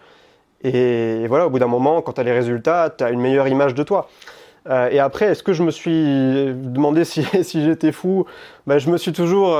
Et 0.63 1.25
voilà, 1.27 1.47
au 1.47 1.49
bout 1.49 1.59
d'un 1.59 1.67
moment, 1.67 2.01
quand 2.01 2.13
tu 2.13 2.21
as 2.21 2.23
les 2.23 2.33
résultats, 2.33 2.93
tu 2.95 3.03
as 3.03 3.09
une 3.09 3.21
meilleure 3.21 3.47
image 3.47 3.73
de 3.73 3.83
toi. 3.83 4.09
Euh, 4.69 4.89
et 4.91 4.99
après, 4.99 5.25
est-ce 5.27 5.43
que 5.43 5.53
je 5.53 5.63
me 5.63 5.71
suis 5.71 6.53
demandé 6.53 7.03
si, 7.05 7.25
j'étais 7.43 7.91
fou? 7.91 8.25
Ben, 8.67 8.77
Je 8.77 8.89
me 8.89 8.97
suis 8.97 9.13
toujours... 9.13 9.57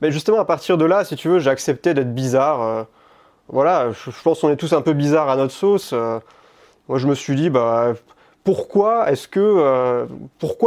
Ben 0.00 0.10
justement, 0.10 0.38
à 0.38 0.44
partir 0.44 0.78
de 0.78 0.84
là, 0.84 1.04
si 1.04 1.16
tu 1.16 1.28
veux, 1.28 1.38
j'ai 1.38 1.50
accepté 1.50 1.94
d'être 1.94 2.14
bizarre. 2.14 2.62
Euh, 2.62 2.82
voilà, 3.48 3.90
je, 3.92 4.22
pense 4.22 4.40
qu'on 4.40 4.50
est 4.50 4.56
tous 4.56 4.72
un 4.72 4.80
peu 4.80 4.92
bizarres 4.92 5.28
à 5.28 5.36
notre 5.36 5.52
sauce. 5.52 5.92
Moi, 6.88 6.98
je 6.98 7.06
me 7.06 7.14
suis 7.14 7.34
dit, 7.34 7.50
bah, 7.50 7.94
pourquoi 8.44 9.10
est-ce 9.10 9.28
que, 9.28 10.06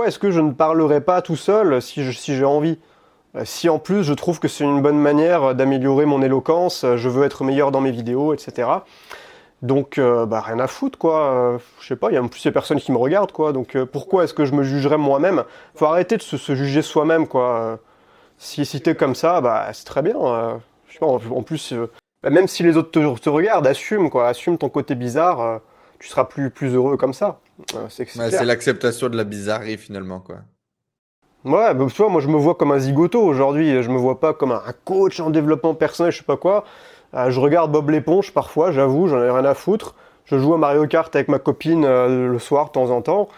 est-ce 0.05 0.19
que 0.19 0.31
je 0.31 0.41
ne 0.41 0.51
parlerai 0.51 1.01
pas 1.01 1.21
tout 1.21 1.35
seul 1.35 1.81
si 1.81 2.03
j'ai 2.03 2.45
envie? 2.45 2.77
Si 3.43 3.69
en 3.69 3.77
plus 3.77 4.03
je 4.03 4.13
trouve 4.13 4.39
que 4.39 4.47
c'est 4.47 4.63
une 4.63 4.81
bonne 4.81 4.97
manière 4.97 5.53
d'améliorer 5.53 6.05
mon 6.05 6.23
éloquence, 6.23 6.85
je 6.95 7.09
veux 7.09 7.23
être 7.23 7.43
meilleur 7.43 7.71
dans 7.71 7.81
mes 7.81 7.91
vidéos, 7.91 8.33
etc. 8.33 8.67
Donc, 9.63 9.97
euh, 9.97 10.25
bah, 10.25 10.41
rien 10.41 10.59
à 10.59 10.67
foutre, 10.67 10.99
quoi. 10.99 11.33
Euh, 11.33 11.57
je 11.81 11.87
sais 11.87 11.95
pas, 11.95 12.11
il 12.11 12.13
y 12.13 12.17
a 12.17 12.21
en 12.21 12.27
plus 12.27 12.39
ces 12.39 12.51
personnes 12.51 12.79
qui 12.79 12.91
me 12.91 12.97
regardent, 12.97 13.31
quoi. 13.31 13.53
Donc, 13.53 13.75
euh, 13.75 13.85
pourquoi 13.85 14.23
est-ce 14.23 14.33
que 14.33 14.45
je 14.45 14.53
me 14.53 14.63
jugerais 14.63 14.97
moi-même? 14.97 15.43
Faut 15.75 15.85
arrêter 15.85 16.17
de 16.17 16.21
se, 16.21 16.37
se 16.37 16.55
juger 16.55 16.83
soi-même, 16.83 17.27
quoi. 17.27 17.79
Si, 18.37 18.65
si 18.65 18.81
t'es 18.81 18.93
comme 18.93 19.15
ça, 19.15 19.41
bah, 19.41 19.67
c'est 19.73 19.85
très 19.85 20.03
bien. 20.03 20.59
je 20.87 20.93
sais 20.93 20.99
pas, 20.99 21.07
en, 21.07 21.15
en 21.15 21.41
plus, 21.41 21.73
bah, 22.21 22.29
même 22.29 22.47
si 22.47 22.61
les 22.61 22.77
autres 22.77 22.91
te, 22.91 23.19
te, 23.19 23.29
regardent, 23.29 23.65
assume, 23.65 24.11
quoi. 24.11 24.27
Assume 24.27 24.59
ton 24.59 24.69
côté 24.69 24.93
bizarre. 24.93 25.61
tu 25.99 26.07
seras 26.07 26.25
plus, 26.25 26.51
plus 26.51 26.75
heureux 26.75 26.95
comme 26.95 27.13
ça. 27.13 27.39
c'est 27.89 28.15
ouais, 28.15 28.45
l'acceptation 28.45 29.09
de 29.09 29.17
la 29.17 29.23
bizarrerie, 29.23 29.77
finalement, 29.77 30.19
quoi. 30.19 30.37
Ouais, 31.45 31.73
bah, 31.73 31.85
tu 31.87 31.97
vois, 31.97 32.09
moi, 32.09 32.21
je 32.21 32.27
me 32.27 32.37
vois 32.37 32.53
comme 32.53 32.73
un 32.73 32.79
zigoto 32.79 33.21
aujourd'hui. 33.23 33.81
Je 33.81 33.89
me 33.89 33.97
vois 33.97 34.19
pas 34.19 34.35
comme 34.35 34.51
un 34.51 34.73
coach 34.85 35.19
en 35.19 35.31
développement 35.31 35.73
personnel, 35.73 36.11
je 36.11 36.19
sais 36.19 36.23
pas 36.23 36.37
quoi. 36.37 36.63
Euh, 37.13 37.29
je 37.29 37.39
regarde 37.39 37.71
Bob 37.71 37.89
l'éponge 37.89 38.33
parfois, 38.33 38.71
j'avoue, 38.71 39.07
j'en 39.07 39.21
ai 39.23 39.29
rien 39.29 39.45
à 39.45 39.53
foutre. 39.53 39.95
Je 40.25 40.37
joue 40.37 40.53
à 40.53 40.57
Mario 40.57 40.85
Kart 40.87 41.15
avec 41.15 41.29
ma 41.29 41.39
copine 41.39 41.85
euh, 41.85 42.29
le 42.29 42.39
soir 42.39 42.67
de 42.67 42.71
temps 42.71 42.89
en 42.89 43.01
temps. 43.01 43.29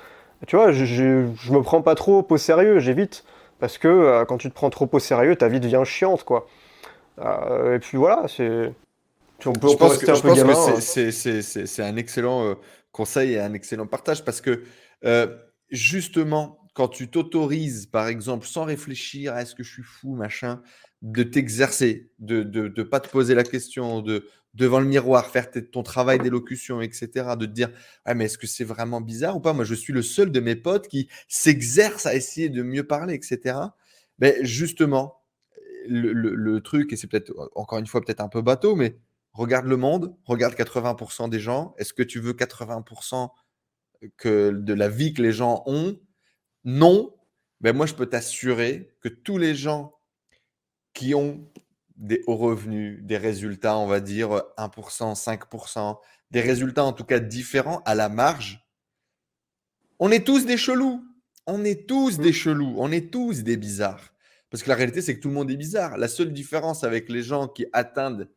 Tu 0.47 0.55
vois, 0.55 0.71
je, 0.71 0.85
je, 0.85 1.27
je 1.35 1.51
me 1.51 1.61
prends 1.61 1.81
pas 1.81 1.95
trop 1.95 2.25
au 2.27 2.37
sérieux, 2.37 2.79
j'évite. 2.79 3.23
Parce 3.59 3.77
que 3.77 3.87
euh, 3.87 4.25
quand 4.25 4.37
tu 4.37 4.49
te 4.49 4.55
prends 4.55 4.69
trop 4.69 4.89
au 4.91 4.99
sérieux, 4.99 5.35
ta 5.35 5.49
vie 5.49 5.59
devient 5.59 5.83
chiante, 5.85 6.23
quoi. 6.23 6.47
Et 7.21 7.79
puis 7.79 7.97
voilà, 7.97 8.23
c'est. 8.27 8.71
On 9.45 9.51
peut, 9.53 9.67
je 9.69 9.75
pense 9.75 9.97
que, 9.97 10.05
je 10.05 10.21
pense 10.21 10.95
que 10.95 11.11
c'est 11.11 11.83
un 11.83 11.95
excellent 11.97 12.55
conseil 12.91 13.33
et 13.33 13.39
un 13.39 13.53
excellent 13.53 13.87
partage 13.87 14.23
parce 14.23 14.41
que 14.41 14.63
euh, 15.05 15.27
justement, 15.69 16.58
quand 16.73 16.87
tu 16.87 17.09
t'autorises, 17.09 17.85
par 17.87 18.07
exemple, 18.07 18.45
sans 18.45 18.63
réfléchir 18.63 19.33
à 19.33 19.41
est-ce 19.41 19.55
que 19.55 19.63
je 19.63 19.71
suis 19.71 19.83
fou, 19.83 20.15
machin, 20.15 20.61
de 21.01 21.23
t'exercer, 21.23 22.11
de 22.19 22.43
ne 22.43 22.83
pas 22.83 22.99
te 22.99 23.09
poser 23.09 23.35
la 23.35 23.43
question, 23.43 24.01
de 24.01 24.25
devant 24.55 24.79
le 24.79 24.87
miroir, 24.87 25.27
faire 25.27 25.47
ton 25.71 25.83
travail 25.83 26.19
d'élocution, 26.19 26.81
etc., 26.81 27.35
de 27.37 27.45
te 27.45 27.51
dire 27.51 27.69
ah, 28.05 28.13
mais 28.15 28.25
est-ce 28.25 28.37
que 28.37 28.47
c'est 28.47 28.63
vraiment 28.63 29.01
bizarre 29.01 29.37
ou 29.37 29.39
pas? 29.39 29.53
Moi, 29.53 29.63
je 29.63 29.75
suis 29.75 29.93
le 29.93 30.01
seul 30.01 30.31
de 30.31 30.39
mes 30.39 30.55
potes 30.55 30.87
qui 30.87 31.07
s'exerce 31.27 32.05
à 32.05 32.15
essayer 32.15 32.49
de 32.49 32.63
mieux 32.63 32.85
parler, 32.85 33.13
etc. 33.13 33.57
Mais 34.19 34.35
ben, 34.37 34.45
justement, 34.45 35.21
le, 35.87 36.13
le, 36.13 36.35
le 36.35 36.61
truc, 36.61 36.91
et 36.93 36.97
c'est 36.97 37.07
peut-être 37.07 37.33
encore 37.55 37.79
une 37.79 37.87
fois 37.87 38.01
peut-être 38.01 38.21
un 38.21 38.29
peu 38.29 38.41
bateau, 38.41 38.75
mais 38.75 38.97
regarde 39.33 39.65
le 39.67 39.77
monde, 39.77 40.15
regarde 40.25 40.55
80% 40.55 41.29
des 41.29 41.39
gens. 41.39 41.73
Est-ce 41.77 41.93
que 41.93 42.03
tu 42.03 42.19
veux 42.19 42.33
80% 42.33 43.29
que 44.17 44.51
de 44.51 44.73
la 44.73 44.89
vie 44.89 45.13
que 45.13 45.21
les 45.21 45.31
gens 45.31 45.63
ont 45.65 45.99
Non. 46.63 47.13
Ben 47.61 47.75
moi, 47.75 47.85
je 47.85 47.93
peux 47.93 48.05
t'assurer 48.05 48.95
que 49.01 49.09
tous 49.09 49.37
les 49.37 49.55
gens 49.55 49.93
qui 50.93 51.13
ont 51.13 51.49
des 51.97 52.23
hauts 52.27 52.37
revenus, 52.37 53.03
des 53.03 53.17
résultats, 53.17 53.77
on 53.77 53.87
va 53.87 53.99
dire 53.99 54.43
1%, 54.57 55.15
5%, 55.15 55.97
des 56.31 56.41
résultats 56.41 56.85
en 56.85 56.93
tout 56.93 57.03
cas 57.03 57.19
différents 57.19 57.81
à 57.85 57.95
la 57.95 58.09
marge, 58.09 58.65
on 59.99 60.11
est 60.11 60.25
tous 60.25 60.45
des 60.45 60.57
chelous. 60.57 61.05
On 61.45 61.65
est 61.65 61.87
tous 61.87 62.19
des 62.19 62.29
mmh. 62.29 62.33
chelous. 62.33 62.75
On 62.77 62.91
est 62.91 63.11
tous 63.11 63.43
des 63.43 63.57
bizarres. 63.57 64.13
Parce 64.49 64.63
que 64.63 64.69
la 64.69 64.75
réalité, 64.75 65.01
c'est 65.01 65.15
que 65.15 65.19
tout 65.19 65.27
le 65.27 65.33
monde 65.33 65.51
est 65.51 65.57
bizarre. 65.57 65.97
La 65.97 66.07
seule 66.07 66.31
différence 66.31 66.83
avec 66.83 67.09
les 67.09 67.21
gens 67.21 67.47
qui 67.47 67.65
atteignent, 67.73 68.27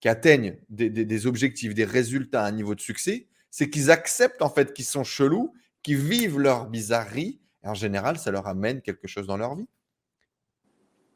qui 0.00 0.08
atteignent 0.08 0.56
des, 0.68 0.90
des, 0.90 1.04
des 1.04 1.26
objectifs, 1.26 1.74
des 1.74 1.84
résultats 1.84 2.44
à 2.44 2.48
un 2.48 2.52
niveau 2.52 2.74
de 2.74 2.80
succès, 2.80 3.28
c'est 3.50 3.70
qu'ils 3.70 3.90
acceptent 3.90 4.42
en 4.42 4.50
fait 4.50 4.72
qu'ils 4.72 4.84
sont 4.84 5.04
chelous, 5.04 5.54
qu'ils 5.82 5.98
vivent 5.98 6.38
leur 6.38 6.66
bizarrerie. 6.68 7.41
Et 7.64 7.68
en 7.68 7.74
général, 7.74 8.18
ça 8.18 8.30
leur 8.30 8.46
amène 8.46 8.80
quelque 8.82 9.06
chose 9.06 9.26
dans 9.26 9.36
leur 9.36 9.54
vie. 9.54 9.68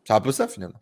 C'est 0.05 0.13
un 0.13 0.21
peu 0.21 0.33
ça 0.33 0.47
finalement. 0.47 0.79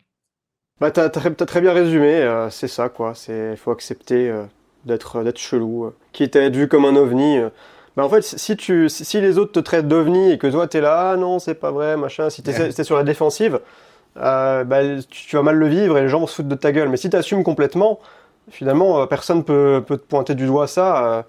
Bah, 0.81 0.91
t'as 0.91 1.05
as, 1.05 1.09
très 1.09 1.61
bien 1.61 1.71
résumé, 1.71 2.21
euh, 2.21 2.49
c'est 2.49 2.67
ça, 2.67 2.89
quoi. 2.89 3.13
Il 3.29 3.55
faut 3.55 3.71
accepter 3.71 4.29
euh, 4.29 4.43
d'être 4.83 5.23
d'être 5.23 5.37
chelou. 5.39 5.85
Euh, 5.85 5.95
quitte 6.11 6.35
à 6.35 6.41
être 6.41 6.55
vu 6.55 6.67
comme 6.67 6.83
un 6.85 6.95
ovni. 6.97 7.37
Euh. 7.37 7.49
Bah, 7.95 8.03
en 8.03 8.09
fait, 8.09 8.21
si, 8.23 8.57
tu, 8.57 8.89
si 8.89 9.21
les 9.21 9.37
autres 9.37 9.53
te 9.53 9.59
traitent 9.59 9.87
d'ovni 9.87 10.31
et 10.33 10.37
que 10.37 10.47
toi, 10.47 10.67
t'es 10.67 10.81
là, 10.81 11.11
ah 11.11 11.17
non, 11.17 11.39
c'est 11.39 11.55
pas 11.55 11.71
vrai, 11.71 11.95
machin, 11.95 12.29
si 12.29 12.43
t'es 12.43 12.51
es 12.51 12.83
sur 12.83 12.97
la 12.97 13.03
défensive, 13.03 13.61
bah, 14.15 14.63
tu, 15.09 15.27
tu, 15.27 15.35
vas 15.37 15.43
mal 15.43 15.55
le 15.55 15.67
vivre 15.67 15.97
et 15.97 16.01
les 16.01 16.09
gens 16.09 16.19
vont 16.19 16.27
se 16.27 16.35
foutre 16.35 16.49
de 16.49 16.55
ta 16.55 16.73
gueule. 16.73 16.89
Mais 16.89 16.97
si 16.97 17.09
t'assumes 17.09 17.43
complètement, 17.43 17.99
finalement, 18.49 19.07
personne 19.07 19.45
peut, 19.45 19.81
peut 19.85 19.97
te 19.97 20.05
pointer 20.05 20.35
du 20.35 20.45
doigt 20.45 20.67
ça. 20.67 21.25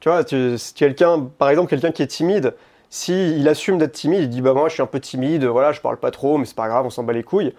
tu 0.00 0.08
vois, 0.08 0.24
tu, 0.24 0.56
quelqu'un, 0.74 1.20
par 1.38 1.50
exemple, 1.50 1.70
quelqu'un 1.70 1.92
qui 1.92 2.02
est 2.02 2.08
timide, 2.08 2.54
si 2.92 3.38
il 3.38 3.48
assume 3.48 3.78
d'être 3.78 3.92
timide, 3.92 4.20
il 4.20 4.28
dit, 4.28 4.42
bah, 4.42 4.52
moi, 4.52 4.68
je 4.68 4.74
suis 4.74 4.82
un 4.82 4.86
peu 4.86 5.00
timide, 5.00 5.44
voilà, 5.44 5.72
je 5.72 5.80
parle 5.80 5.98
pas 5.98 6.10
trop, 6.10 6.36
mais 6.36 6.44
c'est 6.44 6.54
pas 6.54 6.68
grave, 6.68 6.84
on 6.84 6.90
s'en 6.90 7.02
bat 7.02 7.14
les 7.14 7.22
couilles 7.22 7.54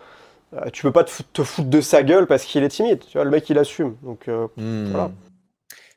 euh, 0.54 0.70
tu 0.70 0.84
peux 0.84 0.92
pas 0.92 1.04
te, 1.04 1.44
foutre 1.44 1.68
de 1.68 1.82
sa 1.82 2.04
gueule 2.04 2.28
parce 2.28 2.46
qu'il 2.46 2.64
est 2.64 2.70
timide. 2.70 3.00
Tu 3.00 3.14
vois, 3.14 3.24
le 3.24 3.32
mec, 3.32 3.50
il 3.50 3.58
assume. 3.58 3.98
Donc, 4.04 4.28
euh, 4.28 4.48
mmh. 4.58 4.92
voilà. 4.92 5.12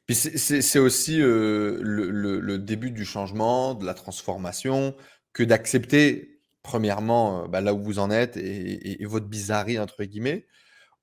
Puis 0.07 0.15
c'est 0.15 0.79
aussi 0.79 1.21
euh, 1.21 1.79
le, 1.83 2.09
le, 2.11 2.41
le, 2.41 2.57
début 2.59 2.91
du 2.91 3.05
changement, 3.05 3.75
de 3.75 3.85
la 3.85 3.93
transformation, 3.93 4.95
que 5.35 5.43
d'accepter, 5.43 6.41
premièrement, 6.63 7.47
bah, 7.47 7.61
là 7.61 7.75
où 7.75 7.83
vous 7.83 7.99
en 7.99 8.11
êtes 8.11 8.39
et, 8.39 8.41
et, 8.41 9.03
et, 9.03 9.05
votre 9.05 9.27
bizarrerie, 9.27 9.79
entre 9.79 10.03
guillemets, 10.05 10.47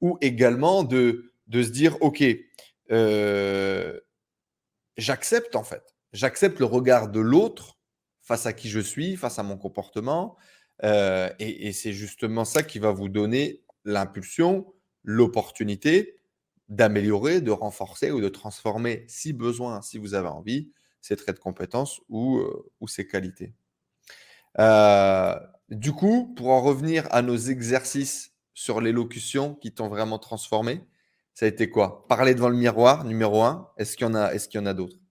ou 0.01 0.17
également 0.21 0.83
de, 0.83 1.33
de 1.45 1.61
se 1.61 1.69
dire, 1.69 1.97
OK, 2.01 2.23
j'accepte 4.97 5.55
en 5.55 5.63
fait. 5.63 5.83
J'accepte 6.13 6.57
le 6.59 6.65
regard 6.65 7.09
de 7.09 7.19
l'autre 7.19 7.72
face 8.23 8.45
à 8.47 8.53
qui 8.53 8.69
je 8.69 8.79
suis, 8.79 9.15
face 9.17 9.39
à 9.39 9.43
mon 9.43 9.57
comportement, 9.57 10.37
euh, 10.83 11.29
et, 11.39 11.71
c'est 11.73 11.93
justement 11.93 12.45
ça 12.45 12.63
qui 12.63 12.79
va 12.79 12.91
vous 12.91 13.09
donner 13.09 13.63
l'impulsion, 13.85 14.73
l'opportunité 15.03 16.17
d'améliorer, 16.69 17.41
de 17.41 17.51
renforcer 17.51 18.11
ou 18.11 18.21
de 18.21 18.29
transformer, 18.29 19.05
si 19.07 19.33
besoin, 19.33 19.81
si 19.81 19.97
vous 19.97 20.13
avez 20.15 20.29
envie, 20.29 20.71
ces 21.01 21.15
traits 21.17 21.35
de 21.35 21.41
compétences 21.41 22.01
ou, 22.09 22.37
euh, 22.39 22.71
ou 22.79 22.87
ces 22.87 23.07
qualités. 23.07 23.53
Euh, 24.59 25.35
Du 25.69 25.91
coup, 25.93 26.33
pour 26.35 26.49
en 26.49 26.61
revenir 26.61 27.07
à 27.11 27.21
nos 27.21 27.37
exercices 27.37 28.33
sur 28.53 28.81
l'élocution 28.81 29.55
qui 29.55 29.73
t'ont 29.73 29.87
vraiment 29.89 30.19
transformé, 30.19 30.81
ça 31.33 31.45
a 31.45 31.49
été 31.49 31.69
quoi? 31.69 32.07
Parler 32.07 32.35
devant 32.35 32.49
le 32.49 32.57
miroir, 32.57 33.05
numéro 33.05 33.43
un. 33.43 33.69
Est-ce 33.77 33.97
qu'il 33.97 34.07
est-ce 34.33 34.47
qu'il 34.49 34.59
y 34.59 34.63
en 34.63 34.67
a 34.67 34.73
d'autres? 34.73 35.02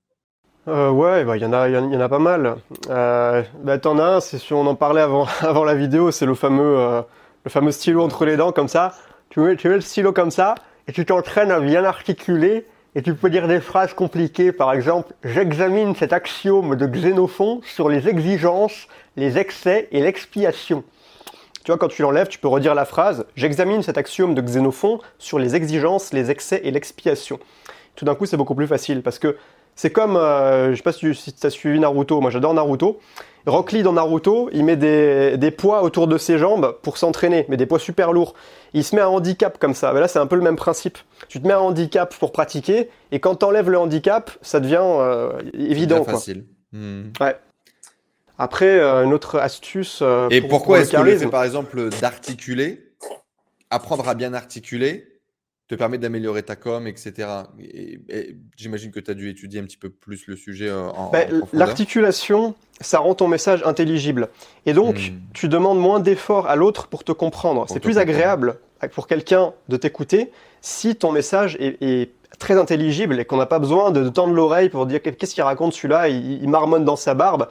Euh, 0.68 0.90
ouais, 0.90 1.24
bah, 1.24 1.36
il 1.36 1.42
y 1.42 1.46
en 1.46 1.52
a, 1.52 1.68
y 1.68 1.72
y 1.72 1.76
en 1.76 2.00
a 2.00 2.08
pas 2.08 2.20
mal. 2.20 2.56
Euh, 2.88 3.42
bah, 3.64 3.78
t'en 3.78 3.98
as 3.98 4.04
un, 4.04 4.20
c'est 4.20 4.38
si 4.38 4.52
on 4.52 4.66
en 4.66 4.76
parlait 4.76 5.00
avant, 5.00 5.26
avant 5.40 5.64
la 5.64 5.74
vidéo, 5.74 6.10
c'est 6.10 6.26
le 6.26 6.34
fameux, 6.34 6.78
euh, 6.78 7.02
le 7.44 7.50
fameux 7.50 7.72
stylo 7.72 8.02
entre 8.02 8.24
les 8.24 8.36
dents 8.36 8.52
comme 8.52 8.68
ça. 8.68 8.94
Tu 9.30 9.40
tu 9.56 9.68
mets 9.68 9.76
le 9.76 9.80
stylo 9.80 10.12
comme 10.12 10.30
ça 10.30 10.54
et 10.86 10.92
tu 10.92 11.04
t'entraînes 11.04 11.50
à 11.50 11.58
bien 11.58 11.84
articuler 11.84 12.66
et 12.94 13.02
tu 13.02 13.14
peux 13.14 13.30
dire 13.30 13.48
des 13.48 13.60
phrases 13.60 13.94
compliquées. 13.94 14.52
Par 14.52 14.72
exemple, 14.72 15.14
j'examine 15.24 15.96
cet 15.96 16.12
axiome 16.12 16.76
de 16.76 16.86
Xénophon 16.86 17.60
sur 17.64 17.88
les 17.88 18.08
exigences, 18.08 18.86
les 19.16 19.38
excès 19.38 19.88
et 19.90 20.00
l'expiation. 20.00 20.84
Tu 21.64 21.70
vois, 21.70 21.78
quand 21.78 21.88
tu 21.88 22.02
l'enlèves, 22.02 22.28
tu 22.28 22.38
peux 22.38 22.48
redire 22.48 22.74
la 22.74 22.84
phrase 22.84 23.24
J'examine 23.36 23.82
cet 23.82 23.96
axiome 23.96 24.34
de 24.34 24.42
Xénophon 24.42 25.00
sur 25.18 25.38
les 25.38 25.56
exigences, 25.56 26.12
les 26.12 26.30
excès 26.30 26.60
et 26.64 26.70
l'expiation. 26.70 27.40
Tout 27.96 28.04
d'un 28.04 28.14
coup, 28.14 28.26
c'est 28.26 28.36
beaucoup 28.36 28.54
plus 28.54 28.66
facile 28.66 29.02
parce 29.02 29.18
que 29.18 29.36
c'est 29.74 29.90
comme, 29.90 30.16
euh, 30.16 30.70
je 30.72 30.76
sais 30.76 30.82
pas 30.82 30.92
si 30.92 31.12
tu 31.32 31.46
as 31.46 31.50
suivi 31.50 31.78
Naruto, 31.80 32.20
moi 32.20 32.30
j'adore 32.30 32.54
Naruto. 32.54 33.00
Rock 33.44 33.72
Lee 33.72 33.82
dans 33.82 33.92
Naruto, 33.94 34.48
il 34.52 34.64
met 34.64 34.76
des, 34.76 35.36
des 35.36 35.50
poids 35.50 35.82
autour 35.82 36.06
de 36.06 36.16
ses 36.16 36.38
jambes 36.38 36.76
pour 36.82 36.96
s'entraîner, 36.96 37.44
mais 37.48 37.56
des 37.56 37.66
poids 37.66 37.80
super 37.80 38.12
lourds. 38.12 38.34
Il 38.72 38.84
se 38.84 38.94
met 38.94 39.02
un 39.02 39.08
handicap 39.08 39.58
comme 39.58 39.74
ça. 39.74 39.92
Ben 39.92 39.98
là, 39.98 40.06
c'est 40.06 40.20
un 40.20 40.28
peu 40.28 40.36
le 40.36 40.42
même 40.42 40.54
principe. 40.54 40.96
Tu 41.28 41.40
te 41.42 41.46
mets 41.48 41.52
un 41.54 41.58
handicap 41.58 42.14
pour 42.20 42.30
pratiquer, 42.30 42.88
et 43.10 43.18
quand 43.18 43.34
tu 43.34 43.44
enlèves 43.44 43.68
le 43.68 43.78
handicap, 43.78 44.30
ça 44.42 44.60
devient 44.60 44.78
euh, 44.80 45.32
évident. 45.54 46.04
Quoi. 46.04 46.12
facile. 46.14 46.44
Hmm. 46.72 47.08
Après, 48.38 48.78
euh, 48.80 49.04
une 49.04 49.12
autre 49.12 49.38
astuce. 49.38 49.98
euh, 50.02 50.28
Et 50.30 50.40
pour- 50.40 50.50
pourquoi 50.50 50.76
pour 50.76 50.82
est-ce 50.82 50.92
que 50.92 51.02
le 51.02 51.16
fait, 51.16 51.26
par 51.28 51.44
exemple, 51.44 51.88
d'articuler, 52.00 52.92
apprendre 53.70 54.08
à 54.08 54.14
bien 54.14 54.34
articuler, 54.34 55.06
te 55.72 55.78
permet 55.78 55.96
d'améliorer 55.96 56.42
ta 56.42 56.54
com, 56.54 56.86
etc. 56.86 57.28
Et, 57.60 57.98
et 58.10 58.36
J'imagine 58.56 58.90
que 58.90 59.00
tu 59.00 59.10
as 59.10 59.14
dû 59.14 59.30
étudier 59.30 59.58
un 59.60 59.64
petit 59.64 59.78
peu 59.78 59.88
plus 59.88 60.26
le 60.26 60.36
sujet 60.36 60.68
euh, 60.68 60.88
en, 60.90 61.04
en 61.06 61.08
profondeur. 61.08 61.46
L'articulation, 61.52 62.54
ça 62.82 62.98
rend 62.98 63.14
ton 63.14 63.26
message 63.26 63.62
intelligible. 63.64 64.28
Et 64.66 64.74
donc, 64.74 64.96
Hmm. 64.96 65.18
tu 65.32 65.48
demandes 65.48 65.78
moins 65.80 65.98
d'efforts 66.00 66.46
à 66.46 66.56
l'autre 66.56 66.88
pour 66.88 67.04
te 67.04 67.12
comprendre. 67.12 67.64
C'est 67.68 67.80
plus 67.80 67.94
comprendre. 67.94 68.10
agréable 68.10 68.58
pour 68.94 69.06
quelqu'un 69.06 69.52
de 69.68 69.76
t'écouter 69.78 70.30
si 70.60 70.94
ton 70.96 71.10
message 71.10 71.56
est, 71.58 71.80
est 71.82 72.10
très 72.38 72.58
intelligible 72.58 73.18
et 73.18 73.24
qu'on 73.24 73.36
n'a 73.38 73.46
pas 73.46 73.58
besoin 73.58 73.90
de, 73.92 74.02
de 74.02 74.08
tendre 74.10 74.34
l'oreille 74.34 74.68
pour 74.68 74.84
dire 74.86 75.00
qu'est-ce 75.00 75.34
qu'il 75.34 75.42
raconte 75.44 75.72
celui-là, 75.72 76.08
il, 76.08 76.42
il 76.42 76.48
marmonne 76.48 76.84
dans 76.84 76.96
sa 76.96 77.14
barbe. 77.14 77.48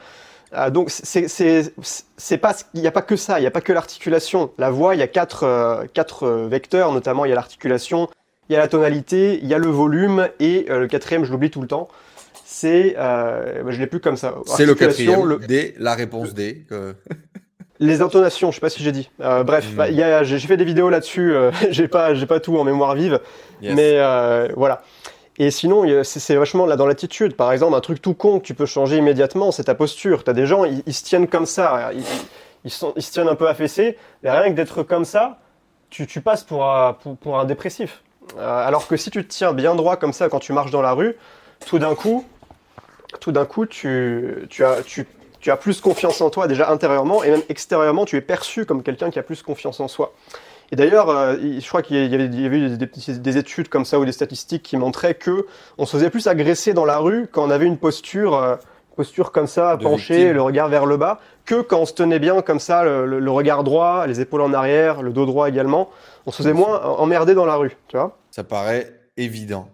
Euh, 0.53 0.69
donc, 0.69 0.89
c'est 0.89 2.37
pas, 2.37 2.55
il 2.73 2.81
n'y 2.81 2.87
a 2.87 2.91
pas 2.91 3.01
que 3.01 3.15
ça, 3.15 3.39
il 3.39 3.41
n'y 3.41 3.47
a 3.47 3.51
pas 3.51 3.61
que 3.61 3.71
l'articulation. 3.73 4.51
La 4.57 4.69
voix, 4.69 4.95
il 4.95 4.99
y 4.99 5.03
a 5.03 5.07
quatre, 5.07 5.43
euh, 5.43 5.85
quatre 5.93 6.23
euh, 6.23 6.47
vecteurs, 6.47 6.91
notamment 6.91 7.25
il 7.25 7.29
y 7.29 7.31
a 7.31 7.35
l'articulation, 7.35 8.09
il 8.49 8.53
y 8.53 8.55
a 8.55 8.59
la 8.59 8.67
tonalité, 8.67 9.39
il 9.41 9.47
y 9.47 9.53
a 9.53 9.57
le 9.57 9.69
volume 9.69 10.27
et 10.39 10.65
euh, 10.69 10.79
le 10.81 10.87
quatrième, 10.87 11.23
je 11.23 11.31
l'oublie 11.31 11.49
tout 11.51 11.61
le 11.61 11.67
temps. 11.67 11.87
C'est, 12.45 12.95
je 12.97 13.79
l'ai 13.79 13.87
plus 13.87 14.01
comme 14.01 14.17
ça. 14.17 14.35
C'est 14.45 14.65
le 14.65 14.75
quatrième. 14.75 15.23
le- 15.25 15.37
D, 15.37 15.73
la 15.79 15.95
réponse 15.95 16.33
D. 16.33 16.65
que- 16.69 16.95
les 17.79 18.01
intonations, 18.01 18.51
je 18.51 18.55
sais 18.55 18.61
pas 18.61 18.69
si 18.69 18.83
j'ai 18.83 18.91
dit. 18.91 19.09
Euh, 19.21 19.43
bref, 19.43 19.71
Mm. 19.71 19.75
bah, 19.77 19.91
j'ai 20.23 20.37
j'ai 20.37 20.47
fait 20.47 20.57
des 20.57 20.65
vidéos 20.65 20.89
là-dessus. 20.89 21.33
euh, 21.33 21.51
j'ai 21.71 21.87
pas, 21.87 22.13
j'ai 22.13 22.25
pas 22.25 22.41
tout 22.41 22.57
en 22.57 22.65
mémoire 22.65 22.93
vive, 22.93 23.19
Yes. 23.61 23.73
mais 23.73 23.93
euh, 23.95 24.49
voilà. 24.57 24.83
Et 25.41 25.49
sinon, 25.49 26.03
c'est 26.03 26.35
vachement 26.35 26.67
là 26.67 26.75
dans 26.75 26.85
l'attitude. 26.85 27.35
Par 27.35 27.51
exemple, 27.51 27.73
un 27.73 27.81
truc 27.81 27.99
tout 27.99 28.13
con 28.13 28.39
que 28.39 28.45
tu 28.45 28.53
peux 28.53 28.67
changer 28.67 28.97
immédiatement, 28.97 29.51
c'est 29.51 29.63
ta 29.63 29.73
posture. 29.73 30.23
T'as 30.23 30.33
des 30.33 30.45
gens, 30.45 30.65
ils, 30.65 30.93
se 30.93 31.03
tiennent 31.03 31.27
comme 31.27 31.47
ça, 31.47 31.89
ils, 32.63 32.69
se 32.69 33.11
tiennent 33.11 33.27
un 33.27 33.33
peu 33.33 33.49
affaissés. 33.49 33.97
Mais 34.21 34.29
rien 34.29 34.51
que 34.51 34.55
d'être 34.55 34.83
comme 34.83 35.03
ça, 35.03 35.39
tu, 35.89 36.05
tu 36.05 36.21
passes 36.21 36.43
pour 36.43 36.69
un, 36.69 36.93
pour, 36.93 37.39
un 37.39 37.45
dépressif. 37.45 38.03
Euh, 38.37 38.67
alors 38.67 38.87
que 38.87 38.95
si 38.97 39.09
tu 39.09 39.25
te 39.25 39.33
tiens 39.33 39.51
bien 39.51 39.73
droit 39.73 39.97
comme 39.97 40.13
ça 40.13 40.29
quand 40.29 40.37
tu 40.37 40.53
marches 40.53 40.69
dans 40.69 40.83
la 40.83 40.91
rue, 40.91 41.15
tout 41.65 41.79
d'un 41.79 41.95
coup, 41.95 42.23
tout 43.19 43.31
d'un 43.31 43.45
coup, 43.45 43.65
tu 43.65 44.37
as 44.63 45.57
plus 45.59 45.81
confiance 45.81 46.21
en 46.21 46.29
toi 46.29 46.47
déjà 46.47 46.69
intérieurement 46.69 47.23
et 47.23 47.31
même 47.31 47.41
extérieurement, 47.49 48.05
tu 48.05 48.15
es 48.15 48.21
perçu 48.21 48.67
comme 48.67 48.83
quelqu'un 48.83 49.09
qui 49.09 49.17
a 49.17 49.23
plus 49.23 49.41
confiance 49.41 49.79
en 49.79 49.87
soi. 49.87 50.13
Et 50.71 50.75
d'ailleurs, 50.77 51.09
euh, 51.09 51.35
je 51.59 51.67
crois 51.67 51.81
qu'il 51.81 51.97
y 51.97 52.15
avait, 52.15 52.25
il 52.25 52.41
y 52.41 52.45
avait 52.45 52.59
eu 52.59 52.69
des, 52.77 52.85
des- 52.87 53.19
des 53.19 53.37
études 53.37 53.67
comme 53.67 53.83
ça 53.85 53.99
ou 53.99 54.05
des 54.05 54.11
statistiques 54.11 54.63
qui 54.63 54.77
montraient 54.77 55.15
que 55.15 55.45
on 55.77 55.85
se 55.85 55.97
faisait 55.97 56.09
plus 56.09 56.27
agresser 56.27 56.73
dans 56.73 56.85
la 56.85 56.97
rue 56.97 57.27
quand 57.31 57.45
on 57.45 57.49
avait 57.49 57.65
une 57.65 57.77
posture, 57.77 58.35
euh, 58.35 58.55
posture 58.95 59.31
comme 59.31 59.47
ça, 59.47 59.77
penchée, 59.83 60.31
le 60.33 60.41
regard 60.41 60.69
vers 60.69 60.85
le 60.85 60.95
bas, 60.97 61.19
que 61.45 61.61
quand 61.61 61.79
on 61.79 61.85
se 61.85 61.93
tenait 61.93 62.19
bien 62.19 62.41
comme 62.41 62.59
ça, 62.59 62.83
le, 62.83 63.05
le- 63.05 63.19
le 63.19 63.31
regard 63.31 63.63
droit, 63.63 64.07
les 64.07 64.21
épaules 64.21 64.41
en 64.41 64.53
arrière, 64.53 65.01
le 65.01 65.11
dos 65.11 65.25
droit 65.25 65.49
également. 65.49 65.89
On 66.25 66.31
se 66.31 66.37
faisait 66.37 66.53
moins 66.53 66.79
emmerder 66.83 67.33
dans 67.33 67.45
la 67.45 67.55
rue, 67.55 67.75
tu 67.87 67.97
vois. 67.97 68.17
Ça 68.31 68.43
paraît 68.45 68.93
évident. 69.17 69.67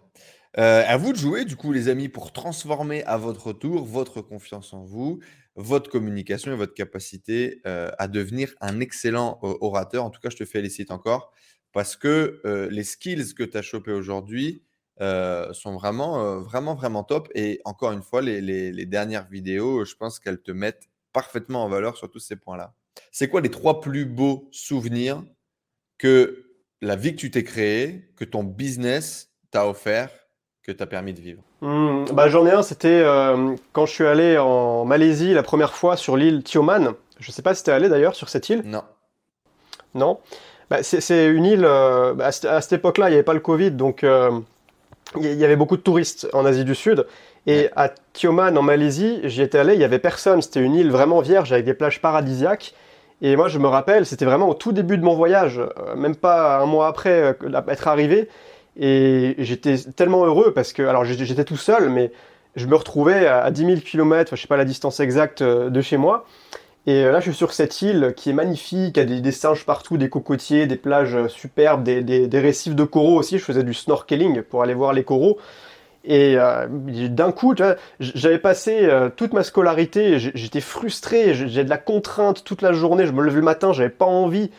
Euh, 0.58 0.84
à 0.88 0.98
vous 0.98 1.12
de 1.14 1.18
jouer, 1.18 1.46
du 1.46 1.56
coup, 1.56 1.72
les 1.72 1.88
amis, 1.90 2.10
pour 2.10 2.32
transformer 2.32 3.04
à 3.04 3.18
votre 3.18 3.54
tour 3.54 3.86
votre 3.86 4.22
confiance 4.22 4.74
en 4.74 4.84
vous, 4.84 5.20
votre 5.58 5.90
communication 5.90 6.54
et 6.54 6.56
votre 6.56 6.74
capacité 6.74 7.62
euh, 7.68 7.92
à 7.98 8.08
devenir 8.08 8.54
un 8.62 8.80
excellent 8.80 9.40
euh, 9.44 9.56
orateur. 9.62 10.06
En 10.06 10.10
tout 10.12 10.22
cas, 10.22 10.30
je 10.30 10.38
te 10.38 10.46
félicite 10.46 10.92
encore 10.92 11.34
parce 11.74 11.96
que 11.98 12.42
euh, 12.46 12.70
les 12.70 12.84
skills 12.84 13.34
que 13.36 13.44
tu 13.44 13.58
as 13.58 13.62
chopés 13.62 13.92
aujourd'hui 13.92 14.64
sont 15.00 15.76
vraiment, 15.76 16.40
vraiment, 16.40 16.74
vraiment 16.74 17.04
top. 17.04 17.30
Et 17.36 17.62
encore 17.66 17.92
une 17.92 18.02
fois, 18.02 18.24
les, 18.24 18.42
les- 18.42 18.72
les 18.72 18.86
dernières 18.88 19.28
vidéos, 19.28 19.86
je 19.86 19.94
pense 19.96 20.20
qu'elles 20.20 20.42
te 20.42 20.52
mettent 20.52 20.90
parfaitement 21.14 21.64
en 21.64 21.70
valeur 21.70 21.98
sur 21.98 22.10
tous 22.10 22.18
ces 22.20 22.36
points-là. 22.36 22.74
C'est 23.12 23.28
quoi 23.30 23.42
les 23.42 23.52
trois 23.52 23.80
plus 23.80 24.06
beaux 24.06 24.50
souvenirs 24.52 25.24
que 26.00 26.46
la 26.82 26.96
vie 26.96 27.12
que 27.12 27.18
tu 27.20 27.30
t'es 27.32 27.44
créée, 27.44 28.12
que 28.16 28.26
ton 28.26 28.44
business 28.44 29.32
t'a 29.52 29.68
offert, 29.68 30.10
que 30.68 30.74
t'a 30.74 30.86
permis 30.86 31.14
de 31.14 31.22
vivre? 31.22 31.42
Hmm, 31.62 32.04
bah, 32.12 32.28
j'en 32.28 32.46
ai 32.46 32.52
un, 32.52 32.62
c'était 32.62 33.02
euh, 33.02 33.56
quand 33.72 33.86
je 33.86 33.94
suis 33.94 34.06
allé 34.06 34.38
en 34.38 34.84
Malaisie 34.84 35.34
la 35.34 35.42
première 35.44 35.74
fois 35.74 35.96
sur 35.96 36.18
l'île 36.18 36.44
Tioman. 36.44 36.92
Je 37.20 37.32
sais 37.32 37.42
pas 37.42 37.56
si 37.56 37.64
t'es 37.64 37.72
allé 37.72 37.88
d'ailleurs 37.88 38.16
sur 38.16 38.28
cette 38.28 38.50
île? 38.50 38.64
Non. 38.66 38.82
Non? 39.96 40.20
Bah, 40.70 40.84
c'est 40.84 41.28
une 41.28 41.46
île. 41.46 41.64
euh, 41.64 42.14
bah, 42.14 42.26
à 42.28 42.32
cette- 42.34 42.46
à 42.52 42.60
cette 42.60 42.74
époque-là, 42.74 43.08
il 43.08 43.12
n'y 43.12 43.16
avait 43.16 43.24
pas 43.24 43.34
le 43.34 43.40
Covid, 43.40 43.72
donc 43.72 44.04
euh, 44.04 44.30
il 45.16 45.34
y- 45.36 45.46
avait 45.46 45.56
beaucoup 45.56 45.78
de 45.78 45.82
touristes 45.82 46.28
en 46.34 46.46
Asie 46.46 46.66
du 46.66 46.76
Sud. 46.76 47.08
Et 47.46 47.60
Ouais. 47.62 47.72
à 47.78 47.90
Tioman, 48.12 48.58
en 48.58 48.62
Malaisie, 48.62 49.22
j'y 49.24 49.42
étais 49.42 49.60
allé, 49.60 49.74
il 49.76 49.80
y 49.80 49.86
avait 49.86 50.00
personne. 50.00 50.42
C'était 50.42 50.60
une 50.60 50.76
île 50.76 50.92
vraiment 50.92 51.22
vierge 51.22 51.54
avec 51.54 51.64
des 51.64 51.74
plages 51.74 52.02
paradisiaques. 52.02 52.74
Et 53.22 53.38
moi, 53.38 53.48
je 53.48 53.58
me 53.58 53.68
rappelle, 53.68 54.06
c'était 54.06 54.26
vraiment 54.26 54.50
au 54.50 54.54
tout 54.54 54.74
début 54.74 54.98
de 54.98 55.04
mon 55.06 55.16
voyage, 55.16 55.62
même 55.96 56.16
pas 56.18 56.60
un 56.60 56.66
mois 56.66 56.88
après 56.88 57.38
être 57.70 57.88
arrivé. 57.88 58.28
Et 58.80 59.36
j'étais 59.40 59.78
tellement 59.96 60.26
heureux 60.26 60.54
parce 60.54 60.72
que, 60.72 60.84
alors 60.84 61.04
j'étais 61.04 61.44
tout 61.44 61.58
seul, 61.58 61.90
mais 61.90 62.12
je 62.56 62.68
me 62.68 62.76
retrouvais 62.76 63.26
à 63.26 63.44
à 63.44 63.52
10 63.52 63.66
000 63.66 63.78
km, 63.82 64.36
je 64.36 64.42
sais 64.42 64.48
pas 64.48 64.58
la 64.58 64.66
distance 64.66 65.00
exacte 65.00 65.42
euh, 65.42 65.70
de 65.70 65.82
chez 65.82 65.98
moi. 65.98 66.26
Et 66.86 67.04
euh, 67.04 67.12
là, 67.12 67.20
je 67.20 67.30
suis 67.30 67.38
sur 67.38 67.54
cette 67.54 67.82
île 67.82 68.14
qui 68.16 68.30
est 68.30 68.34
magnifique, 68.34 68.98
il 68.98 69.10
y 69.12 69.18
a 69.18 69.22
des, 69.22 69.32
singes 69.32 69.66
partout, 69.66 69.98
des 69.98 70.10
cocotiers, 70.10 70.68
des 70.68 70.76
plages 70.76 71.16
euh, 71.16 71.28
superbes, 71.28 71.84
des, 71.84 72.40
récifs 72.40 72.76
de 72.76 72.84
coraux 72.84 73.18
aussi. 73.18 73.40
Je 73.40 73.44
faisais 73.44 73.64
du 73.64 73.74
snorkeling 73.74 74.42
pour 74.44 74.64
aller 74.64 74.74
voir 74.74 74.94
les 74.94 75.04
coraux. 75.04 75.38
Et 76.10 76.38
d'un 77.10 77.34
coup, 77.34 77.54
j'avais 78.00 78.38
passé 78.38 78.88
toute 79.18 79.34
ma 79.34 79.44
scolarité, 79.44 80.20
j'étais 80.20 80.62
frustré, 80.62 81.34
j'ai 81.34 81.66
de 81.66 81.70
la 81.70 81.78
contrainte 81.78 82.46
toute 82.46 82.62
la 82.62 82.72
journée, 82.72 83.06
je 83.06 83.12
me 83.12 83.22
levais 83.22 83.36
le 83.36 83.42
matin, 83.42 83.74
j'avais 83.74 83.90
pas 83.90 84.06
envie, 84.06 84.50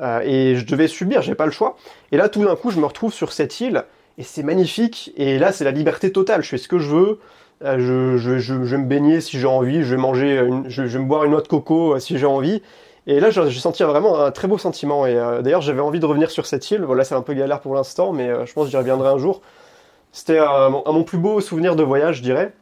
euh, 0.00 0.20
et 0.24 0.56
je 0.56 0.66
devais 0.66 0.88
subir, 0.88 1.22
j'avais 1.22 1.36
pas 1.36 1.46
le 1.46 1.52
choix. 1.52 1.76
Et 2.12 2.16
là, 2.16 2.28
tout 2.28 2.44
d'un 2.44 2.56
coup, 2.56 2.70
je 2.70 2.78
me 2.80 2.86
retrouve 2.86 3.12
sur 3.12 3.32
cette 3.32 3.60
île, 3.60 3.84
et 4.18 4.22
c'est 4.22 4.42
magnifique, 4.42 5.12
et 5.16 5.38
là, 5.38 5.52
c'est 5.52 5.64
la 5.64 5.70
liberté 5.70 6.12
totale, 6.12 6.42
je 6.42 6.48
fais 6.48 6.58
ce 6.58 6.68
que 6.68 6.78
je 6.78 6.88
veux, 6.88 7.18
euh, 7.64 7.78
je, 7.78 8.16
je, 8.18 8.38
je, 8.38 8.64
je 8.64 8.76
vais 8.76 8.78
me 8.82 8.86
baigner 8.86 9.20
si 9.20 9.38
j'ai 9.38 9.46
envie, 9.46 9.82
je 9.82 9.94
vais 9.94 10.00
manger, 10.00 10.38
une- 10.46 10.68
je, 10.68 10.82
vais 10.82 10.98
me 10.98 11.04
boire 11.06 11.24
une 11.24 11.30
noix 11.32 11.40
de 11.42 11.48
coco 11.48 11.94
euh, 11.94 11.98
si 12.00 12.18
j'ai 12.18 12.26
envie. 12.26 12.62
Et 13.06 13.20
là, 13.20 13.30
j'ai 13.30 13.48
j'ai 13.50 13.60
senti 13.60 13.82
vraiment 13.84 14.20
un 14.20 14.30
très 14.32 14.48
beau 14.48 14.58
sentiment. 14.58 15.06
Et 15.06 15.14
euh, 15.16 15.40
d'ailleurs, 15.40 15.60
j'avais 15.62 15.80
envie 15.80 16.00
de 16.00 16.06
revenir 16.06 16.30
sur 16.30 16.44
cette 16.46 16.68
île. 16.70 16.82
Voilà, 16.82 17.04
c'est 17.04 17.14
un 17.14 17.22
peu 17.22 17.34
galère 17.34 17.60
pour 17.60 17.74
l'instant, 17.74 18.12
mais 18.12 18.28
euh, 18.28 18.44
je 18.46 18.52
pense 18.52 18.64
que 18.66 18.70
j'y 18.70 18.76
reviendrai 18.76 19.08
un 19.08 19.18
jour. 19.18 19.42
C'était 20.12 20.40
euh, 20.40 20.70
mon, 20.70 20.86
un 20.86 20.92
mon 20.92 21.04
plus 21.04 21.18
beau 21.18 21.40
souvenir 21.40 21.76
de 21.76 21.82
voyage, 21.84 22.18
je 22.18 22.22
dirais. 22.22 22.52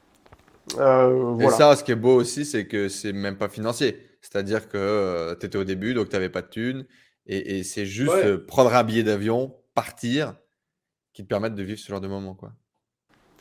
Euh, 0.79 1.35
Et 1.39 1.49
ça, 1.51 1.75
ce 1.77 1.85
qui 1.85 1.93
est 1.93 1.97
beau 1.97 2.15
aussi, 2.17 2.45
c'est 2.45 2.67
que 2.67 2.89
c'est 2.89 3.13
même 3.13 3.37
pas 3.37 3.49
financier. 3.49 4.01
C'est-à-dire 4.23 4.69
que 4.69 5.37
tu 5.41 5.47
étais 5.47 5.59
au 5.59 5.65
début, 5.65 5.95
donc 5.95 6.09
tu 6.09 6.15
n'avais 6.15 6.29
pas 6.31 6.43
de 6.43 6.49
thunes. 6.49 6.87
Et, 7.27 7.59
et 7.59 7.65
c'est 7.65 7.87
juste 7.87 8.13
Ouais. 8.15 8.25
euh, 8.25 8.45
prendre 8.47 8.75
un 8.75 8.85
billet 8.85 9.03
d'avion, 9.03 9.55
partir, 9.75 10.35
qui 11.15 11.23
te 11.25 11.29
permettent 11.29 11.55
de 11.55 11.63
vivre 11.63 11.79
ce 11.81 11.89
genre 11.89 12.01
de 12.01 12.09
moment. 12.09 12.35
Quoi. 12.35 12.53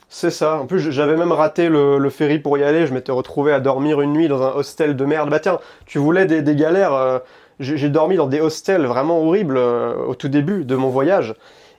C'est 0.09 0.29
ça. 0.31 0.57
En 0.59 0.67
plus, 0.67 0.91
j'avais 0.91 1.17
même 1.17 1.31
raté 1.31 1.69
le, 1.69 1.97
le 1.97 2.09
ferry 2.09 2.37
pour 2.39 2.57
y 2.57 2.63
aller. 2.63 2.85
Je 2.85 2.93
m'étais 2.93 3.11
retrouvé 3.11 3.51
à 3.51 3.59
dormir 3.59 3.99
une 4.01 4.13
nuit 4.13 4.27
dans 4.27 4.43
un 4.43 4.51
hostel 4.51 4.95
de 4.95 5.05
merde. 5.05 5.29
Bah 5.29 5.39
tiens, 5.39 5.59
tu 5.85 5.97
voulais 5.97 6.25
des, 6.25 6.41
des 6.41 6.55
galères. 6.55 6.93
euh, 6.93 7.19
j'ai 7.59 7.89
dormi 7.89 8.15
dans 8.15 8.27
des 8.27 8.41
hostels 8.41 8.85
vraiment 8.85 9.21
horribles 9.23 9.57
euh, 9.57 9.95
au 10.05 10.15
tout 10.15 10.27
début 10.27 10.65
de 10.65 10.75
mon 10.75 10.89
voyage. 10.89 11.35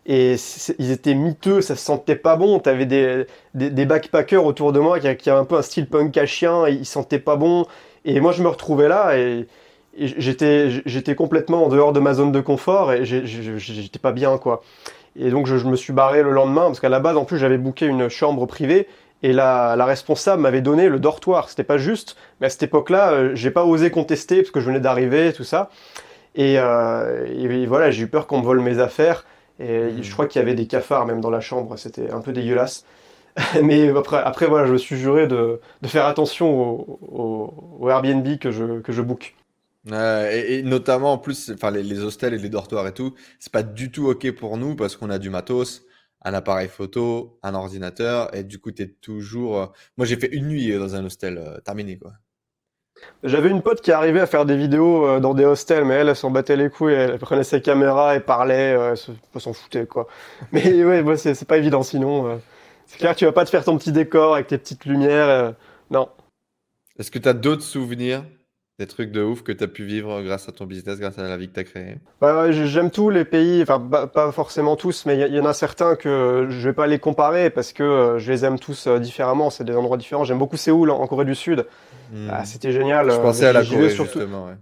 Et 0.07 0.36
ils 0.78 0.90
étaient 0.90 1.14
miteux, 1.14 1.61
ça 1.62 1.76
se 1.76 1.84
sentait 1.84 2.16
pas 2.16 2.36
bon. 2.36 2.59
T'avais 2.59 2.86
des, 2.86 3.24
des, 3.55 3.70
des 3.70 3.86
backpackers 3.86 4.44
autour 4.44 4.72
de 4.72 4.80
moi 4.80 5.00
qui, 5.00 5.16
qui 5.16 5.30
avaient 5.30 5.40
un 5.40 5.44
peu 5.44 5.57
un 5.57 5.62
style 5.62 5.88
punk 5.88 6.16
à 6.18 6.26
chien. 6.26 6.68
Ils 6.68 6.86
sentaient 6.86 7.18
pas 7.20 7.36
bon. 7.36 7.66
Et 8.05 8.20
moi, 8.20 8.32
je 8.32 8.42
me 8.42 8.48
retrouvais 8.48 8.88
là 8.88 9.16
et, 9.16 9.46
j'étais 9.99 10.70
j'étais 10.86 11.14
complètement 11.14 11.66
en 11.66 11.68
dehors 11.68 11.92
de 11.92 12.01
ma 12.01 12.14
zone 12.14 12.32
de 12.32 12.40
confort 12.40 12.92
et 12.92 13.05
j'étais 13.05 13.99
pas 13.99 14.12
bien 14.12 14.38
quoi. 14.38 14.62
Et 15.16 15.30
donc 15.30 15.47
je, 15.47 15.55
me 15.66 15.76
suis 15.76 15.92
barré 15.92 16.22
le 16.22 16.30
lendemain 16.30 16.66
parce 16.66 16.80
qu'à 16.80 16.88
la 16.88 17.01
base 17.01 17.16
en 17.16 17.24
plus 17.24 17.38
j'avais 17.38 17.59
booké 17.59 17.86
une 17.86 18.09
chambre 18.09 18.47
privée 18.47 18.88
et 19.22 19.32
la, 19.32 19.76
la 19.76 19.84
responsable 19.84 20.42
m'avait 20.42 20.61
donné 20.61 20.88
le 20.88 20.99
dortoir. 20.99 21.49
C'était 21.49 21.64
pas 21.64 21.78
juste, 21.78 22.16
mais 22.40 22.49
à 22.49 22.51
cette 22.51 22.64
époque-là 22.64 23.12
euh, 23.12 23.30
j'ai 23.34 23.51
pas 23.51 23.64
osé 23.64 23.90
contester 23.90 24.38
parce 24.38 24.51
que 24.51 24.61
je 24.61 24.66
venais 24.66 24.80
d'arriver 24.80 25.32
tout 25.32 25.45
ça. 25.45 25.70
Et, 26.34 26.57
euh, 26.59 27.26
et 27.26 27.66
voilà 27.66 27.90
j'ai 27.90 28.03
eu 28.05 28.09
peur 28.09 28.26
qu'on 28.26 28.38
me 28.38 28.45
vole 28.45 28.61
mes 28.61 28.80
affaires 28.80 29.24
et 29.61 29.90
je 30.03 30.12
crois 30.12 30.26
qu'il 30.26 30.40
y 30.40 30.42
avait 30.42 30.55
des 30.55 30.66
cafards 30.66 31.07
même 31.07 31.20
dans 31.20 31.30
la 31.30 31.40
chambre. 31.40 31.76
C'était 31.78 32.11
un 32.11 32.20
peu 32.20 32.32
dégueulasse. 32.32 32.84
mais 33.62 33.88
après, 33.97 34.18
après 34.18 34.47
voilà 34.47 34.66
je 34.66 34.72
me 34.72 34.78
suis 34.78 34.97
juré 34.97 35.26
de, 35.26 35.61
de 35.82 35.88
faire 35.88 36.07
attention 36.07 36.61
au, 36.61 36.99
au, 37.03 37.55
au 37.80 37.90
Airbnb 37.90 38.38
que 38.38 38.53
je 38.53 38.80
que 38.80 38.92
je 38.92 39.03
book 39.03 39.34
et, 39.91 40.62
notamment 40.62 41.12
en 41.12 41.18
plus, 41.18 41.51
enfin 41.53 41.70
les, 41.70 42.01
hostels 42.01 42.35
et 42.35 42.39
les 42.39 42.49
dortoirs 42.49 42.87
et 42.87 42.95
tout, 42.95 43.14
c'est 43.39 43.53
pas 43.53 43.62
du 43.62 43.91
tout 43.91 44.09
ok 44.09 44.32
pour 44.32 44.57
nous 44.57 44.76
parce 44.76 44.97
qu'on 44.97 45.11
a 45.11 45.18
du 45.18 45.30
matos, 45.30 45.85
un 46.24 46.35
appareil 46.35 46.68
photo, 46.68 47.39
un 47.43 47.55
ordinateur 47.55 48.35
et 48.35 48.45
du 48.45 48.59
coup 48.59 48.72
t'es 48.72 48.89
toujours. 48.89 49.61
Euh, 49.61 49.66
moi 49.97 50.07
j'ai 50.07 50.16
fait 50.16 50.32
une 50.32 50.49
nuit 50.49 50.72
euh, 50.72 50.78
dans 50.78 50.97
un 50.97 51.05
hostel 51.05 51.39
euh, 51.39 51.61
terminé 51.61 51.99
quoi. 51.99 52.12
J'avais 53.22 53.51
une 53.51 53.61
pote 53.61 53.82
qui 53.82 53.93
arrivait 53.93 54.20
à 54.20 54.26
faire 54.26 54.47
des 54.47 54.57
vidéos 54.57 55.20
dans 55.20 55.35
des 55.35 55.45
hostels, 55.45 55.85
mais 55.85 55.95
elle, 55.95 56.09
elle 56.09 56.16
s'en 56.16 56.30
battait 56.30 56.57
les 56.57 56.70
couilles, 56.70 56.95
elle 56.95 57.18
prenait 57.18 57.45
ses 57.45 57.61
caméras 57.61 58.16
et 58.16 58.20
parlait, 58.20 58.78
elle 58.78 59.41
s'en 59.41 59.53
foutait 59.53 59.87
quoi. 59.87 60.07
Mais 60.53 60.82
ouais, 60.85 61.16
c'est 61.16 61.45
pas 61.45 61.59
évident 61.59 61.82
sinon. 61.82 62.41
c'est 62.87 62.99
clair 62.99 63.12
que 63.12 63.18
tu 63.18 63.24
vas 63.24 63.32
pas 63.32 63.45
te 63.45 63.51
faire 63.51 63.64
ton 63.64 63.76
petit 63.76 63.93
décor 63.93 64.35
avec 64.35 64.47
tes 64.47 64.59
petites 64.59 64.87
lumières. 64.87 65.55
non. 65.91 66.09
Est-ce 66.99 67.11
que 67.11 67.18
tu 67.18 67.28
as 67.28 67.35
d'autres 67.35 67.62
souvenirs? 67.62 68.24
Des 68.78 68.86
trucs 68.88 69.12
de 69.12 69.22
ouf 69.22 69.42
que 69.42 69.52
tu 69.52 69.62
as 69.62 69.68
pu 69.68 69.84
vivre 69.84 70.20
grâce 70.22 70.48
à 70.48 70.52
ton 70.52 70.66
business, 70.66 70.98
grâce 70.98 71.18
à 71.18 71.22
la 71.22 71.36
vie 71.36 71.48
que 71.48 71.54
tu 71.54 71.60
as 71.60 71.64
créée 71.64 71.96
bah, 72.20 72.50
J'aime 72.50 72.90
tous 72.90 73.08
les 73.08 73.24
pays, 73.24 73.62
enfin 73.62 73.80
pas 73.80 74.32
forcément 74.32 74.74
tous, 74.74 75.06
mais 75.06 75.16
il 75.16 75.34
y, 75.34 75.40
en 75.40 75.46
a 75.46 75.52
certains 75.52 75.94
que 75.94 76.48
je 76.50 76.68
vais 76.68 76.74
pas 76.74 76.88
les 76.88 76.98
comparer 76.98 77.50
parce 77.50 77.72
que 77.72 77.84
euh, 77.84 78.18
je 78.18 78.32
les 78.32 78.44
aime 78.44 78.58
tous 78.58 78.88
euh, 78.88 78.98
différemment, 78.98 79.50
c'est 79.50 79.64
des 79.64 79.76
endroits 79.76 79.96
différents. 79.96 80.24
J'aime 80.24 80.38
beaucoup 80.38 80.56
Séoul 80.56 80.90
en, 80.90 81.06
Corée 81.06 81.24
du 81.24 81.36
Sud, 81.36 81.66
hmm. 82.12 82.28
ah, 82.32 82.44
c'était 82.44 82.72
génial. 82.72 83.10
Je 83.12 83.16
pensais 83.16 83.46
à 83.46 83.52
la 83.52 83.64
Corée 83.64 83.90
justement. 83.90 84.46
Ouais. 84.46 84.54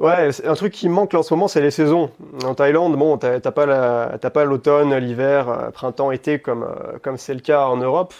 Ouais, 0.00 0.30
un 0.44 0.54
truc 0.54 0.72
qui 0.72 0.88
manque 0.88 1.12
là 1.12 1.18
en 1.18 1.22
ce 1.24 1.34
moment, 1.34 1.48
c'est 1.48 1.60
les 1.60 1.72
saisons. 1.72 2.10
En 2.44 2.54
Thaïlande, 2.54 2.96
bon, 2.96 3.18
t'as 3.18 3.40
pas 3.40 3.66
la, 3.66 4.16
t'as 4.20 4.30
pas 4.30 4.44
l'automne, 4.44 4.94
l'hiver, 4.96 5.48
euh, 5.48 5.70
printemps, 5.70 6.12
été 6.12 6.38
comme 6.38 6.62
euh, 6.62 6.98
comme 7.02 7.16
c'est 7.16 7.34
le 7.34 7.40
cas 7.40 7.66
en 7.66 7.78
Europe. 7.78 8.14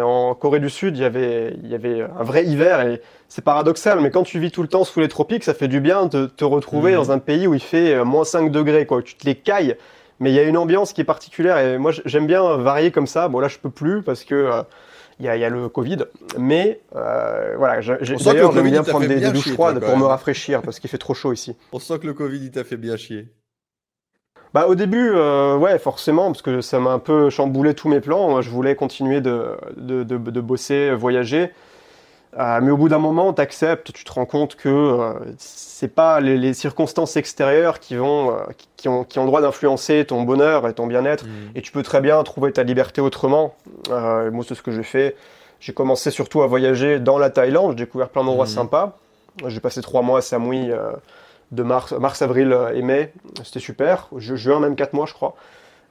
en 0.00 0.36
Corée 0.36 0.60
du 0.60 0.70
Sud, 0.70 0.96
il 0.96 1.02
y 1.02 1.04
avait 1.04 1.56
il 1.60 1.68
y 1.68 1.74
avait 1.74 2.02
un 2.02 2.22
vrai 2.22 2.44
hiver 2.44 2.82
et 2.82 3.02
c'est 3.28 3.42
paradoxal, 3.42 3.98
mais 4.00 4.10
quand 4.10 4.22
tu 4.22 4.38
vis 4.38 4.52
tout 4.52 4.62
le 4.62 4.68
temps 4.68 4.84
sous 4.84 5.00
les 5.00 5.08
tropiques, 5.08 5.42
ça 5.42 5.54
fait 5.54 5.66
du 5.66 5.80
bien 5.80 6.06
de 6.06 6.26
te 6.26 6.44
retrouver 6.44 6.92
mmh. 6.92 6.96
dans 6.96 7.10
un 7.10 7.18
pays 7.18 7.48
où 7.48 7.54
il 7.54 7.62
fait 7.62 7.94
euh, 7.94 8.04
moins 8.04 8.24
5 8.24 8.52
degrés, 8.52 8.86
quoi. 8.86 9.02
Tu 9.02 9.16
te 9.16 9.26
les 9.26 9.34
cailles, 9.34 9.76
mais 10.20 10.30
il 10.30 10.34
y 10.34 10.38
a 10.38 10.44
une 10.44 10.56
ambiance 10.56 10.92
qui 10.92 11.00
est 11.00 11.04
particulière 11.04 11.58
et 11.58 11.78
moi 11.78 11.90
j'aime 12.04 12.28
bien 12.28 12.58
varier 12.58 12.92
comme 12.92 13.08
ça. 13.08 13.26
Bon 13.26 13.40
là, 13.40 13.48
je 13.48 13.58
peux 13.58 13.70
plus 13.70 14.02
parce 14.02 14.22
que 14.22 14.62
il 15.20 15.26
y, 15.26 15.28
a, 15.28 15.48
le 15.48 15.68
Covid. 15.68 15.98
Mais 16.38 16.80
euh, 16.96 17.54
voilà, 17.56 17.80
d'ailleurs, 17.80 18.52
j'aime 18.52 18.70
bien 18.70 18.82
prendre 18.82 19.06
des, 19.06 19.20
douches 19.30 19.52
froides 19.52 19.80
pour 19.80 19.96
me 19.96 20.04
rafraîchir 20.04 20.62
parce 20.62 20.80
qu'il 20.80 20.90
fait 20.90 20.98
trop 20.98 21.14
chaud 21.14 21.32
ici. 21.32 21.56
On 21.72 21.78
sent 21.78 21.98
que 22.00 22.06
le 22.06 22.14
Covid, 22.14 22.38
il 22.38 22.50
t'a 22.50 22.64
fait 22.64 22.76
bien 22.76 22.96
chier. 22.96 23.28
Bah, 24.52 24.66
au 24.68 24.74
début, 24.74 25.10
euh, 25.14 25.56
ouais, 25.56 25.78
forcément, 25.78 26.26
parce 26.26 26.42
que 26.42 26.60
ça 26.60 26.78
m'a 26.78 26.90
un 26.90 27.00
peu 27.00 27.28
chamboulé 27.28 27.74
tous 27.74 27.88
mes 27.88 28.00
plans. 28.00 28.40
Je 28.40 28.50
voulais 28.50 28.76
continuer 28.76 29.20
de, 29.20 29.56
de, 29.76 30.04
de, 30.04 30.16
de 30.16 30.40
bosser, 30.40 30.92
voyager. 30.94 31.50
Euh, 32.38 32.60
mais 32.60 32.70
au 32.70 32.76
bout 32.76 32.88
d'un 32.88 32.98
moment, 32.98 33.32
tu 33.32 33.40
acceptes, 33.40 33.92
tu 33.92 34.04
te 34.04 34.12
rends 34.12 34.26
compte 34.26 34.56
que 34.56 34.68
euh, 34.68 35.12
c'est 35.38 35.94
pas 35.94 36.20
les, 36.20 36.36
les, 36.36 36.52
circonstances 36.52 37.16
extérieures 37.16 37.78
qui 37.78 37.94
vont, 37.94 38.32
euh, 38.32 38.42
qui, 38.76 38.88
ont, 38.88 39.04
qui 39.04 39.18
ont 39.20 39.22
le 39.22 39.28
droit 39.28 39.40
d'influencer 39.40 40.04
ton 40.04 40.22
bonheur 40.22 40.66
et 40.66 40.74
ton 40.74 40.86
bien-être. 40.86 41.26
Mm. 41.26 41.28
Et 41.54 41.62
tu 41.62 41.70
peux 41.70 41.82
très 41.84 42.00
bien 42.00 42.20
trouver 42.24 42.52
ta 42.52 42.64
liberté 42.64 43.00
autrement. 43.00 43.54
Euh, 43.90 44.30
moi, 44.32 44.44
c'est 44.46 44.56
ce 44.56 44.62
que 44.62 44.72
j'ai 44.72 44.82
fait. 44.82 45.16
J'ai 45.60 45.72
commencé 45.72 46.10
surtout 46.10 46.42
à 46.42 46.48
voyager 46.48 46.98
dans 46.98 47.18
la 47.18 47.30
Thaïlande. 47.30 47.78
J'ai 47.78 47.84
découvert 47.84 48.08
plein 48.08 48.24
d'endroits 48.24 48.46
mm. 48.46 48.48
sympas. 48.48 48.98
J'ai 49.46 49.60
passé 49.60 49.80
trois 49.80 50.02
mois 50.02 50.18
à 50.18 50.22
Samui 50.22 50.70
de 51.50 51.62
mars, 51.62 51.92
mars, 51.92 52.22
avril 52.22 52.56
et 52.74 52.82
mai. 52.82 53.12
C'était 53.42 53.60
super. 53.60 54.08
Juin, 54.16 54.60
même 54.60 54.76
quatre 54.76 54.92
mois, 54.92 55.06
je 55.06 55.14
crois. 55.14 55.34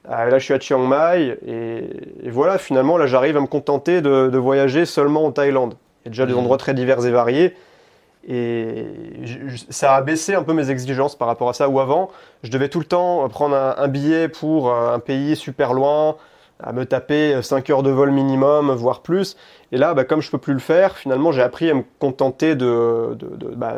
là, 0.08 0.38
je 0.38 0.44
suis 0.44 0.54
à 0.54 0.60
Chiang 0.60 0.86
Mai. 0.86 1.38
Et, 1.46 2.26
et 2.26 2.30
voilà, 2.30 2.56
finalement, 2.58 2.96
là, 2.96 3.06
j'arrive 3.06 3.36
à 3.36 3.40
me 3.40 3.46
contenter 3.46 4.00
de, 4.00 4.28
de 4.28 4.38
voyager 4.38 4.86
seulement 4.86 5.24
en 5.26 5.32
Thaïlande. 5.32 5.74
Il 6.04 6.08
y 6.08 6.08
a 6.08 6.10
déjà 6.10 6.26
des 6.26 6.34
mmh. 6.34 6.38
endroits 6.38 6.58
très 6.58 6.74
divers 6.74 7.04
et 7.04 7.10
variés. 7.10 7.54
Et 8.26 8.86
ça 9.68 9.96
a 9.96 10.00
baissé 10.00 10.34
un 10.34 10.42
peu 10.42 10.54
mes 10.54 10.70
exigences 10.70 11.14
par 11.14 11.28
rapport 11.28 11.48
à 11.48 11.52
ça. 11.52 11.68
Ou 11.68 11.78
avant, 11.80 12.10
je 12.42 12.50
devais 12.50 12.68
tout 12.68 12.78
le 12.78 12.86
temps 12.86 13.28
prendre 13.28 13.54
un, 13.54 13.88
billet 13.88 14.28
pour 14.28 14.70
euh, 14.70 14.94
un 14.94 14.98
pays 14.98 15.36
super 15.36 15.74
loin, 15.74 16.16
à 16.62 16.72
me 16.72 16.86
taper 16.86 17.42
5 17.42 17.68
heures 17.70 17.82
de 17.82 17.90
vol 17.90 18.10
minimum, 18.10 18.70
voire 18.72 19.00
plus. 19.00 19.36
Et 19.72 19.76
là, 19.76 19.92
bah, 19.92 20.04
comme 20.04 20.22
je 20.22 20.30
peux 20.30 20.38
plus 20.38 20.54
le 20.54 20.58
faire, 20.58 20.96
finalement, 20.96 21.32
j'ai 21.32 21.42
appris 21.42 21.70
à 21.70 21.74
me 21.74 21.82
contenter 21.98 22.54
de, 22.54 23.14
de, 23.18 23.36
de, 23.36 23.48
bah, 23.54 23.74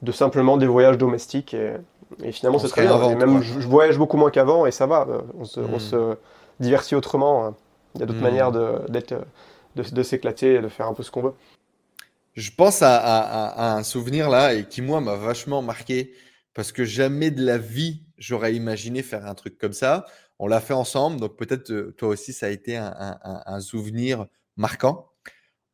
de 0.00 0.12
simplement 0.12 0.56
des 0.56 0.66
voyages 0.66 0.96
domestiques. 0.96 1.52
Et, 1.52 1.74
et 2.22 2.32
finalement, 2.32 2.58
c'est 2.58 2.68
très 2.68 2.86
bien. 2.86 3.14
même, 3.16 3.42
je, 3.42 3.66
voyage 3.68 3.98
beaucoup 3.98 4.16
moins 4.16 4.30
qu'avant 4.30 4.64
et 4.64 4.70
ça 4.70 4.86
va. 4.86 5.06
On 5.38 5.44
se, 5.44 5.60
on 5.60 5.76
mmh. 5.76 5.80
se 5.80 6.16
divertit 6.58 6.94
autrement. 6.94 7.54
Il 7.94 8.00
y 8.00 8.04
a 8.04 8.06
d'autres 8.06 8.18
mmh. 8.18 8.22
manières 8.22 8.52
de, 8.52 8.80
de, 8.88 9.82
de 9.82 10.02
s'éclater 10.02 10.54
et 10.54 10.60
de 10.60 10.68
faire 10.68 10.86
un 10.86 10.94
peu 10.94 11.02
ce 11.02 11.10
qu'on 11.10 11.22
veut. 11.22 11.34
Je 12.40 12.50
pense 12.50 12.80
à, 12.80 13.76
un 13.76 13.82
souvenir 13.82 14.30
là 14.30 14.54
et 14.54 14.66
qui, 14.66 14.80
moi, 14.80 15.02
m'a 15.02 15.14
vachement 15.14 15.60
marqué 15.60 16.14
parce 16.54 16.72
que 16.72 16.84
jamais 16.84 17.30
de 17.30 17.44
la 17.44 17.58
vie, 17.58 18.06
j'aurais 18.16 18.54
imaginé 18.54 19.02
faire 19.02 19.26
un 19.26 19.34
truc 19.34 19.58
comme 19.58 19.74
ça. 19.74 20.06
On 20.38 20.46
l'a 20.46 20.60
fait 20.60 20.72
ensemble, 20.72 21.20
donc 21.20 21.36
peut-être 21.36 21.70
euh, 21.70 21.94
toi 21.98 22.08
aussi, 22.08 22.32
ça 22.32 22.46
a 22.46 22.48
été 22.48 22.78
un, 22.78 23.60
souvenir 23.60 24.26
marquant. 24.56 25.10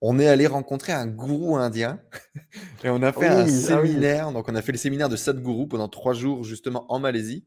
On 0.00 0.18
est 0.18 0.26
allé 0.26 0.48
rencontrer 0.48 0.92
un 0.92 1.06
gourou 1.06 1.56
indien 1.56 2.00
et 2.84 2.90
on 2.90 3.00
a 3.00 3.12
fait 3.12 3.28
un 3.28 3.44
ah 3.44 3.48
séminaire. 3.48 4.32
Donc, 4.32 4.48
on 4.48 4.54
a 4.56 4.60
fait 4.60 4.72
le 4.72 4.78
séminaire 4.78 5.08
de 5.08 5.16
Sadhguru 5.16 5.68
pendant 5.68 5.88
trois 5.88 6.14
jours, 6.14 6.42
justement 6.42 6.92
en 6.92 6.98
Malaisie. 6.98 7.46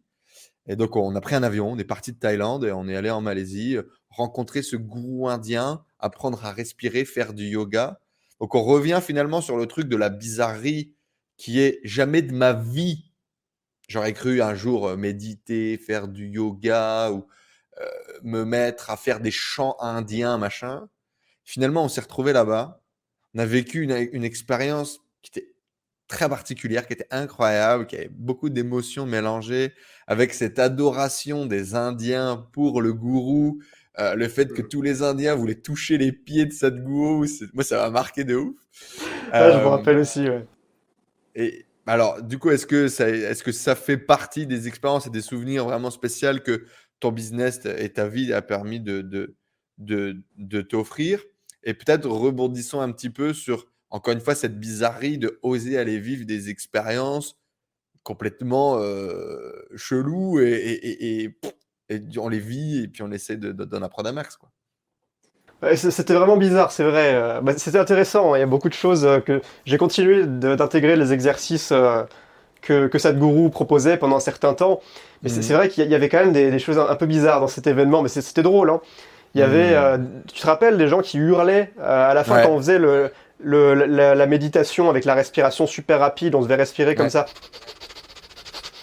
Et 0.66 0.78
donc, 0.78 0.96
on 0.96 1.14
a 1.14 1.20
pris 1.20 1.36
un 1.36 1.44
avion, 1.44 1.70
on 1.70 1.78
est 1.78 1.84
parti 1.84 2.14
de 2.14 2.20
Thaïlande 2.20 2.64
et 2.64 2.72
on 2.72 2.88
est 2.88 2.96
allé 2.96 3.10
en 3.10 3.20
Malaisie 3.20 3.76
euh, 3.76 3.84
rencontrer 4.10 4.62
ce 4.62 4.78
gourou 4.78 5.28
indien, 5.28 5.84
apprendre 6.00 6.46
à 6.46 6.54
respirer, 6.54 7.04
faire 7.04 7.34
du 7.34 7.48
yoga. 7.48 8.00
Donc 8.40 8.56
on 8.56 8.64
revient 8.64 9.02
finalement 9.04 9.42
sur 9.42 9.58
le 9.58 9.66
truc 9.66 9.88
de 9.88 9.98
la 9.98 10.10
bizarrerie 10.10 10.96
qui 11.38 11.60
est 11.60 11.80
jamais 11.84 12.22
de 12.22 12.34
ma 12.34 12.54
vie. 12.54 13.12
J'aurais 13.88 14.14
cru 14.14 14.42
un 14.42 14.56
jour 14.56 14.88
euh, 14.88 14.98
méditer, 14.98 15.78
faire 15.78 16.08
du 16.08 16.28
yoga 16.28 17.12
ou 17.12 17.26
euh, 17.80 17.86
me 18.24 18.44
mettre 18.44 18.90
à 18.90 18.98
faire 18.98 19.20
des 19.20 19.32
chants 19.32 19.76
indiens, 19.80 20.38
machin. 20.38 20.90
Finalement, 21.44 21.86
on 21.86 21.90
s'est 21.90 22.02
retrouvé 22.02 22.34
là-bas. 22.34 22.84
On 23.34 23.40
a 23.40 23.46
vécu 23.46 23.82
une, 23.84 24.24
expérience 24.24 25.00
qui 25.22 25.32
était 25.34 25.54
très 26.08 26.28
particulière, 26.28 26.88
qui 26.88 26.94
était 26.94 27.08
incroyable, 27.10 27.88
qui 27.88 27.96
avait 27.96 28.10
beaucoup 28.10 28.50
d'émotions 28.50 29.06
mélangées 29.06 29.74
avec 30.08 30.34
cette 30.34 30.60
adoration 30.60 31.46
des 31.46 31.76
Indiens 31.76 32.48
pour 32.52 32.82
le 32.82 32.94
gourou, 32.94 33.62
euh, 33.98 34.16
le 34.16 34.28
fait 34.28 34.54
que 34.54 34.62
tous 34.62 34.82
les 34.82 35.02
Indiens 35.02 35.36
voulaient 35.36 35.56
toucher 35.56 35.98
les 35.98 36.12
pieds 36.12 36.46
de 36.46 36.52
Sadhguru, 36.52 37.28
moi, 37.54 37.64
ça 37.64 37.78
m'a 37.78 37.90
marqué 37.90 38.24
de 38.24 38.36
ouf. 38.36 38.56
je 39.34 39.38
me 39.38 39.44
euh, 39.44 39.68
rappelle 39.68 39.98
aussi, 39.98 40.30
ouais. 40.30 40.46
Et 41.36 41.66
alors, 41.86 42.22
du 42.22 42.38
coup, 42.38 42.52
est-ce 42.52 42.68
que, 42.68 42.88
ça, 42.88 43.12
que 43.12 43.52
ça 43.52 43.76
fait 43.76 43.98
partie 43.98 44.46
des 44.46 44.68
expériences 44.68 45.08
et 45.08 45.10
des 45.10 45.22
souvenirs 45.22 45.66
vraiment 45.66 45.90
spéciaux 45.90 46.40
que 46.46 46.66
ton 47.00 47.12
business 47.12 47.62
et 47.66 47.90
ta 47.90 48.08
vie 48.08 48.32
a 48.32 48.42
permis 48.42 48.80
de, 48.80 49.02
de, 49.02 49.36
de, 49.80 50.18
de 50.38 50.62
t'offrir? 50.62 51.24
Et 51.64 51.74
peut-être 51.74 52.08
rebondissons 52.08 52.80
un 52.80 52.92
petit 52.92 53.10
peu 53.10 53.34
sur, 53.34 53.66
encore 53.90 54.14
une 54.14 54.20
fois, 54.20 54.36
cette 54.36 54.60
bizarrerie 54.60 55.18
de 55.18 55.40
oser 55.42 55.78
aller 55.78 56.00
vivre 56.00 56.26
des 56.26 56.50
expériences 56.50 57.40
complètement 58.04 58.78
euh, 58.80 59.52
cheloues 59.76 60.40
et, 60.40 60.52
et, 60.52 60.88
et, 60.88 61.24
et 61.24 61.38
on 62.18 62.30
les 62.30 62.40
vit 62.40 62.84
et 62.84 62.88
puis 62.88 63.04
on 63.04 63.12
essaie 63.12 63.38
d'en 63.38 63.82
apprendre 63.82 64.10
un 64.10 64.14
max. 64.14 64.38
Quoi. 64.38 64.50
C'était 65.76 66.14
vraiment 66.14 66.38
bizarre, 66.38 66.72
c'est 66.72 66.84
vrai. 66.84 67.12
Euh, 67.14 67.42
bah, 67.42 67.54
c'était 67.58 67.80
intéressant. 67.80 68.34
Hein. 68.34 68.38
Il 68.38 68.40
y 68.40 68.44
a 68.44 68.48
beaucoup 68.48 68.70
de 68.70 68.74
choses 68.74 69.06
euh, 69.06 69.20
que 69.20 69.42
j'ai 69.66 69.78
continué 69.78 70.26
d'intégrer 70.26 70.96
les 70.96 71.12
exercices 71.12 71.72
euh, 71.74 72.04
que, 72.62 72.88
que 72.88 72.98
Sadhguru 72.98 73.50
proposait 73.50 73.98
pendant 73.98 74.16
un 74.16 74.22
certain 74.22 74.54
temps. 74.54 74.80
Mais 75.22 75.30
c'est 75.30 75.42
mhm. 75.50 75.58
vrai 75.58 75.70
qu'il 75.70 75.90
y 75.90 75.96
avait 75.96 76.08
quand 76.08 76.20
même 76.20 76.32
des, 76.32 76.60
choses 76.60 76.80
un, 76.80 76.96
peu 76.96 77.06
bizarres 77.06 77.42
dans 77.42 77.48
cet 77.48 77.68
événement. 77.68 78.02
Mais 78.02 78.08
c'était 78.08 78.44
drôle. 78.44 78.70
Hein. 78.70 78.80
Il 79.36 79.42
y 79.42 79.44
avait, 79.44 79.98
mhm. 79.98 80.24
tu 80.34 80.42
te 80.42 80.48
rappelles, 80.48 80.78
des 80.78 80.88
gens 80.88 81.02
qui 81.02 81.18
hurlaient 81.18 81.74
à 81.82 82.14
la 82.14 82.24
fin 82.24 82.42
quand 82.42 82.52
on 82.52 82.58
faisait 82.58 82.80
le, 82.80 83.12
le 83.44 83.74
la, 83.74 84.26
méditation 84.26 84.90
avec 84.90 85.04
la 85.04 85.14
respiration 85.14 85.68
super 85.68 86.00
rapide. 86.00 86.36
On 86.36 86.42
devait 86.42 86.56
respirer 86.56 86.96
comme 86.96 87.10
ça 87.10 87.26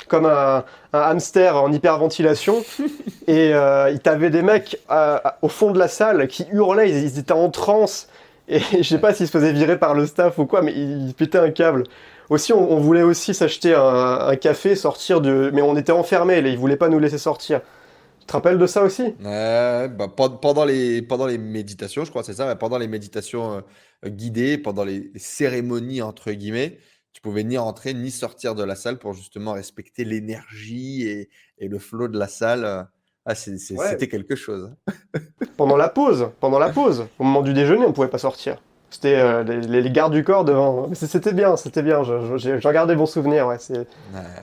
comme 0.09 0.27
un, 0.27 0.65
hamster 0.93 1.57
en 1.57 1.73
hyperventilation. 1.73 2.65
et 3.27 3.55
euh, 3.55 3.91
il 3.91 4.01
t'avait 4.01 4.31
des 4.31 4.43
mecs 4.43 4.79
euh, 4.91 5.19
au 5.43 5.49
fond 5.49 5.71
de 5.71 5.79
la 5.79 5.89
salle 5.89 6.29
qui 6.29 6.47
hurlaient, 6.53 6.91
ils, 6.91 7.19
étaient 7.19 7.33
en 7.33 7.51
transe. 7.51 8.09
Et 8.49 8.61
je 8.79 8.83
sais 8.83 8.99
pas 8.99 9.15
s'il 9.15 9.27
se 9.27 9.33
faisait 9.33 9.53
virer 9.53 9.79
par 9.79 9.95
le 9.95 10.07
staff 10.07 10.39
ou 10.39 10.47
quoi, 10.47 10.63
mais 10.63 10.73
il, 10.73 11.15
pétait 11.15 11.39
un 11.39 11.51
câble. 11.51 11.85
Aussi, 12.29 12.53
on, 12.53 12.79
voulait 12.79 13.03
aussi 13.03 13.35
s'acheter 13.35 13.73
un, 13.73 14.35
café, 14.35 14.75
sortir 14.75 15.21
de. 15.21 15.51
Mais 15.55 15.63
on 15.63 15.77
était 15.77 15.93
enfermés, 15.93 16.43
là, 16.43 16.49
ils 16.49 16.59
voulaient 16.59 16.77
pas 16.77 16.89
nous 16.89 16.99
laisser 16.99 17.19
sortir. 17.19 17.61
Tu 18.19 18.27
te 18.27 18.33
rappelles 18.33 18.59
de 18.59 18.67
ça 18.67 18.83
aussi? 18.83 19.15
Bah, 19.21 19.89
pendant, 20.43 20.65
les, 20.65 21.03
pendant 21.03 21.27
les 21.27 21.39
méditations, 21.39 22.05
je 22.05 22.11
crois, 22.11 22.25
c'est 22.25 22.35
ça, 22.35 22.57
pendant 22.57 22.79
les 22.79 22.89
méditations 22.89 23.63
euh, 24.05 24.09
guidées, 24.09 24.59
pendant 24.59 24.85
les, 24.85 25.13
cérémonies, 25.15 26.03
entre 26.03 26.33
guillemets, 26.33 26.79
tu 27.17 27.23
pouvais 27.23 27.45
ni 27.45 27.57
rentrer 27.57 27.95
ni 27.95 28.11
sortir 28.11 28.55
de 28.55 28.63
la 28.63 28.75
salle 28.75 28.99
pour 28.99 29.15
justement 29.15 29.55
respecter 29.55 30.05
l'énergie 30.05 31.09
et, 31.09 31.31
et, 31.59 31.67
le 31.67 31.79
flot 31.79 32.09
de 32.09 32.19
la 32.19 32.29
salle. 32.29 32.89
Ah, 33.25 33.35
c'était 33.35 34.07
quelque 34.07 34.37
chose. 34.37 34.71
pendant 35.57 35.79
la 35.79 35.89
pause, 35.89 36.29
pendant 36.41 36.59
la 36.59 36.69
pause, 36.69 37.07
au 37.19 37.25
moment 37.25 37.41
du 37.41 37.55
déjeuner, 37.55 37.87
on 37.87 37.95
pouvait 37.95 38.09
pas 38.09 38.19
sortir. 38.19 38.61
C'était 38.91 39.17
euh, 39.17 39.43
les, 39.45 39.91
gardes 39.91 40.13
du 40.13 40.25
corps 40.25 40.45
devant. 40.45 40.91
C'était 40.93 41.33
bien, 41.33 41.57
c'était 41.57 41.81
bien. 41.81 42.03
J'en 42.37 42.73
gardais 42.73 42.95
bon 42.95 43.07
souvenir. 43.07 43.47
Ouais. 43.47 43.57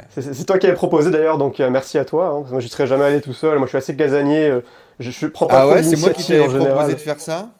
C'est 0.10 0.46
toi 0.48 0.58
qui 0.58 0.66
avais 0.66 0.76
proposé 0.76 1.12
d'ailleurs, 1.12 1.38
donc 1.38 1.60
euh, 1.60 1.70
merci 1.70 2.00
à 2.00 2.06
toi. 2.06 2.30
Hein. 2.30 2.46
Moi, 2.50 2.60
je 2.60 2.68
serais 2.70 2.88
jamais 2.88 3.06
allé 3.06 3.22
tout 3.22 3.34
seul. 3.34 3.60
Moi, 3.60 3.68
je 3.68 3.70
suis 3.70 3.78
assez 3.78 3.96
casanier. 3.96 4.50
Euh, 4.50 4.62
je, 5.00 5.12
je 5.12 5.28
prends 5.28 5.46
pas 5.46 5.62
ah 5.62 5.68
ouais, 5.68 5.84
c'est 5.84 5.96
moi 5.98 6.10
qui 6.10 6.26
t'avais 6.26 6.48
proposé 6.48 6.94
de 6.94 7.00
faire 7.00 7.20
ça? 7.20 7.52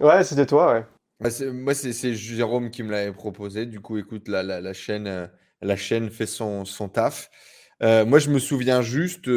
Ouais, 0.00 0.24
c'était 0.24 0.46
toi, 0.46 0.72
ouais. 0.72 0.84
Bah, 1.22 1.30
moi, 1.52 1.74
c'est 1.74 2.14
Jérôme 2.14 2.70
qui 2.70 2.82
me 2.82 2.90
l'avait 2.90 3.12
proposé. 3.12 3.66
Du 3.66 3.80
coup, 3.80 3.96
écoute, 3.98 4.28
la, 4.28 4.72
chaîne, 4.72 5.30
la 5.60 5.76
chaîne 5.76 6.10
fait 6.10 6.26
son, 6.26 6.64
taf. 6.92 7.30
moi, 7.80 8.18
je 8.18 8.30
me 8.30 8.38
souviens 8.38 8.82
juste. 8.82 9.28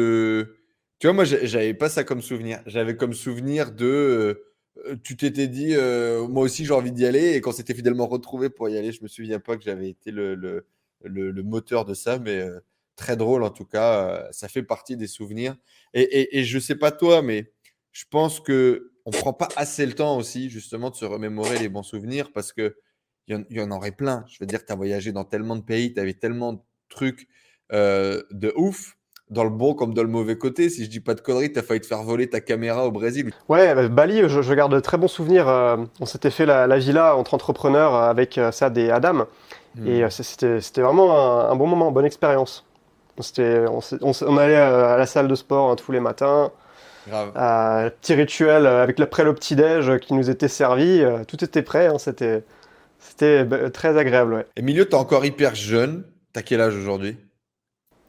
Tu 0.98 1.06
vois, 1.06 1.12
moi, 1.12 1.24
j'avais 1.24 1.74
pas 1.74 1.88
ça 1.88 2.04
comme 2.04 2.22
souvenir. 2.22 2.62
J'avais 2.66 2.96
comme 2.96 3.12
souvenir 3.12 3.72
de. 3.72 4.42
Euh, 4.86 4.96
tu 5.02 5.16
t'étais 5.16 5.48
dit, 5.48 5.74
euh, 5.74 6.26
moi 6.28 6.42
aussi, 6.44 6.64
j'ai 6.64 6.72
envie 6.72 6.92
d'y 6.92 7.04
aller. 7.06 7.34
Et 7.34 7.40
quand 7.40 7.52
c'était 7.52 7.74
fidèlement 7.74 8.06
retrouvé 8.06 8.48
pour 8.50 8.68
y 8.68 8.78
aller, 8.78 8.92
je 8.92 9.02
me 9.02 9.08
souviens 9.08 9.40
pas 9.40 9.56
que 9.56 9.62
j'avais 9.62 9.90
été 9.90 10.10
le, 10.10 10.34
le, 10.34 11.42
moteur 11.42 11.84
de 11.84 11.92
ça. 11.94 12.18
Mais 12.18 12.40
euh, 12.40 12.60
très 12.96 13.16
drôle, 13.16 13.42
en 13.42 13.50
tout 13.50 13.66
cas. 13.66 14.28
ça 14.32 14.48
fait 14.48 14.62
partie 14.62 14.96
des 14.96 15.06
souvenirs. 15.06 15.56
Et, 15.92 16.02
et, 16.02 16.38
et, 16.38 16.44
je 16.44 16.58
sais 16.58 16.76
pas 16.76 16.92
toi, 16.92 17.22
mais 17.22 17.52
je 17.92 18.04
pense 18.10 18.40
que 18.40 18.92
on 19.06 19.10
prend 19.10 19.32
pas 19.32 19.48
assez 19.56 19.86
le 19.86 19.94
temps 19.94 20.16
aussi, 20.18 20.50
justement, 20.50 20.90
de 20.90 20.96
se 20.96 21.04
remémorer 21.04 21.58
les 21.58 21.68
bons 21.68 21.82
souvenirs 21.82 22.32
parce 22.34 22.52
que 22.52 22.76
il 23.28 23.44
y, 23.50 23.60
en 23.60 23.70
aurait 23.72 23.90
plein. 23.90 24.24
Je 24.28 24.36
veux 24.38 24.46
dire, 24.46 24.64
tu 24.64 24.72
as 24.72 24.76
voyagé 24.76 25.10
dans 25.10 25.24
tellement 25.24 25.56
de 25.56 25.62
pays, 25.62 25.92
tu 25.92 25.98
avais 25.98 26.14
tellement 26.14 26.52
de 26.52 26.60
trucs 26.88 27.26
de 27.72 28.52
ouf 28.54 28.96
dans 29.30 29.44
le 29.44 29.50
bon 29.50 29.74
comme 29.74 29.94
dans 29.94 30.02
le 30.02 30.08
mauvais 30.08 30.36
côté. 30.38 30.68
Si 30.68 30.84
je 30.84 30.90
dis 30.90 31.00
pas 31.00 31.14
de 31.14 31.20
conneries, 31.20 31.52
tu 31.52 31.58
as 31.58 31.62
failli 31.62 31.80
te 31.80 31.86
faire 31.86 32.02
voler 32.02 32.28
ta 32.28 32.40
caméra 32.40 32.86
au 32.86 32.90
Brésil. 32.90 33.32
Ouais, 33.48 33.74
bah, 33.74 33.88
Bali, 33.88 34.28
je, 34.28 34.54
garde 34.54 34.72
de 34.72 34.80
très 34.80 34.98
bons 34.98 35.08
souvenirs. 35.08 35.48
Euh, 35.48 35.76
on 36.00 36.06
s'était 36.06 36.30
fait 36.30 36.46
la, 36.46 36.78
villa 36.78 37.16
entre 37.16 37.34
entrepreneurs 37.34 37.94
avec 37.94 38.38
euh, 38.38 38.52
Sad 38.52 38.76
et 38.78 38.90
Adam. 38.90 39.26
Hmm. 39.74 39.86
Et 39.86 40.04
euh, 40.04 40.10
c'était 40.10 40.80
vraiment 40.80 41.50
un, 41.50 41.56
bon 41.56 41.66
moment, 41.66 41.90
bonne 41.90 42.04
expérience. 42.04 42.64
On, 43.18 43.80
on, 44.02 44.36
allait 44.36 44.56
à 44.56 44.98
la 44.98 45.06
salle 45.06 45.26
de 45.26 45.34
sport 45.34 45.70
hein, 45.70 45.76
tous 45.76 45.90
les 45.90 46.00
matins. 46.00 46.52
Grave. 47.08 47.32
petit 48.00 48.14
rituel 48.14 48.66
avec 48.66 48.98
après 49.00 49.24
le 49.24 49.34
petit-déj 49.34 49.98
qui 50.00 50.14
nous 50.14 50.30
était 50.30 50.48
servi. 50.48 51.02
tout 51.28 51.44
était 51.44 51.62
prêt. 51.62 51.86
Hein, 51.86 51.98
c'était 51.98 53.44
bah, 53.44 53.70
très 53.70 53.96
agréable. 53.96 54.34
Ouais. 54.34 54.46
Emilio, 54.56 54.84
tu 54.84 54.90
es 54.90 54.94
encore 54.94 55.24
hyper 55.24 55.54
jeune. 55.54 56.04
Tu 56.32 56.40
as 56.40 56.42
quel 56.42 56.60
âge 56.60 56.74
aujourd'hui? 56.74 57.16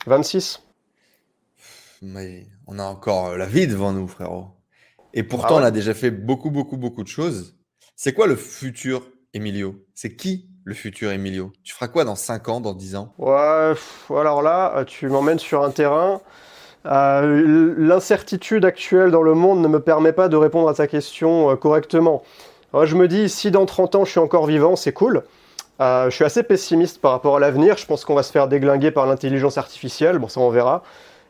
26 0.05 0.61
mais 2.01 2.47
on 2.67 2.79
a 2.79 2.83
encore 2.83 3.27
euh, 3.27 3.37
la 3.37 3.45
vie 3.45 3.67
devant 3.67 3.91
nous, 3.91 4.07
frérot. 4.07 4.47
Et 5.13 5.23
pourtant, 5.23 5.57
ah 5.57 5.61
on 5.61 5.63
a 5.63 5.71
déjà 5.71 5.93
fait 5.93 6.11
beaucoup, 6.11 6.51
beaucoup, 6.51 6.77
beaucoup 6.77 7.03
de 7.03 7.07
choses. 7.07 7.55
C'est 7.95 8.13
quoi 8.13 8.27
le 8.27 8.35
futur 8.35 9.07
Emilio? 9.33 9.75
C'est 9.95 10.15
qui 10.15 10.49
le 10.63 10.73
futur 10.73 11.11
Emilio? 11.11 11.51
Tu 11.63 11.73
feras 11.73 11.87
quoi 11.87 12.03
dans 12.03 12.15
5 12.15 12.49
ans, 12.49 12.61
dans 12.61 12.73
10 12.73 12.95
ans? 12.95 13.13
Ouais, 13.17 13.73
alors 14.09 14.41
là, 14.41 14.83
tu 14.85 15.07
m'emmènes 15.07 15.39
sur 15.39 15.63
un 15.63 15.71
terrain. 15.71 16.21
Euh, 16.85 17.73
l'incertitude 17.77 18.63
actuelle 18.63 19.11
dans 19.11 19.23
le 19.23 19.33
monde 19.33 19.61
ne 19.61 19.67
me 19.67 19.79
permet 19.79 20.13
pas 20.13 20.29
de 20.29 20.37
répondre 20.37 20.69
à 20.69 20.73
ta 20.73 20.87
question 20.87 21.51
euh, 21.51 21.55
correctement. 21.55 22.23
je 22.83 22.95
me 22.95 23.07
dis, 23.07 23.29
si 23.29 23.51
dans 23.51 23.65
30 23.65 23.95
ans 23.95 24.05
je 24.05 24.11
suis 24.11 24.19
encore 24.19 24.45
vivant, 24.45 24.75
c'est 24.75 24.93
cool. 24.93 25.23
je 25.79 26.09
suis 26.11 26.23
assez 26.23 26.43
pessimiste 26.43 27.01
par 27.01 27.11
rapport 27.11 27.37
à 27.37 27.39
l'avenir. 27.39 27.77
Je 27.77 27.85
pense 27.85 28.05
qu'on 28.05 28.15
va 28.15 28.23
se 28.23 28.31
faire 28.31 28.47
déglinguer 28.47 28.91
par 28.91 29.05
l'intelligence 29.05 29.57
artificielle. 29.57 30.19
Bon, 30.19 30.27
ça, 30.27 30.39
on 30.39 30.49
verra. 30.49 30.83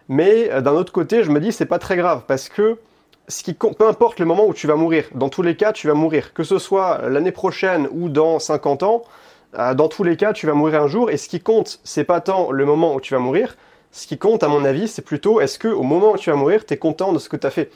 Mais 0.10 0.52
euh, 0.52 0.62
d'un 0.62 0.74
autre 0.74 0.92
côté, 0.92 1.24
je 1.24 1.32
me 1.32 1.40
dis 1.40 1.52
c'est 1.52 1.66
pas 1.66 1.80
très 1.80 1.98
grave 1.98 2.24
parce 2.28 2.50
que 2.50 2.78
ce 3.28 3.44
qui 3.44 3.54
peu 3.54 3.88
importe 3.88 4.20
le 4.20 4.26
moment 4.26 4.46
où 4.48 4.54
tu 4.54 4.68
vas 4.68 4.76
mourir, 4.76 5.06
dans 5.14 5.30
tous 5.30 5.42
les 5.42 5.58
cas, 5.58 5.74
tu 5.74 5.88
vas 5.88 5.94
mourir. 5.94 6.34
Que 6.34 6.44
ce 6.44 6.60
soit 6.60 7.10
l'année 7.10 7.34
prochaine 7.34 7.88
ou 7.92 8.08
dans 8.08 8.40
50 8.40 8.84
ans, 8.84 9.04
euh, 9.58 9.74
dans 9.74 9.90
tous 9.90 10.04
les 10.04 10.16
cas, 10.16 10.32
tu 10.32 10.48
vas 10.48 10.54
mourir 10.54 10.82
un 10.82 10.88
jour. 10.88 11.10
Et 11.10 11.18
ce 11.18 11.28
qui 11.28 11.42
compte, 11.42 11.80
c'est 11.84 12.06
pas 12.06 12.22
tant 12.22 12.52
le 12.52 12.66
moment 12.66 12.96
où 12.96 13.02
tu 13.02 13.14
vas 13.14 13.20
mourir. 13.20 13.58
Ce 13.98 14.06
qui 14.06 14.20
compte, 14.20 14.44
à 14.44 14.48
mon 14.48 14.64
avis, 14.64 14.88
c'est 14.88 15.02
plutôt 15.02 15.42
est-ce 15.42 15.58
que 15.58 15.68
au 15.68 15.82
moment 15.82 16.12
où 16.12 16.18
tu 16.18 16.30
vas 16.30 16.36
mourir, 16.36 16.64
tu 16.64 16.72
es 16.72 16.78
content 16.78 17.14
de 17.14 17.18
ce 17.18 17.30
que 17.30 17.36
tu 17.36 17.48
as 17.48 17.50
fait? 17.50 17.72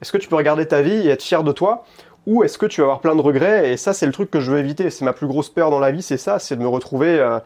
Est-ce 0.00 0.10
que 0.10 0.16
tu 0.16 0.26
peux 0.26 0.36
regarder 0.36 0.66
ta 0.66 0.80
vie 0.80 1.06
et 1.06 1.10
être 1.10 1.22
fier 1.22 1.44
de 1.44 1.52
toi? 1.52 1.84
Ou 2.26 2.44
est-ce 2.44 2.56
que 2.56 2.64
tu 2.64 2.80
vas 2.80 2.86
avoir 2.86 3.00
plein 3.00 3.14
de 3.14 3.20
regrets 3.20 3.70
Et 3.70 3.76
ça, 3.76 3.92
c'est 3.92 4.06
le 4.06 4.12
truc 4.12 4.30
que 4.30 4.40
je 4.40 4.50
veux 4.50 4.58
éviter. 4.58 4.88
C'est 4.88 5.04
ma 5.04 5.12
plus 5.12 5.26
grosse 5.26 5.50
peur 5.50 5.68
dans 5.68 5.78
la 5.78 5.90
vie, 5.90 6.00
c'est 6.00 6.16
ça, 6.16 6.38
c'est 6.38 6.56
de 6.56 6.62
me 6.62 6.66
retrouver 6.66 7.20
euh, 7.20 7.38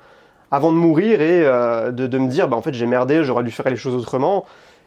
avant 0.53 0.71
de 0.71 0.77
mourir 0.77 1.21
et 1.21 1.45
euh, 1.45 1.91
de, 1.91 2.19
me 2.19 2.29
dire, 2.29 2.47
bah, 2.47 2.57
en 2.57 2.63
fait, 2.63 2.73
j'ai 2.73 2.87
merdé, 2.87 3.25
j'aurais 3.25 3.43
dû 3.43 3.51
faire 3.51 3.69
les 3.69 3.75
choses 3.75 3.97
autrement. 3.97 4.47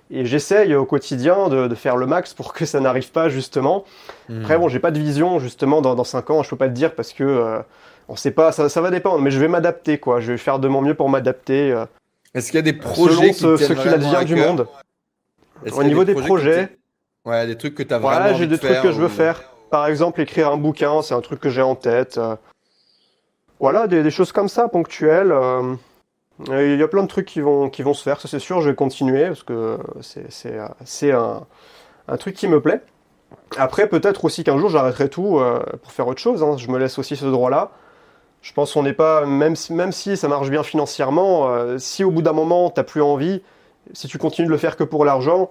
Et 0.10 0.24
j'essaye 0.24 0.74
au 0.74 0.86
quotidien 0.86 1.50
de, 1.50 1.76
faire 1.76 1.98
le 1.98 2.06
max 2.06 2.34
pour 2.34 2.54
que 2.54 2.66
ça 2.66 2.80
n'arrive 2.80 3.12
pas, 3.12 3.28
justement. 3.28 3.84
Hmm. 4.30 4.40
Après, 4.40 4.58
bon, 4.58 4.70
j'ai 4.70 4.80
pas 4.80 4.92
de 4.92 5.00
vision, 5.00 5.40
justement, 5.40 5.82
dans, 5.82 5.96
dans 5.96 6.06
5 6.06 6.30
ans, 6.30 6.44
je 6.44 6.50
peux 6.50 6.56
pas 6.56 6.70
te 6.70 6.74
dire 6.74 6.96
parce 6.96 7.12
que 7.12 7.26
euh, 7.26 7.60
on 8.08 8.16
sait 8.16 8.32
pas, 8.32 8.54
ça, 8.54 8.82
va 8.82 8.90
dépendre, 8.90 9.22
mais 9.22 9.32
je 9.32 9.40
vais 9.42 9.50
m'adapter, 9.50 9.98
quoi. 9.98 10.22
Je 10.22 10.32
vais 10.32 10.38
faire 10.38 10.60
de 10.60 10.70
mon 10.70 10.82
mieux 10.82 10.96
pour 10.96 11.10
m'adapter. 11.10 11.84
Euh, 12.36 12.40
Est-ce 12.40 12.48
qu'il 12.48 12.56
y 12.56 12.60
a 12.60 12.62
des 12.64 12.74
projets 12.74 13.34
selon 13.34 13.58
ce, 13.58 13.74
qui 13.74 13.88
advient 13.88 14.26
du 14.26 14.36
monde 14.36 14.68
Au 15.72 15.84
niveau 15.84 16.04
des 16.04 16.16
projets, 16.16 16.78
ouais, 17.26 17.48
des 17.48 17.58
trucs 17.58 17.76
que 17.76 17.84
tu 17.84 17.94
as 17.94 18.00
vraiment 18.00 18.26
ouais, 18.26 18.36
j'ai 18.36 18.48
des 18.48 18.58
trucs 18.58 18.82
que 18.82 18.92
je 18.92 19.02
veux 19.02 19.10
faire. 19.10 19.44
Par 19.70 19.88
exemple, 19.88 20.22
écrire 20.22 20.50
un 20.50 20.58
bouquin, 20.58 21.02
c'est 21.02 21.16
un 21.16 21.22
truc 21.22 21.40
que 21.40 21.50
j'ai 21.50 21.62
en 21.62 21.76
tête. 21.76 22.20
Voilà, 23.64 23.88
des, 23.88 24.12
choses 24.12 24.34
comme 24.34 24.50
ça, 24.50 24.68
ponctuelles. 24.68 25.32
Euh, 25.32 25.76
il 26.50 26.78
y 26.78 26.84
a 26.84 26.88
plein 26.90 27.04
de 27.04 27.08
trucs 27.08 27.28
qui 27.28 27.40
vont, 27.40 27.70
qui 27.70 27.82
vont 27.82 27.94
se 27.94 28.04
faire, 28.04 28.20
ça 28.20 28.28
c'est 28.28 28.40
sûr, 28.40 28.60
je 28.60 28.70
vais 28.70 28.76
continuer, 28.76 29.28
parce 29.28 29.44
que 29.44 29.78
c'est 30.02 31.12
un, 31.12 31.48
un, 32.10 32.18
truc 32.18 32.36
qui 32.36 32.50
me 32.50 32.60
plaît. 32.60 32.82
Après, 33.56 33.88
peut-être 33.88 34.26
aussi 34.26 34.44
qu'un 34.44 34.58
jour 34.58 34.70
j'arrêterai 34.70 35.08
tout 35.08 35.40
euh, 35.40 35.64
pour 35.82 35.94
faire 35.94 36.08
autre 36.08 36.20
chose, 36.20 36.44
hein. 36.44 36.58
je 36.58 36.68
me 36.70 36.78
laisse 36.78 37.00
aussi 37.00 37.16
ce 37.16 37.26
droit-là. 37.26 37.72
Je 38.44 38.54
pense 38.54 38.74
qu'on 38.74 38.84
n'est 38.84 38.94
pas, 38.94 39.26
même, 39.26 39.56
même 39.72 39.92
si 39.92 40.16
ça 40.16 40.28
marche 40.28 40.52
bien 40.52 40.62
financièrement, 40.62 41.48
euh, 41.48 41.80
si 41.80 42.04
au 42.04 42.12
bout 42.12 42.22
d'un 42.22 42.34
moment 42.34 42.70
t'as 42.70 42.84
plus 42.84 43.02
envie, 43.02 43.42
si 43.94 44.08
tu 44.08 44.20
continues 44.20 44.46
de 44.48 44.52
le 44.52 44.58
faire 44.60 44.78
que 44.78 44.84
pour 44.84 45.06
l'argent, 45.06 45.50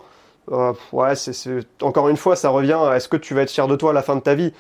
ouais, 0.93 1.17
c'est 1.17 1.61
encore 1.83 2.09
une 2.09 2.17
fois, 2.17 2.37
ça 2.37 2.51
revient 2.51 2.79
à 2.81 2.97
est-ce 2.97 3.09
que 3.09 3.17
tu 3.17 3.35
vas 3.35 3.43
être 3.43 3.51
fier 3.51 3.67
de 3.67 3.75
toi 3.75 3.91
à 3.91 3.93
la 3.93 4.03
fin 4.03 4.15
de 4.15 4.21
ta 4.21 4.35
vie 4.35 4.53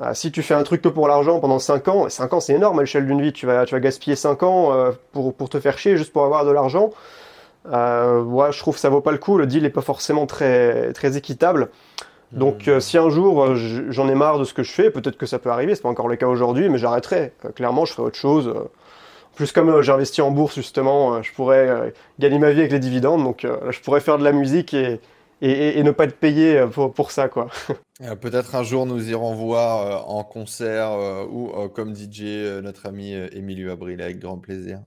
ah, 0.00 0.14
si 0.14 0.30
tu 0.30 0.42
fais 0.42 0.54
un 0.54 0.62
truc 0.62 0.82
que 0.82 0.88
pour 0.88 1.08
l'argent 1.08 1.40
pendant 1.40 1.58
5 1.58 1.88
ans, 1.88 2.08
5 2.08 2.32
ans 2.32 2.40
c'est 2.40 2.54
énorme 2.54 2.78
à 2.78 2.82
l'échelle 2.82 3.06
d'une 3.06 3.20
vie, 3.20 3.32
tu 3.32 3.46
vas, 3.46 3.64
tu 3.64 3.74
vas 3.74 3.80
gaspiller 3.80 4.14
5 4.14 4.42
ans 4.44 4.72
euh, 4.72 4.92
pour, 5.12 5.34
pour, 5.34 5.48
te 5.48 5.58
faire 5.58 5.76
chier 5.76 5.96
juste 5.96 6.12
pour 6.12 6.24
avoir 6.24 6.44
de 6.44 6.52
l'argent. 6.52 6.90
Euh, 7.72 8.22
ouais, 8.22 8.52
je 8.52 8.58
trouve 8.60 8.78
ça 8.78 8.90
vaut 8.90 9.00
pas 9.00 9.10
le 9.10 9.18
coup, 9.18 9.38
le 9.38 9.46
deal 9.46 9.64
n'est 9.64 9.70
pas 9.70 9.80
forcément 9.80 10.26
très, 10.26 10.92
très 10.92 11.16
équitable. 11.16 11.70
Donc 12.32 12.68
euh, 12.68 12.80
si 12.80 12.98
un 12.98 13.08
jour 13.08 13.42
euh, 13.42 13.56
j'en 13.90 14.08
ai 14.08 14.14
marre 14.14 14.38
de 14.38 14.44
ce 14.44 14.52
que 14.52 14.62
je 14.62 14.70
fais, 14.72 14.90
peut-être 14.90 15.16
que 15.16 15.26
ça 15.26 15.38
peut 15.38 15.50
arriver, 15.50 15.74
c'est 15.74 15.82
pas 15.82 15.88
encore 15.88 16.08
le 16.08 16.16
cas 16.16 16.26
aujourd'hui, 16.26 16.68
mais 16.68 16.78
j'arrêterai. 16.78 17.32
clairement, 17.54 17.84
je 17.84 17.92
ferai 17.92 18.08
autre 18.08 18.18
chose. 18.18 18.52
plus 19.34 19.52
comme 19.52 19.80
j'ai 19.82 19.92
investi 19.92 20.20
en 20.20 20.30
bourse 20.30 20.56
justement, 20.56 21.22
je 21.22 21.32
pourrais 21.32 21.92
gagner 22.18 22.38
ma 22.38 22.50
vie 22.50 22.60
avec 22.60 22.72
les 22.72 22.80
dividendes, 22.80 23.24
donc 23.24 23.46
je 23.70 23.80
pourrais 23.80 24.00
faire 24.00 24.18
de 24.18 24.24
la 24.24 24.32
musique 24.32 24.74
et, 24.74 25.00
et, 25.40 25.82
ne 25.82 25.90
pas 25.90 26.04
être 26.04 26.18
payé 26.18 26.66
pour, 26.72 26.92
pour 26.92 27.10
ça 27.12 27.28
quoi. 27.28 27.48
Euh, 28.02 28.14
peut-être 28.14 28.54
un 28.54 28.62
jour 28.62 28.86
nous 28.86 29.10
irons 29.10 29.34
voir 29.34 29.82
euh, 29.82 29.96
en 30.06 30.22
concert 30.22 30.92
euh, 30.92 31.24
ou 31.24 31.68
comme 31.70 31.96
DJ 31.96 32.22
notre 32.62 32.86
ami 32.86 33.12
Emilio 33.12 33.72
Abril 33.72 34.00
avec 34.00 34.20
grand 34.20 34.38
plaisir. 34.38 34.80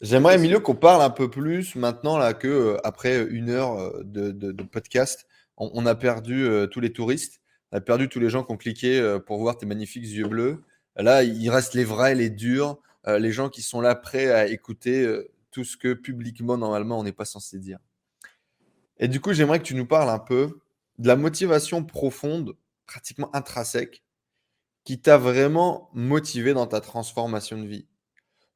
J'aimerais 0.00 0.36
Emilio 0.36 0.60
qu'on 0.60 0.74
parle 0.74 1.02
un 1.02 1.10
peu 1.10 1.28
plus 1.30 1.74
maintenant 1.74 2.16
là 2.16 2.32
que 2.32 2.78
après 2.82 3.22
une 3.24 3.50
heure 3.50 3.92
de, 4.02 4.62
podcast, 4.62 5.26
on, 5.58 5.86
a 5.86 5.94
perdu 5.94 6.48
tous 6.70 6.80
les 6.80 6.92
touristes, 6.92 7.40
on 7.72 7.78
a 7.78 7.80
perdu 7.80 8.08
tous 8.08 8.20
les 8.20 8.30
gens 8.30 8.44
qui 8.44 8.52
ont 8.52 8.56
cliqué 8.56 9.18
pour 9.26 9.38
voir 9.38 9.56
tes 9.56 9.66
magnifiques 9.66 10.04
yeux 10.04 10.26
bleus. 10.26 10.62
Là, 10.96 11.22
il 11.22 11.50
reste 11.50 11.74
les 11.74 11.84
vrais, 11.84 12.14
les 12.14 12.30
durs, 12.30 12.78
les 13.06 13.32
gens 13.32 13.48
qui 13.48 13.62
sont 13.62 13.80
là 13.80 13.94
prêts 13.94 14.30
à 14.30 14.46
écouter 14.46 15.06
tout 15.50 15.64
ce 15.64 15.76
que 15.76 15.92
publiquement 15.92 16.56
normalement 16.56 16.98
on 16.98 17.02
n'est 17.02 17.12
pas 17.12 17.24
censé 17.24 17.58
dire. 17.58 17.78
Et 18.98 19.08
du 19.08 19.20
coup, 19.20 19.32
j'aimerais 19.32 19.58
que 19.58 19.64
tu 19.64 19.74
nous 19.74 19.86
parles 19.86 20.10
un 20.10 20.18
peu 20.18 20.60
de 20.98 21.06
la 21.06 21.16
motivation 21.16 21.84
profonde, 21.84 22.56
pratiquement 22.86 23.34
intrinsèque, 23.34 24.02
qui 24.84 25.00
t'a 25.00 25.18
vraiment 25.18 25.90
motivé 25.92 26.54
dans 26.54 26.66
ta 26.66 26.80
transformation 26.80 27.58
de 27.58 27.66
vie. 27.66 27.86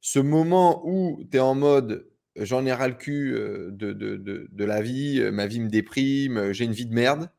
Ce 0.01 0.19
moment 0.19 0.81
où 0.85 1.23
tu 1.31 1.37
es 1.37 1.39
en 1.39 1.55
mode 1.55 2.09
j'en 2.35 2.65
ai 2.65 2.73
ras 2.73 2.87
le 2.87 2.95
cul 2.95 3.33
euh, 3.33 3.69
de, 3.71 3.93
de, 3.93 4.47
de, 4.49 4.65
la 4.65 4.81
vie, 4.81 5.19
euh, 5.19 5.31
ma 5.31 5.47
vie 5.47 5.59
me 5.59 5.69
déprime, 5.69 6.37
euh, 6.37 6.53
j'ai 6.53 6.65
une 6.65 6.73
vie 6.73 6.85
de 6.85 6.93
merde, 6.93 7.29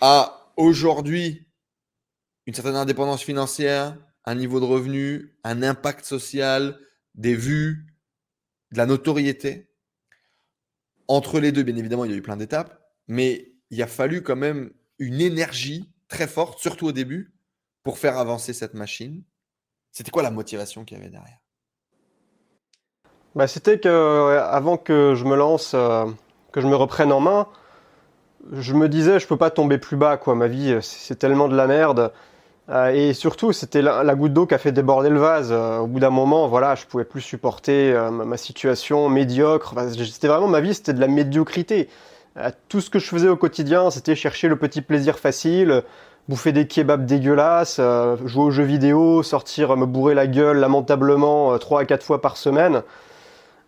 à 0.00 0.52
aujourd'hui, 0.56 1.46
une 2.46 2.54
certaine 2.54 2.76
indépendance 2.76 3.22
financière, 3.22 3.98
un 4.24 4.34
niveau 4.34 4.60
de 4.60 4.64
revenu, 4.64 5.36
un 5.44 5.62
impact 5.62 6.04
social, 6.04 6.78
des 7.14 7.34
vues, 7.34 7.86
de 8.72 8.78
la 8.78 8.86
notoriété. 8.86 9.70
Entre 11.08 11.40
les 11.40 11.52
deux, 11.52 11.62
bien 11.62 11.76
évidemment, 11.76 12.04
il 12.04 12.10
y 12.10 12.14
a 12.14 12.16
eu 12.16 12.22
plein 12.22 12.36
d'étapes, 12.36 12.80
mais 13.08 13.52
il 13.70 13.82
a 13.82 13.86
fallu 13.86 14.22
quand 14.22 14.36
même 14.36 14.72
une 14.98 15.20
énergie 15.20 15.92
très 16.08 16.26
forte, 16.26 16.58
surtout 16.60 16.86
au 16.86 16.92
début, 16.92 17.34
pour 17.82 17.98
faire 17.98 18.18
avancer 18.18 18.52
cette 18.52 18.74
machine. 18.74 19.22
C'était 19.92 20.10
quoi 20.10 20.22
la 20.22 20.30
motivation 20.30 20.84
qu'il 20.84 20.98
y 20.98 21.00
avait 21.00 21.10
derrière? 21.10 21.45
Bah, 23.36 23.46
C'était 23.46 23.78
que 23.78 24.36
avant 24.50 24.76
que 24.76 25.14
je 25.14 25.24
me 25.24 25.36
lance, 25.36 25.72
euh, 25.74 26.04
que 26.50 26.60
je 26.60 26.66
me 26.66 26.74
reprenne 26.74 27.12
en 27.12 27.20
main, 27.20 27.46
je 28.52 28.74
me 28.74 28.88
disais 28.88 29.20
je 29.20 29.28
peux 29.28 29.36
pas 29.36 29.50
tomber 29.50 29.78
plus 29.78 29.96
bas 29.96 30.16
quoi. 30.16 30.34
Ma 30.34 30.48
vie 30.48 30.78
c'est 30.82 31.16
tellement 31.16 31.46
de 31.46 31.56
la 31.56 31.68
merde. 31.68 32.12
Euh, 32.68 32.88
et 32.88 33.14
surtout, 33.14 33.52
c'était 33.52 33.82
la, 33.82 34.14
goutte 34.14 34.32
d'eau 34.32 34.46
qui 34.46 34.54
a 34.54 34.58
fait 34.58 34.72
déborder 34.72 35.08
le 35.08 35.18
vase. 35.18 35.50
Euh, 35.52 35.78
au 35.78 35.86
bout 35.86 36.00
d'un 36.00 36.10
moment, 36.10 36.48
voilà, 36.48 36.74
je 36.74 36.86
pouvais 36.86 37.04
plus 37.04 37.20
supporter 37.20 37.92
euh, 37.92 38.10
ma, 38.10 38.36
situation 38.36 39.08
médiocre. 39.08 39.74
c'était 39.90 40.28
vraiment 40.28 40.48
ma 40.48 40.60
vie, 40.60 40.74
c'était 40.74 40.92
de 40.92 41.00
la 41.00 41.08
médiocrité. 41.08 41.88
tout 42.68 42.80
ce 42.80 42.90
que 42.90 42.98
je 42.98 43.06
faisais 43.06 43.28
au 43.28 43.36
quotidien, 43.36 43.90
c'était 43.90 44.14
chercher 44.14 44.48
le 44.48 44.56
petit 44.56 44.82
plaisir 44.82 45.18
facile, 45.18 45.82
bouffer 46.28 46.52
des 46.52 46.66
kebabs 46.66 47.06
dégueulasses, 47.06 47.80
jouer 48.24 48.44
aux 48.44 48.50
jeux 48.50 48.64
vidéo, 48.64 49.22
sortir 49.22 49.76
me 49.76 49.86
bourrer 49.86 50.14
la 50.14 50.26
gueule 50.26 50.58
lamentablement 50.58 51.56
trois 51.58 51.82
à 51.82 51.84
quatre 51.84 52.04
fois 52.04 52.20
par 52.20 52.36
semaine. 52.36 52.82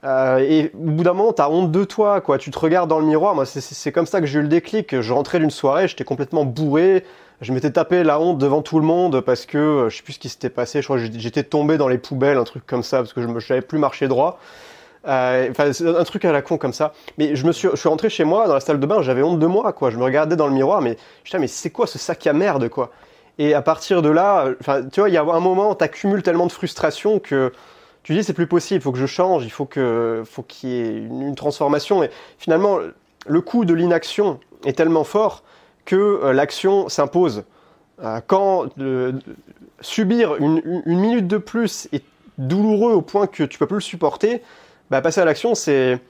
Et 0.05 0.71
au 0.75 0.79
bout 0.79 1.03
d'un 1.03 1.13
moment, 1.13 1.33
t'as 1.33 1.49
honte 1.49 1.71
de 1.71 1.85
toi, 1.85 2.21
quoi. 2.21 2.39
Tu 2.39 2.51
te 2.51 2.59
regardes 2.59 2.89
dans 2.89 3.01
le 3.01 3.07
miroir. 3.07 3.35
Moi, 3.35 3.47
c'est 3.47 3.93
comme 3.93 4.07
ça 4.07 4.21
que 4.21 4.27
j'ai 4.27 4.39
eu 4.39 4.43
le 4.43 4.49
déclic. 4.49 5.01
Je 5.01 5.13
rentrais 5.13 5.39
d'une 5.39 5.51
soirée, 5.51 5.89
j'étais 5.89 6.05
complètement 6.05 6.45
bourré 6.45 7.05
je 7.41 7.53
m'étais 7.53 7.71
tapé 7.71 8.03
la 8.03 8.21
honte 8.21 8.39
devant 8.39 8.63
tout 8.63 8.81
le 8.81 8.85
monde 8.85 9.21
parce 9.21 9.47
que 9.47 9.59
euh, 9.59 9.89
je 9.89 9.99
sais 9.99 10.03
plus 10.03 10.15
ce 10.15 10.19
qui 10.19 10.29
s'était 10.29 10.51
passé. 10.51 10.83
Je 10.83 10.87
crois 10.87 10.99
que 10.99 11.05
j'étais 11.19 11.45
tombé 11.45 11.79
dans 11.79 11.89
les 11.89 11.99
poubelles, 11.99 12.37
un 12.37 12.45
truc 12.45 12.67
comme 12.67 12.83
ça, 12.83 12.99
parce 12.99 13.13
que 13.13 13.23
je 13.23 13.27
ne 13.27 13.41
savais 13.41 13.61
plus 13.61 13.79
marcher 13.79 14.09
droit. 14.09 14.41
Euh, 15.07 15.49
enfin, 15.51 15.71
un 15.87 16.05
truc 16.05 16.25
à 16.25 16.33
la 16.33 16.43
con 16.43 16.59
comme 16.59 16.73
ça. 16.73 16.93
Mais 17.17 17.37
je 17.37 17.47
me 17.47 17.53
suis, 17.53 17.69
je 17.71 17.77
suis 17.77 17.89
rentré 17.89 18.11
chez 18.11 18.25
moi 18.25 18.49
dans 18.49 18.55
la 18.55 18.61
salle 18.61 18.81
de 18.81 18.87
bain, 18.87 19.03
j'avais 19.03 19.23
honte 19.23 19.39
de 19.39 19.47
moi, 19.47 19.73
quoi. 19.73 19.91
Je 19.91 19.97
me 19.97 20.05
regardais 20.05 20.35
dans 20.35 20.49
le 20.49 20.53
miroir, 20.53 20.81
mais 20.81 20.97
je 21.25 21.37
mais 21.37 21.47
c'est 21.47 21.71
quoi 21.71 21.87
ce 21.87 21.99
sac 21.99 22.27
à 22.27 22.33
merde, 22.33 22.69
quoi? 22.69 22.91
Et 23.39 23.55
à 23.55 23.63
partir 23.63 24.03
de 24.03 24.09
là, 24.09 24.47
tu 24.93 25.01
vois, 25.01 25.09
il 25.09 25.13
y 25.13 25.17
a 25.17 25.23
un 25.23 25.41
moment, 25.41 25.77
tu 25.77 25.85
accumules 25.85 26.25
tellement 26.25 26.47
de 26.47 26.53
frustration 26.53 27.21
que 27.21 27.53
tu 28.03 28.15
dis 28.15 28.25
c'est 28.25 28.33
plus 28.33 28.47
possible, 28.47 28.81
il 28.81 28.83
faut 28.83 28.93
que 28.93 28.99
je 28.99 29.07
change, 29.07 29.45
il 29.45 29.51
faut 29.51 29.67
que, 29.67 30.23
faut 30.25 30.43
qu'il 30.43 30.71
y 30.71 30.75
ait 30.75 30.97
une, 30.97 31.35
transformation. 31.35 32.03
Et 32.03 32.11
finalement, 32.39 32.79
le 33.27 33.41
coût 33.41 33.65
de 33.65 33.75
l'inaction 33.75 34.41
est 34.65 34.73
tellement 34.73 35.05
fort 35.05 35.43
que 35.85 35.97
euh, 35.97 36.33
l'action 36.33 36.89
s'impose. 36.89 37.45
Euh, 38.03 38.21
quand 38.27 38.67
euh, 38.79 39.13
subir 39.81 40.37
une, 40.37 40.63
minute 40.87 41.27
de 41.27 41.39
plus 41.39 41.89
est 41.93 42.05
douloureux 42.39 42.93
au 42.93 43.03
point 43.03 43.27
que 43.27 43.43
tu 43.43 43.59
peux 43.59 43.67
plus 43.67 43.77
le 43.77 43.81
supporter, 43.81 44.43
bah, 44.91 45.01
passer 45.01 45.21
à 45.21 45.25
l'action, 45.25 45.55
c'est 45.55 46.01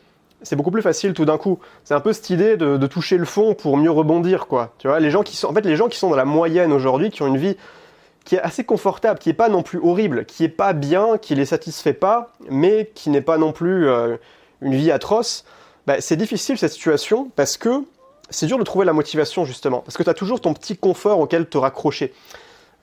c'est 0.43 0.57
beaucoup 0.57 0.71
plus 0.71 0.83
facile 0.83 1.15
tout 1.15 1.25
d'un 1.25 1.39
coup. 1.39 1.59
C'est 1.85 1.95
un 1.95 2.01
peu 2.01 2.13
cette 2.13 2.31
idée 2.31 2.57
de, 2.57 2.87
toucher 2.87 3.17
le 3.17 3.25
fond 3.25 3.55
pour 3.55 3.77
mieux 3.77 3.91
rebondir, 3.91 4.47
quoi. 4.47 4.73
Tu 4.79 4.87
vois, 4.87 5.01
les 5.01 5.11
gens 5.11 5.23
qui 5.23 5.37
sont, 5.37 5.49
en 5.49 5.53
fait, 5.53 5.65
les 5.65 5.77
gens 5.77 5.89
qui 5.89 5.99
sont 5.99 6.11
dans 6.11 6.17
la 6.17 6.25
moyenne 6.25 6.73
aujourd'hui, 6.73 7.11
qui 7.11 7.23
ont 7.23 7.27
une 7.27 7.39
vie 7.39 7.57
qui 8.29 8.35
est 8.35 8.41
assez 8.41 8.63
confortable, 8.63 9.19
qui 9.19 9.31
est 9.31 9.33
pas 9.33 9.49
non 9.49 9.63
plus 9.63 9.79
horrible, 9.83 10.27
qui 10.27 10.45
est 10.45 10.51
pas 10.51 10.75
bien, 10.75 11.17
qui 11.17 11.35
les 11.35 11.47
satisfait 11.47 11.95
pas, 11.95 12.33
mais 12.51 12.91
qui 12.95 13.09
n'est 13.09 13.23
pas 13.23 13.39
non 13.39 13.53
plus 13.53 13.89
une 14.61 14.75
vie 14.75 14.91
atroce. 14.91 15.47
Bah, 15.87 16.03
c'est 16.03 16.17
difficile 16.17 16.59
cette 16.59 16.73
situation 16.73 17.31
parce 17.37 17.57
que 17.57 17.85
c'est 18.29 18.45
dur 18.45 18.59
de 18.59 18.65
trouver 18.65 18.85
la 18.85 18.93
motivation 18.93 19.47
justement, 19.47 19.81
parce 19.81 19.97
que 19.97 20.03
tu 20.03 20.11
as 20.11 20.15
toujours 20.15 20.43
ton 20.43 20.53
petit 20.53 20.77
confort 20.77 21.21
auquel 21.21 21.47
te 21.47 21.57
raccrocher. 21.57 22.13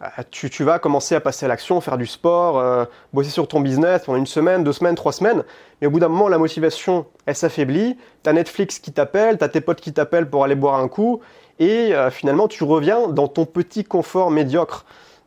Euh, 0.02 0.24
tu, 0.32 0.64
vas 0.64 0.80
commencer 0.80 1.14
à 1.14 1.22
passer 1.22 1.46
à 1.46 1.48
l'action, 1.48 1.80
faire 1.80 2.00
du 2.00 2.08
sport, 2.08 2.58
euh, 2.58 2.86
bosser 3.14 3.30
sur 3.30 3.48
ton 3.48 3.60
business 3.60 4.02
pendant 4.06 4.18
une 4.18 4.26
semaine, 4.26 4.64
deux 4.64 4.74
semaines, 4.74 4.96
trois 4.96 5.12
semaines, 5.12 5.44
mais 5.80 5.86
au 5.86 5.92
bout 5.92 6.00
d'un 6.00 6.08
moment, 6.08 6.28
la 6.28 6.40
motivation, 6.40 7.06
elle 7.28 7.36
s'affaiblit, 7.36 7.96
tu 8.24 8.30
as 8.30 8.34
Netflix 8.34 8.80
qui 8.80 8.92
t'appelle, 8.92 9.38
tu 9.38 9.44
as 9.44 9.50
tes 9.50 9.62
potes 9.62 9.80
qui 9.80 9.94
t'appellent 9.94 10.28
pour 10.28 10.44
aller 10.44 10.56
boire 10.56 10.80
un 10.80 10.88
coup, 10.88 11.22
et 11.60 11.94
euh, 11.94 12.10
finalement, 12.10 12.48
tu 12.48 12.64
reviens 12.64 13.08
dans 13.08 13.28
ton 13.28 13.46
petit 13.46 13.84
confort 13.84 14.32
médiocre. 14.32 14.86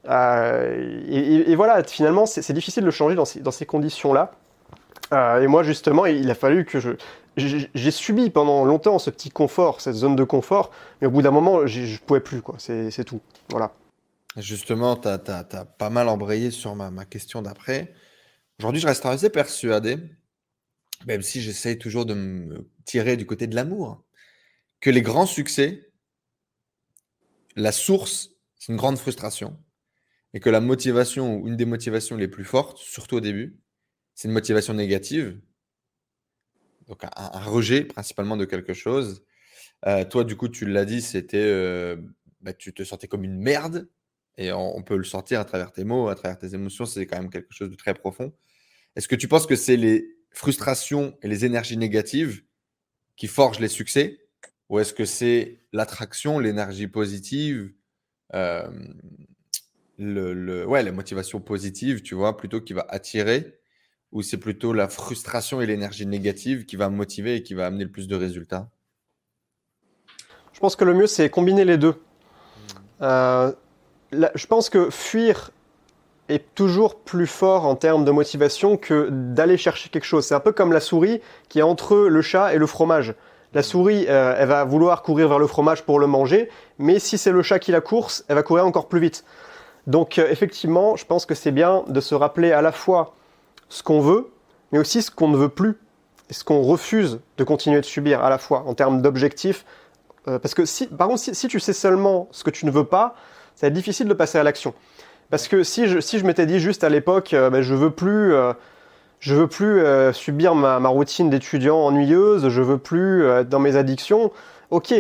Et, 0.09 1.55
voilà, 1.55 1.83
finalement, 1.85 2.27
c'est 2.27 2.53
difficile 2.53 2.85
de 2.85 2.91
changer 2.91 3.15
dans 3.15 3.25
ces 3.51 3.67
conditions-là. 3.67 4.33
et 5.13 5.47
moi, 5.47 5.63
justement, 5.63 6.07
il 6.07 6.31
a 6.31 6.35
fallu 6.35 6.65
que 6.65 6.97
j'ai 7.37 7.91
subi 7.91 8.31
pendant 8.31 8.65
longtemps 8.65 8.99
ce 8.99 9.11
petit 9.11 9.31
confort, 9.31 9.81
cette 9.81 9.95
zone 9.95 10.17
de 10.17 10.25
confort, 10.25 10.71
mais 11.01 11.07
au 11.07 11.11
bout 11.11 11.23
d'un 11.23 11.31
moment, 11.31 11.67
je 11.67 11.81
ne 11.81 11.99
pouvais 11.99 12.21
plus, 12.21 12.43
quoi. 12.43 12.57
C'est 12.59 13.05
tout. 13.05 13.21
Voilà. 13.51 13.73
Justement, 14.37 14.97
tu 14.97 15.09
as, 15.09 15.45
pas 15.79 15.91
mal 15.91 16.09
embrayé 16.09 16.51
sur 16.51 16.75
ma, 16.75 17.05
question 17.05 17.43
d'après. 17.43 17.93
Aujourd'hui, 18.59 18.81
je 18.81 18.87
reste 18.87 19.05
assez 19.07 19.31
persuadé, 19.31 19.99
même 21.07 21.23
si 21.23 21.41
j'essaye 21.41 21.79
toujours 21.79 22.07
de 22.07 22.15
me 22.15 22.69
tirer 22.85 23.17
du 23.17 23.27
côté 23.27 23.47
de 23.47 23.55
l'amour, 23.55 24.05
que 24.81 24.91
les 24.91 25.03
grands 25.03 25.27
succès, 25.27 25.91
la 27.57 27.73
source, 27.73 28.31
c'est 28.57 28.73
une 28.73 28.79
grande 28.79 28.99
frustration. 28.99 29.57
Et 30.35 30.41
que 30.41 30.51
la 30.51 30.61
motivation, 30.61 31.37
ou 31.37 31.49
une 31.49 31.57
des 31.57 31.65
motivations 31.65 32.17
les 32.17 32.29
plus 32.29 32.45
fortes, 32.45 32.79
surtout 32.79 33.17
au 33.17 33.21
début, 33.21 33.59
c'est 34.15 34.29
une 34.29 34.35
motivation 34.35 34.75
négative 34.75 35.41
donc 36.89 37.05
un, 37.05 37.41
rejet 37.41 37.85
principalement 37.85 38.37
de 38.37 38.45
quelque 38.45 38.73
chose. 38.75 39.23
Euh, 39.87 40.05
toi, 40.05 40.25
du 40.25 40.37
coup, 40.37 40.49
tu 40.49 40.67
l'as 40.67 40.85
dit, 40.85 41.03
c'était, 41.03 41.37
euh, 41.37 41.97
bah, 42.41 42.53
tu 42.53 42.73
te 42.73 42.83
sentais 42.83 43.07
comme 43.07 43.25
une 43.25 43.39
merde, 43.39 43.89
et 44.39 44.53
on, 44.53 44.83
peut 44.83 44.97
le 44.97 45.05
sortir 45.05 45.41
à 45.41 45.45
travers 45.45 45.73
tes 45.73 45.85
mots, 45.85 46.09
à 46.09 46.15
travers 46.15 46.39
tes 46.39 46.55
émotions, 46.55 46.87
c'est 46.87 47.07
quand 47.07 47.19
même 47.19 47.31
quelque 47.31 47.53
chose 47.53 47.71
de 47.71 47.75
très 47.75 47.93
profond. 47.93 48.33
Est-ce 48.95 49.09
que 49.09 49.17
tu 49.17 49.27
penses 49.27 49.47
que 49.47 49.57
c'est 49.57 49.77
les 49.77 50.17
frustrations 50.31 51.19
et 51.23 51.29
les 51.29 51.45
énergies 51.45 51.77
négatives 51.77 52.45
qui 53.17 53.27
forgent 53.27 53.59
les 53.59 53.69
succès, 53.69 54.21
ou 54.69 54.79
est-ce 54.79 54.95
que 54.95 55.05
c'est 55.05 55.61
l'attraction, 55.73 56.39
l'énergie 56.39 56.87
positive, 56.87 57.73
euh, 58.35 58.71
le, 59.99 60.67
ouais, 60.67 60.83
les 60.83 60.93
motivations 60.93 61.41
positives, 61.41 62.03
tu 62.03 62.15
vois, 62.15 62.37
plutôt 62.37 62.61
qui 62.61 62.73
va 62.73 62.87
attirer 62.89 63.59
ou 64.13 64.23
c'est 64.23 64.39
plutôt 64.39 64.73
la 64.73 64.89
frustration 64.89 65.61
et 65.61 65.67
l'énergie 65.67 66.07
négative 66.07 66.65
qui 66.65 66.77
va 66.77 66.89
motiver 66.89 67.37
et 67.37 67.43
qui 67.43 67.55
va 67.55 67.67
amener 67.67 67.85
le 67.85 67.91
plus 67.91 68.09
de 68.09 68.17
résultats? 68.17 68.69
Je 70.53 70.61
pense 70.61 70.77
que 70.77 70.85
le 70.85 70.95
mieux, 70.95 71.07
c'est 71.07 71.29
combiner 71.31 71.65
les 71.65 71.77
deux. 71.77 71.95
Euh, 73.03 73.53
je 74.13 74.47
pense 74.47 74.71
que 74.71 74.91
fuir 74.91 75.51
est 76.29 76.55
toujours 76.55 76.99
plus 76.99 77.27
fort 77.27 77.65
en 77.65 77.77
termes 77.77 78.05
de 78.05 78.11
motivation 78.11 78.77
que 78.77 79.09
d'aller 79.11 79.57
chercher 79.57 79.89
quelque 79.89 80.05
chose. 80.05 80.27
C'est 80.27 80.35
un 80.35 80.41
peu 80.41 80.53
comme 80.53 80.73
la 80.73 80.81
souris 80.81 81.21
qui 81.49 81.61
est 81.61 81.63
entre 81.63 81.97
le 81.97 82.23
chat 82.23 82.55
et 82.55 82.59
le 82.59 82.67
fromage. 82.67 83.15
La 83.55 83.63
souris, 83.63 84.07
euh, 84.09 84.35
elle 84.37 84.49
va 84.49 84.65
vouloir 84.65 85.03
courir 85.03 85.29
vers 85.29 85.39
le 85.39 85.47
fromage 85.47 85.83
pour 85.85 85.99
le 86.01 86.07
manger, 86.07 86.51
mais 86.79 86.99
si 86.99 87.17
c'est 87.17 87.33
le 87.33 87.43
chat 87.43 87.59
qui 87.59 87.73
la 87.73 87.81
course, 87.81 88.25
elle 88.29 88.35
va 88.35 88.43
courir 88.43 88.67
encore 88.67 88.89
plus 88.89 89.01
vite. 89.01 89.25
Donc 89.89 90.19
euh, 90.19 90.29
effectivement, 90.31 90.95
je 90.97 91.05
pense 91.05 91.27
que 91.27 91.35
c'est 91.35 91.51
bien 91.51 91.83
de 91.89 92.01
se 92.01 92.15
rappeler 92.15 92.53
à 92.53 92.63
la 92.63 92.71
fois 92.71 93.15
ce 93.71 93.83
qu'on 93.83 94.01
veut, 94.01 94.31
mais 94.71 94.79
aussi 94.79 95.03
ce 95.03 95.11
qu'on 95.11 95.29
ne 95.29 95.37
veut 95.37 95.49
plus 95.49 95.79
et 96.31 96.35
ce 96.35 96.45
qu'on 96.45 96.63
refuse 96.63 97.21
de 97.39 97.45
continuer 97.45 97.81
de 97.81 97.87
subir 97.87 98.23
à 98.23 98.29
la 98.29 98.39
fois 98.39 98.65
en 98.67 98.75
termes 98.75 99.01
d'objectifs. 99.01 99.65
Euh, 100.29 100.39
parce 100.39 100.55
que 100.55 100.67
si, 100.67 100.87
par 100.87 101.09
contre, 101.09 101.21
si, 101.21 101.49
tu 101.49 101.59
sais 101.59 101.73
seulement 101.73 102.29
ce 102.33 102.45
que 102.45 102.51
tu 102.51 102.67
ne 102.67 102.71
veux 102.71 102.85
pas, 102.85 103.15
ça 103.55 103.67
va 103.67 103.69
être 103.69 103.75
difficile 103.75 104.07
de 104.07 104.15
passer 104.15 104.37
à 104.37 104.43
l'action. 104.43 104.75
Parce 105.31 105.49
que 105.49 105.63
si 105.63 105.87
je, 105.89 106.25
m'étais 106.25 106.45
dit 106.45 106.61
juste 106.61 106.85
à 106.85 106.91
l'époque, 106.91 107.33
euh, 107.33 107.49
ben, 107.49 107.63
je 107.63 107.75
veux 107.75 107.91
plus, 107.91 108.35
je 109.21 109.35
veux 109.35 109.47
plus 109.47 109.83
subir 110.13 110.55
ma, 110.55 110.81
ma 110.81 110.89
routine 110.91 111.31
d'étudiant 111.31 111.79
ennuyeuse, 111.79 112.51
je 112.51 112.63
veux 112.63 112.79
plus 112.79 113.27
être 113.27 113.49
dans 113.49 113.59
mes 113.59 113.77
addictions. 113.77 114.33
Ok, 114.71 114.95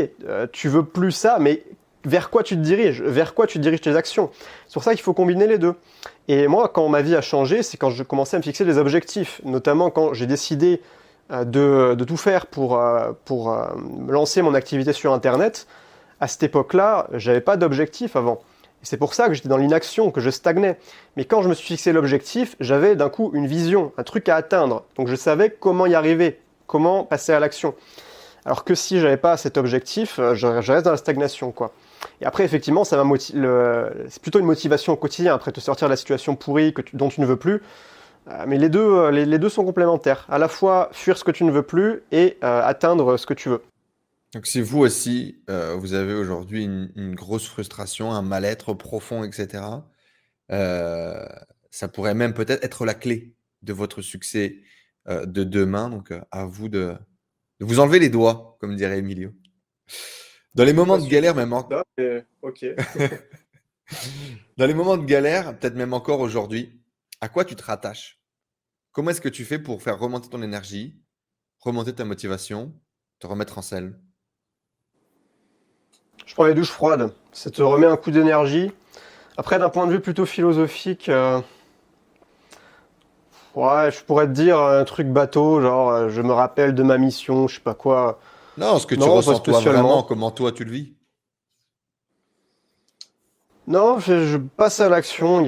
tu 0.53 0.69
veux 0.69 0.85
plus 0.85 1.13
ça, 1.13 1.37
mais 1.39 1.63
vers 2.09 2.31
quoi 2.31 2.43
tu 2.43 2.57
te 2.57 2.61
diriges, 2.61 3.03
vers 3.03 3.35
quoi 3.35 3.47
tu 3.47 3.59
diriges 3.59 3.83
tes 3.83 3.95
actions. 3.95 4.31
C'est 4.67 4.73
pour 4.73 4.83
ça 4.83 4.95
qu'il 4.95 5.03
faut 5.03 5.15
combiner 5.15 5.47
les 5.47 5.59
deux. 5.59 5.75
Et 6.27 6.49
moi, 6.49 6.69
quand 6.69 6.89
ma 6.89 7.03
vie 7.03 7.15
a 7.15 7.21
changé, 7.21 7.63
c'est 7.63 7.77
quand 7.77 7.91
je 7.91 8.03
commençais 8.03 8.37
à 8.37 8.39
me 8.39 8.45
fixer 8.45 8.65
des 8.65 8.79
objectifs, 8.79 9.41
notamment 9.45 9.91
quand 9.91 10.15
j'ai 10.15 10.27
décidé 10.27 10.81
euh, 11.31 11.95
de, 11.95 12.05
tout 12.05 12.17
faire 12.17 12.47
pour, 12.47 12.79
euh, 12.79 13.13
euh, 13.31 13.65
lancer 14.09 14.41
mon 14.41 14.55
activité 14.55 14.93
sur 14.93 15.13
Internet. 15.13 15.67
À 16.21 16.27
cette 16.27 16.43
époque-là, 16.43 17.07
j'avais 17.13 17.43
pas 17.43 17.57
d'objectif 17.57 18.17
avant. 18.17 18.41
C'est 18.83 18.97
pour 18.97 19.13
ça 19.13 19.29
que 19.29 19.35
j'étais 19.35 19.49
dans 19.49 19.57
l'inaction, 19.57 20.11
que 20.11 20.21
je 20.21 20.31
stagnais. 20.31 20.79
Mais 21.17 21.25
quand 21.25 21.43
je 21.43 21.49
me 21.49 21.55
suis 21.55 21.67
fixé 21.67 21.93
l'objectif, 21.93 22.57
j'avais 22.61 22.97
d'un 22.97 23.11
coup 23.11 23.31
une 23.35 23.47
vision, 23.47 23.93
un 23.99 24.03
truc 24.03 24.29
à 24.29 24.37
atteindre. 24.37 24.85
Donc 24.97 25.09
je 25.09 25.17
savais 25.17 25.51
comment 25.51 25.87
y 25.87 25.95
arriver, 25.95 26.41
comment 26.67 27.05
passer 27.05 27.33
à 27.33 27.41
l'action. 27.41 27.75
Alors 28.45 28.65
que 28.65 28.75
si 28.75 29.01
j'avais 29.01 29.17
pas 29.17 29.37
cet 29.37 29.59
objectif, 29.59 30.21
je 30.33 30.47
reste 30.47 30.85
dans 30.85 30.93
la 30.93 30.97
stagnation, 30.97 31.51
quoi. 31.51 31.73
Et 32.21 32.27
après, 32.27 32.45
effectivement, 32.45 32.85
c'est 32.85 32.97
plutôt 34.21 34.41
une 34.41 34.47
motivation 34.47 34.93
au 34.93 34.97
quotidien, 34.97 35.35
après 35.35 35.53
te 35.53 35.61
sortir 35.61 35.89
de 35.89 35.93
la 35.93 35.97
situation 35.97 36.35
pourrie 36.37 36.75
dont 36.93 37.09
tu 37.09 37.21
ne 37.21 37.27
veux 37.27 37.37
plus. 37.37 37.63
Euh, 38.31 38.45
mais 38.47 38.59
les 38.59 38.69
deux, 38.69 38.81
euh, 38.81 39.11
les, 39.11 39.39
deux 39.39 39.49
sont 39.49 39.65
complémentaires. 39.65 40.27
À 40.29 40.39
la 40.39 40.49
fois 40.49 40.91
fuir 40.93 41.17
ce 41.17 41.25
que 41.25 41.31
tu 41.31 41.45
ne 41.45 41.51
veux 41.51 41.63
plus 41.63 42.03
et 42.13 42.37
euh, 42.45 42.63
atteindre 42.63 43.17
ce 43.17 43.27
que 43.27 43.35
tu 43.35 43.49
veux. 43.49 43.63
Donc 44.35 44.47
si 44.47 44.61
vous 44.61 44.81
aussi, 44.81 45.39
vous 45.49 45.95
avez 45.95 46.13
aujourd'hui 46.13 46.65
une, 46.65 47.15
grosse 47.15 47.49
frustration, 47.49 48.13
un 48.13 48.21
mal-être 48.21 48.75
profond, 48.75 49.25
etc., 49.25 49.65
ça 50.51 51.89
pourrait 51.89 52.13
même 52.13 52.35
peut-être 52.35 52.63
être 52.63 52.85
la 52.85 52.93
clé 52.93 53.33
de 53.63 53.73
votre 53.73 54.03
succès 54.03 54.59
de 55.07 55.45
demain. 55.45 55.89
Donc 55.89 56.13
à 56.31 56.45
vous 56.45 56.69
de, 56.69 56.95
vous 57.59 57.81
enlever 57.81 58.01
les 58.01 58.11
doigts, 58.11 58.59
comme 58.61 58.77
dirait 58.77 58.99
Emilio. 58.99 59.31
Dans 60.59 60.65
les 60.65 60.73
moments 60.73 60.99
de 60.99 61.07
galère, 61.07 61.37
même 61.37 61.53
encore. 61.53 61.85
Ok. 62.43 62.67
Dans 64.57 64.67
les 64.67 64.75
moments 64.75 64.97
de 64.97 65.05
galère, 65.05 65.57
peut-être 65.57 65.77
même 65.77 65.93
encore 65.93 66.19
aujourd'hui, 66.19 66.83
à 67.21 67.29
quoi 67.29 67.45
tu 67.45 67.55
te 67.55 67.63
rattaches? 67.63 68.21
Comment 68.91 69.11
est-ce 69.11 69.21
que 69.21 69.29
tu 69.29 69.45
fais 69.45 69.61
pour 69.61 69.81
faire 69.85 70.01
remonter 70.01 70.29
ton 70.29 70.43
énergie, 70.43 71.01
remonter 71.61 71.93
ta 71.93 72.05
motivation, 72.05 72.73
te 73.21 73.29
remettre 73.29 73.57
en 73.59 73.63
selle? 73.63 74.01
Je 76.27 76.35
prends 76.35 76.47
les 76.47 76.55
douches 76.55 76.73
froides. 76.73 77.13
Ça 77.31 77.53
te 77.53 77.63
remet 77.63 77.87
un 77.87 77.97
coup 77.97 78.11
d'énergie. 78.11 78.73
Après, 79.37 79.61
d'un 79.61 79.69
point 79.69 79.87
de 79.87 79.93
vue 79.93 80.01
plutôt 80.01 80.27
philosophique, 80.27 81.09
euh, 81.09 81.41
ouais, 83.55 83.93
je 83.93 84.03
pourrais 84.03 84.27
te 84.27 84.33
dire 84.33 84.59
un 84.59 84.83
truc 84.83 85.07
bateau, 85.07 85.61
genre 85.61 85.91
euh, 85.91 86.09
je 86.09 86.21
me 86.21 86.33
rappelle 86.33 86.75
de 86.75 86.83
ma 86.83 86.99
mission, 86.99 87.47
je 87.47 87.55
sais 87.55 87.61
pas 87.61 87.75
quoi. 87.75 88.19
Non, 88.59 88.79
ce 88.79 88.87
que 88.87 88.95
tu 88.95 89.03
ressens 89.03 89.41
toi 89.41 89.61
vraiment, 89.61 90.03
comment 90.03 90.31
toi 90.31 90.53
tu 90.53 90.65
le 90.65 90.73
vis? 90.73 90.95
Non, 93.67 93.99
je, 94.01 94.37
passe 94.37 94.81
à 94.81 94.89
l'action. 94.89 95.45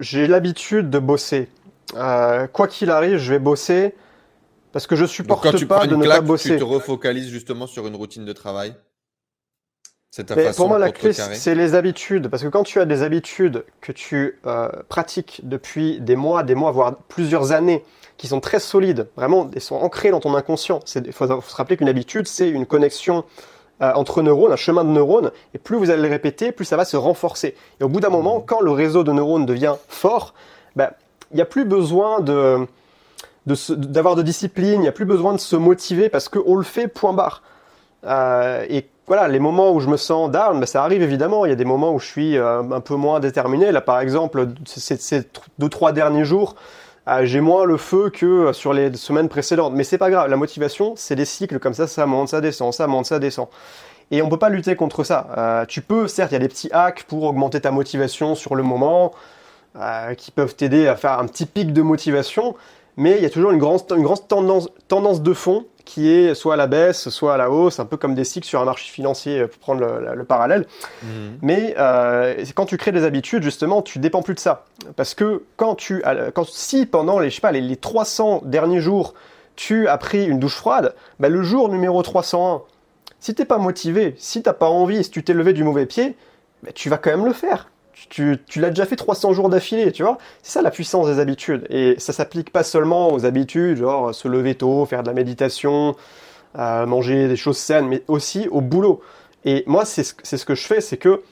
j'ai 0.00 0.26
l'habitude 0.26 0.90
de 0.90 0.98
bosser. 0.98 1.48
Euh, 1.94 2.46
quoi 2.46 2.68
qu'il 2.68 2.90
arrive, 2.90 3.18
je 3.18 3.32
vais 3.32 3.38
bosser 3.38 3.94
parce 4.72 4.86
que 4.86 4.96
je 4.96 5.04
supporte 5.04 5.64
pas 5.66 5.86
de 5.86 5.96
ne 5.96 6.06
pas 6.06 6.20
bosser. 6.20 6.50
Tu 6.50 6.58
te 6.58 6.64
refocalises 6.64 7.28
justement 7.28 7.66
sur 7.66 7.86
une 7.86 7.94
routine 7.94 8.24
de 8.24 8.32
travail? 8.32 8.74
Pour 10.56 10.68
moi, 10.68 10.78
la 10.78 10.90
clé, 10.90 11.12
c'est 11.12 11.54
les 11.54 11.74
habitudes. 11.74 12.28
Parce 12.28 12.42
que 12.42 12.48
quand 12.48 12.64
tu 12.64 12.80
as 12.80 12.84
des 12.84 13.02
habitudes 13.02 13.64
que 13.80 13.92
tu 13.92 14.38
euh, 14.46 14.68
pratiques 14.88 15.40
depuis 15.44 16.00
des 16.00 16.16
mois, 16.16 16.42
des 16.42 16.54
mois, 16.54 16.70
voire 16.70 16.96
plusieurs 17.08 17.52
années, 17.52 17.82
qui 18.22 18.28
sont 18.28 18.38
très 18.38 18.60
solides, 18.60 19.08
vraiment, 19.16 19.50
elles 19.52 19.60
sont 19.60 19.74
ancrées 19.74 20.12
dans 20.12 20.20
ton 20.20 20.36
inconscient. 20.36 20.78
Il 20.94 21.12
faut, 21.12 21.26
se 21.26 21.56
rappeler 21.56 21.76
qu'une 21.76 21.88
habitude, 21.88 22.28
c'est 22.28 22.48
une 22.48 22.66
connexion 22.66 23.24
euh, 23.82 23.90
entre 23.96 24.22
neurones, 24.22 24.52
un 24.52 24.56
chemin 24.56 24.84
de 24.84 24.90
neurones, 24.90 25.32
et 25.54 25.58
plus 25.58 25.76
vous 25.76 25.90
allez 25.90 26.02
le 26.02 26.08
répéter, 26.08 26.52
plus 26.52 26.64
ça 26.64 26.76
va 26.76 26.84
se 26.84 26.96
renforcer. 26.96 27.56
Et 27.80 27.82
au 27.82 27.88
bout 27.88 27.98
d'un 27.98 28.10
moment, 28.10 28.38
quand 28.38 28.60
le 28.60 28.70
réseau 28.70 29.02
de 29.02 29.10
neurones 29.10 29.44
devient 29.44 29.74
fort, 29.88 30.34
ben, 30.76 30.90
il 31.32 31.34
n'y 31.34 31.42
a 31.42 31.46
plus 31.46 31.64
besoin 31.64 32.20
de 32.20 32.64
d'avoir 33.46 34.14
de, 34.14 34.22
discipline, 34.22 34.74
il 34.74 34.82
n'y 34.82 34.88
a 34.88 34.92
plus 34.92 35.04
besoin 35.04 35.32
de 35.32 35.40
se 35.40 35.56
motiver 35.56 36.08
parce 36.08 36.28
qu'on 36.28 36.54
le 36.54 36.62
fait 36.62 36.86
point 36.86 37.12
barre. 37.12 37.42
Euh, 38.06 38.64
et 38.68 38.86
voilà, 39.08 39.26
les 39.26 39.40
moments 39.40 39.72
où 39.72 39.80
je 39.80 39.88
me 39.88 39.96
sens 39.96 40.30
down, 40.30 40.60
ben, 40.60 40.66
ça 40.66 40.84
arrive 40.84 41.02
évidemment. 41.02 41.44
Il 41.44 41.48
y 41.48 41.52
a 41.52 41.56
des 41.56 41.64
moments 41.64 41.92
où 41.92 41.98
je 41.98 42.06
suis 42.06 42.38
euh, 42.38 42.62
un 42.62 42.80
peu 42.80 42.94
moins 42.94 43.18
déterminé. 43.18 43.72
Là, 43.72 43.80
par 43.80 43.98
exemple, 43.98 44.46
ces, 44.64 45.24
deux 45.58 45.68
trois 45.68 45.90
derniers 45.90 46.24
jours, 46.24 46.54
euh, 47.08 47.24
j'ai 47.24 47.40
moins 47.40 47.64
le 47.64 47.76
feu 47.76 48.10
que 48.10 48.52
sur 48.52 48.72
les 48.72 48.94
semaines 48.94 49.28
précédentes. 49.28 49.72
Mais 49.74 49.84
c'est 49.84 49.98
pas 49.98 50.10
grave. 50.10 50.30
La 50.30 50.36
motivation, 50.36 50.94
c'est 50.96 51.16
des 51.16 51.24
cycles 51.24 51.58
comme 51.58 51.74
ça, 51.74 51.86
ça 51.86 52.06
monte, 52.06 52.28
ça 52.28 52.40
descend, 52.40 52.72
ça 52.72 52.86
monte, 52.86 53.06
ça 53.06 53.18
descend. 53.18 53.48
Et 54.10 54.22
on 54.22 54.28
peut 54.28 54.38
pas 54.38 54.50
lutter 54.50 54.76
contre 54.76 55.04
ça. 55.04 55.28
Euh, 55.36 55.64
tu 55.64 55.80
peux, 55.80 56.06
certes, 56.06 56.32
il 56.32 56.34
y 56.34 56.36
a 56.36 56.40
des 56.40 56.48
petits 56.48 56.70
hacks 56.72 57.04
pour 57.04 57.24
augmenter 57.24 57.60
ta 57.60 57.70
motivation 57.70 58.34
sur 58.34 58.54
le 58.54 58.62
moment, 58.62 59.12
qui 60.18 60.30
peuvent 60.30 60.54
t'aider 60.54 60.86
à 60.86 60.96
faire 60.96 61.18
un 61.18 61.26
petit 61.26 61.46
pic 61.46 61.72
de 61.72 61.80
motivation. 61.80 62.54
Mais 62.98 63.16
il 63.16 63.22
y 63.22 63.26
a 63.26 63.30
toujours 63.30 63.52
une 63.52 63.58
grande, 63.58 63.80
une 63.90 64.02
grande 64.02 64.28
tendance 64.28 65.22
de 65.22 65.32
fond 65.32 65.64
qui 65.84 66.10
est 66.10 66.34
soit 66.34 66.54
à 66.54 66.56
la 66.56 66.66
baisse, 66.66 67.08
soit 67.08 67.34
à 67.34 67.36
la 67.36 67.50
hausse, 67.50 67.80
un 67.80 67.84
peu 67.84 67.96
comme 67.96 68.14
des 68.14 68.24
cycles 68.24 68.46
sur 68.46 68.60
un 68.60 68.64
marché 68.64 68.90
financier, 68.90 69.40
euh, 69.40 69.46
pour 69.46 69.58
prendre 69.58 69.80
le, 69.80 70.24
parallèle. 70.24 70.66
Mhm. 71.02 71.38
Mais 71.42 71.74
euh, 71.78 72.44
quand 72.54 72.66
tu 72.66 72.76
crées 72.76 72.92
des 72.92 73.04
habitudes, 73.04 73.42
justement, 73.42 73.82
tu 73.82 73.98
dépends 73.98 74.22
plus 74.22 74.34
de 74.34 74.40
ça. 74.40 74.64
Parce 74.96 75.14
que 75.14 75.42
quand 75.56 75.74
tu, 75.74 76.02
quand, 76.34 76.46
si 76.46 76.86
pendant 76.86 77.18
les, 77.18 77.30
je 77.30 77.36
sais 77.36 77.40
pas, 77.40 77.52
les, 77.52 77.76
300 77.76 78.42
derniers 78.44 78.80
jours, 78.80 79.14
tu 79.56 79.88
as 79.88 79.98
pris 79.98 80.24
une 80.26 80.38
douche 80.38 80.56
froide, 80.56 80.94
bah, 81.20 81.28
le 81.28 81.42
jour 81.42 81.68
numéro 81.68 82.02
301, 82.02 82.62
si 83.20 83.34
t'es 83.34 83.44
pas 83.44 83.58
motivé, 83.58 84.14
si 84.18 84.42
t'as 84.42 84.52
pas 84.52 84.68
envie, 84.68 85.04
si 85.04 85.10
tu 85.10 85.22
t'es 85.22 85.34
levé 85.34 85.52
du 85.52 85.64
mauvais 85.64 85.86
pied, 85.86 86.16
bah, 86.62 86.70
tu 86.74 86.88
vas 86.88 86.98
quand 86.98 87.10
même 87.10 87.26
le 87.26 87.32
faire 87.32 87.68
tu, 88.08 88.38
l'as 88.56 88.70
déjà 88.70 88.86
fait 88.86 88.96
300 88.96 89.32
jours 89.32 89.48
d'affilée, 89.48 89.92
tu 89.92 90.02
vois. 90.02 90.18
C'est 90.42 90.52
ça 90.52 90.62
la 90.62 90.70
puissance 90.70 91.06
des 91.06 91.18
habitudes. 91.18 91.66
Et 91.70 91.94
ça 91.98 92.12
s'applique 92.12 92.50
pas 92.50 92.62
seulement 92.62 93.12
aux 93.12 93.24
habitudes, 93.26 93.78
genre 93.78 94.14
se 94.14 94.28
lever 94.28 94.54
tôt, 94.54 94.86
faire 94.86 95.02
de 95.02 95.08
la 95.08 95.14
méditation, 95.14 95.94
euh, 96.58 96.86
manger 96.86 97.28
des 97.28 97.36
choses 97.36 97.58
saines, 97.58 97.88
mais 97.88 98.02
aussi 98.08 98.48
au 98.50 98.60
boulot. 98.60 99.00
Et 99.44 99.64
moi, 99.66 99.84
c'est 99.84 100.04
ce, 100.04 100.44
que 100.44 100.54
je 100.54 100.66
fais, 100.66 100.80
c'est 100.80 100.96
que 100.96 101.22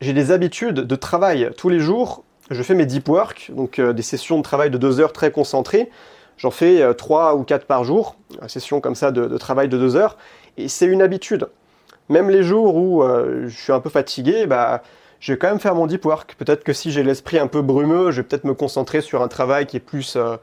j'ai 0.00 0.12
des 0.12 0.30
habitudes 0.30 0.74
de 0.74 0.96
travail 0.96 1.50
tous 1.56 1.68
les 1.68 1.78
jours. 1.78 2.24
Je 2.50 2.62
fais 2.62 2.74
mes 2.74 2.86
deep 2.86 3.08
work, 3.08 3.50
donc 3.54 3.78
euh, 3.78 3.92
des 3.92 4.02
sessions 4.02 4.36
de 4.36 4.42
travail 4.42 4.70
de 4.70 4.78
deux 4.78 5.00
heures 5.00 5.12
très 5.12 5.30
concentrées. 5.30 5.90
J'en 6.36 6.50
fais 6.50 6.82
euh, 6.82 6.92
trois 6.92 7.36
ou 7.36 7.44
quatre 7.44 7.66
par 7.66 7.84
jour, 7.84 8.16
une 8.40 8.48
session 8.48 8.80
comme 8.80 8.94
ça 8.94 9.12
de, 9.12 9.26
de 9.26 9.38
travail 9.38 9.68
de 9.68 9.78
deux 9.78 9.96
heures. 9.96 10.16
Et 10.56 10.68
c'est 10.68 10.86
une 10.86 11.02
habitude. 11.02 11.48
Même 12.08 12.28
les 12.28 12.42
jours 12.42 12.74
où 12.76 13.02
je 13.02 13.48
suis 13.48 13.72
un 13.72 13.80
peu 13.80 13.88
fatigué, 13.88 14.44
bah, 14.44 14.82
je 15.22 15.32
vais 15.32 15.38
quand 15.38 15.48
même 15.48 15.60
faire 15.60 15.76
mon 15.76 15.86
deep 15.86 16.04
work. 16.04 16.34
Peut-être 16.34 16.64
que 16.64 16.72
si 16.72 16.90
j'ai 16.90 17.04
l'esprit 17.04 17.38
un 17.38 17.46
peu 17.46 17.62
brumeux, 17.62 18.10
je 18.10 18.16
vais 18.20 18.26
peut-être 18.26 18.42
me 18.42 18.54
concentrer 18.54 19.00
sur 19.00 19.22
un 19.22 19.28
travail 19.28 19.66
qui 19.66 19.76
est 19.76 19.80
plus 19.80 20.16
euh, 20.16 20.36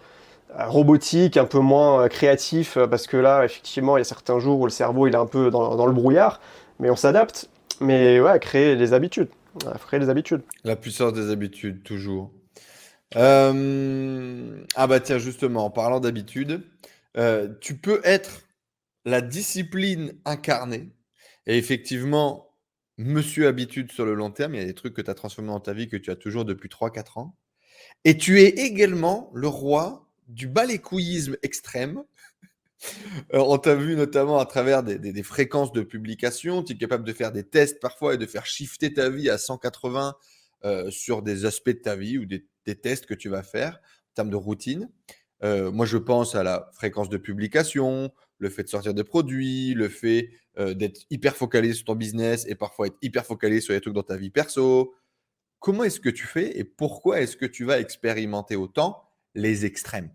robotique, 0.52 1.36
un 1.36 1.44
peu 1.44 1.60
moins 1.60 2.06
euh, 2.06 2.08
créatif, 2.08 2.78
euh, 2.78 2.88
parce 2.88 3.06
que 3.06 3.18
là, 3.18 3.44
effectivement, 3.44 3.98
il 3.98 4.00
y 4.00 4.02
a 4.02 4.06
certains 4.06 4.40
jours 4.40 4.62
où 4.62 4.66
le 4.66 4.72
cerveau 4.72 5.06
il 5.06 5.14
est 5.14 5.18
un 5.18 5.26
peu 5.26 5.52
dans, 5.52 5.86
le 5.86 5.92
brouillard, 5.92 6.40
mais 6.80 6.90
on 6.90 6.96
s'adapte. 6.96 7.50
Mais 7.82 8.22
ouais, 8.22 8.40
créer 8.40 8.78
des 8.78 8.94
habitudes. 8.94 9.28
Créer 9.86 10.00
des 10.00 10.10
habitudes. 10.10 10.44
La 10.64 10.78
puissance 10.78 11.12
des 11.12 11.30
habitudes, 11.30 11.84
toujours. 11.84 12.32
Ah 13.16 13.52
bah 14.88 15.00
tiens, 15.02 15.18
justement, 15.18 15.66
en 15.66 15.70
parlant 15.72 16.00
d'habitudes, 16.00 16.62
tu 17.60 17.76
peux 17.76 18.00
être 18.06 18.44
la 19.04 19.20
discipline 19.20 20.14
incarnée. 20.24 20.90
Et 21.48 21.58
effectivement, 21.58 22.49
monsieur 23.00 23.48
habitude 23.48 23.92
sur 23.92 24.06
le 24.06 24.14
long 24.14 24.30
terme. 24.30 24.56
Il 24.56 24.60
y 24.60 24.64
a 24.64 24.66
des 24.66 24.76
trucs 24.76 24.94
que 24.94 25.02
tu 25.02 25.10
as 25.10 25.16
transformés 25.16 25.50
dans 25.50 25.60
ta 25.60 25.74
vie 25.74 25.88
que 25.88 25.98
tu 25.98 26.12
as 26.12 26.16
toujours 26.16 26.46
depuis 26.46 26.70
3-4 26.70 27.20
ans. 27.20 27.36
Et 28.04 28.18
tu 28.18 28.42
es 28.42 28.50
également 28.50 29.32
le 29.34 29.48
roi 29.48 30.08
du 30.28 30.48
balécouillisme 30.48 31.36
extrême. 31.42 32.04
Euh, 33.34 33.40
on 33.40 33.58
t'a 33.58 33.76
vu 33.76 33.98
notamment 33.98 34.40
à 34.40 34.46
travers 34.46 34.84
des, 34.84 35.22
fréquences 35.22 35.74
de 35.74 35.82
publication. 35.82 36.64
Tu 36.64 36.72
es 36.72 36.78
capable 36.78 37.04
de 37.04 37.12
faire 37.12 37.34
des 37.34 37.44
tests 37.44 37.82
parfois 37.82 38.14
et 38.14 38.18
de 38.18 38.26
faire 38.26 38.46
shifter 38.46 38.94
ta 38.94 39.10
vie 39.10 39.30
à 39.30 39.38
180 39.38 40.16
euh, 40.64 40.90
sur 40.90 41.22
des 41.22 41.44
aspects 41.44 41.72
de 41.72 41.82
ta 41.82 41.98
vie 41.98 42.18
ou 42.18 42.26
des, 42.26 42.46
tests 42.82 43.06
que 43.06 43.14
tu 43.14 43.28
vas 43.28 43.44
faire 43.44 43.74
en 43.74 44.14
termes 44.16 44.30
de 44.30 44.38
routine. 44.38 44.90
Euh, 45.44 45.74
moi, 45.74 45.86
je 45.86 45.98
pense 45.98 46.36
à 46.36 46.44
la 46.44 46.70
fréquence 46.72 47.10
de 47.10 47.18
publication, 47.18 48.14
le 48.40 48.50
fait 48.50 48.64
de 48.64 48.70
sortir 48.70 48.94
des 48.94 49.04
produits, 49.04 49.74
le 49.74 49.90
fait 49.90 50.32
euh, 50.58 50.74
d'être 50.74 51.02
hyper 51.10 51.36
focalisé 51.36 51.76
sur 51.76 51.86
ton 51.86 51.96
business 51.96 52.46
et 52.48 52.56
parfois 52.56 52.88
être 52.88 52.98
hyper 53.02 53.26
focalisé 53.26 53.62
sur 53.62 53.74
les 53.74 53.82
trucs 53.82 53.94
dans 53.94 54.04
ta 54.04 54.18
vie 54.18 54.30
perso. 54.30 54.96
Comment 55.60 55.84
est-ce 55.84 56.00
que 56.00 56.10
tu 56.10 56.26
fais 56.26 56.58
et 56.58 56.64
pourquoi 56.64 57.20
est-ce 57.22 57.36
que 57.36 57.46
tu 57.46 57.66
vas 57.66 57.80
expérimenter 57.80 58.56
autant 58.56 59.04
les 59.36 59.66
extrêmes? 59.66 60.10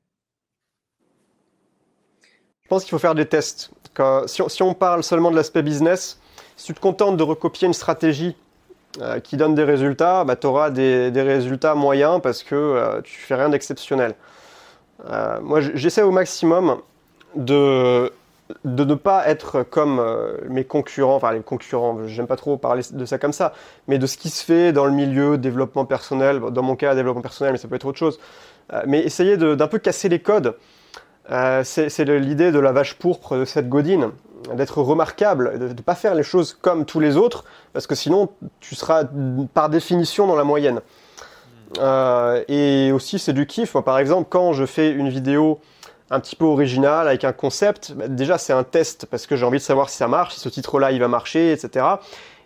Je 2.62 2.68
pense 2.68 2.84
qu'il 2.84 2.90
faut 2.90 2.98
faire 2.98 3.14
des 3.14 3.26
tests. 3.26 3.70
si, 4.26 4.62
on, 4.62 4.74
parle 4.74 5.05
seulement 5.05 5.30
de 5.30 5.36
l'aspect 5.36 5.62
business, 5.62 6.18
si 6.56 6.68
tu 6.68 6.74
te 6.74 6.80
contentes 6.80 7.18
de 7.18 7.22
recopier 7.22 7.66
une 7.66 7.74
stratégie 7.74 8.34
euh, 9.02 9.20
qui 9.20 9.36
donne 9.36 9.55
des 9.55 9.64
résultats, 9.64 10.24
bah, 10.24 10.34
tu 10.34 10.46
auras 10.46 10.70
des, 10.70 11.10
résultats 11.14 11.74
moyens 11.74 12.22
parce 12.22 12.42
que 12.42 12.55
euh, 12.55 13.02
tu 13.02 13.18
fais 13.18 13.34
rien 13.34 13.51
d'exceptionnel. 13.51 14.14
moi, 15.42 15.60
j'essaie 15.60 16.01
au 16.01 16.10
maximum 16.10 16.80
de, 17.36 18.12
de 18.65 18.85
ne 18.85 18.94
pas 18.94 19.27
être 19.28 19.62
comme 19.62 19.98
euh, 19.98 20.36
mes 20.48 20.65
concurrents, 20.65 21.16
enfin 21.16 21.32
les 21.32 21.40
concurrents, 21.40 22.06
j'aime 22.06 22.27
pas 22.27 22.36
trop 22.36 22.56
parler 22.56 22.82
de 22.90 23.05
ça 23.06 23.19
comme 23.19 23.32
ça, 23.32 23.52
mais 23.89 23.98
de 23.98 24.06
ce 24.06 24.16
qui 24.16 24.28
se 24.31 24.44
fait 24.44 24.73
dans 24.73 24.85
le 24.85 24.93
milieu 24.93 25.39
développement 25.39 25.86
personnel, 25.86 26.40
dans 26.40 26.62
mon 26.62 26.77
cas 26.77 26.94
développement 26.94 27.23
personnel, 27.23 27.52
mais 27.52 27.59
ça 27.59 27.69
peut 27.69 27.77
être 27.77 27.86
autre 27.86 27.98
chose, 27.98 28.20
euh, 28.73 28.82
mais 28.86 29.01
essayer 29.01 29.36
d'un 29.36 29.66
peu 29.66 29.78
casser 29.78 30.09
les 30.09 30.20
codes. 30.20 30.56
Euh, 31.31 31.65
c'est 31.65 32.05
l'idée 32.05 32.52
de 32.52 32.59
la 32.59 32.73
vache 32.73 32.94
pourpre 32.94 33.36
de 33.36 33.47
cette 33.47 33.70
godine, 33.70 34.11
d'être 34.55 34.82
remarquable, 34.82 35.59
de 35.59 35.69
ne 35.69 35.73
pas 35.73 35.94
faire 35.94 36.15
les 36.15 36.23
choses 36.23 36.52
comme 36.52 36.85
tous 36.85 37.01
les 37.01 37.16
autres, 37.16 37.44
parce 37.73 37.86
que 37.86 37.94
sinon 37.94 38.28
tu 38.61 38.74
seras 38.74 39.05
par 39.55 39.70
définition 39.70 40.27
dans 40.27 40.36
la 40.36 40.44
moyenne. 40.44 40.81
et 42.48 42.93
aussi 42.93 43.19
c'est 43.19 43.32
du 43.32 43.47
kiff, 43.47 43.73
moi 43.73 43.82
par 43.82 43.98
exemple 43.98 44.27
quand 44.28 44.52
je 44.52 44.66
fais 44.66 44.90
une 44.90 45.09
vidéo 45.09 45.61
un 46.10 46.20
petit 46.20 46.36
peu 46.36 46.44
original, 46.44 47.09
avec 47.09 47.24
un 47.24 47.32
concept, 47.32 47.93
déjà 47.93 48.39
c'est 48.39 48.52
un 48.52 48.62
test 48.62 49.06
parce 49.06 49.26
que 49.26 49.36
j'ai 49.36 49.44
envie 49.44 49.59
de 49.59 49.62
savoir 49.62 49.89
si 49.89 49.97
ça 49.97 50.09
marche, 50.09 50.35
si 50.35 50.40
ce 50.40 50.48
titre-là 50.48 50.93
il 50.93 51.01
va 51.01 51.09
marcher, 51.09 51.52
etc. 51.52 51.86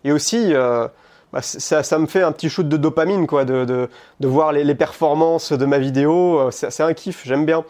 Et 0.05 0.13
aussi, 0.13 0.55
euh, 0.55 0.87
bah, 1.33 1.43
ça, 1.43 1.99
me 1.99 2.07
fait 2.07 2.23
un 2.23 2.33
petit 2.33 2.49
shoot 2.49 2.69
de 2.69 2.77
dopamine, 2.77 3.27
quoi, 3.27 3.45
de, 3.45 3.65
de, 3.65 4.29
voir 4.29 4.53
les, 4.53 4.75
performances 4.75 5.53
de 5.53 5.65
ma 5.67 5.79
vidéo. 5.79 6.39
Euh, 6.39 6.51
c'est 6.51 6.83
un 6.83 6.95
kiff, 6.95 7.23
j'aime 7.25 7.45
bien. 7.45 7.65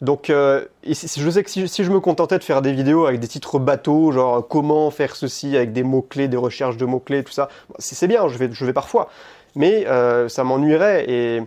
Donc, 0.00 0.30
euh, 0.30 0.64
je 0.84 0.94
sais 1.30 1.42
que 1.42 1.50
si, 1.50 1.66
je 1.66 1.90
me 1.90 2.00
contentais 2.00 2.38
de 2.38 2.44
faire 2.44 2.62
des 2.62 2.72
vidéos 2.72 3.06
avec 3.06 3.20
des 3.20 3.28
titres 3.28 3.58
bateaux, 3.58 4.12
genre 4.12 4.46
comment 4.46 4.90
faire 4.90 5.16
ceci 5.16 5.56
avec 5.56 5.72
des 5.72 5.82
mots-clés, 5.82 6.28
des 6.28 6.36
recherches 6.36 6.76
de 6.76 6.84
mots-clés, 6.84 7.24
tout 7.24 7.32
ça, 7.32 7.48
c'est 7.78 8.06
bien, 8.06 8.28
je 8.28 8.38
vais, 8.38 8.48
je 8.52 8.64
vais 8.64 8.72
parfois. 8.72 9.08
Mais 9.56 9.86
ça 10.28 10.44
m'ennuierait 10.44 11.10
et 11.10 11.42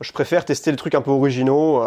je 0.00 0.12
préfère 0.12 0.44
tester 0.44 0.72
des 0.72 0.76
trucs 0.76 0.96
un 0.96 1.02
peu 1.02 1.12
originaux 1.12 1.84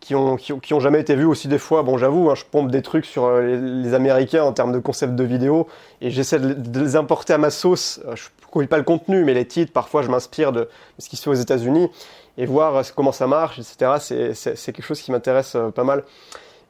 qui, 0.00 0.14
ont, 0.14 0.36
qui, 0.36 0.74
ont, 0.74 0.80
jamais 0.80 1.00
été 1.00 1.16
vus 1.16 1.24
aussi 1.24 1.48
des 1.48 1.58
fois. 1.58 1.82
Bon, 1.82 1.98
j'avoue, 1.98 2.30
hein, 2.30 2.34
je 2.34 2.44
pompe 2.44 2.70
des 2.70 2.82
trucs 2.82 3.06
sur 3.06 3.40
les, 3.40 3.94
Américains 3.94 4.44
en 4.44 4.52
termes 4.52 4.72
de 4.72 4.78
concept 4.78 5.14
de 5.14 5.24
vidéo 5.24 5.66
et 6.00 6.10
j'essaie 6.10 6.38
de, 6.38 6.80
les 6.80 6.96
importer 6.96 7.32
à 7.32 7.38
ma 7.38 7.50
sauce. 7.50 8.00
Je 8.14 8.28
ne 8.46 8.50
connais 8.50 8.66
pas 8.68 8.78
le 8.78 8.84
contenu, 8.84 9.24
mais 9.24 9.34
les 9.34 9.46
titres, 9.46 9.72
parfois, 9.72 10.02
je 10.02 10.08
m'inspire 10.08 10.52
de 10.52 10.68
ce 10.98 11.08
qui 11.08 11.16
se 11.16 11.22
fait 11.22 11.30
aux 11.30 11.34
États-Unis 11.34 11.90
et 12.38 12.46
voir 12.46 12.84
comment 12.94 13.12
ça 13.12 13.26
marche, 13.26 13.58
etc. 13.58 14.34
C'est 14.34 14.72
quelque 14.72 14.86
chose 14.86 15.00
qui 15.00 15.10
m'intéresse 15.10 15.54
euh, 15.56 15.70
pas 15.70 15.84
mal. 15.84 16.04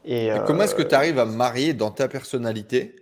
Et, 0.05 0.31
comment 0.47 0.63
est-ce 0.63 0.75
que 0.75 0.83
euh, 0.83 0.89
tu 0.89 0.95
arrives 0.95 1.19
à 1.19 1.25
marier 1.25 1.75
dans 1.75 1.91
ta 1.91 2.09
personnalité 2.09 2.95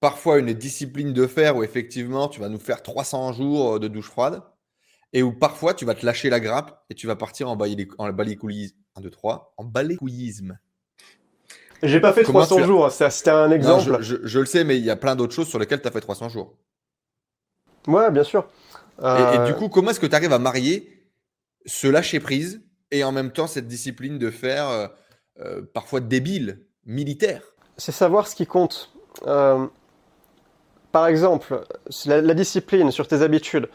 parfois 0.00 0.38
une 0.38 0.52
discipline 0.52 1.12
de 1.12 1.26
fer 1.28 1.56
où 1.56 1.62
effectivement 1.62 2.26
tu 2.26 2.40
vas 2.40 2.48
nous 2.48 2.58
faire 2.58 2.82
300 2.82 3.34
jours 3.34 3.78
de 3.78 3.86
douche 3.86 4.10
froide 4.10 4.42
et 5.12 5.22
où 5.22 5.32
parfois 5.32 5.74
tu 5.74 5.84
vas 5.84 5.94
te 5.94 6.04
lâcher 6.04 6.28
la 6.28 6.40
grappe 6.40 6.84
et 6.90 6.94
tu 6.94 7.06
vas 7.06 7.16
partir 7.16 7.48
en, 7.48 7.56
balécouillisme. 7.56 8.76
1, 8.96 9.00
2, 9.00 9.10
3, 9.10 9.54
en 9.56 9.64
balécouillisme. 9.64 10.58
J'ai 11.82 12.00
pas 12.00 12.12
fait 12.12 12.22
300 12.22 12.64
jours, 12.64 12.90
c'était 12.92 13.30
un 13.30 13.50
exemple. 13.50 13.98
je, 14.02 14.38
le 14.38 14.46
sais, 14.46 14.62
mais 14.62 14.78
il 14.78 14.84
y 14.84 14.90
a 14.90 14.96
plein 14.96 15.16
d'autres 15.16 15.34
choses 15.34 15.48
sur 15.48 15.58
lesquelles 15.58 15.82
tu 15.82 15.88
as 15.88 15.90
fait 15.90 16.00
300 16.00 16.28
jours. 16.28 16.54
Ouais, 17.88 18.10
bien 18.10 18.22
sûr. 18.22 18.46
Et, 19.02 19.04
et, 19.04 19.46
du 19.46 19.52
euh, 19.52 19.54
coup, 19.54 19.68
comment 19.68 19.90
est-ce 19.90 19.98
que 19.98 20.06
tu 20.06 20.14
arrives 20.14 20.32
à 20.32 20.38
marier 20.38 21.10
se 21.66 21.86
lâcher 21.86 22.20
prise 22.20 22.62
et 22.90 23.04
en 23.04 23.12
même 23.12 23.32
temps 23.32 23.46
cette 23.46 23.66
discipline 23.66 24.18
de 24.18 24.30
faire 24.30 24.68
euh, 24.68 24.86
euh, 25.40 25.62
parfois 25.74 26.00
débile, 26.00 26.66
militaire? 26.84 27.42
C'est 27.76 27.92
savoir 27.92 28.26
ce 28.26 28.36
qui 28.36 28.46
compte. 28.46 28.92
Euh, 29.26 29.66
par 30.92 31.06
exemple, 31.06 31.64
la, 32.06 32.34
discipline 32.34 32.90
sur 32.90 33.08
tes 33.08 33.22
habitudes. 33.22 33.68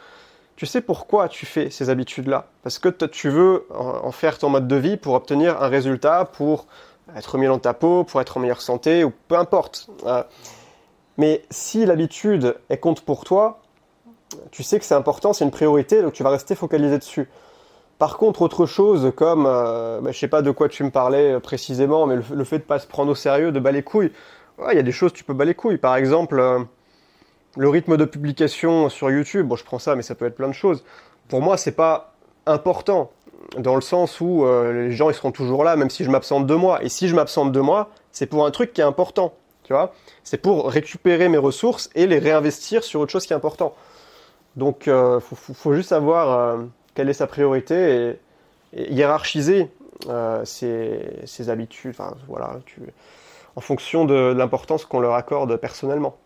Tu 0.58 0.66
sais 0.66 0.82
pourquoi 0.82 1.30
tu 1.30 1.46
fais 1.46 1.70
ces 1.70 1.90
habitudes-là? 1.90 2.48
Parce 2.64 2.80
que 2.80 2.90
tu 2.90 3.30
veux 3.30 3.66
en, 3.74 4.12
faire 4.12 4.38
ton 4.38 4.50
mode 4.50 4.68
de 4.68 4.76
vie 4.76 4.98
pour 4.98 5.14
obtenir 5.14 5.62
un 5.62 5.68
résultat, 5.68 6.26
pour 6.26 6.66
être 7.16 7.38
mieux 7.38 7.48
dans 7.48 7.60
ta 7.60 7.74
peau, 7.74 8.04
pour 8.04 8.20
être 8.20 8.36
en 8.36 8.40
meilleure 8.42 8.62
santé, 8.62 9.06
ou 9.06 9.14
peu 9.30 9.38
importe. 9.38 9.90
mais 11.18 11.44
si 11.52 11.86
l'habitude 11.86 12.56
est 12.70 12.78
compte 12.78 13.02
pour 13.02 13.24
toi, 13.24 13.62
tu 14.52 14.64
sais 14.64 14.80
que 14.80 14.86
c'est 14.86 14.96
important, 14.96 15.32
c'est 15.32 15.46
une 15.46 15.52
priorité, 15.52 16.02
donc 16.02 16.14
tu 16.14 16.24
vas 16.24 16.30
rester 16.30 16.56
focalisé 16.56 16.98
dessus. 16.98 17.30
Par 18.00 18.18
contre, 18.18 18.44
autre 18.44 18.66
chose 18.66 19.12
comme, 19.16 19.46
euh, 19.48 20.00
bah, 20.02 20.12
je 20.12 20.20
sais 20.20 20.28
pas 20.28 20.42
de 20.42 20.52
quoi 20.52 20.70
tu 20.70 20.84
me 20.84 20.92
parlais 20.92 21.34
euh, 21.34 21.40
précisément, 21.40 22.06
mais 22.06 22.16
le, 22.16 22.44
fait 22.44 22.60
de 22.60 22.64
pas 22.64 22.78
se 22.78 22.86
prendre 22.86 23.12
au 23.12 23.16
sérieux, 23.16 23.52
de 23.52 23.60
bas 23.60 23.72
les 23.72 23.82
couilles, 23.82 24.12
il 24.72 24.76
y 24.76 24.80
a 24.80 24.84
des 24.84 24.92
choses 24.92 25.14
tu 25.14 25.24
peux 25.24 25.34
bas 25.34 25.46
les 25.46 25.56
couilles. 25.56 25.78
Par 25.78 25.96
exemple, 25.96 26.40
euh, 26.40 26.60
le 27.58 27.70
rythme 27.70 27.98
de 27.98 28.06
publication 28.06 28.90
sur 28.90 29.10
YouTube, 29.10 29.48
bon 29.48 29.56
je 29.56 29.64
prends 29.64 29.80
ça, 29.80 29.96
mais 29.96 30.02
ça 30.02 30.16
peut 30.16 30.26
être 30.26 30.36
plein 30.36 30.48
de 30.48 30.54
choses. 30.54 30.84
Pour 31.28 31.42
moi, 31.42 31.58
c'est 31.58 31.72
pas 31.72 32.14
important 32.46 33.12
dans 33.58 33.76
le 33.76 33.82
sens 33.82 34.22
où 34.22 34.46
les 34.46 34.92
gens 34.92 35.10
ils 35.10 35.14
seront 35.14 35.32
toujours 35.32 35.64
là, 35.64 35.76
même 35.76 35.90
si 35.90 36.04
je 36.04 36.10
m'absente 36.10 36.46
deux 36.46 36.56
mois. 36.56 36.84
Et 36.84 36.90
si 36.90 37.08
je 37.08 37.16
m'absente 37.16 37.52
deux 37.52 37.62
mois, 37.62 37.90
c'est 38.12 38.26
pour 38.26 38.46
un 38.46 38.52
truc 38.52 38.74
qui 38.74 38.82
est 38.82 38.86
important, 38.86 39.34
tu 39.64 39.74
vois. 39.74 39.94
C'est 40.24 40.38
pour 40.38 40.70
récupérer 40.70 41.30
mes 41.30 41.38
ressources 41.38 41.90
et 41.96 42.08
les 42.08 42.20
réinvestir 42.20 42.84
sur 42.84 43.00
autre 43.02 43.12
chose 43.12 43.26
qui 43.26 43.34
est 43.34 43.36
important. 43.36 43.74
Donc, 44.56 44.88
il 44.88 45.20
faut, 45.22 45.74
juste 45.74 45.90
savoir 45.90 46.60
quelle 46.96 47.10
est 47.10 47.14
sa 47.14 47.28
priorité 47.28 48.16
et, 48.74 48.94
hiérarchiser 48.94 49.70
euh, 50.10 50.44
ses, 50.46 51.50
habitudes, 51.50 51.96
en 53.56 53.62
fonction 53.62 54.06
de, 54.06 54.34
l'importance 54.34 54.86
qu'on 54.86 55.00
leur 55.00 55.14
accorde 55.14 55.58
personnellement. 55.58 56.18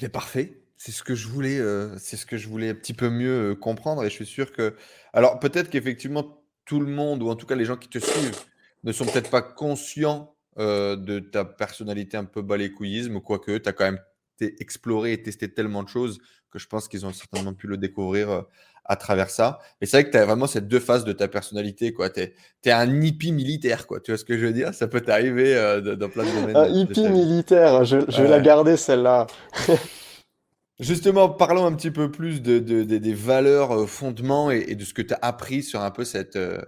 Bien 0.00 0.08
parfait. 0.08 0.62
C'est 0.78 0.92
ce 0.92 1.02
que 1.02 1.14
je 1.14 1.28
voulais, 1.28 1.58
euh, 1.58 1.94
c'est 1.98 2.16
ce 2.16 2.24
que 2.24 2.38
je 2.38 2.48
voulais 2.48 2.70
un 2.70 2.74
petit 2.74 2.94
peu 2.94 3.10
mieux 3.10 3.50
euh, 3.50 3.54
comprendre 3.54 4.02
et 4.02 4.08
je 4.08 4.14
suis 4.14 4.24
sûr 4.24 4.50
que, 4.50 4.74
alors 5.12 5.38
peut-être 5.38 5.68
qu'effectivement 5.68 6.42
tout 6.64 6.80
le 6.80 6.86
monde 6.86 7.22
ou 7.22 7.28
en 7.28 7.36
tout 7.36 7.44
cas 7.44 7.54
les 7.54 7.66
gens 7.66 7.76
qui 7.76 7.90
te 7.90 7.98
suivent 7.98 8.40
ne 8.82 8.92
sont 8.92 9.04
peut-être 9.04 9.28
pas 9.28 9.42
conscients 9.42 10.34
de 10.56 11.20
ta 11.20 11.44
personnalité 11.44 12.16
un 12.16 12.24
peu 12.24 12.40
balécouillisme, 12.40 13.20
quoique 13.20 13.58
tu 13.58 13.68
as 13.68 13.72
quand 13.72 13.84
même 13.84 14.00
exploré 14.40 15.12
et 15.12 15.22
testé 15.22 15.52
tellement 15.52 15.82
de 15.82 15.88
choses 15.88 16.18
que 16.50 16.58
je 16.58 16.66
pense 16.66 16.88
qu'ils 16.88 17.04
ont 17.04 17.12
certainement 17.12 17.54
pu 17.54 17.66
le 17.66 17.76
découvrir 17.76 18.44
à 18.90 18.96
travers 18.96 19.30
ça. 19.30 19.60
Mais 19.80 19.86
c'est 19.86 19.98
vrai 19.98 20.04
que 20.04 20.10
tu 20.10 20.16
as 20.16 20.26
vraiment 20.26 20.48
ces 20.48 20.60
deux 20.60 20.80
phases 20.80 21.04
de 21.04 21.12
ta 21.12 21.28
personnalité. 21.28 21.94
Tu 21.94 22.20
es, 22.20 22.34
es, 22.64 22.70
un 22.72 23.00
hippie 23.00 23.30
militaire, 23.30 23.86
quoi. 23.86 24.00
Tu 24.00 24.10
vois 24.10 24.18
ce 24.18 24.24
que 24.24 24.36
je 24.36 24.44
veux 24.44 24.52
dire? 24.52 24.74
Ça 24.74 24.88
peut 24.88 25.00
t'arriver 25.00 25.54
euh, 25.54 25.94
dans 25.94 26.08
plein 26.08 26.24
de 26.24 26.30
domaines. 26.32 26.56
Un 26.56 26.66
hippie 26.66 27.08
militaire, 27.08 27.84
je, 27.84 27.98
je 28.08 28.22
vais 28.22 28.28
la 28.28 28.40
garder 28.40 28.76
celle-là. 28.76 29.28
Justement, 30.80 31.28
parlons 31.28 31.66
un 31.66 31.74
petit 31.74 31.92
peu 31.92 32.10
plus 32.10 32.42
de, 32.42 32.58
des 32.58 33.14
valeurs, 33.14 33.70
euh, 33.82 33.86
fondements 33.86 34.50
et, 34.50 34.74
de 34.74 34.84
ce 34.84 34.92
que 34.92 35.02
tu 35.02 35.14
as 35.14 35.18
appris 35.22 35.62
sur 35.62 35.82
un 35.82 35.92
peu 35.92 36.04
cette. 36.04 36.34
Euh, 36.34 36.60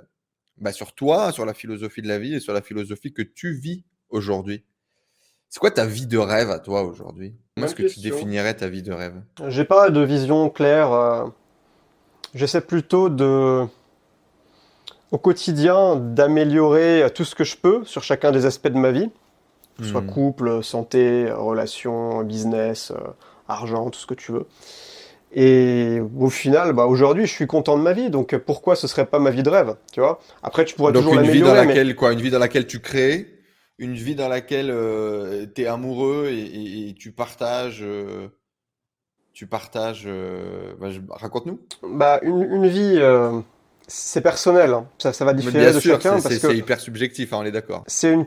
bah, 0.59 0.71
sur 0.71 0.93
toi, 0.93 1.33
sur 1.33 1.45
la 1.45 1.55
philosophie 1.55 2.03
de 2.03 2.09
la 2.09 2.21
vie 2.21 2.35
et 2.35 2.41
sur 2.41 2.53
la 2.53 2.63
philosophie 2.63 3.13
que 3.13 3.23
tu 3.23 3.53
vis 3.53 3.85
aujourd'hui. 4.11 4.65
C'est 5.49 5.59
quoi 5.59 5.73
ta 5.73 5.87
vie 5.87 6.07
de 6.07 6.19
rêve 6.19 6.51
à 6.51 6.61
toi 6.61 6.85
aujourd'hui? 6.85 7.35
Comment 7.57 7.67
est-ce 7.67 7.75
que 7.75 7.83
tu 7.83 8.01
définirais 8.01 8.55
ta 8.55 8.69
vie 8.69 8.83
de 8.83 8.93
rêve? 8.93 9.21
J'ai 9.49 9.65
pas 9.65 9.91
de 9.91 10.01
vision 10.03 10.49
claire. 10.51 11.33
J'essaie 12.35 12.63
plutôt 12.63 13.09
de, 13.09 13.67
au 15.11 15.19
quotidien, 15.19 15.97
d'améliorer 15.97 17.07
tout 17.15 17.25
ce 17.25 17.35
que 17.35 17.45
je 17.45 17.57
peux 17.57 17.85
sur 17.85 18.03
chacun 18.03 18.33
des 18.33 18.47
aspects 18.47 18.69
de 18.69 18.79
ma 18.79 18.91
vie, 18.91 19.11
que 19.77 19.85
ce 19.85 19.91
soit 19.91 20.01
hmm. 20.01 20.11
couple, 20.11 20.63
santé, 20.63 21.31
relations, 21.31 22.23
business, 22.23 22.91
euh, 22.91 23.11
argent, 23.49 23.91
tout 23.91 24.01
ce 24.01 24.07
que 24.07 24.15
tu 24.15 24.33
veux. 24.33 24.47
Et 25.35 26.01
au 26.19 26.31
final, 26.31 26.73
bah, 26.73 26.87
aujourd'hui, 26.87 27.27
je 27.27 27.33
suis 27.33 27.47
content 27.47 27.77
de 27.77 27.83
ma 27.83 27.93
vie, 27.93 28.11
donc 28.11 28.37
pourquoi 28.37 28.77
ce 28.77 28.87
serait 28.87 29.07
pas 29.07 29.19
ma 29.19 29.31
vie 29.31 29.43
de 29.43 29.51
rêve, 29.51 29.77
tu 29.93 30.01
vois? 30.01 30.21
Après, 30.43 30.65
tu 30.65 30.75
pourrais 30.75 30.93
toujours 30.93 31.15
l'améliorer. 31.15 31.39
Une 31.39 31.45
vie 31.45 31.51
dans 31.51 31.55
laquelle, 31.55 31.97
quoi, 31.97 32.13
une 32.13 32.21
vie 32.21 32.31
dans 32.31 32.39
laquelle 32.39 32.67
tu 32.67 32.81
crées, 32.81 33.29
une 33.79 33.95
vie 33.95 34.15
dans 34.15 34.29
laquelle 34.29 34.71
euh, 34.71 35.47
tu 35.55 35.63
es 35.63 35.67
amoureux 35.67 36.29
et, 36.31 36.95
tu 36.99 37.13
partages. 37.13 37.83
Euh, 37.83 38.29
tu 39.33 39.47
partages. 39.47 40.05
Euh, 40.07 40.73
bah, 40.81 40.89
raconte-nous. 41.11 41.59
Bah, 41.83 42.21
une, 42.23 42.67
vie, 42.67 42.97
euh, 42.99 43.41
c'est 43.87 44.21
personnel. 44.21 44.73
Hein. 44.73 44.87
Ça, 44.99 45.13
ça 45.13 45.25
va 45.25 45.33
différer 45.33 45.73
de 45.73 45.81
chacun. 45.81 46.19
C'est 46.21 46.57
hyper 46.57 46.81
subjectif, 46.81 47.33
hein, 47.33 47.39
on 47.41 47.45
est 47.45 47.51
d'accord. 47.51 47.83
C'est 47.87 48.13
une, 48.13 48.27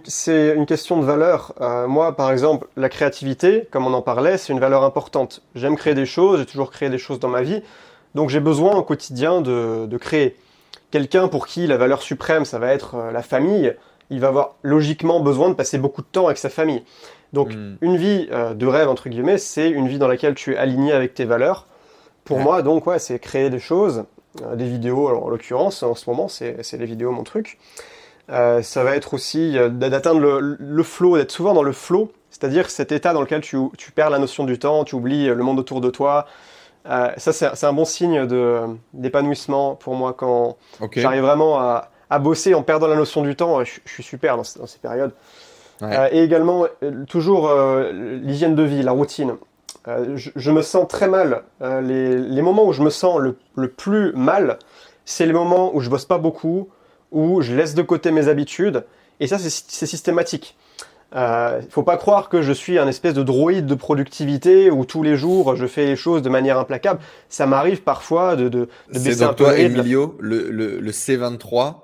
une 0.55 0.65
question 0.65 0.99
de 0.99 1.05
valeur. 1.05 1.53
Euh, 1.61 1.87
moi, 1.87 2.15
par 2.15 2.31
exemple, 2.31 2.67
la 2.75 2.89
créativité, 2.89 3.67
comme 3.71 3.85
on 3.85 3.93
en 3.93 4.01
parlait, 4.01 4.37
c'est 4.37 4.53
une 4.53 4.59
valeur 4.59 4.83
importante. 4.83 5.41
J'aime 5.53 5.75
créer 5.75 5.93
des 5.93 6.05
choses, 6.05 6.39
j'ai 6.39 6.45
toujours 6.45 6.71
créé 6.71 6.89
des 6.89 6.97
choses 6.97 7.19
dans 7.19 7.29
ma 7.29 7.41
vie. 7.41 7.61
Donc 8.15 8.29
j'ai 8.29 8.39
besoin 8.39 8.75
au 8.75 8.83
quotidien 8.83 9.41
de, 9.41 9.85
de 9.85 9.97
créer. 9.97 10.37
Quelqu'un 10.89 11.27
pour 11.27 11.47
qui 11.47 11.67
la 11.67 11.75
valeur 11.75 12.01
suprême, 12.01 12.45
ça 12.45 12.59
va 12.59 12.71
être 12.71 12.95
la 13.11 13.21
famille, 13.21 13.75
il 14.09 14.19
va 14.21 14.27
avoir 14.27 14.55
logiquement 14.61 15.19
besoin 15.19 15.49
de 15.49 15.53
passer 15.53 15.77
beaucoup 15.77 16.01
de 16.01 16.07
temps 16.07 16.27
avec 16.27 16.37
sa 16.37 16.49
famille. 16.49 16.83
Donc 17.35 17.53
hmm. 17.53 17.75
une 17.81 17.97
vie 17.97 18.27
euh, 18.31 18.53
de 18.53 18.65
rêve, 18.65 18.89
entre 18.89 19.09
guillemets, 19.09 19.37
c'est 19.37 19.69
une 19.69 19.87
vie 19.87 19.99
dans 19.99 20.07
laquelle 20.07 20.33
tu 20.33 20.53
es 20.53 20.57
aligné 20.57 20.93
avec 20.93 21.13
tes 21.13 21.25
valeurs. 21.25 21.67
Pour 22.23 22.39
moi, 22.39 22.63
donc, 22.63 22.87
ouais, 22.87 22.97
c'est 22.97 23.19
créer 23.19 23.51
des 23.51 23.59
choses, 23.59 24.05
euh, 24.41 24.55
des 24.55 24.65
vidéos, 24.65 25.09
alors, 25.09 25.25
en 25.25 25.29
l'occurrence, 25.29 25.83
en 25.83 25.93
ce 25.93 26.09
moment, 26.09 26.27
c'est 26.27 26.57
les 26.71 26.85
vidéos 26.85 27.11
mon 27.11 27.23
truc. 27.23 27.59
Euh, 28.31 28.63
ça 28.63 28.83
va 28.83 28.95
être 28.95 29.13
aussi 29.13 29.55
d'atteindre 29.69 30.19
le, 30.19 30.57
le, 30.59 30.83
flow, 30.83 31.17
d'être 31.17 31.31
souvent 31.31 31.53
dans 31.53 31.61
le 31.61 31.73
flow, 31.73 32.11
c'est-à-dire 32.31 32.71
cet 32.71 32.91
état 32.91 33.13
dans 33.13 33.21
lequel 33.21 33.41
tu, 33.41 33.57
tu, 33.77 33.91
perds 33.91 34.09
la 34.09 34.17
notion 34.17 34.45
du 34.45 34.57
temps, 34.57 34.83
tu 34.83 34.95
oublies 34.95 35.27
le 35.27 35.43
monde 35.43 35.59
autour 35.59 35.81
de 35.81 35.91
toi. 35.91 36.25
ça, 36.85 37.33
c'est 37.33 37.65
un 37.65 37.73
bon 37.73 37.85
signe 37.85 38.25
d'épanouissement 38.93 39.75
pour 39.75 39.93
moi 39.93 40.13
quand 40.13 40.57
j'arrive 40.93 41.21
vraiment 41.21 41.59
à, 41.59 41.91
à, 42.09 42.17
bosser 42.17 42.55
en 42.55 42.63
perdant 42.63 42.87
la 42.87 42.95
notion 42.95 43.21
du 43.21 43.35
temps. 43.35 43.63
Je, 43.63 43.79
je 43.85 43.91
suis 43.91 44.03
super 44.03 44.37
dans, 44.37 44.43
dans 44.57 44.65
ces 44.65 44.79
périodes. 44.79 45.11
Euh, 45.81 46.07
et 46.11 46.23
également, 46.23 46.65
euh, 46.83 47.05
toujours 47.05 47.49
euh, 47.49 47.91
l'hygiène 48.23 48.55
de 48.55 48.63
vie, 48.63 48.81
la 48.83 48.91
routine. 48.91 49.35
Je, 50.15 50.51
me 50.51 50.63
sens 50.63 50.87
très 50.87 51.07
mal. 51.07 51.43
Les, 51.61 52.17
les, 52.17 52.41
moments 52.41 52.65
où 52.65 52.73
je 52.73 52.81
me 52.81 52.89
sens 52.89 53.19
le, 53.19 53.37
le 53.55 53.67
plus 53.67 54.13
mal, 54.13 54.57
c'est 55.05 55.27
les 55.27 55.33
moments 55.33 55.75
où 55.75 55.79
je 55.79 55.91
bosse 55.91 56.05
pas 56.05 56.17
beaucoup, 56.17 56.69
où 57.11 57.41
je 57.41 57.53
laisse 57.53 57.75
de 57.75 57.83
côté 57.83 58.09
mes 58.09 58.27
habitudes. 58.27 58.83
Et 59.19 59.27
ça, 59.27 59.37
c'est 59.37 59.85
systématique. 59.85 60.57
Il 61.11 61.19
euh, 61.19 61.61
faut 61.69 61.83
pas 61.83 61.97
croire 61.97 62.29
que 62.29 62.41
je 62.41 62.51
suis 62.51 62.77
un 62.79 62.87
espèce 62.87 63.13
de 63.13 63.23
droïde 63.23 63.67
de 63.67 63.75
productivité 63.75 64.69
où 64.71 64.85
tous 64.85 65.03
les 65.03 65.15
jours 65.15 65.55
je 65.55 65.65
fais 65.65 65.85
les 65.85 65.95
choses 65.95 66.21
de 66.21 66.29
manière 66.29 66.59
implacable. 66.59 66.99
Ça 67.29 67.45
m'arrive 67.45 67.83
parfois 67.83 68.35
de, 68.35 68.49
de, 68.49 68.67
de 68.91 68.99
baisser 68.99 69.23
un 69.23 69.29
peu 69.29 69.45
toi, 69.45 69.57
Emilio, 69.57 70.17
le, 70.19 70.49
le, 70.49 70.79
le, 70.79 70.91
C23 70.91 71.75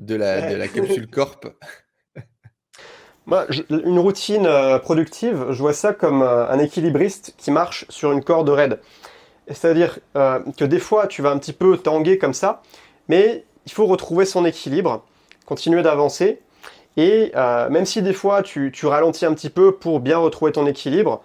de 0.00 0.14
la, 0.16 0.50
de 0.50 0.56
la 0.56 0.66
capsule 0.66 1.08
Corp. 1.08 1.46
Moi, 3.30 3.46
une 3.70 4.00
routine 4.00 4.44
euh, 4.44 4.80
productive, 4.80 5.46
je 5.50 5.58
vois 5.62 5.72
ça 5.72 5.92
comme 5.92 6.20
euh, 6.20 6.50
un 6.50 6.58
équilibriste 6.58 7.32
qui 7.38 7.52
marche 7.52 7.86
sur 7.88 8.10
une 8.10 8.24
corde 8.24 8.48
raide. 8.48 8.80
C'est-à-dire 9.46 10.00
euh, 10.16 10.40
que 10.58 10.64
des 10.64 10.80
fois, 10.80 11.06
tu 11.06 11.22
vas 11.22 11.30
un 11.30 11.38
petit 11.38 11.52
peu 11.52 11.76
tanguer 11.78 12.18
comme 12.18 12.34
ça, 12.34 12.60
mais 13.06 13.44
il 13.66 13.72
faut 13.72 13.86
retrouver 13.86 14.24
son 14.24 14.44
équilibre, 14.44 15.04
continuer 15.46 15.82
d'avancer. 15.82 16.40
Et 16.96 17.32
même 17.70 17.86
si 17.86 18.02
des 18.02 18.12
fois 18.12 18.42
tu, 18.42 18.72
ralentis 18.82 19.24
un 19.24 19.32
petit 19.32 19.48
peu 19.48 19.72
pour 19.72 20.00
bien 20.00 20.18
retrouver 20.18 20.50
ton 20.50 20.66
équilibre, 20.66 21.22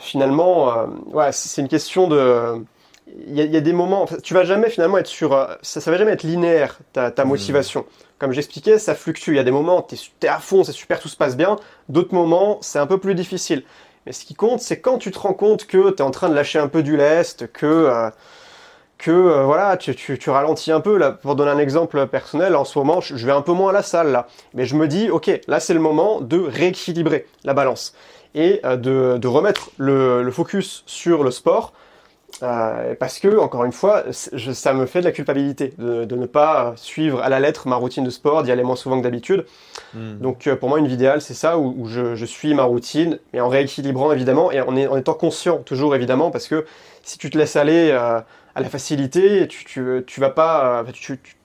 finalement, 0.00 0.86
c'est 1.30 1.60
une 1.60 1.68
question 1.68 2.08
de. 2.08 2.64
Il 3.06 3.38
y, 3.38 3.46
y, 3.46 3.56
a 3.56 3.60
des 3.60 3.72
moments, 3.72 4.06
tu 4.22 4.34
vas 4.34 4.44
jamais 4.44 4.68
finalement 4.68 4.98
être 4.98 5.06
sur. 5.06 5.30
Ça, 5.62 5.80
ça 5.80 5.90
va 5.90 5.96
jamais 5.96 6.10
être 6.10 6.24
linéaire, 6.24 6.78
ta, 6.92 7.10
ta 7.10 7.24
mmh. 7.24 7.28
motivation. 7.28 7.86
Comme 8.18 8.32
j'expliquais, 8.32 8.78
ça 8.78 8.94
fluctue. 8.94 9.30
Il 9.30 9.36
y 9.36 9.38
a 9.38 9.44
des 9.44 9.52
moments, 9.52 9.82
tu 9.82 9.94
es, 9.94 10.26
es, 10.26 10.28
à 10.28 10.38
fond, 10.38 10.64
c'est 10.64 10.72
super, 10.72 10.98
tout 10.98 11.08
se 11.08 11.16
passe 11.16 11.36
bien. 11.36 11.56
D'autres 11.88 12.14
moments, 12.14 12.58
c'est 12.62 12.78
un 12.78 12.86
peu 12.86 12.98
plus 12.98 13.14
difficile. 13.14 13.62
Mais 14.06 14.12
ce 14.12 14.24
qui 14.24 14.34
compte, 14.34 14.60
c'est 14.60 14.80
quand 14.80 14.98
tu 14.98 15.10
te 15.10 15.18
rends 15.18 15.34
compte 15.34 15.66
que 15.66 15.90
tu 15.90 15.96
es 15.96 16.02
en 16.02 16.12
train 16.12 16.28
de 16.28 16.34
lâcher 16.34 16.60
un 16.60 16.68
peu 16.68 16.82
du 16.82 16.96
lest, 16.96 17.52
que, 17.52 17.66
euh, 17.66 18.10
que 18.98 19.10
euh, 19.10 19.42
voilà, 19.42 19.76
tu, 19.76 19.94
tu, 19.94 20.16
tu, 20.16 20.30
ralentis 20.30 20.70
un 20.70 20.80
peu. 20.80 20.96
Là, 20.96 21.10
pour 21.10 21.34
donner 21.34 21.50
un 21.50 21.58
exemple 21.58 22.06
personnel, 22.06 22.54
en 22.54 22.64
ce 22.64 22.78
moment, 22.78 23.00
je 23.00 23.26
vais 23.26 23.32
un 23.32 23.42
peu 23.42 23.52
moins 23.52 23.70
à 23.70 23.72
la 23.72 23.82
salle 23.82 24.12
là. 24.12 24.28
Mais 24.54 24.64
je 24.64 24.76
me 24.76 24.86
dis, 24.86 25.10
ok, 25.10 25.40
là 25.48 25.58
c'est 25.58 25.74
le 25.74 25.80
moment 25.80 26.20
de 26.20 26.38
rééquilibrer 26.38 27.26
la 27.44 27.52
balance 27.52 27.94
et 28.34 28.60
euh, 28.64 28.76
de, 28.76 29.18
de, 29.18 29.28
remettre 29.28 29.70
le, 29.76 30.22
le, 30.22 30.30
focus 30.30 30.84
sur 30.86 31.24
le 31.24 31.32
sport. 31.32 31.72
Euh, 32.42 32.94
parce 32.98 33.18
que, 33.18 33.38
encore 33.38 33.64
une 33.64 33.72
fois, 33.72 34.04
je, 34.32 34.52
ça 34.52 34.74
me 34.74 34.86
fait 34.86 35.00
de 35.00 35.04
la 35.04 35.12
culpabilité 35.12 35.72
de, 35.78 36.04
de, 36.04 36.16
ne 36.16 36.26
pas 36.26 36.74
suivre 36.76 37.22
à 37.22 37.28
la 37.28 37.40
lettre 37.40 37.68
ma 37.68 37.76
routine 37.76 38.04
de 38.04 38.10
sport, 38.10 38.42
d'y 38.42 38.52
aller 38.52 38.62
moins 38.62 38.76
souvent 38.76 38.98
que 38.98 39.04
d'habitude. 39.04 39.46
Mm. 39.94 40.18
Donc, 40.18 40.46
euh, 40.46 40.56
pour 40.56 40.68
moi, 40.68 40.78
une 40.78 40.86
vie 40.86 40.94
idéale, 40.94 41.22
c'est 41.22 41.34
ça, 41.34 41.58
où, 41.58 41.74
où 41.78 41.88
je, 41.88 42.14
je, 42.14 42.24
suis 42.24 42.52
ma 42.54 42.64
routine, 42.64 43.18
mais 43.32 43.40
en 43.40 43.48
rééquilibrant 43.48 44.12
évidemment, 44.12 44.52
et 44.52 44.60
en, 44.60 44.76
est, 44.76 44.86
en, 44.86 44.96
étant 44.96 45.14
conscient 45.14 45.58
toujours 45.58 45.94
évidemment, 45.94 46.30
parce 46.30 46.48
que 46.48 46.66
si 47.02 47.18
tu 47.18 47.30
te 47.30 47.38
laisses 47.38 47.56
aller 47.56 47.90
euh, 47.90 48.20
à 48.54 48.60
la 48.60 48.68
facilité, 48.68 49.48
tu, 49.48 49.64
tu, 49.64 50.04
tu 50.06 50.20
vas 50.20 50.30
pas, 50.30 50.84
tu, 50.92 51.18
tu, 51.18 51.35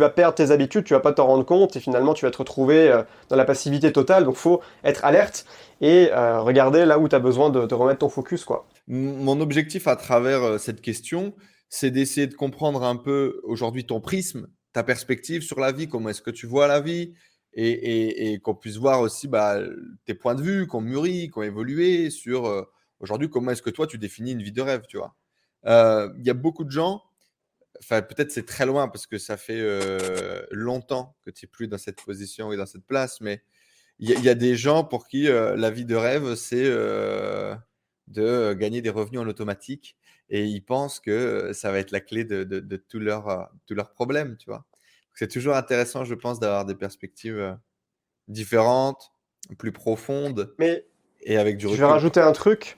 vas 0.00 0.10
perdre 0.10 0.34
tes 0.34 0.50
habitudes, 0.50 0.84
tu 0.84 0.94
vas 0.94 1.00
pas 1.00 1.12
t'en 1.12 1.26
rendre 1.26 1.44
compte, 1.44 1.76
et 1.76 1.80
finalement, 1.80 2.14
tu 2.14 2.24
vas 2.24 2.30
te 2.30 2.38
retrouver 2.38 3.02
dans 3.28 3.36
la 3.36 3.44
passivité 3.44 3.92
totale. 3.92 4.24
Donc, 4.24 4.36
faut 4.36 4.60
être 4.84 5.04
alerte 5.04 5.46
et 5.80 6.10
regarder 6.12 6.84
là 6.84 6.98
où 6.98 7.08
tu 7.08 7.14
as 7.14 7.20
besoin 7.20 7.50
de, 7.50 7.66
de 7.66 7.74
remettre 7.74 8.00
ton 8.00 8.08
focus, 8.08 8.44
quoi. 8.44 8.66
Mon 8.92 9.40
objectif 9.40 9.86
à 9.86 9.94
travers 9.94 10.42
euh, 10.42 10.58
cette 10.58 10.80
question, 10.80 11.32
c'est 11.68 11.92
d'essayer 11.92 12.26
de 12.26 12.34
comprendre 12.34 12.82
un 12.82 12.96
peu 12.96 13.40
aujourd'hui 13.44 13.86
ton 13.86 14.00
prisme, 14.00 14.48
ta 14.72 14.82
perspective 14.82 15.42
sur 15.42 15.60
la 15.60 15.70
vie, 15.70 15.88
comment 15.88 16.08
est-ce 16.08 16.22
que 16.22 16.32
tu 16.32 16.48
vois 16.48 16.66
la 16.66 16.80
vie, 16.80 17.14
et, 17.52 18.40
qu'on 18.42 18.56
puisse 18.56 18.78
voir 18.78 19.00
aussi 19.00 19.28
bah, 19.28 19.60
tes 20.06 20.14
points 20.14 20.34
de 20.34 20.42
vue, 20.42 20.66
qu'on 20.66 20.80
mûrit, 20.80 21.28
qu'on 21.28 21.42
évolué 21.42 22.10
sur 22.10 22.46
euh, 22.46 22.62
aujourd'hui 22.98 23.30
comment 23.30 23.52
est-ce 23.52 23.62
que 23.62 23.70
toi 23.70 23.86
tu 23.86 23.96
définis 23.96 24.32
une 24.32 24.42
vie 24.42 24.50
de 24.50 24.60
rêve, 24.60 24.82
tu 24.88 24.96
vois. 24.96 25.14
Euh, 25.66 26.12
il 26.18 26.26
y 26.26 26.30
a 26.30 26.34
beaucoup 26.34 26.64
de 26.64 26.72
gens, 26.72 27.00
enfin 27.78 28.02
peut-être 28.02 28.32
c'est 28.32 28.46
très 28.46 28.66
loin 28.66 28.88
parce 28.88 29.06
que 29.06 29.18
ça 29.18 29.36
fait 29.36 29.60
euh, 29.60 30.44
longtemps 30.50 31.16
que 31.24 31.30
tu 31.30 31.44
n'es 31.44 31.50
plus 31.50 31.68
dans 31.68 31.78
cette 31.78 32.02
position 32.02 32.52
et 32.52 32.56
dans 32.56 32.66
cette 32.66 32.84
place, 32.84 33.20
mais 33.20 33.42
il 33.98 34.10
y, 34.10 34.22
y, 34.22 34.28
a 34.28 34.34
des 34.34 34.56
gens 34.56 34.82
pour 34.84 35.06
qui 35.06 35.28
euh, 35.28 35.56
la 35.56 35.70
vie 35.70 35.84
de 35.84 35.94
rêve 35.94 36.34
c'est 36.34 36.64
de 38.08 38.52
gagner 38.54 38.82
des 38.82 38.90
revenus 38.90 39.20
en 39.20 39.28
automatique 39.28 39.96
et 40.30 40.44
ils 40.44 40.62
pensent 40.62 41.00
que 41.00 41.52
ça 41.52 41.70
va 41.70 41.78
être 41.78 41.90
la 41.90 42.00
clé 42.00 42.24
de, 42.24 42.44
de, 42.44 42.60
de 42.60 42.76
tous 42.76 42.98
leurs 42.98 43.50
leur 43.68 43.92
problèmes, 43.92 44.36
tu 44.36 44.48
vois. 44.48 44.64
C'est 45.14 45.28
toujours 45.28 45.56
intéressant, 45.56 46.04
je 46.04 46.14
pense, 46.14 46.40
d'avoir 46.40 46.64
des 46.64 46.74
perspectives 46.74 47.58
différentes, 48.28 49.12
plus 49.58 49.72
profondes 49.72 50.54
Mais 50.58 50.86
et 51.22 51.36
avec 51.36 51.56
du 51.56 51.66
recul. 51.66 51.78
Je 51.78 51.84
vais 51.84 51.90
rajouter 51.90 52.20
un 52.20 52.32
truc. 52.32 52.76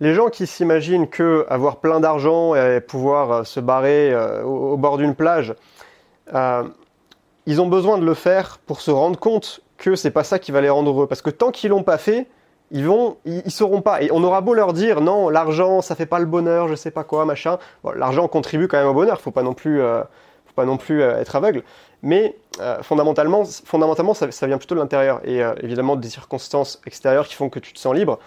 Les 0.00 0.14
gens 0.14 0.28
qui 0.28 0.46
s'imaginent 0.46 1.08
que 1.08 1.44
avoir 1.48 1.76
plein 1.76 2.00
d'argent 2.00 2.54
et 2.54 2.80
pouvoir 2.80 3.46
se 3.46 3.58
barrer 3.58 4.14
au, 4.44 4.72
au 4.72 4.76
bord 4.76 4.96
d'une 4.96 5.14
plage, 5.14 5.54
euh, 6.34 6.64
ils 7.46 7.60
ont 7.60 7.66
besoin 7.66 7.98
de 7.98 8.04
le 8.04 8.14
faire 8.14 8.58
pour 8.66 8.80
se 8.80 8.90
rendre 8.90 9.18
compte 9.18 9.60
que 9.78 9.96
c'est 9.96 10.10
pas 10.10 10.24
ça 10.24 10.38
qui 10.38 10.52
va 10.52 10.60
les 10.60 10.70
rendre 10.70 10.90
heureux. 10.90 11.06
Parce 11.06 11.22
que 11.22 11.30
tant 11.30 11.50
qu'ils 11.50 11.70
l'ont 11.70 11.82
pas 11.82 11.98
fait, 11.98 12.26
ils 12.70 12.84
vont, 12.84 13.16
ils, 13.24 13.50
sauront 13.50 13.80
pas. 13.80 14.02
Et 14.02 14.10
on 14.12 14.22
aura 14.22 14.40
beau 14.40 14.52
leur 14.52 14.72
dire 14.72 15.00
non, 15.00 15.30
l'argent, 15.30 15.80
ça 15.80 15.94
fait 15.94 16.06
pas 16.06 16.18
le 16.18 16.26
bonheur, 16.26 16.68
je 16.68 16.74
sais 16.74 16.90
pas 16.90 17.04
quoi, 17.04 17.24
machin. 17.24 17.58
L'argent 17.96 18.28
contribue 18.28 18.68
quand 18.68 18.76
même 18.76 18.88
au 18.88 18.94
bonheur. 18.94 19.20
Faut 19.20 19.30
pas 19.30 19.42
non 19.42 19.54
plus, 19.54 19.80
euh, 19.80 20.02
faut 20.46 20.54
pas 20.54 20.66
non 20.66 20.76
plus 20.76 21.02
euh, 21.02 21.18
être 21.18 21.34
aveugle. 21.36 21.62
Mais 22.02 22.36
euh, 22.60 22.82
fondamentalement, 22.82 23.44
fondamentalement, 23.64 24.14
ça, 24.14 24.46
vient 24.46 24.58
plutôt 24.58 24.74
de 24.74 24.80
l'intérieur 24.80 25.20
et 25.24 25.42
euh, 25.42 25.54
évidemment 25.62 25.96
des 25.96 26.08
circonstances 26.08 26.80
extérieures 26.86 27.26
qui 27.26 27.34
font 27.34 27.48
que 27.48 27.58
tu 27.58 27.72
te 27.72 27.78
sens 27.78 27.94
libre. 27.94 28.18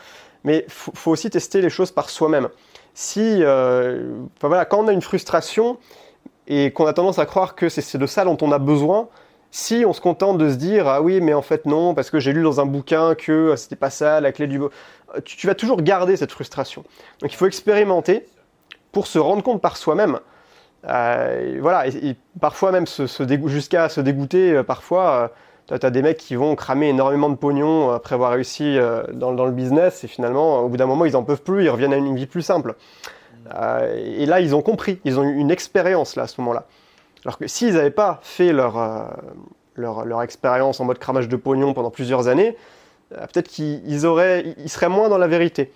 Mais 0.43 0.65
faut, 0.67 0.91
faut 0.93 1.11
aussi 1.11 1.29
tester 1.29 1.61
les 1.61 1.69
choses 1.69 1.91
par 1.91 2.09
soi-même. 2.09 2.49
Si, 2.93 3.39
euh, 3.41 4.13
voilà, 4.41 4.65
quand 4.65 4.79
on 4.79 4.87
a 4.87 4.91
une 4.91 5.01
frustration 5.01 5.77
et 6.47 6.71
qu'on 6.71 6.85
a 6.85 6.93
tendance 6.93 7.19
à 7.19 7.25
croire 7.25 7.55
que 7.55 7.69
c'est 7.69 7.97
de 7.97 8.05
ça 8.05 8.25
dont 8.25 8.37
on 8.41 8.51
a 8.51 8.59
besoin, 8.59 9.07
si 9.51 9.83
on 9.85 9.93
se 9.93 10.01
contente 10.01 10.37
de 10.37 10.49
se 10.49 10.55
dire 10.55 10.87
ah 10.87 11.01
oui 11.01 11.19
mais 11.19 11.33
en 11.33 11.41
fait 11.41 11.65
non 11.65 11.93
parce 11.93 12.09
que 12.09 12.19
j'ai 12.19 12.31
lu 12.31 12.41
dans 12.41 12.61
un 12.61 12.65
bouquin 12.65 13.15
que 13.15 13.53
c'était 13.57 13.75
pas 13.75 13.89
ça 13.89 14.21
la 14.21 14.31
clé 14.31 14.47
du 14.47 14.61
tu, 15.25 15.35
tu, 15.35 15.45
vas 15.45 15.55
toujours 15.55 15.81
garder 15.81 16.15
cette 16.15 16.31
frustration. 16.31 16.83
Donc 17.19 17.33
il 17.33 17.35
faut 17.35 17.47
expérimenter 17.47 18.25
pour 18.93 19.07
se 19.07 19.19
rendre 19.19 19.43
compte 19.43 19.61
par 19.61 19.77
soi-même. 19.77 20.19
Euh, 20.87 21.57
voilà 21.61 21.87
et, 21.87 22.15
parfois 22.39 22.71
même 22.71 22.85
jusqu'à 23.45 23.89
se 23.89 24.01
dégoûter 24.01 24.53
euh, 24.53 24.63
parfois. 24.63 25.31
Tu 25.79 25.85
as 25.85 25.89
des 25.89 26.01
mecs 26.01 26.17
qui 26.17 26.35
vont 26.35 26.55
cramer 26.55 26.89
énormément 26.89 27.29
de 27.29 27.35
pognon 27.35 27.91
après 27.91 28.15
avoir 28.15 28.31
réussi 28.31 28.77
euh, 28.77 29.03
dans, 29.13 29.31
le 29.31 29.51
business 29.51 30.03
et 30.03 30.07
finalement 30.07 30.59
au 30.59 30.69
bout 30.69 30.77
d'un 30.77 30.85
moment 30.85 31.05
ils 31.05 31.15
en 31.15 31.23
peuvent 31.23 31.41
plus, 31.41 31.63
ils 31.63 31.69
reviennent 31.69 31.93
à 31.93 31.97
une 31.97 32.15
vie 32.15 32.25
plus 32.25 32.41
simple. 32.41 32.75
Euh, 33.55 33.95
et 33.95 34.25
là 34.25 34.41
ils 34.41 34.53
ont 34.53 34.61
compris, 34.61 34.99
ils 35.05 35.19
ont 35.19 35.23
eu 35.23 35.35
une 35.35 35.49
expérience 35.49 36.15
là 36.15 36.23
à 36.23 36.27
ce 36.27 36.41
moment-là. 36.41 36.67
Alors 37.23 37.37
que 37.37 37.47
s'ils 37.47 37.73
n'avaient 37.73 37.89
pas 37.89 38.19
fait 38.21 38.51
leur, 38.51 38.77
euh, 38.77 39.03
leur, 39.75 40.05
leur, 40.05 40.21
expérience 40.23 40.79
en 40.79 40.85
mode 40.85 40.99
cramage 40.99 41.29
de 41.29 41.35
pognon 41.37 41.73
pendant 41.73 41.91
plusieurs 41.91 42.27
années, 42.27 42.57
peut-être 43.09 43.47
qu'ils 43.47 44.05
auraient, 44.05 44.55
ils 44.57 44.69
seraient 44.69 44.89
moins 44.89 45.07
dans 45.07 45.17
la 45.17 45.27
vérité. 45.27 45.71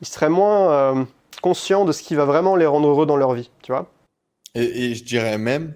Ils 0.00 0.06
seraient 0.06 0.28
moins 0.28 1.06
conscients 1.40 1.84
de 1.84 1.92
ce 1.92 2.02
qui 2.02 2.14
va 2.14 2.24
vraiment 2.24 2.56
les 2.56 2.66
rendre 2.66 2.88
heureux 2.88 3.06
dans 3.06 3.16
leur 3.16 3.32
vie, 3.32 3.50
tu 3.62 3.72
vois. 3.72 3.90
Et, 4.54 4.94
je 4.94 5.04
dirais 5.04 5.38
même 5.38 5.74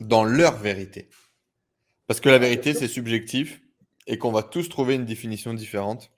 dans 0.00 0.24
leur 0.24 0.56
vérité. 0.56 1.08
Parce 2.08 2.20
que 2.20 2.30
la 2.30 2.38
vérité, 2.38 2.72
c'est 2.72 2.88
subjectif 2.88 3.60
et 4.06 4.16
qu'on 4.16 4.32
va 4.32 4.42
tous 4.42 4.68
trouver 4.70 4.94
une 4.94 5.04
définition 5.04 5.52
différente 5.52 6.10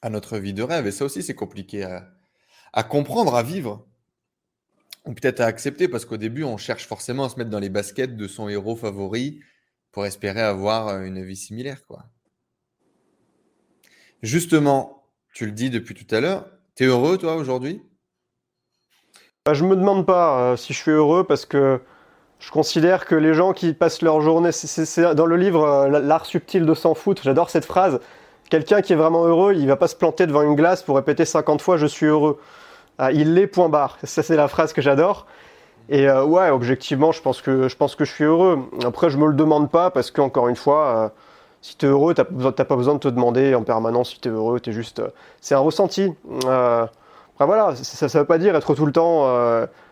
à 0.00 0.08
notre 0.08 0.38
vie 0.38 0.54
de 0.54 0.62
rêve. 0.62 0.86
Et 0.86 0.92
ça 0.92 1.04
aussi, 1.04 1.24
c'est 1.24 1.34
compliqué 1.34 1.82
à, 2.72 2.84
comprendre, 2.84 3.34
à 3.34 3.42
vivre 3.42 3.84
ou 5.04 5.14
peut-être 5.14 5.40
à 5.40 5.46
accepter 5.46 5.88
parce 5.88 6.04
qu'au 6.04 6.16
début, 6.16 6.44
on 6.44 6.56
cherche 6.56 6.86
forcément 6.86 7.24
à 7.24 7.28
se 7.28 7.36
mettre 7.36 7.50
dans 7.50 7.58
les 7.58 7.70
baskets 7.70 8.16
de 8.16 8.28
son 8.28 8.48
héros 8.48 8.76
favori 8.76 9.40
pour 9.90 10.06
espérer 10.06 10.42
avoir 10.42 10.88
euh, 10.88 11.02
une 11.02 11.24
vie 11.24 11.34
similaire. 11.34 11.84
Quoi. 11.84 12.04
Justement, 14.22 15.08
tu 15.34 15.44
le 15.44 15.52
dis 15.52 15.70
depuis 15.70 15.96
tout 15.96 16.14
à 16.14 16.20
l'heure, 16.20 16.48
tu 16.76 16.84
es 16.84 16.86
heureux 16.86 17.18
toi 17.18 17.34
aujourd'hui? 17.34 17.82
Bah, 19.44 19.54
Je 19.54 19.64
me 19.64 19.74
demande 19.74 20.06
pas 20.06 20.52
euh, 20.52 20.56
si 20.56 20.72
je 20.72 20.78
suis 20.78 20.92
heureux 20.92 21.26
parce 21.26 21.46
que 21.46 21.80
je 22.40 22.50
considère 22.50 23.06
que 23.06 23.14
les 23.14 23.34
gens 23.34 23.52
qui 23.52 23.72
passent 23.72 24.02
leur 24.02 24.20
journée, 24.20 24.52
c'est 24.52 25.14
dans 25.14 25.26
le 25.26 25.36
livre 25.36 25.64
euh, 25.64 26.00
L'art 26.00 26.26
subtil 26.26 26.66
de 26.66 26.74
s'en 26.74 26.94
foutre, 26.94 27.22
j'adore 27.24 27.50
cette 27.50 27.64
phrase, 27.64 28.00
quelqu'un 28.48 28.80
qui 28.80 28.92
est 28.92 28.96
vraiment 28.96 29.24
heureux, 29.24 29.54
il 29.54 29.66
va 29.66 29.76
pas 29.76 29.88
se 29.88 29.96
planter 29.96 30.26
devant 30.26 30.42
une 30.42 30.54
glace 30.54 30.82
pour 30.82 30.96
répéter 30.96 31.24
50 31.24 31.60
fois 31.60 31.76
je 31.76 31.86
suis 31.86 32.06
heureux. 32.06 32.38
Ah, 32.98 33.12
il 33.12 33.34
l'est, 33.34 33.46
point 33.46 33.68
barre. 33.68 33.96
Ça, 34.02 34.24
c'est 34.24 34.34
la 34.34 34.48
phrase 34.48 34.72
que 34.72 34.82
j'adore. 34.82 35.26
Et 35.88 36.08
euh, 36.08 36.24
ouais, 36.24 36.50
objectivement, 36.50 37.12
je 37.12 37.22
pense, 37.22 37.40
que, 37.40 37.68
je 37.68 38.04
suis 38.04 38.24
heureux. 38.24 38.68
Après, 38.84 39.08
je 39.08 39.16
me 39.16 39.26
le 39.26 39.34
demande 39.34 39.70
pas 39.70 39.90
parce 39.90 40.10
qu'encore 40.10 40.48
une 40.48 40.56
fois, 40.56 40.86
euh, 40.86 41.08
si 41.62 41.76
tu 41.76 41.86
es 41.86 41.88
heureux, 41.88 42.14
tu 42.14 42.22
n'as 42.22 42.50
pas 42.52 42.76
besoin 42.76 42.94
de 42.94 42.98
te 42.98 43.08
demander 43.08 43.54
en 43.54 43.62
permanence 43.62 44.10
si 44.10 44.20
tu 44.20 44.28
es 44.28 44.32
heureux. 44.32 44.60
Es 44.66 44.72
juste, 44.72 45.00
c'est 45.40 45.54
un 45.54 45.60
ressenti. 45.60 46.12
Après, 46.44 47.46
voilà, 47.46 47.76
ça 47.76 48.06
ne 48.06 48.22
veut 48.22 48.26
pas 48.26 48.38
dire 48.38 48.56
être 48.56 48.74
tout 48.74 48.84
le 48.84 48.92
temps, 48.92 49.26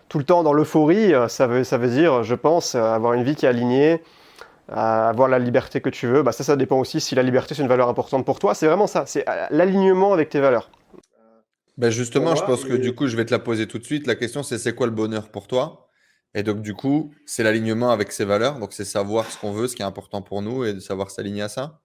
tout 0.09 0.19
le 0.19 0.25
temps 0.25 0.43
dans 0.43 0.53
l'euphorie. 0.53 1.13
Ça 1.29 1.47
veut, 1.47 1.65
ça 1.65 1.79
veut 1.79 1.89
dire, 1.89 2.23
je 2.23 2.35
pense, 2.35 2.75
avoir 2.75 3.13
une 3.13 3.23
vie 3.25 3.35
qui 3.35 3.47
est 3.47 3.49
alignée, 3.49 4.03
avoir 4.69 5.29
la 5.29 5.39
liberté 5.39 5.81
que 5.81 5.91
tu 5.91 6.07
veux. 6.07 6.23
Bah, 6.23 6.33
ça, 6.33 6.45
ça 6.45 6.57
dépend 6.57 6.79
aussi 6.79 7.01
si 7.01 7.15
la 7.15 7.23
liberté, 7.23 7.55
c'est 7.55 7.63
une 7.63 7.69
valeur 7.69 7.89
importante 7.89 8.25
pour 8.25 8.39
toi. 8.39 8.55
C'est 8.55 8.67
vraiment 8.67 8.87
ça. 8.87 9.05
C'est 9.07 9.25
l'alignement 9.51 10.13
avec 10.13 10.29
tes 10.29 10.41
valeurs. 10.41 10.71
Ben 11.77 11.91
justement, 11.91 12.35
je 12.35 12.45
pense 12.45 12.65
que 12.65 12.73
du 12.73 12.95
coup, 12.95 13.07
je 13.07 13.17
vais 13.17 13.27
te 13.27 13.31
la 13.31 13.39
poser 13.39 13.67
tout 13.67 13.79
de 13.79 13.85
suite. 13.85 14.07
La 14.07 14.15
question, 14.15 14.43
c'est 14.43 14.59
c'est 14.59 14.75
quoi 14.75 14.87
le 14.87 14.93
bonheur 14.93 15.29
pour 15.29 15.47
toi? 15.47 15.89
Et 16.35 16.43
donc, 16.43 16.61
du 16.61 16.75
coup, 16.75 17.13
c'est 17.25 17.43
l'alignement 17.43 17.91
avec 17.91 18.13
ses 18.13 18.25
valeurs. 18.25 18.59
Donc, 18.59 18.73
c'est 18.73 18.85
savoir 18.85 19.25
ce 19.27 19.39
qu'on 19.39 19.53
veut, 19.53 19.69
ce 19.69 19.77
qui 19.77 19.83
est 19.83 19.87
important 19.87 20.23
pour 20.23 20.43
nous 20.43 20.65
et 20.65 20.75
de 20.75 20.81
savoir 20.81 21.11
s'aligner 21.11 21.43
à 21.43 21.49
ça. 21.49 21.81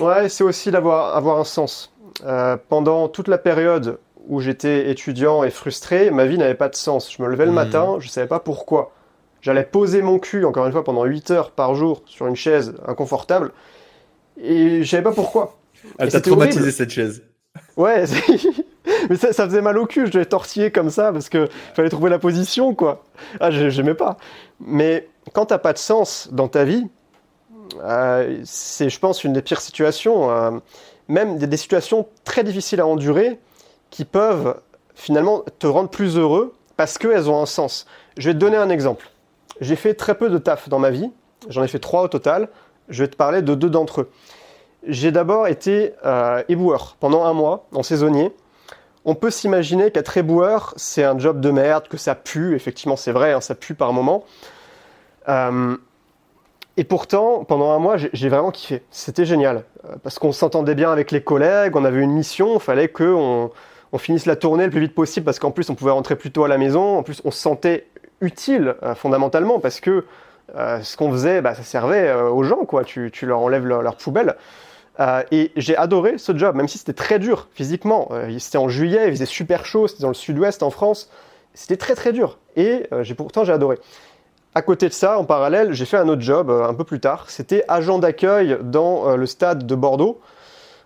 Ouais, 0.00 0.28
c'est 0.28 0.44
aussi 0.44 0.70
d'avoir 0.70 1.16
avoir 1.16 1.38
un 1.38 1.44
sens. 1.44 1.92
Euh, 2.24 2.56
pendant 2.68 3.08
toute 3.08 3.28
la 3.28 3.38
période 3.38 3.98
où 4.28 4.40
j'étais 4.40 4.90
étudiant 4.90 5.44
et 5.44 5.50
frustré, 5.50 6.10
ma 6.10 6.26
vie 6.26 6.38
n'avait 6.38 6.54
pas 6.54 6.68
de 6.68 6.76
sens. 6.76 7.12
Je 7.12 7.22
me 7.22 7.28
levais 7.28 7.46
le 7.46 7.52
mmh. 7.52 7.54
matin, 7.54 7.96
je 7.98 8.06
ne 8.06 8.10
savais 8.10 8.26
pas 8.26 8.40
pourquoi. 8.40 8.92
J'allais 9.40 9.64
poser 9.64 10.02
mon 10.02 10.18
cul, 10.18 10.44
encore 10.44 10.66
une 10.66 10.72
fois, 10.72 10.84
pendant 10.84 11.04
8 11.04 11.30
heures 11.30 11.50
par 11.50 11.74
jour 11.74 12.02
sur 12.06 12.26
une 12.26 12.36
chaise 12.36 12.74
inconfortable 12.86 13.52
et 14.42 14.82
je 14.82 14.88
savais 14.88 15.02
pas 15.02 15.12
pourquoi. 15.12 15.58
Elle 15.98 16.10
t'a 16.10 16.20
traumatisé 16.20 16.60
horrible. 16.60 16.72
cette 16.72 16.90
chaise. 16.90 17.22
Ouais, 17.76 18.04
mais 19.10 19.16
ça, 19.16 19.32
ça, 19.32 19.46
faisait 19.46 19.62
mal 19.62 19.78
au 19.78 19.86
cul, 19.86 20.06
je 20.06 20.12
devais 20.12 20.26
tortiller 20.26 20.70
comme 20.70 20.90
ça 20.90 21.12
parce 21.12 21.28
que 21.28 21.48
fallait 21.74 21.88
trouver 21.88 22.10
la 22.10 22.18
position, 22.18 22.74
quoi. 22.74 23.04
Ah, 23.40 23.50
j'aimais 23.50 23.94
pas. 23.94 24.18
Mais 24.60 25.08
quand 25.32 25.46
t'as 25.46 25.58
pas 25.58 25.72
de 25.72 25.78
sens 25.78 26.28
dans 26.32 26.48
ta 26.48 26.64
vie, 26.64 26.86
euh, 27.82 28.40
c'est, 28.44 28.90
je 28.90 28.98
pense, 28.98 29.24
une 29.24 29.32
des 29.32 29.42
pires 29.42 29.60
situations. 29.60 30.30
euh, 30.30 30.50
même 31.08 31.38
des, 31.38 31.46
des 31.46 31.56
situations 31.56 32.06
très 32.24 32.44
difficiles 32.44 32.80
à 32.80 32.86
endurer 32.86 33.38
qui 33.90 34.04
peuvent 34.04 34.60
finalement 34.94 35.44
te 35.58 35.66
rendre 35.66 35.90
plus 35.90 36.16
heureux 36.16 36.54
parce 36.76 36.98
qu'elles 36.98 37.28
ont 37.28 37.40
un 37.40 37.46
sens. 37.46 37.86
Je 38.16 38.28
vais 38.28 38.34
te 38.34 38.38
donner 38.38 38.56
un 38.56 38.70
exemple. 38.70 39.10
J'ai 39.60 39.76
fait 39.76 39.94
très 39.94 40.14
peu 40.14 40.30
de 40.30 40.38
taf 40.38 40.68
dans 40.68 40.78
ma 40.78 40.90
vie. 40.90 41.10
J'en 41.48 41.62
ai 41.62 41.68
fait 41.68 41.78
trois 41.78 42.02
au 42.02 42.08
total. 42.08 42.48
Je 42.88 43.04
vais 43.04 43.08
te 43.08 43.16
parler 43.16 43.42
de 43.42 43.54
deux 43.54 43.70
d'entre 43.70 44.02
eux. 44.02 44.10
J'ai 44.86 45.12
d'abord 45.12 45.46
été 45.46 45.92
euh, 46.04 46.42
éboueur 46.48 46.96
pendant 47.00 47.24
un 47.24 47.34
mois 47.34 47.66
en 47.72 47.82
saisonnier. 47.82 48.32
On 49.04 49.14
peut 49.14 49.30
s'imaginer 49.30 49.90
qu'être 49.90 50.16
éboueur, 50.16 50.74
c'est 50.76 51.04
un 51.04 51.18
job 51.18 51.40
de 51.40 51.50
merde, 51.50 51.88
que 51.88 51.96
ça 51.96 52.14
pue. 52.14 52.54
Effectivement, 52.54 52.96
c'est 52.96 53.12
vrai, 53.12 53.32
hein, 53.32 53.40
ça 53.40 53.54
pue 53.54 53.74
par 53.74 53.92
moment. 53.92 54.24
Euh, 55.28 55.76
et 56.76 56.84
pourtant, 56.84 57.44
pendant 57.44 57.72
un 57.72 57.78
mois, 57.78 57.96
j'ai 57.96 58.28
vraiment 58.28 58.50
kiffé. 58.50 58.82
C'était 58.90 59.26
génial. 59.26 59.64
Euh, 59.84 59.96
Parce 60.02 60.18
qu'on 60.18 60.32
s'entendait 60.32 60.74
bien 60.74 60.90
avec 60.90 61.10
les 61.10 61.22
collègues, 61.22 61.76
on 61.76 61.84
avait 61.84 62.00
une 62.00 62.12
mission, 62.12 62.54
il 62.54 62.60
fallait 62.60 62.88
qu'on 62.88 63.50
on 63.92 63.98
finisse 63.98 64.26
la 64.26 64.36
tournée 64.36 64.64
le 64.64 64.70
plus 64.70 64.80
vite 64.80 64.94
possible 64.94 65.24
parce 65.24 65.38
qu'en 65.38 65.50
plus, 65.50 65.68
on 65.70 65.74
pouvait 65.74 65.90
rentrer 65.90 66.16
plus 66.16 66.30
tôt 66.30 66.44
à 66.44 66.48
la 66.48 66.58
maison. 66.58 66.98
En 66.98 67.02
plus, 67.02 67.20
on 67.24 67.30
se 67.30 67.38
sentait 67.38 67.86
utile 68.20 68.74
euh, 68.82 68.94
fondamentalement 68.94 69.58
parce 69.58 69.80
que 69.80 70.04
euh, 70.56 70.80
ce 70.82 70.96
qu'on 70.96 71.10
faisait, 71.10 71.40
bah, 71.40 71.54
ça 71.54 71.62
servait 71.62 72.08
euh, 72.08 72.28
aux 72.28 72.42
gens, 72.42 72.64
quoi. 72.64 72.84
Tu, 72.84 73.10
tu 73.12 73.26
leur 73.26 73.40
enlèves 73.40 73.66
leur, 73.66 73.82
leur 73.82 73.96
poubelle. 73.96 74.36
Et 75.30 75.50
j'ai 75.56 75.78
adoré 75.78 76.18
ce 76.18 76.36
job, 76.36 76.54
même 76.54 76.68
si 76.68 76.76
c'était 76.76 76.92
très 76.92 77.18
dur 77.18 77.48
physiquement. 77.54 78.10
C'était 78.38 78.58
en 78.58 78.68
juillet, 78.68 79.06
il 79.06 79.12
faisait 79.12 79.24
super 79.24 79.64
chaud, 79.64 79.88
c'était 79.88 80.02
dans 80.02 80.08
le 80.08 80.14
sud-ouest 80.14 80.62
en 80.62 80.68
France. 80.68 81.08
C'était 81.54 81.78
très 81.78 81.94
très 81.94 82.12
dur. 82.12 82.36
Et 82.54 82.86
j'ai 83.00 83.14
pourtant 83.14 83.42
j'ai 83.42 83.54
adoré. 83.54 83.78
À 84.54 84.60
côté 84.60 84.88
de 84.88 84.92
ça, 84.92 85.18
en 85.18 85.24
parallèle, 85.24 85.72
j'ai 85.72 85.86
fait 85.86 85.96
un 85.96 86.06
autre 86.06 86.20
job 86.20 86.50
un 86.50 86.74
peu 86.74 86.84
plus 86.84 87.00
tard. 87.00 87.30
C'était 87.30 87.64
agent 87.66 87.98
d'accueil 87.98 88.58
dans 88.62 89.16
le 89.16 89.24
stade 89.24 89.64
de 89.66 89.74
Bordeaux. 89.74 90.20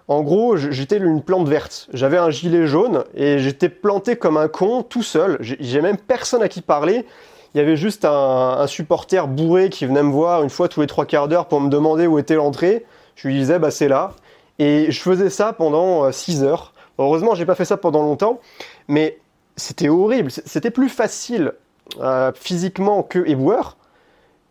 En 0.07 0.21
gros, 0.21 0.57
j'étais 0.57 0.99
une 0.99 1.23
plante 1.23 1.49
verte. 1.49 1.89
J'avais 1.95 2.19
un 2.19 2.31
gilet 2.31 2.67
jaune 2.67 3.05
et 3.15 3.39
j'étais 3.39 3.71
planté 3.71 4.17
comme 4.17 4.37
un 4.37 4.49
con 4.49 4.83
tout 4.83 5.03
seul. 5.03 5.39
J'ai 5.41 5.81
même 5.81 5.97
personne 5.97 6.43
à 6.43 6.49
qui 6.49 6.61
parler. 6.61 7.07
Il 7.55 7.59
y 7.59 7.61
avait 7.61 7.77
juste 7.77 8.05
un, 8.05 8.67
supporter 8.67 9.29
bourré 9.29 9.71
qui 9.71 9.87
venait 9.87 10.03
me 10.03 10.11
voir 10.11 10.43
une 10.43 10.51
fois 10.51 10.69
tous 10.69 10.81
les 10.81 10.87
trois 10.87 11.07
quarts 11.07 11.29
d'heure 11.29 11.47
pour 11.47 11.61
me 11.61 11.71
demander 11.71 12.07
où 12.07 12.19
était 12.19 12.35
l'entrée. 12.35 12.85
Je 13.17 13.29
lui 13.29 13.35
disais, 13.35 13.59
bah 13.59 13.71
c'est 13.71 13.89
là. 13.89 14.13
Et 14.59 14.91
je 14.91 15.01
faisais 15.01 15.31
ça 15.31 15.53
pendant 15.53 16.11
6 16.13 16.43
heures. 16.43 16.75
Heureusement, 16.99 17.35
j'ai 17.35 17.47
pas 17.47 17.55
fait 17.55 17.65
ça 17.65 17.77
pendant 17.77 18.03
longtemps, 18.03 18.41
mais 18.89 19.19
c'était 19.57 19.89
horrible. 19.89 20.31
C'était 20.31 20.71
plus 20.71 20.89
facile 20.89 21.53
euh, 22.01 22.33
physiquement 22.35 23.03
que 23.03 23.27
éboueur. 23.27 23.77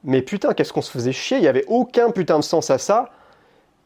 Mais 0.04 0.22
putain, 0.22 0.54
qu'est-ce 0.54 0.74
qu'on 0.74 0.82
se 0.82 0.92
faisait 0.92 1.14
chier. 1.14 1.38
Il 1.38 1.44
y 1.44 1.48
avait 1.48 1.66
aucun 1.68 2.10
putain 2.10 2.38
de 2.40 2.44
sens 2.44 2.70
à 2.70 2.78
ça. 2.78 3.12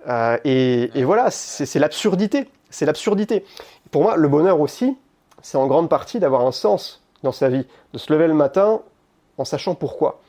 Euh, 0.08 0.38
et, 0.44 1.04
voilà, 1.04 1.32
c'est 1.32 1.80
l'absurdité. 1.80 2.50
C'est 2.70 2.86
l'absurdité. 2.86 3.46
Pour 3.92 4.04
moi, 4.04 4.18
le 4.18 4.28
bonheur 4.28 4.60
aussi, 4.60 4.98
c'est 5.42 5.58
en 5.58 5.68
grande 5.68 5.90
partie 5.90 6.20
d'avoir 6.20 6.42
un 6.46 6.52
sens 6.52 7.04
dans 7.24 7.32
sa 7.32 7.50
vie, 7.50 7.66
de 7.94 7.98
se 7.98 8.12
lever 8.12 8.28
le 8.28 8.34
matin 8.34 8.82
en 9.38 9.46
sachant 9.46 9.76
pourquoi. 9.76 10.22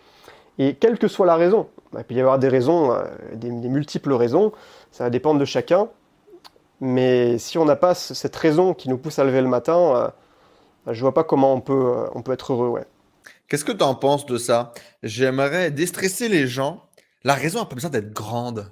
Et 0.59 0.75
quelle 0.75 0.99
que 0.99 1.09
soit 1.09 1.27
la 1.27 1.37
raison, 1.37 1.69
il 1.97 2.05
peut 2.05 2.15
y 2.15 2.21
avoir 2.21 2.39
des 2.39 2.49
raisons, 2.49 2.93
euh, 2.93 3.05
des, 3.35 3.51
multiples 3.51 4.13
raisons, 4.13 4.53
ça 4.91 5.05
va 5.05 5.11
dépendre 5.11 5.39
de 5.39 5.45
chacun. 5.45 5.89
Mais 6.81 7.39
si 7.39 7.59
on 7.59 7.65
n'a 7.65 7.77
pas 7.77 7.95
ce- 7.95 8.15
cette 8.15 8.37
raison 8.37 8.75
qui 8.75 8.89
nous 8.89 8.99
pousse 8.99 9.19
à 9.19 9.25
lever 9.25 9.41
le 9.41 9.49
matin, 9.49 10.13
euh, 10.89 10.93
je 10.93 11.01
vois 11.01 11.15
pas 11.15 11.25
comment 11.25 11.55
on 11.55 11.61
peut, 11.61 12.07
on 12.15 12.23
peut 12.23 12.33
être 12.33 12.53
heureux. 12.53 12.69
Ouais. 12.69 12.85
Qu'est-ce 13.49 13.65
que 13.65 13.73
tu 13.73 13.85
en 13.85 13.95
penses 13.95 14.27
de 14.27 14.37
ça? 14.37 14.73
J'aimerais 15.03 15.71
déstresser 15.71 16.29
les 16.29 16.47
gens. 16.47 16.85
La 17.25 17.35
raison 17.35 17.61
n'a 17.61 17.65
pas 17.67 17.75
besoin 17.75 17.91
d'être 17.91 18.13
grande. 18.13 18.71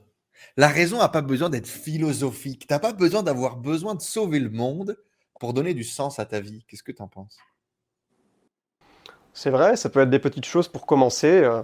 La 0.57 0.69
raison 0.69 0.99
n'a 0.99 1.09
pas 1.09 1.23
besoin 1.23 1.51
d'être 1.51 1.67
philosophique. 1.67 2.67
Tu 2.67 2.73
n'as 2.73 2.79
pas 2.79 2.93
besoin 2.93 3.23
d'avoir 3.23 3.57
besoin 3.57 3.95
de 3.95 4.03
sauver 4.03 4.41
le 4.41 4.51
monde 4.51 4.97
pour 5.39 5.53
donner 5.53 5.75
du 5.75 5.85
sens 5.85 6.19
à 6.19 6.25
ta 6.25 6.41
vie. 6.41 6.65
Qu'est-ce 6.69 6.83
que 6.83 6.93
tu 6.93 7.03
en 7.03 7.09
penses? 7.09 7.37
C'est 9.35 9.51
vrai, 9.51 9.77
ça 9.77 9.91
peut 9.91 10.01
être 10.01 10.11
des 10.11 10.19
petites 10.19 10.47
choses 10.47 10.69
pour 10.69 10.87
commencer. 10.87 11.43
euh. 11.43 11.63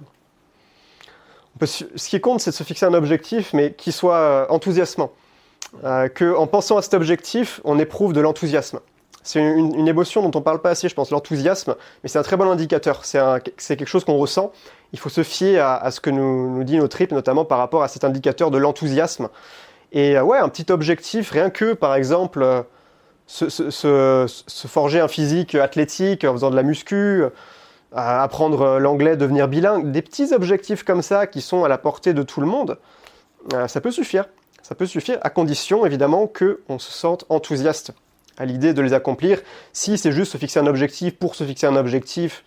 Ce 1.64 2.08
qui 2.08 2.20
compte, 2.20 2.40
c'est 2.40 2.50
de 2.50 2.54
se 2.56 2.64
fixer 2.64 2.86
un 2.86 2.94
objectif, 2.94 3.52
mais 3.54 3.72
qui 3.74 3.92
soit 3.92 4.16
euh, 4.16 4.46
enthousiasmant. 4.48 5.12
Euh, 5.84 6.08
que 6.08 6.34
en 6.36 6.46
pensant 6.46 6.76
à 6.76 6.82
cet 6.82 6.92
objectif, 6.92 7.60
on 7.64 7.78
éprouve 7.78 8.12
de 8.12 8.20
l'enthousiasme. 8.20 8.80
C'est 9.22 9.40
une, 9.40 9.74
une 9.74 9.88
émotion 9.88 10.28
dont 10.28 10.38
on 10.38 10.42
parle 10.42 10.60
pas 10.60 10.70
assez, 10.70 10.88
je 10.88 10.94
pense, 10.94 11.10
l'enthousiasme, 11.10 11.76
mais 12.02 12.08
c'est 12.08 12.18
un 12.18 12.22
très 12.22 12.36
bon 12.36 12.50
indicateur. 12.50 13.04
C'est 13.04 13.20
quelque 13.58 13.86
chose 13.86 14.04
qu'on 14.04 14.18
ressent. 14.18 14.52
Il 14.92 14.98
faut 14.98 15.08
se 15.08 15.22
fier 15.22 15.58
à, 15.58 15.90
ce 15.90 16.00
que 16.00 16.10
nous, 16.10 16.64
dit 16.64 16.78
nos 16.78 16.88
tripes, 16.88 17.12
notamment 17.12 17.44
par 17.44 17.58
rapport 17.58 17.82
à 17.82 17.88
cet 17.88 18.04
indicateur 18.04 18.50
de 18.50 18.58
l'enthousiasme. 18.58 19.28
Et 19.92 20.16
euh, 20.16 20.22
ouais, 20.22 20.38
un 20.38 20.48
petit 20.48 20.70
objectif, 20.70 21.30
rien 21.30 21.50
que, 21.50 21.72
par 21.72 21.94
exemple, 21.94 22.42
euh, 22.42 22.62
se, 23.26 24.66
forger 24.66 25.00
un 25.00 25.08
physique 25.08 25.54
athlétique 25.54 26.24
en 26.24 26.32
faisant 26.32 26.50
de 26.50 26.56
la 26.56 26.62
muscu, 26.62 27.24
apprendre 27.94 28.78
l'anglais, 28.78 29.16
devenir 29.16 29.48
bilingue, 29.48 29.90
des 29.90 30.02
petits 30.02 30.32
objectifs 30.32 30.82
comme 30.82 31.02
ça 31.02 31.26
qui 31.26 31.40
sont 31.40 31.64
à 31.64 31.68
la 31.68 31.78
portée 31.78 32.14
de 32.14 32.22
tout 32.22 32.40
le 32.40 32.46
monde, 32.46 32.78
euh, 33.52 33.68
ça 33.68 33.80
peut 33.80 33.90
suffire. 33.90 34.26
Ça 34.62 34.74
peut 34.74 34.86
suffire 34.86 35.18
à 35.22 35.30
condition 35.30 35.84
évidemment 35.84 36.26
que 36.26 36.60
on 36.68 36.78
se 36.78 36.92
sente 36.92 37.24
enthousiaste 37.28 37.92
à 38.38 38.44
l'idée 38.44 38.74
de 38.74 38.82
les 38.82 38.92
accomplir. 38.92 39.40
Si 39.72 39.98
c'est 39.98 40.12
juste 40.12 40.32
se 40.32 40.38
fixer 40.38 40.60
un 40.60 40.66
objectif 40.66 41.16
pour 41.16 41.34
se 41.34 41.44
fixer 41.44 41.66
un 41.66 41.76
objectif, 41.76 42.44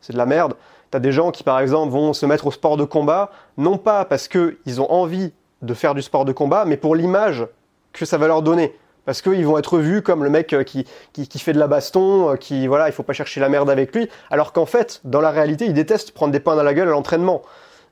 c'est 0.00 0.12
de 0.12 0.18
la 0.18 0.26
merde. 0.26 0.54
T'as 0.94 1.00
des 1.00 1.10
gens 1.10 1.32
qui 1.32 1.42
par 1.42 1.58
exemple 1.58 1.92
vont 1.92 2.12
se 2.12 2.24
mettre 2.24 2.46
au 2.46 2.52
sport 2.52 2.76
de 2.76 2.84
combat, 2.84 3.32
non 3.56 3.78
pas 3.78 4.04
parce 4.04 4.28
qu'ils 4.28 4.80
ont 4.80 4.88
envie 4.92 5.32
de 5.60 5.74
faire 5.74 5.92
du 5.92 6.02
sport 6.02 6.24
de 6.24 6.30
combat, 6.30 6.64
mais 6.66 6.76
pour 6.76 6.94
l'image 6.94 7.48
que 7.92 8.04
ça 8.04 8.16
va 8.16 8.28
leur 8.28 8.42
donner. 8.42 8.76
Parce 9.04 9.20
qu'ils 9.20 9.44
vont 9.44 9.58
être 9.58 9.78
vus 9.78 10.02
comme 10.02 10.22
le 10.22 10.30
mec 10.30 10.52
euh, 10.52 10.62
qui, 10.62 10.86
qui, 11.12 11.38
fait 11.40 11.52
de 11.52 11.58
la 11.58 11.66
baston, 11.66 12.30
euh, 12.30 12.36
qui 12.36 12.68
voilà, 12.68 12.88
il 12.88 12.92
faut 12.92 13.02
pas 13.02 13.12
chercher 13.12 13.40
la 13.40 13.48
merde 13.48 13.68
avec 13.70 13.92
lui, 13.92 14.08
alors 14.30 14.52
qu'en 14.52 14.66
fait, 14.66 15.00
dans 15.02 15.20
la 15.20 15.32
réalité, 15.32 15.64
ils 15.64 15.74
détestent 15.74 16.12
prendre 16.12 16.30
des 16.32 16.38
pains 16.38 16.54
dans 16.54 16.62
la 16.62 16.74
gueule 16.74 16.86
à 16.86 16.92
l'entraînement. 16.92 17.42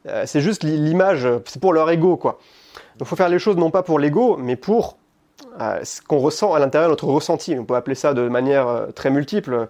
Euh, 0.06 0.22
c'est 0.24 0.40
juste 0.40 0.62
l'i- 0.62 0.78
l'image, 0.78 1.26
c'est 1.46 1.60
pour 1.60 1.72
leur 1.72 1.90
ego, 1.90 2.16
quoi. 2.16 2.38
Donc, 2.98 3.08
faut 3.08 3.16
faire 3.16 3.28
les 3.28 3.40
choses 3.40 3.56
non 3.56 3.72
pas 3.72 3.82
pour 3.82 3.98
l'ego, 3.98 4.36
mais 4.38 4.54
pour 4.54 4.96
ce 5.58 6.00
qu'on 6.02 6.18
ressent 6.18 6.54
à 6.54 6.60
l'intérieur 6.60 6.88
notre 6.88 7.06
ressenti. 7.08 7.56
On 7.58 7.64
peut 7.64 7.74
appeler 7.74 7.96
ça 7.96 8.14
de 8.14 8.28
manière 8.28 8.86
très 8.94 9.10
multiple. 9.10 9.66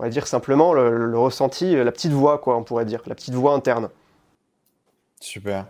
On 0.00 0.02
va 0.02 0.08
dire 0.08 0.26
simplement 0.26 0.72
le, 0.72 1.04
le 1.04 1.18
ressenti, 1.18 1.76
euh, 1.76 1.84
la 1.84 1.92
petite 1.92 2.12
voix, 2.12 2.38
quoi, 2.38 2.56
on 2.56 2.64
pourrait 2.64 2.86
dire, 2.86 3.02
la 3.04 3.14
petite 3.14 3.34
voix 3.34 3.52
interne. 3.52 3.90
Super. 5.20 5.66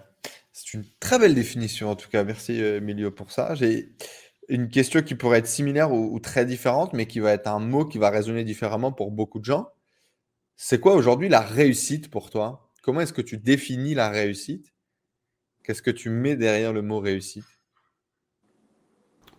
C'est 0.53 0.73
une 0.75 0.85
très 1.01 1.19
belle 1.19 1.35
définition 1.35 1.91
en 1.91 1.97
tout 1.97 2.09
cas. 2.09 2.23
Merci 2.23 2.63
euh, 2.63 2.77
Emilio 2.77 3.11
pour 3.11 3.33
ça. 3.33 3.57
J'ai 3.57 3.89
une 4.49 4.69
question 4.69 5.03
qui 5.03 5.17
pourrait 5.17 5.39
être 5.39 5.49
similaire 5.49 5.91
ou, 5.91 6.15
ou 6.15 6.21
très 6.21 6.47
différente, 6.47 6.93
mais 6.93 7.07
qui 7.07 7.19
va 7.19 7.33
être 7.33 7.49
un 7.49 7.59
mot 7.59 7.85
qui 7.85 7.99
va 7.99 8.09
résonner 8.09 8.45
différemment 8.45 8.93
pour 8.93 9.11
beaucoup 9.11 9.41
de 9.41 9.45
gens. 9.45 9.69
C'est 10.55 10.79
quoi 10.79 10.95
aujourd'hui 10.95 11.29
la 11.29 11.41
réussite 11.41 12.09
pour 12.09 12.31
toi? 12.31 12.71
Comment 12.85 13.01
est-ce 13.01 13.13
que 13.13 13.23
tu 13.23 13.37
définis 13.37 13.95
la 13.95 14.11
réussite? 14.11 14.73
Qu'est-ce 15.65 15.83
que 15.83 15.91
tu 15.91 16.09
mets 16.09 16.37
derrière 16.37 16.73
le 16.73 16.83
mot 16.83 17.01
réussite? 17.01 17.47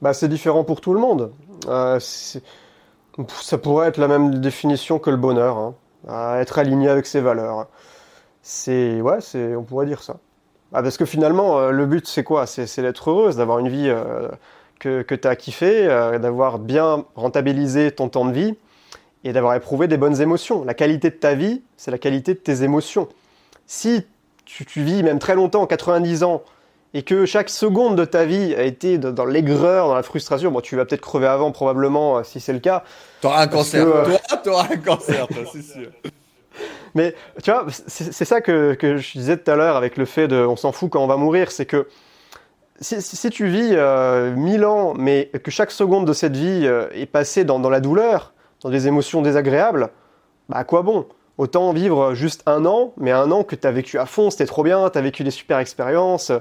Bah, 0.01 0.13
c'est 0.13 0.27
différent 0.27 0.65
pour 0.65 0.81
tout 0.81 0.93
le 0.93 0.99
monde. 0.99 1.33
Euh, 1.67 1.97
ça 3.29 3.57
pourrait 3.57 3.87
être 3.87 3.97
la 3.97 4.07
même 4.07 4.39
définition 4.39 4.99
que 4.99 5.09
le 5.09 5.17
bonheur, 5.17 5.57
hein. 5.57 5.75
Être 6.39 6.57
aligné 6.57 6.89
avec 6.89 7.05
ses 7.05 7.21
valeurs. 7.21 7.67
C'est, 8.41 9.01
ouais, 9.01 9.21
c'est, 9.21 9.55
on 9.55 9.63
pourrait 9.63 9.85
dire 9.85 10.01
ça. 10.01 10.17
Ah, 10.73 10.81
parce 10.81 10.97
que 10.97 11.05
finalement, 11.05 11.59
euh, 11.59 11.71
le 11.71 11.85
but, 11.85 12.07
c'est 12.07 12.23
quoi? 12.23 12.47
C'est, 12.47 12.81
d'être 12.81 13.09
heureuse, 13.09 13.35
d'avoir 13.35 13.59
une 13.59 13.67
vie 13.67 13.89
euh, 13.89 14.29
que, 14.79 15.01
que 15.01 15.15
tu 15.15 15.27
as 15.27 15.35
kiffé, 15.35 15.87
euh, 15.87 16.17
d'avoir 16.17 16.59
bien 16.59 17.05
rentabilisé 17.15 17.91
ton 17.91 18.07
temps 18.07 18.25
de 18.25 18.31
vie 18.31 18.55
et 19.23 19.33
d'avoir 19.33 19.53
éprouvé 19.53 19.87
des 19.87 19.97
bonnes 19.97 20.21
émotions. 20.21 20.63
La 20.63 20.73
qualité 20.73 21.09
de 21.09 21.15
ta 21.15 21.35
vie, 21.35 21.61
c'est 21.77 21.91
la 21.91 21.97
qualité 21.97 22.33
de 22.33 22.39
tes 22.39 22.63
émotions. 22.63 23.09
Si 23.67 24.05
tu 24.45 24.81
vis 24.81 25.03
même 25.03 25.19
très 25.19 25.35
longtemps, 25.35 25.65
90 25.67 26.23
ans, 26.23 26.41
et 26.93 27.03
que 27.03 27.25
chaque 27.25 27.49
seconde 27.49 27.95
de 27.97 28.05
ta 28.05 28.25
vie 28.25 28.53
a 28.55 28.63
été 28.63 28.97
dans 28.97 29.25
l'aigreur, 29.25 29.87
dans 29.87 29.95
la 29.95 30.03
frustration, 30.03 30.51
bon, 30.51 30.59
tu 30.61 30.75
vas 30.75 30.85
peut-être 30.85 31.01
crever 31.01 31.27
avant, 31.27 31.51
probablement, 31.51 32.17
euh, 32.17 32.23
si 32.23 32.39
c'est 32.39 32.53
le 32.53 32.59
cas. 32.59 32.83
T'auras 33.21 33.43
un 33.43 33.47
cancer. 33.47 33.85
que, 33.85 33.89
euh, 33.91 34.03
Toi, 34.05 34.37
t'auras 34.43 34.67
un 34.71 34.77
cancer, 34.77 35.27
toi, 35.27 35.43
c'est 35.51 35.61
sûr. 35.61 35.89
Mais 36.95 37.15
tu 37.41 37.49
vois, 37.51 37.65
c'est 37.87 38.25
ça 38.25 38.41
que, 38.41 38.73
que 38.73 38.97
je 38.97 39.11
disais 39.13 39.37
tout 39.37 39.49
à 39.49 39.55
l'heure 39.55 39.77
avec 39.77 39.95
le 39.95 40.03
fait 40.03 40.27
de 40.27 40.35
on 40.45 40.57
s'en 40.57 40.73
fout 40.73 40.89
quand 40.91 41.01
on 41.01 41.07
va 41.07 41.15
mourir, 41.15 41.49
c'est 41.51 41.65
que 41.65 41.87
si, 42.81 43.01
si- 43.01 43.15
si 43.15 43.29
tu 43.29 43.47
vis 43.47 43.69
euh, 43.73 44.35
1000 44.35 44.65
ans, 44.65 44.93
mais 44.97 45.29
que 45.43 45.51
chaque 45.51 45.71
seconde 45.71 46.05
de 46.05 46.11
cette 46.11 46.35
vie 46.35 46.63
euh, 46.65 46.87
est 46.93 47.05
passée 47.05 47.45
dans, 47.45 47.59
dans 47.59 47.69
la 47.69 47.79
douleur, 47.79 48.33
dans 48.61 48.69
des 48.69 48.87
émotions 48.87 49.21
désagréables, 49.21 49.89
bah 50.49 50.57
à 50.57 50.63
quoi 50.65 50.81
bon? 50.81 51.05
Autant 51.37 51.71
vivre 51.71 52.13
juste 52.13 52.43
un 52.45 52.65
an, 52.65 52.91
mais 52.97 53.11
un 53.11 53.31
an 53.31 53.43
que 53.45 53.55
tu 53.55 53.65
as 53.65 53.71
vécu 53.71 53.97
à 53.97 54.05
fond, 54.05 54.29
c'était 54.29 54.45
trop 54.45 54.63
bien, 54.63 54.89
tu 54.89 54.97
as 54.97 55.01
vécu 55.01 55.23
des 55.23 55.31
super 55.31 55.59
expériences, 55.59 56.31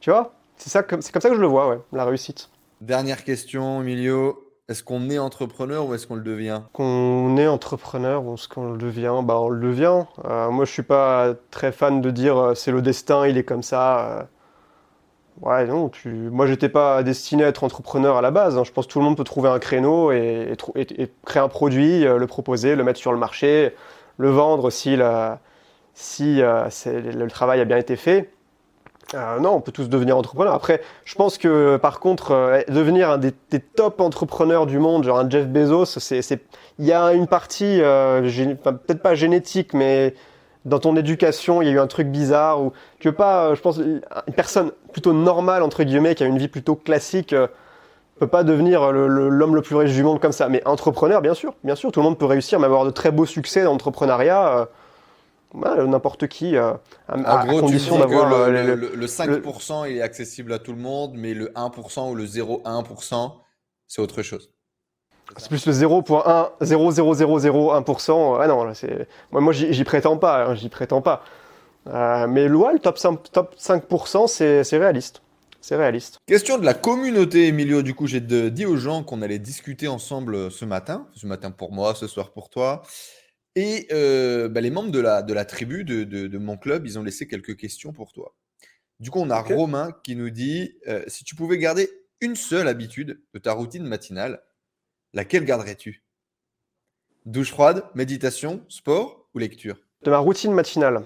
tu 0.00 0.10
vois 0.10 0.32
C'est 0.56 0.70
ça, 0.70 0.82
comme- 0.82 1.02
c'est 1.02 1.12
comme 1.12 1.22
ça 1.22 1.28
que 1.30 1.36
je 1.36 1.40
le 1.40 1.46
vois, 1.46 1.68
ouais, 1.68 1.78
la 1.92 2.04
réussite. 2.04 2.48
Dernière 2.80 3.24
question, 3.24 3.82
Emilio. 3.82 4.42
Est-ce 4.68 4.82
qu'on 4.82 5.10
est 5.10 5.18
entrepreneur 5.18 5.86
ou 5.86 5.94
est-ce 5.94 6.08
qu'on 6.08 6.16
le 6.16 6.22
devient? 6.22 6.60
Qu'on 6.72 7.36
est 7.36 7.46
entrepreneur 7.46 8.24
ou 8.24 8.36
ce 8.36 8.48
qu'on 8.48 8.72
le 8.72 8.78
devient, 8.78 9.20
bah 9.22 9.38
on 9.38 9.48
le 9.48 9.60
devient. 9.60 10.02
Euh, 10.24 10.50
moi, 10.50 10.64
je 10.64 10.72
suis 10.72 10.82
pas 10.82 11.34
très 11.52 11.70
fan 11.70 12.00
de 12.00 12.10
dire 12.10 12.36
euh, 12.36 12.54
c'est 12.54 12.72
le 12.72 12.82
destin, 12.82 13.26
il 13.28 13.38
est 13.38 13.44
comme 13.44 13.62
ça. 13.62 14.00
euh. 14.18 14.22
Ouais, 15.42 15.66
non, 15.66 15.90
tu... 15.90 16.08
moi 16.08 16.46
j'étais 16.46 16.70
pas 16.70 17.02
destiné 17.02 17.44
à 17.44 17.48
être 17.48 17.62
entrepreneur 17.62 18.16
à 18.16 18.22
la 18.22 18.30
base. 18.30 18.56
hein. 18.56 18.64
Je 18.64 18.72
pense 18.72 18.86
que 18.86 18.92
tout 18.92 18.98
le 19.00 19.04
monde 19.04 19.16
peut 19.18 19.24
trouver 19.24 19.50
un 19.50 19.58
créneau 19.58 20.10
et, 20.10 20.48
et 20.50 20.56
trou- 20.56 20.72
et- 20.76 21.02
et 21.02 21.12
créer 21.26 21.42
un 21.42 21.48
produit, 21.48 22.06
euh, 22.06 22.16
le 22.16 22.26
proposer, 22.26 22.74
le 22.74 22.82
mettre 22.84 22.98
sur 22.98 23.12
le 23.12 23.18
marché, 23.18 23.74
le 24.16 24.30
vendre 24.30 24.70
si, 24.70 24.96
la- 24.96 25.40
si 25.94 26.40
euh, 26.42 26.68
c'est- 26.70 27.02
le 27.02 27.28
travail 27.30 27.60
a 27.60 27.64
bien 27.66 27.76
été 27.76 27.96
fait. 27.96 28.30
Euh, 29.14 29.38
non, 29.38 29.52
on 29.54 29.60
peut 29.60 29.70
tous 29.70 29.88
devenir 29.88 30.16
entrepreneur. 30.16 30.52
Après, 30.52 30.80
je 31.04 31.14
pense 31.14 31.38
que 31.38 31.76
par 31.76 32.00
contre, 32.00 32.32
euh, 32.32 32.62
devenir 32.68 33.10
un 33.10 33.18
des, 33.18 33.32
des 33.50 33.60
top 33.60 34.00
entrepreneurs 34.00 34.66
du 34.66 34.78
monde, 34.80 35.04
genre 35.04 35.18
un 35.20 35.30
Jeff 35.30 35.46
Bezos, 35.46 35.84
c'est, 35.84 36.20
il 36.80 36.84
y 36.84 36.92
a 36.92 37.12
une 37.12 37.28
partie, 37.28 37.80
euh, 37.82 38.28
enfin, 38.60 38.72
peut-être 38.72 39.02
pas 39.02 39.14
génétique, 39.14 39.74
mais 39.74 40.14
dans 40.64 40.80
ton 40.80 40.96
éducation, 40.96 41.62
il 41.62 41.68
y 41.68 41.70
a 41.70 41.74
eu 41.74 41.78
un 41.78 41.86
truc 41.86 42.08
bizarre 42.08 42.60
ou 42.60 42.72
tu 42.98 43.06
veux 43.08 43.14
pas, 43.14 43.46
euh, 43.50 43.54
je 43.54 43.60
pense, 43.62 43.76
une 43.78 44.00
personne 44.34 44.72
plutôt 44.92 45.12
normale 45.12 45.62
entre 45.62 45.84
guillemets, 45.84 46.16
qui 46.16 46.24
a 46.24 46.26
une 46.26 46.38
vie 46.38 46.48
plutôt 46.48 46.74
classique, 46.74 47.32
euh, 47.32 47.46
peut 48.18 48.26
pas 48.26 48.42
devenir 48.42 48.90
le- 48.90 49.06
le- 49.06 49.28
l'homme 49.28 49.54
le, 49.54 49.62
plus 49.62 49.76
riche 49.76 49.92
du 49.92 50.02
monde 50.02 50.18
comme 50.20 50.32
ça. 50.32 50.48
Mais 50.48 50.66
entrepreneur, 50.66 51.20
bien 51.20 51.34
sûr, 51.34 51.54
bien 51.62 51.76
sûr, 51.76 51.92
tout 51.92 52.00
le 52.00 52.04
monde 52.04 52.18
peut 52.18 52.26
réussir, 52.26 52.58
même 52.58 52.72
avoir 52.72 52.84
de 52.84 52.90
très 52.90 53.12
beaux 53.12 53.26
succès 53.26 53.62
dans 53.62 53.70
l'entrepreneuriat. 53.72 54.68
Euh, 55.54 55.58
ouais, 55.58 55.86
n'importe 55.86 56.26
qui, 56.28 56.56
euh, 56.56 56.72
à, 57.08 57.16
En 57.16 57.24
à 57.24 57.46
gros, 57.46 57.56
tu 57.56 57.60
condition 57.66 57.98
d'avoir 57.98 58.32
euh, 58.32 58.50
le, 58.50 58.62
le- 58.62 58.74
le- 58.74 58.94
le 58.94 59.06
5% 59.06 59.88
il 59.90 59.96
est 59.98 60.02
accessible 60.02 60.52
à 60.52 60.58
tout 60.58 60.72
le 60.72 60.78
monde, 60.78 61.12
mais 61.16 61.34
le 61.34 61.48
1% 61.54 62.10
ou 62.10 62.14
le 62.14 62.24
0,1%, 62.26 63.32
c'est 63.86 64.00
autre 64.02 64.22
chose. 64.22 64.50
C'est 65.38 65.48
plus 65.48 65.66
le 65.66 65.72
0.1, 65.72 66.50
0,0001%. 66.62 68.38
Ah 68.40 68.46
non, 68.46 68.74
c'est, 68.74 69.08
moi, 69.32 69.40
moi 69.40 69.52
j'y 69.52 69.84
prétends 69.84 70.16
pas, 70.18 70.46
hein, 70.46 70.54
j'y 70.54 70.68
prétends 70.68 71.02
pas. 71.02 71.22
Euh, 71.88 72.26
mais 72.26 72.48
ouais, 72.48 72.72
le 72.74 72.78
top 72.78 72.96
5%, 72.98 73.18
top 73.32 73.54
5% 73.58 74.26
c'est, 74.28 74.76
réaliste. 74.78 75.22
C'est 75.60 75.76
réaliste. 75.76 76.18
Question 76.26 76.58
de 76.58 76.64
la 76.64 76.74
communauté, 76.74 77.48
Emilio. 77.48 77.82
Du 77.82 77.92
coup, 77.94 78.06
j'ai 78.06 78.20
dit 78.20 78.66
aux 78.66 78.76
gens 78.76 79.02
qu'on 79.02 79.20
allait 79.22 79.40
discuter 79.40 79.88
ensemble 79.88 80.34
euh, 80.36 80.50
ce 80.50 80.64
matin. 80.64 81.08
Ce 81.14 81.26
matin 81.26 81.50
pour 81.50 81.72
moi, 81.72 81.94
ce 81.96 82.06
soir 82.06 82.30
pour 82.30 82.50
toi. 82.50 82.82
Et 83.56 83.88
euh, 83.90 84.48
bah, 84.48 84.60
les 84.60 84.70
membres 84.70 84.90
de 84.90 85.00
la, 85.00 85.22
de 85.22 85.32
la 85.32 85.44
tribu 85.44 85.82
de, 85.82 86.04
de- 86.04 86.26
de 86.28 86.38
mon 86.38 86.56
club, 86.56 86.86
ils 86.86 86.98
ont 86.98 87.02
laissé 87.02 87.26
quelques 87.26 87.56
questions 87.56 87.92
pour 87.92 88.12
toi. 88.12 88.34
Du 89.00 89.10
coup, 89.10 89.18
on 89.20 89.30
a. 89.30 89.40
Romain 89.40 89.92
qui 90.04 90.14
nous 90.14 90.30
dit 90.30 90.74
euh, 90.86 91.02
si 91.08 91.24
tu 91.24 91.34
pouvais 91.34 91.58
garder 91.58 91.90
une 92.20 92.36
seule 92.36 92.68
habitude 92.68 93.20
de 93.34 93.38
ta 93.38 93.52
routine 93.52 93.84
matinale, 93.84 94.42
laquelle 95.14 95.44
garderais-tu? 95.44 96.04
Douche 97.24 97.50
froide, 97.50 97.82
méditation, 97.94 98.62
sport 98.68 99.26
ou 99.34 99.38
lecture? 99.38 99.76
De 100.02 100.10
ma 100.10 100.18
routine 100.18 100.52
matinale. 100.52 101.02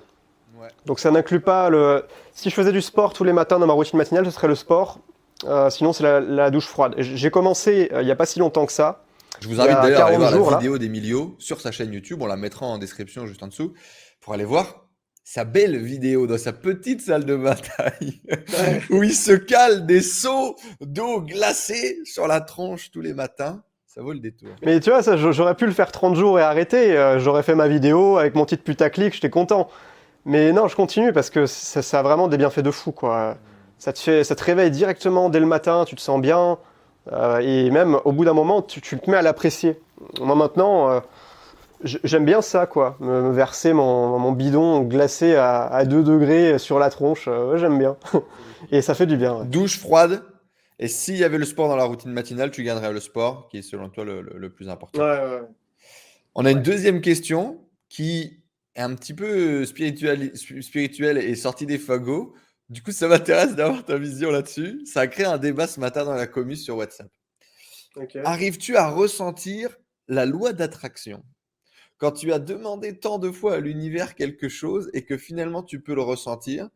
Ouais. 0.57 0.69
Donc 0.87 1.01
ça 1.01 1.11
n'inclut 1.11 1.41
pas 1.41 1.71
le. 1.71 2.05
Si 2.33 2.51
je 2.51 2.55
faisais 2.55 2.73
du 2.73 2.83
sport 2.83 3.13
tous 3.13 3.25
les 3.25 3.33
matins 3.33 3.59
dans 3.59 3.67
ma 3.67 3.73
routine 3.73 3.97
matinale, 3.97 4.27
ce 4.27 4.33
serait 4.33 4.49
le 4.49 4.57
sport. 4.57 4.99
Euh, 5.45 5.71
sinon, 5.71 5.93
c'est 5.93 6.03
la, 6.03 6.21
la 6.21 6.51
douche 6.51 6.67
froide. 6.67 6.95
J'ai 6.99 7.31
commencé 7.31 7.89
il 7.93 8.05
n'y 8.05 8.11
a 8.11 8.17
pas 8.17 8.27
si 8.27 8.39
longtemps 8.41 8.67
que 8.67 8.73
ça. 8.73 9.05
Je 9.41 9.49
vous 9.49 9.61
invite 9.61 9.77
d'ailleurs 9.81 10.03
à 10.03 10.09
aller 10.09 10.17
40 10.17 10.19
voir 10.19 10.33
jours, 10.33 10.51
la 10.51 10.59
vidéo 10.59 10.79
d'Emilio 10.79 11.35
sur 11.39 11.61
sa 11.61 11.73
chaîne 11.73 11.93
YouTube. 11.93 12.21
On 12.21 12.27
la 12.27 12.37
mettra 12.37 12.67
en 12.67 12.79
description 12.79 13.27
juste 13.27 13.43
en 13.43 13.49
dessous 13.49 13.73
pour 14.21 14.35
aller 14.35 14.45
voir 14.45 14.87
sa 15.25 15.45
belle 15.45 15.79
vidéo 15.79 16.27
dans 16.27 16.39
sa 16.39 16.53
petite 16.53 17.01
salle 17.01 17.25
de 17.25 17.37
bataille 17.37 18.21
où 18.91 19.03
il 19.03 19.15
se 19.15 19.33
cale 19.33 19.87
des 19.87 20.03
seaux 20.03 20.57
d'eau 20.81 21.23
glacée 21.23 22.01
sur 22.05 22.27
la 22.27 22.41
tronche 22.41 22.91
tous 22.91 23.01
les 23.01 23.15
matins. 23.15 23.63
Ça 23.87 24.03
vaut 24.03 24.13
le 24.13 24.21
détour. 24.21 24.51
Mais 24.63 24.79
tu 24.79 24.91
vois, 24.91 25.03
ça, 25.03 25.17
j'aurais 25.17 25.57
pu 25.57 25.67
le 25.67 25.73
faire 25.73 25.91
30 25.91 26.15
jours 26.17 26.39
et 26.39 26.43
arrêter. 26.43 26.97
Euh, 26.97 27.19
j'aurais 27.19 27.43
fait 27.43 27.55
ma 27.55 27.67
vidéo 27.67 28.19
avec 28.19 28.35
mon 28.35 28.45
titre 28.45 28.63
putaclic, 28.63 29.15
j'étais 29.15 29.31
content. 29.31 29.69
Mais 30.25 30.53
non, 30.53 30.69
je 30.69 30.77
continue 30.77 31.13
parce 31.13 31.31
que 31.31 31.47
ça, 31.47 31.83
ça 31.83 32.01
a 32.01 32.03
vraiment 32.03 32.29
des 32.29 32.37
bienfaits 32.37 32.61
de 32.61 32.71
fou, 32.71 32.93
quoi. 32.93 33.39
Ça 33.79 33.93
te 33.93 33.99
fait, 33.99 34.23
ça 34.23 34.37
te 34.37 34.45
réveille 34.45 34.71
directement 34.71 35.31
dès 35.31 35.41
le 35.41 35.47
matin, 35.47 35.85
tu 35.87 35.97
te 35.97 36.01
sens 36.01 36.21
bien. 36.21 36.59
Euh, 37.13 37.39
et 37.39 37.71
même 37.71 37.99
au 38.05 38.13
bout 38.13 38.25
d'un 38.25 38.33
moment, 38.35 38.63
tu, 38.63 38.81
tu 38.81 38.99
te 38.99 39.11
mets 39.11 39.17
à 39.17 39.23
l'apprécier. 39.23 39.81
Moi 40.21 40.35
maintenant, 40.37 40.91
euh, 40.91 41.01
j'aime 41.85 42.25
bien 42.25 42.43
ça, 42.43 42.67
quoi. 42.67 42.97
Me, 43.01 43.23
me 43.23 43.31
verser 43.33 43.73
mon, 43.73 44.19
mon 44.19 44.33
bidon 44.33 44.83
glacé 44.83 45.35
à, 45.35 45.63
à 45.67 45.85
2 45.85 46.03
degrés 46.03 46.59
sur 46.59 46.79
la 46.79 46.91
tronche, 46.91 47.27
euh, 47.29 47.53
ouais, 47.53 47.59
j'aime 47.59 47.79
bien. 47.79 47.97
et 48.71 48.83
ça 48.83 48.95
fait 48.95 49.07
du 49.07 49.17
bien. 49.17 49.39
ouais. 49.41 49.47
Douche 49.47 49.79
froide. 49.79 50.23
Et 50.79 50.89
s'il 50.89 51.17
y 51.17 51.25
avait 51.25 51.37
le 51.39 51.45
sport 51.45 51.69
dans 51.69 51.77
la 51.77 51.85
routine 51.85 52.11
matinale, 52.11 52.51
tu 52.51 52.63
gagnerais 52.63 52.93
le 52.93 53.01
sport, 53.01 53.49
qui 53.51 53.59
est 53.59 53.63
selon 53.63 53.91
toi 53.91 54.05
le, 54.05 54.23
le- 54.23 54.39
le 54.39 54.49
plus 54.51 54.69
important. 54.71 55.03
On 56.35 56.45
a 56.47 56.51
une 56.51 56.63
deuxième 56.63 57.01
question 57.03 57.59
qui 57.91 58.41
est 58.77 58.81
un 58.81 58.95
petit 58.95 59.13
peu 59.13 59.67
spirituelle, 59.67 60.33
spirituelle 60.37 61.19
et 61.19 61.35
sortie 61.35 61.67
des 61.67 61.77
fagots. 61.77 62.33
Du 62.71 62.85
coup, 62.85 62.93
ça 62.93 63.09
m'intéresse 63.09 63.57
d'avoir 63.57 63.85
ta 63.85 63.99
vision 63.99 64.31
là-dessus. 64.31 64.87
Ça 64.87 65.01
a 65.01 65.07
créé 65.09 65.27
un 65.27 65.39
débat 65.39 65.67
ce 65.67 65.81
matin 65.81 66.05
dans 66.05 66.15
la 66.15 66.29
commu 66.29 66.55
sur 66.55 66.77
WhatsApp. 66.77 67.11
Arrives-tu 68.25 68.77
à 68.77 68.89
ressentir 68.89 69.77
la 70.07 70.25
loi 70.25 70.53
d'attraction? 70.53 71.25
Quand 71.99 72.13
tu 72.13 72.33
as 72.33 72.39
demandé 72.39 72.97
tant 72.97 73.19
de 73.19 73.33
fois 73.33 73.57
à 73.57 73.61
l'univers 73.61 74.15
quelque 74.15 74.49
chose 74.49 74.89
et 74.95 75.05
que 75.05 75.19
finalement 75.19 75.65
tu 75.65 75.83
peux 75.83 75.97
le 75.97 76.01
ressentir 76.01 76.71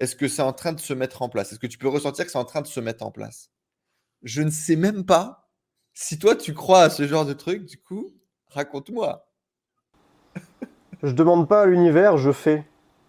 Est-ce 0.00 0.14
que 0.14 0.28
c'est 0.28 0.42
en 0.42 0.52
train 0.52 0.74
de 0.74 0.80
se 0.80 0.92
mettre 0.92 1.22
en 1.22 1.30
place? 1.30 1.52
Est-ce 1.52 1.58
que 1.58 1.66
tu 1.66 1.78
peux 1.78 1.88
ressentir 1.88 2.26
que 2.26 2.30
c'est 2.30 2.38
en 2.38 2.44
train 2.44 2.60
de 2.60 2.66
se 2.66 2.80
mettre 2.80 3.02
en 3.02 3.10
place? 3.10 3.50
Je 4.22 4.42
ne 4.42 4.50
sais 4.50 4.76
même 4.76 5.06
pas 5.06 5.50
si 5.94 6.18
toi 6.18 6.36
tu 6.36 6.52
crois 6.52 6.82
à 6.82 6.90
ce 6.90 7.06
genre 7.06 7.24
de 7.24 7.32
truc. 7.32 7.64
Du 7.64 7.80
coup, 7.80 8.12
raconte-moi. 8.48 9.32
Je 11.02 11.12
demande 11.12 11.48
pas 11.48 11.62
à 11.62 11.66
l'univers, 11.66 12.18
je 12.18 12.32
fais, 12.32 12.66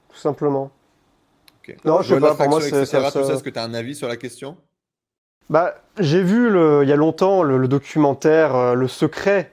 tout 0.09 0.17
simplement. 0.17 0.71
Non, 1.85 2.01
je 2.01 2.13
sais 2.13 2.19
Loi 2.19 2.29
pas, 2.29 2.35
pour 2.35 2.49
moi, 2.49 2.61
c'est- 2.61 2.85
ça- 2.85 3.11
tout 3.11 3.23
ça, 3.23 3.33
Est-ce 3.33 3.43
que 3.43 3.49
tu 3.49 3.59
as 3.59 3.63
un 3.63 3.73
avis 3.73 3.95
sur 3.95 4.07
la 4.07 4.17
question? 4.17 4.57
Bah, 5.49 5.75
j'ai 5.99 6.21
vu 6.21 6.49
le, 6.49 6.83
il 6.83 6.89
y 6.89 6.93
a 6.93 6.95
longtemps 6.95 7.43
le, 7.43 7.57
le 7.57 7.67
documentaire 7.67 8.55
euh, 8.55 8.73
Le 8.75 8.87
Secret 8.87 9.51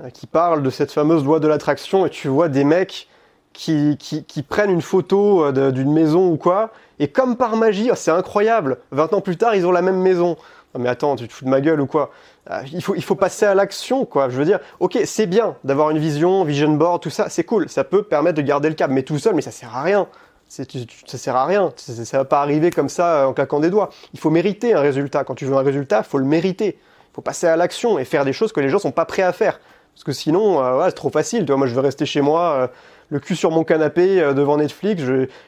euh, 0.00 0.08
qui 0.10 0.26
parle 0.26 0.62
de 0.62 0.70
cette 0.70 0.92
fameuse 0.92 1.24
loi 1.24 1.40
de 1.40 1.48
l'attraction 1.48 2.06
et 2.06 2.10
tu 2.10 2.28
vois 2.28 2.48
des 2.48 2.64
mecs 2.64 3.08
qui, 3.52 3.96
qui, 3.98 4.24
qui 4.24 4.42
prennent 4.42 4.70
une 4.70 4.82
photo 4.82 5.44
euh, 5.44 5.70
d'une 5.72 5.92
maison 5.92 6.30
ou 6.30 6.36
quoi 6.36 6.70
et 7.00 7.08
comme 7.08 7.36
par 7.36 7.56
magie, 7.56 7.88
oh, 7.90 7.94
c'est 7.96 8.12
incroyable, 8.12 8.78
20 8.92 9.12
ans 9.14 9.20
plus 9.20 9.36
tard 9.36 9.56
ils 9.56 9.66
ont 9.66 9.72
la 9.72 9.82
même 9.82 10.00
maison. 10.00 10.36
Non 10.74 10.80
mais 10.80 10.88
attends, 10.88 11.16
tu 11.16 11.26
te 11.28 11.32
fous 11.32 11.44
de 11.44 11.50
ma 11.50 11.60
gueule 11.60 11.80
ou 11.80 11.86
quoi? 11.86 12.12
Euh, 12.50 12.62
il, 12.72 12.82
faut, 12.82 12.94
il 12.94 13.02
faut 13.02 13.16
passer 13.16 13.44
à 13.44 13.54
l'action 13.54 14.04
quoi. 14.06 14.28
Je 14.30 14.36
veux 14.38 14.44
dire, 14.44 14.60
ok 14.78 14.98
c'est 15.04 15.26
bien 15.26 15.56
d'avoir 15.64 15.90
une 15.90 15.98
vision, 15.98 16.44
vision 16.44 16.72
board, 16.72 17.02
tout 17.02 17.10
ça, 17.10 17.28
c'est 17.28 17.44
cool, 17.44 17.68
ça 17.68 17.82
peut 17.82 18.04
permettre 18.04 18.36
de 18.36 18.42
garder 18.42 18.68
le 18.68 18.74
cap, 18.76 18.90
mais 18.90 19.02
tout 19.02 19.18
seul, 19.18 19.34
mais 19.34 19.42
ça 19.42 19.50
sert 19.50 19.76
à 19.76 19.82
rien. 19.82 20.06
Ça 20.52 21.16
sert 21.16 21.34
à 21.34 21.46
rien, 21.46 21.72
ça, 21.76 22.18
va 22.18 22.26
pas 22.26 22.42
arriver 22.42 22.70
comme 22.70 22.90
ça 22.90 23.22
euh, 23.22 23.24
en 23.24 23.32
claquant 23.32 23.58
des 23.58 23.70
doigts. 23.70 23.88
Il 24.12 24.20
faut 24.20 24.28
mériter 24.28 24.74
un 24.74 24.82
résultat. 24.82 25.24
Quand 25.24 25.34
tu 25.34 25.46
veux 25.46 25.56
un 25.56 25.62
résultat, 25.62 26.02
il 26.04 26.10
faut 26.10 26.18
le 26.18 26.26
mériter. 26.26 26.76
Il 26.76 27.14
faut 27.14 27.22
passer 27.22 27.46
à 27.46 27.56
l'action 27.56 27.98
et 27.98 28.04
faire 28.04 28.26
des 28.26 28.34
choses 28.34 28.52
que 28.52 28.60
les 28.60 28.68
gens 28.68 28.78
sont 28.78 28.92
pas 28.92 29.06
prêts 29.06 29.22
à 29.22 29.32
faire. 29.32 29.60
Parce 29.94 30.04
que 30.04 30.12
sinon, 30.12 30.62
euh, 30.62 30.84
c'est 30.88 30.92
trop 30.92 31.08
facile. 31.08 31.40
Tu 31.40 31.46
vois, 31.46 31.56
moi, 31.56 31.66
je 31.66 31.74
vais 31.74 31.80
rester 31.80 32.04
chez 32.04 32.20
moi, 32.20 32.52
euh, 32.52 32.66
le 33.08 33.18
cul 33.18 33.34
sur 33.34 33.50
mon 33.50 33.64
canapé, 33.64 34.20
devant 34.34 34.58
Netflix. 34.58 35.02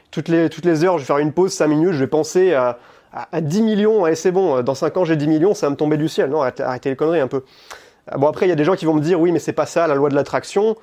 Toutes, 0.09 0.27
les, 0.27 0.83
heures, 0.83 0.97
je 0.97 1.03
vais 1.03 1.05
faire 1.05 1.19
une 1.19 1.33
pause, 1.33 1.53
5 1.53 1.67
minutes, 1.67 1.93
je 1.93 1.99
vais 1.99 2.07
penser 2.07 2.55
à, 2.55 2.79
à, 3.13 3.27
à 3.31 3.41
10 3.41 3.61
millions. 3.61 4.05
Allez, 4.05 4.15
c'est 4.15 4.31
bon, 4.31 4.63
dans 4.63 4.75
5 4.75 4.97
ans, 4.97 5.05
j'ai 5.05 5.17
10 5.17 5.27
millions, 5.27 5.53
ça 5.53 5.67
va 5.67 5.69
me 5.69 5.75
tomber 5.75 5.97
du 5.97 6.09
ciel. 6.09 6.31
Non, 6.31 6.41
arrêtez, 6.41 6.63
arrêtez 6.63 6.89
les 6.89 6.95
conneries 6.95 7.19
un 7.19 7.27
peu. 7.27 7.43
Bon, 8.17 8.27
après, 8.27 8.47
il 8.47 8.49
y 8.49 8.53
a 8.53 8.55
des 8.55 8.65
gens 8.65 8.75
qui 8.75 8.85
vont 8.85 8.95
me 8.95 9.01
dire, 9.01 9.19
oui, 9.19 9.31
mais 9.31 9.39
c'est 9.39 9.53
pas 9.53 9.67
ça, 9.67 9.85
la 9.85 9.93
loi 9.93 10.09
de 10.09 10.15
l'attraction. 10.15 10.75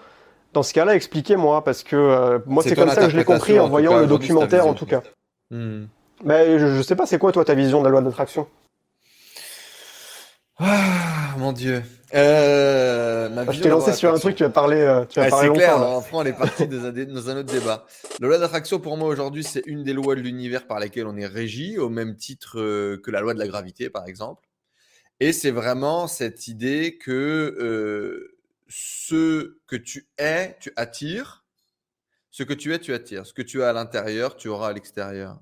Dans 0.52 0.62
ce 0.62 0.72
cas-là, 0.74 0.94
expliquez-moi, 0.94 1.64
parce 1.64 1.82
que 1.82 1.96
euh, 1.96 2.38
moi, 2.46 2.62
C'est 2.62 2.74
comme 2.74 2.90
ça 2.90 3.02
que 3.04 3.08
je 3.10 3.16
l'ai 3.16 3.24
compris 3.24 3.58
en 3.58 3.68
voyant 3.68 3.92
cas, 3.92 4.00
le 4.00 4.06
documentaire, 4.06 4.66
en 4.66 4.74
tout 4.74 4.86
cas. 4.86 5.02
Hmm. 5.50 5.84
Mais 6.24 6.58
je, 6.58 6.76
je 6.76 6.82
sais 6.82 6.94
pas, 6.96 7.06
c'est 7.06 7.18
quoi, 7.18 7.32
toi, 7.32 7.44
ta 7.44 7.54
vision 7.54 7.80
de 7.80 7.84
la 7.84 7.90
loi 7.90 8.00
de 8.00 8.06
l'attraction? 8.06 8.46
Ah, 10.58 11.34
mon 11.38 11.52
Dieu. 11.52 11.82
Euh, 12.14 13.28
ma 13.30 13.42
Ah, 13.48 13.52
Je 13.52 13.60
t'ai 13.62 13.68
lancé 13.70 13.92
sur 13.94 14.10
un 14.10 14.12
d'attraction. 14.12 14.18
truc, 14.28 14.36
tu 14.36 14.42
vas 14.44 14.50
parler, 14.50 14.80
euh, 14.80 15.04
tu 15.06 15.18
Ouais, 15.18 15.28
parler 15.30 15.42
c'est 15.44 15.48
longtemps. 15.48 15.58
clair, 15.58 15.78
là. 15.80 15.86
enfin, 15.88 16.18
on 16.18 16.24
est 16.24 16.32
parti 16.34 16.68
dans 16.68 16.84
un, 16.84 16.92
dé- 16.92 17.06
dans 17.06 17.30
un 17.30 17.38
autre 17.38 17.52
débat. 17.52 17.86
La 18.20 18.28
loi 18.28 18.38
d'attraction, 18.38 18.78
pour 18.78 18.96
moi, 18.98 19.08
aujourd'hui, 19.08 19.42
c'est 19.42 19.62
une 19.66 19.82
des 19.82 19.94
lois 19.94 20.14
de 20.14 20.20
l'univers 20.20 20.66
par 20.66 20.78
lesquelles 20.78 21.06
on 21.06 21.16
est 21.16 21.26
régi, 21.26 21.78
au 21.78 21.88
même 21.88 22.14
titre 22.16 22.52
que 22.96 23.10
la 23.10 23.20
loi 23.20 23.32
de 23.34 23.38
la 23.38 23.48
gravité, 23.48 23.88
par 23.90 24.06
exemple. 24.06 24.46
Et 25.20 25.32
c'est 25.32 25.50
vraiment 25.50 26.06
cette 26.06 26.46
idée 26.48 26.98
que 27.02 28.31
ce 28.74 29.58
que 29.66 29.76
tu 29.76 30.08
es, 30.18 30.56
tu 30.58 30.72
attires. 30.76 31.44
Ce 32.30 32.42
que 32.42 32.54
tu 32.54 32.72
es, 32.72 32.78
tu 32.78 32.94
attires. 32.94 33.26
Ce 33.26 33.34
que 33.34 33.42
tu 33.42 33.62
as 33.62 33.70
à 33.70 33.72
l'intérieur, 33.72 34.36
tu 34.36 34.48
auras 34.48 34.68
à 34.68 34.72
l'extérieur. 34.72 35.38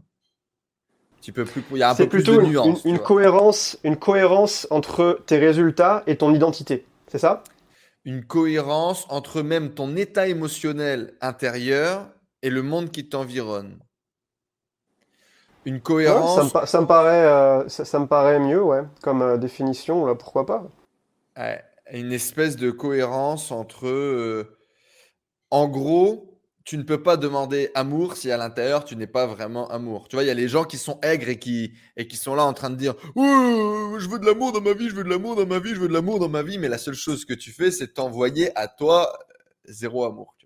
Petit 1.20 1.32
peu 1.32 1.44
plus, 1.44 1.62
il 1.70 1.76
y 1.76 1.82
a 1.82 1.90
un 1.90 1.94
peu 1.94 2.08
plus 2.08 2.24
de 2.24 2.36
une, 2.36 2.46
nuances. 2.46 2.82
une- 2.86 2.98
cohérence, 2.98 3.78
une 3.84 3.96
cohérence 3.96 4.66
entre 4.70 5.20
tes 5.26 5.38
résultats 5.38 6.02
et 6.06 6.16
ton 6.16 6.34
identité. 6.34 6.84
C'est 7.08 7.18
ça? 7.18 7.44
Une 8.04 8.26
cohérence 8.26 9.06
entre 9.08 9.42
même 9.42 9.72
ton 9.74 9.96
état 9.96 10.26
émotionnel 10.28 11.14
intérieur 11.22 12.10
et 12.42 12.50
le 12.50 12.62
monde 12.62 12.90
qui 12.90 13.08
t'environne. 13.08 13.78
Une 15.64 15.80
Ouais, 15.80 15.82
cohérence. 15.82 16.34
ça, 16.34 16.44
me, 16.44 16.50
pa- 16.50 16.66
ça 16.66 16.80
me 16.82 16.86
paraît, 16.86 17.24
euh, 17.26 17.68
ça, 17.68 17.84
ça 17.86 17.98
me 17.98 18.06
paraît 18.06 18.38
mieux, 18.38 18.62
ouais, 18.62 18.82
comme 19.02 19.22
euh, 19.22 19.36
définition, 19.38 20.04
là, 20.06 20.14
pourquoi 20.14 20.44
pas? 20.46 20.64
Ouais, 21.36 21.64
une 21.98 22.12
espèce 22.12 22.56
de 22.56 22.70
cohérence 22.70 23.50
entre. 23.50 23.86
euh, 23.86 24.56
en 25.50 25.68
gros, 25.68 26.40
tu 26.64 26.78
ne 26.78 26.82
peux 26.84 27.02
pas 27.02 27.16
demander 27.16 27.70
amour 27.74 28.16
si 28.16 28.30
à 28.30 28.36
l'intérieur 28.36 28.84
tu 28.84 28.94
n'es 28.94 29.06
pas 29.08 29.26
vraiment 29.26 29.68
amour. 29.70 30.08
Tu 30.08 30.16
vois, 30.16 30.22
il 30.22 30.28
y 30.28 30.30
a 30.30 30.34
les 30.34 30.48
gens 30.48 30.64
qui 30.64 30.78
sont 30.78 31.00
aigres 31.02 31.28
et 31.28 31.38
qui, 31.38 31.72
et 31.96 32.06
qui 32.06 32.16
sont 32.16 32.34
là 32.34 32.44
en 32.44 32.52
train 32.52 32.70
de 32.70 32.76
dire 32.76 32.94
Je 33.16 34.08
veux 34.08 34.18
de 34.18 34.26
l'amour 34.26 34.52
dans 34.52 34.60
ma 34.60 34.74
vie, 34.74 34.88
je 34.88 34.94
veux 34.94 35.04
de 35.04 35.08
l'amour 35.08 35.36
dans 35.36 35.46
ma 35.46 35.58
vie, 35.58 35.70
je 35.70 35.80
veux 35.80 35.88
de 35.88 35.92
l'amour 35.92 36.20
dans 36.20 36.28
ma 36.28 36.42
vie, 36.42 36.58
mais 36.58 36.68
la 36.68 36.78
seule 36.78 36.94
chose 36.94 37.24
que 37.24 37.34
tu 37.34 37.50
fais, 37.50 37.70
c'est 37.70 37.94
t'envoyer 37.94 38.56
à 38.56 38.68
toi 38.68 39.18
zéro 39.64 40.04
amour. 40.04 40.36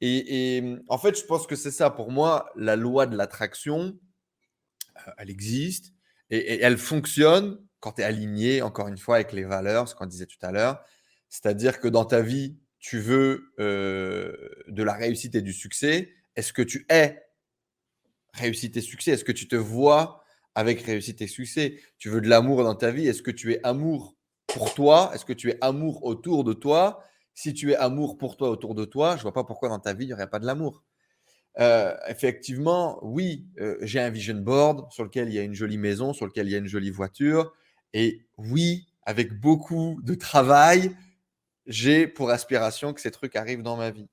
Et, 0.00 0.62
en 0.88 0.98
fait, 0.98 1.18
je 1.18 1.24
pense 1.24 1.46
que 1.46 1.56
c'est 1.56 1.70
ça. 1.70 1.90
Pour 1.90 2.10
moi, 2.10 2.50
la 2.56 2.76
loi 2.76 3.06
de 3.06 3.16
l'attraction, 3.16 3.98
euh, 4.96 5.10
elle 5.18 5.30
existe 5.30 5.92
et, 6.30 6.60
elle 6.60 6.78
fonctionne 6.78 7.58
quand 7.80 7.92
tu 7.92 8.02
es 8.02 8.04
aligné, 8.04 8.62
encore 8.62 8.88
une 8.88 8.98
fois, 8.98 9.16
avec 9.16 9.32
les 9.32 9.44
valeurs, 9.44 9.88
ce 9.88 9.94
qu'on 9.94 10.06
disait 10.06 10.26
tout 10.26 10.38
à 10.42 10.52
l'heure. 10.52 10.82
C'est-à-dire 11.28 11.80
que 11.80 11.88
dans 11.88 12.04
ta 12.04 12.22
vie, 12.22 12.56
tu 12.78 12.98
veux 12.98 13.52
euh, 13.58 14.34
de 14.68 14.82
la 14.82 14.94
réussite 14.94 15.34
et 15.34 15.42
du 15.42 15.52
succès, 15.52 16.10
est-ce 16.36 16.52
que 16.52 16.62
tu 16.62 16.86
es 16.90 17.22
réussite 18.34 18.76
et 18.76 18.80
succès? 18.80 19.12
Est-ce 19.12 19.24
que 19.24 19.32
tu 19.32 19.48
te 19.48 19.56
vois 19.56 20.22
avec 20.54 20.82
réussite 20.82 21.20
et 21.22 21.26
succès? 21.26 21.78
Tu 21.98 22.08
veux 22.08 22.20
de 22.20 22.28
l'amour 22.28 22.62
dans 22.64 22.74
ta 22.74 22.90
vie? 22.90 23.06
Est-ce 23.06 23.22
que 23.22 23.30
tu 23.30 23.52
es 23.52 23.60
amour 23.64 24.16
pour 24.46 24.74
toi? 24.74 25.10
Est-ce 25.14 25.24
que 25.24 25.32
tu 25.32 25.50
es 25.50 25.58
amour 25.60 26.04
autour 26.04 26.44
de 26.44 26.52
toi? 26.52 27.04
Si 27.34 27.54
tu 27.54 27.72
es 27.72 27.76
amour 27.76 28.18
pour 28.18 28.36
toi 28.36 28.50
autour 28.50 28.74
de 28.74 28.84
toi, 28.84 29.12
je 29.12 29.18
ne 29.18 29.22
vois 29.22 29.32
pas 29.32 29.44
pourquoi 29.44 29.68
dans 29.68 29.78
ta 29.78 29.92
vie, 29.92 30.04
il 30.04 30.08
n'y 30.08 30.14
aurait 30.14 30.30
pas 30.30 30.38
de 30.40 30.46
l'amour. 30.46 30.84
Euh, 31.60 31.94
effectivement, 32.08 32.98
oui, 33.02 33.48
euh, 33.60 33.76
j'ai 33.82 34.00
un 34.00 34.10
vision 34.10 34.36
board 34.36 34.90
sur 34.92 35.04
lequel 35.04 35.28
il 35.28 35.34
y 35.34 35.38
a 35.38 35.42
une 35.42 35.54
jolie 35.54 35.78
maison, 35.78 36.12
sur 36.12 36.26
lequel 36.26 36.46
il 36.46 36.52
y 36.52 36.54
a 36.54 36.58
une 36.58 36.68
jolie 36.68 36.90
voiture. 36.90 37.52
Et 37.92 38.26
oui, 38.36 38.86
avec 39.02 39.38
beaucoup 39.40 40.00
de 40.02 40.14
travail, 40.14 40.96
j'ai 41.66 42.06
pour 42.06 42.30
aspiration 42.30 42.92
que 42.92 43.00
ces 43.00 43.10
trucs 43.10 43.36
arrivent 43.36 43.62
dans 43.62 43.76
ma 43.76 43.90
vie. 43.90 44.08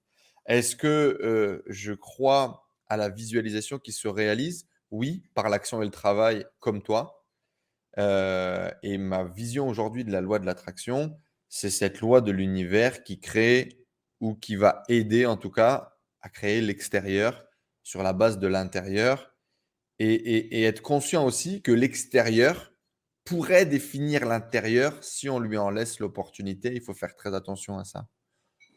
Est-ce 0.46 0.76
que 0.76 0.88
euh, 1.22 1.64
je 1.68 1.94
crois 1.94 2.68
à 2.88 2.98
la 2.98 3.10
visualisation 3.10 3.80
qui 3.80 3.92
se 3.92 4.08
réalise? 4.08 4.68
Oui, 4.92 5.24
par 5.34 5.50
l'action 5.50 5.82
et 5.82 5.86
le 5.86 5.92
travail, 5.92 6.46
comme 6.60 6.82
toi. 6.82 7.26
Euh, 7.98 8.70
et 8.84 8.98
ma 8.98 9.24
vision 9.24 9.68
aujourd'hui 9.68 10.04
de 10.04 10.12
la 10.12 10.22
loi 10.22 10.40
de 10.40 10.46
l'attraction, 10.46 11.18
c'est 11.50 11.70
cette 11.70 12.02
loi 12.02 12.22
de 12.22 12.32
l'univers 12.32 13.04
qui 13.04 13.20
crée 13.20 13.86
ou 14.20 14.36
qui 14.36 14.56
va 14.56 14.84
aider 14.90 15.26
en 15.26 15.38
tout 15.38 15.50
cas 15.52 15.94
à 16.22 16.30
créer 16.30 16.62
l'extérieur 16.62 17.46
sur 17.84 18.04
la 18.04 18.14
base 18.14 18.40
de 18.40 18.48
l'intérieur 18.48 19.32
et, 20.00 20.64
être 20.66 20.82
conscient 20.82 21.26
aussi 21.26 21.62
que 21.62 21.72
l'extérieur 21.72 22.74
pourrait 23.26 23.66
définir 23.66 24.26
l'intérieur 24.26 25.04
si 25.04 25.30
on 25.30 25.40
lui 25.40 25.58
en 25.58 25.72
laisse 25.72 26.00
l'opportunité. 26.00 26.72
Il 26.74 26.82
faut 26.82 26.94
faire 26.94 27.16
très 27.16 27.34
attention 27.34 27.78
à 27.78 27.84
ça. 27.84 28.08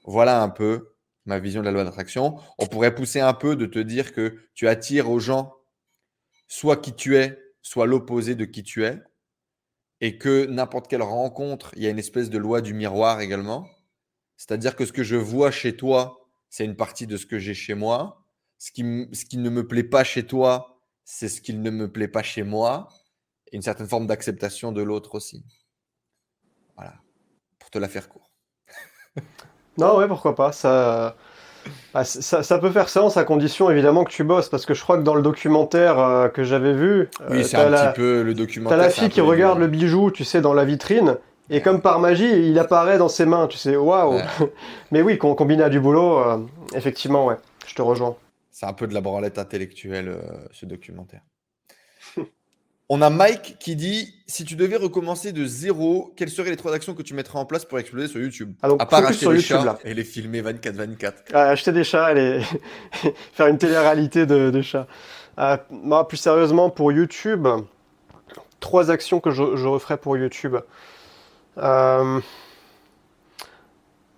Voilà 0.04 0.42
un 0.42 0.48
peu 0.48 0.94
ma 1.26 1.38
vision 1.38 1.60
de 1.60 1.66
la 1.66 1.72
loi 1.72 1.84
d'attraction. 1.84 2.38
On 2.58 2.66
pourrait 2.66 2.94
pousser 2.94 3.20
un 3.20 3.34
peu 3.34 3.54
de 3.54 3.66
te 3.66 3.78
dire 3.78 4.12
que 4.12 4.38
tu 4.54 4.66
attires 4.66 5.10
aux 5.10 5.20
gens 5.20 5.54
soit 6.48 6.78
qui 6.78 6.94
tu 6.94 7.16
es, 7.16 7.38
soit 7.60 7.86
l'opposé 7.86 8.34
de 8.34 8.46
qui 8.46 8.62
tu 8.62 8.84
es, 8.84 8.98
et 10.00 10.16
que 10.16 10.46
n'importe 10.46 10.88
quelle 10.88 11.02
rencontre, 11.02 11.72
il 11.76 11.82
y 11.82 11.86
a 11.86 11.90
une 11.90 11.98
espèce 11.98 12.30
de 12.30 12.38
loi 12.38 12.62
du 12.62 12.72
miroir 12.72 13.20
également. 13.20 13.68
C'est-à-dire 14.38 14.74
que 14.74 14.86
ce 14.86 14.92
que 14.92 15.02
je 15.02 15.16
vois 15.16 15.50
chez 15.50 15.76
toi, 15.76 16.26
c'est 16.48 16.64
une 16.64 16.76
partie 16.76 17.06
de 17.06 17.18
ce 17.18 17.26
que 17.26 17.38
j'ai 17.38 17.52
chez 17.52 17.74
moi. 17.74 18.24
Ce 18.56 18.72
qui, 18.72 19.08
ce 19.12 19.26
qui 19.26 19.36
ne 19.36 19.50
me 19.50 19.66
plaît 19.68 19.84
pas 19.84 20.04
chez 20.04 20.26
toi, 20.26 20.80
c'est 21.04 21.28
ce 21.28 21.42
qui 21.42 21.52
ne 21.52 21.70
me 21.70 21.92
plaît 21.92 22.08
pas 22.08 22.22
chez 22.22 22.42
moi 22.42 22.88
et 23.52 23.56
une 23.56 23.62
certaine 23.62 23.86
forme 23.86 24.06
d'acceptation 24.06 24.72
de 24.72 24.82
l'autre 24.82 25.14
aussi. 25.14 25.44
Voilà, 26.76 26.94
pour 27.58 27.70
te 27.70 27.78
la 27.78 27.88
faire 27.88 28.08
court. 28.08 28.30
non, 29.78 29.96
ouais, 29.96 30.08
pourquoi 30.08 30.34
pas. 30.34 30.52
Ah, 31.94 32.04
ça, 32.04 32.42
ça, 32.42 32.58
peut 32.58 32.70
faire 32.70 32.88
sens 32.88 33.16
à 33.16 33.24
condition 33.24 33.70
évidemment 33.70 34.04
que 34.04 34.10
tu 34.10 34.24
bosses, 34.24 34.48
parce 34.48 34.66
que 34.66 34.74
je 34.74 34.82
crois 34.82 34.96
que 34.98 35.02
dans 35.02 35.14
le 35.14 35.22
documentaire 35.22 35.98
euh, 35.98 36.28
que 36.28 36.42
j'avais 36.42 36.72
vu, 36.72 37.08
oui, 37.30 37.40
euh, 37.40 37.42
c'est 37.42 37.56
un 37.56 37.70
petit 37.70 37.96
peu 37.96 38.22
le 38.22 38.34
documentaire. 38.34 38.78
T'as 38.78 38.84
la 38.84 38.90
fille 38.90 39.08
qui 39.08 39.20
regarde 39.20 39.58
le 39.58 39.66
bijou, 39.66 40.10
tu 40.10 40.24
sais, 40.24 40.40
dans 40.40 40.54
la 40.54 40.64
vitrine, 40.64 41.16
et 41.50 41.60
comme 41.60 41.80
par 41.80 41.98
magie, 41.98 42.48
il 42.48 42.58
apparaît 42.58 42.98
dans 42.98 43.08
ses 43.08 43.26
mains, 43.26 43.46
tu 43.48 43.58
sais, 43.58 43.76
waouh. 43.76 44.20
Mais 44.90 45.02
oui, 45.02 45.18
combiné 45.18 45.62
à 45.62 45.68
du 45.68 45.80
boulot, 45.80 46.18
euh, 46.18 46.38
effectivement, 46.74 47.26
ouais, 47.26 47.36
je 47.66 47.74
te 47.74 47.82
rejoins. 47.82 48.16
C'est 48.50 48.66
un 48.66 48.72
peu 48.72 48.86
de 48.86 48.94
la 48.94 49.00
branlette 49.00 49.38
intellectuelle, 49.38 50.18
ce 50.52 50.66
documentaire. 50.66 51.22
On 52.90 53.02
a 53.02 53.10
Mike 53.10 53.56
qui 53.58 53.76
dit 53.76 54.14
si 54.26 54.44
tu 54.44 54.56
devais 54.56 54.76
recommencer 54.76 55.32
de 55.32 55.44
zéro, 55.44 56.12
quelles 56.16 56.30
seraient 56.30 56.48
les 56.48 56.56
trois 56.56 56.72
actions 56.72 56.94
que 56.94 57.02
tu 57.02 57.12
mettrais 57.12 57.38
en 57.38 57.44
place 57.44 57.66
pour 57.66 57.78
exploser 57.78 58.08
sur 58.08 58.20
YouTube? 58.20 58.54
Ah, 58.62 58.68
À 58.78 58.86
part 58.86 59.04
acheter 59.04 59.28
des 59.28 59.40
chats 59.40 59.78
et 59.84 59.92
les 59.92 60.04
filmer 60.04 60.40
24-24. 60.40 61.12
Ah, 61.34 61.48
acheter 61.50 61.72
des 61.72 61.84
chats 61.84 62.14
et 62.14 62.40
faire 63.32 63.46
une 63.48 63.58
télé-réalité 63.58 64.24
de, 64.24 64.62
chats. 64.62 64.86
Euh, 65.38 65.56
plus 66.08 66.16
sérieusement, 66.16 66.70
pour 66.70 66.90
YouTube, 66.90 67.46
trois 68.58 68.90
actions 68.90 69.20
que 69.20 69.30
je, 69.32 69.42
referais 69.42 69.98
pour 69.98 70.16
YouTube. 70.16 70.56
Euh, 71.58 72.20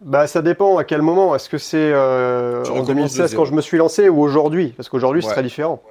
bah, 0.00 0.28
ça 0.28 0.42
dépend 0.42 0.78
à 0.78 0.84
quel 0.84 1.02
moment. 1.02 1.34
Est-ce 1.34 1.48
que 1.48 1.58
c'est 1.58 1.90
euh, 1.92 2.64
en 2.66 2.84
2016 2.84 3.34
quand 3.34 3.46
je 3.46 3.52
me 3.52 3.62
suis 3.62 3.78
lancé 3.78 4.08
ou 4.08 4.20
aujourd'hui? 4.20 4.74
Parce 4.76 4.88
qu'aujourd'hui, 4.88 5.22
c'est 5.24 5.32
très 5.32 5.42
différent. 5.42 5.82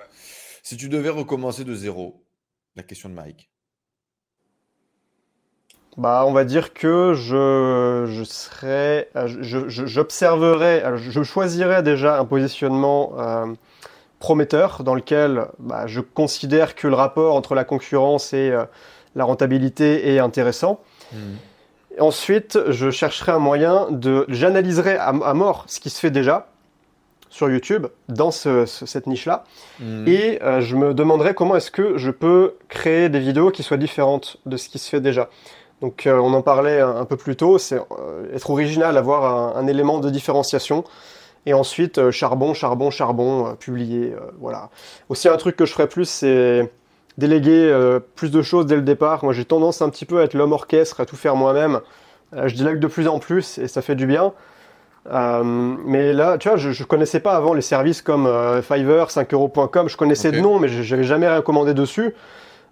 Si 0.64 0.78
tu 0.78 0.88
devais 0.88 1.10
recommencer 1.10 1.64
de 1.64 1.76
zéro, 1.76 2.22
la 2.76 2.84
question 2.84 3.10
de 3.10 3.16
Mike 3.16 3.50
bah, 5.98 6.24
on 6.26 6.32
va 6.32 6.46
dire 6.46 6.74
que 6.74 7.14
je, 7.14 8.06
je 8.08 8.24
serais, 8.24 9.10
euh, 9.18 9.28
j'observerais, 9.68 10.84
je, 10.96 11.12
je, 11.12 11.24
choisirais 11.24 11.84
déjà 11.84 12.20
un 12.20 12.24
positionnement 12.24 13.14
euh, 13.18 13.48
prometteur 14.20 14.84
dans 14.84 14.96
lequel 14.96 15.48
bah, 15.60 15.88
je 15.88 16.00
considère 16.00 16.76
que 16.76 16.88
le 16.88 16.96
rapport 16.96 17.36
entre 17.36 17.54
la 17.54 17.66
concurrence 17.66 18.32
et 18.32 18.50
euh, 18.50 18.64
la 19.16 19.26
rentabilité 19.26 20.14
est 20.14 20.20
intéressant. 20.20 20.80
Hmm. 21.12 21.36
Ensuite, 22.00 22.58
je 22.70 22.92
chercherai 22.92 23.34
un 23.34 23.40
moyen 23.40 23.88
de, 23.90 24.26
j'analyserai 24.30 24.96
à, 24.98 25.12
mort 25.34 25.66
ce 25.68 25.82
qui 25.82 25.90
se 25.90 26.00
fait 26.00 26.12
déjà 26.12 26.48
sur 27.30 27.50
YouTube 27.50 27.88
dans 28.08 28.32
cette 28.32 29.08
niche-là. 29.08 29.44
Hmm. 29.80 30.08
Et 30.08 30.42
euh, 30.42 30.62
je 30.62 30.76
me 30.76 30.94
demanderais 30.94 31.34
comment 31.34 31.56
est-ce 31.56 31.72
que 31.72 31.98
je 31.98 32.12
peux 32.12 32.56
créer 32.68 33.10
des 33.10 33.20
vidéos 33.20 33.52
qui 33.52 33.64
soient 33.64 33.78
différentes 33.78 34.38
de 34.46 34.58
ce 34.58 34.68
qui 34.70 34.80
se 34.80 34.90
fait 34.90 35.02
déjà. 35.02 35.30
Donc 35.82 36.08
euh, 36.08 36.18
on 36.18 36.34
en 36.34 36.42
parlait 36.42 36.82
un, 36.82 37.06
peu 37.06 37.16
plus 37.16 37.36
tôt, 37.36 37.58
c'est 37.58 37.78
euh, 37.78 38.36
être 38.36 38.50
original, 38.50 38.98
avoir 38.98 39.58
un, 39.58 39.68
élément 39.68 40.00
de 40.00 40.10
différenciation. 40.10 40.84
Et 41.46 41.54
ensuite, 41.54 42.12
charbon, 42.12 42.54
charbon, 42.54 42.92
charbon, 42.92 43.56
publier. 43.56 44.14
voilà. 44.40 44.70
Aussi 45.08 45.30
un 45.30 45.38
truc 45.38 45.56
que 45.56 45.66
je 45.66 45.72
ferais 45.72 45.88
plus, 45.88 46.08
c'est 46.08 46.70
déléguer 47.18 47.74
plus 48.16 48.30
de 48.30 48.42
choses 48.42 48.66
dès 48.66 48.76
le 48.76 48.82
départ. 48.82 49.24
Moi 49.24 49.32
j'ai 49.32 49.46
tendance 49.46 49.82
un 49.82 49.90
petit 49.90 50.06
peu 50.06 50.20
à 50.20 50.24
être 50.24 50.34
l'homme 50.34 50.52
orchestre, 50.52 51.00
à 51.00 51.06
tout 51.06 51.16
faire 51.16 51.38
moi-même. 51.38 51.80
je 52.34 52.56
délègue 52.56 52.80
de 52.80 52.88
plus 52.88 53.08
en 53.08 53.20
plus 53.20 53.58
et 53.58 53.70
ça 53.70 53.82
fait 53.82 53.96
du 53.96 54.06
bien. 54.06 54.34
Euh, 55.12 55.44
mais 55.44 56.14
là, 56.14 56.38
tu 56.38 56.50
vois, 56.50 56.58
je, 56.58 56.72
je 56.72 56.84
connaissais 56.84 57.20
pas 57.20 57.36
avant 57.36 57.54
les 57.54 57.62
services 57.62 58.02
comme 58.02 58.28
euh, 58.28 58.62
Fiverr, 58.62 59.10
5euros.com. 59.10 59.90
Je 59.90 59.98
connaissais 59.98 60.32
de 60.32 60.40
nom, 60.40 60.60
mais 60.60 60.68
j'avais 60.68 61.04
jamais 61.04 61.28
rien 61.28 61.42
commandé 61.42 61.74
dessus. 61.74 62.14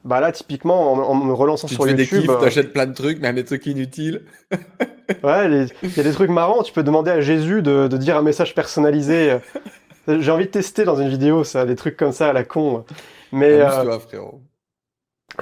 Bah 0.06 0.22
là, 0.22 0.32
typiquement, 0.32 0.94
en, 0.94 1.16
me 1.16 1.34
relançant 1.34 1.68
sur 1.68 1.88
YouTube, 1.88 2.24
tu 2.40 2.46
achètes 2.46 2.72
plein 2.72 2.86
de 2.86 2.94
trucs, 2.94 3.20
même 3.20 3.36
des 3.36 3.44
trucs 3.44 3.66
inutiles. 3.66 4.24
ouais, 5.24 5.68
il 5.84 5.98
y 5.98 6.00
a 6.00 6.04
des 6.04 6.12
trucs 6.12 6.30
marrants. 6.30 6.64
Tu 6.64 6.72
peux 6.72 6.84
demander 6.84 7.12
à 7.12 7.20
Jésus 7.20 7.62
de, 7.62 7.88
de 7.88 7.98
dire 7.98 8.16
un 8.16 8.22
message 8.22 8.56
personnalisé. 8.56 9.38
J'ai 10.08 10.32
envie 10.32 10.46
de 10.46 10.52
tester 10.52 10.86
dans 10.86 10.96
une 10.96 11.10
vidéo, 11.10 11.44
ça, 11.44 11.66
des 11.66 11.76
trucs 11.76 11.98
comme 11.98 12.14
ça 12.14 12.30
à 12.30 12.34
la 12.34 12.44
con. 12.44 12.86
Mais 13.32 13.60
euh, 13.60 14.00
frérot. 14.00 14.42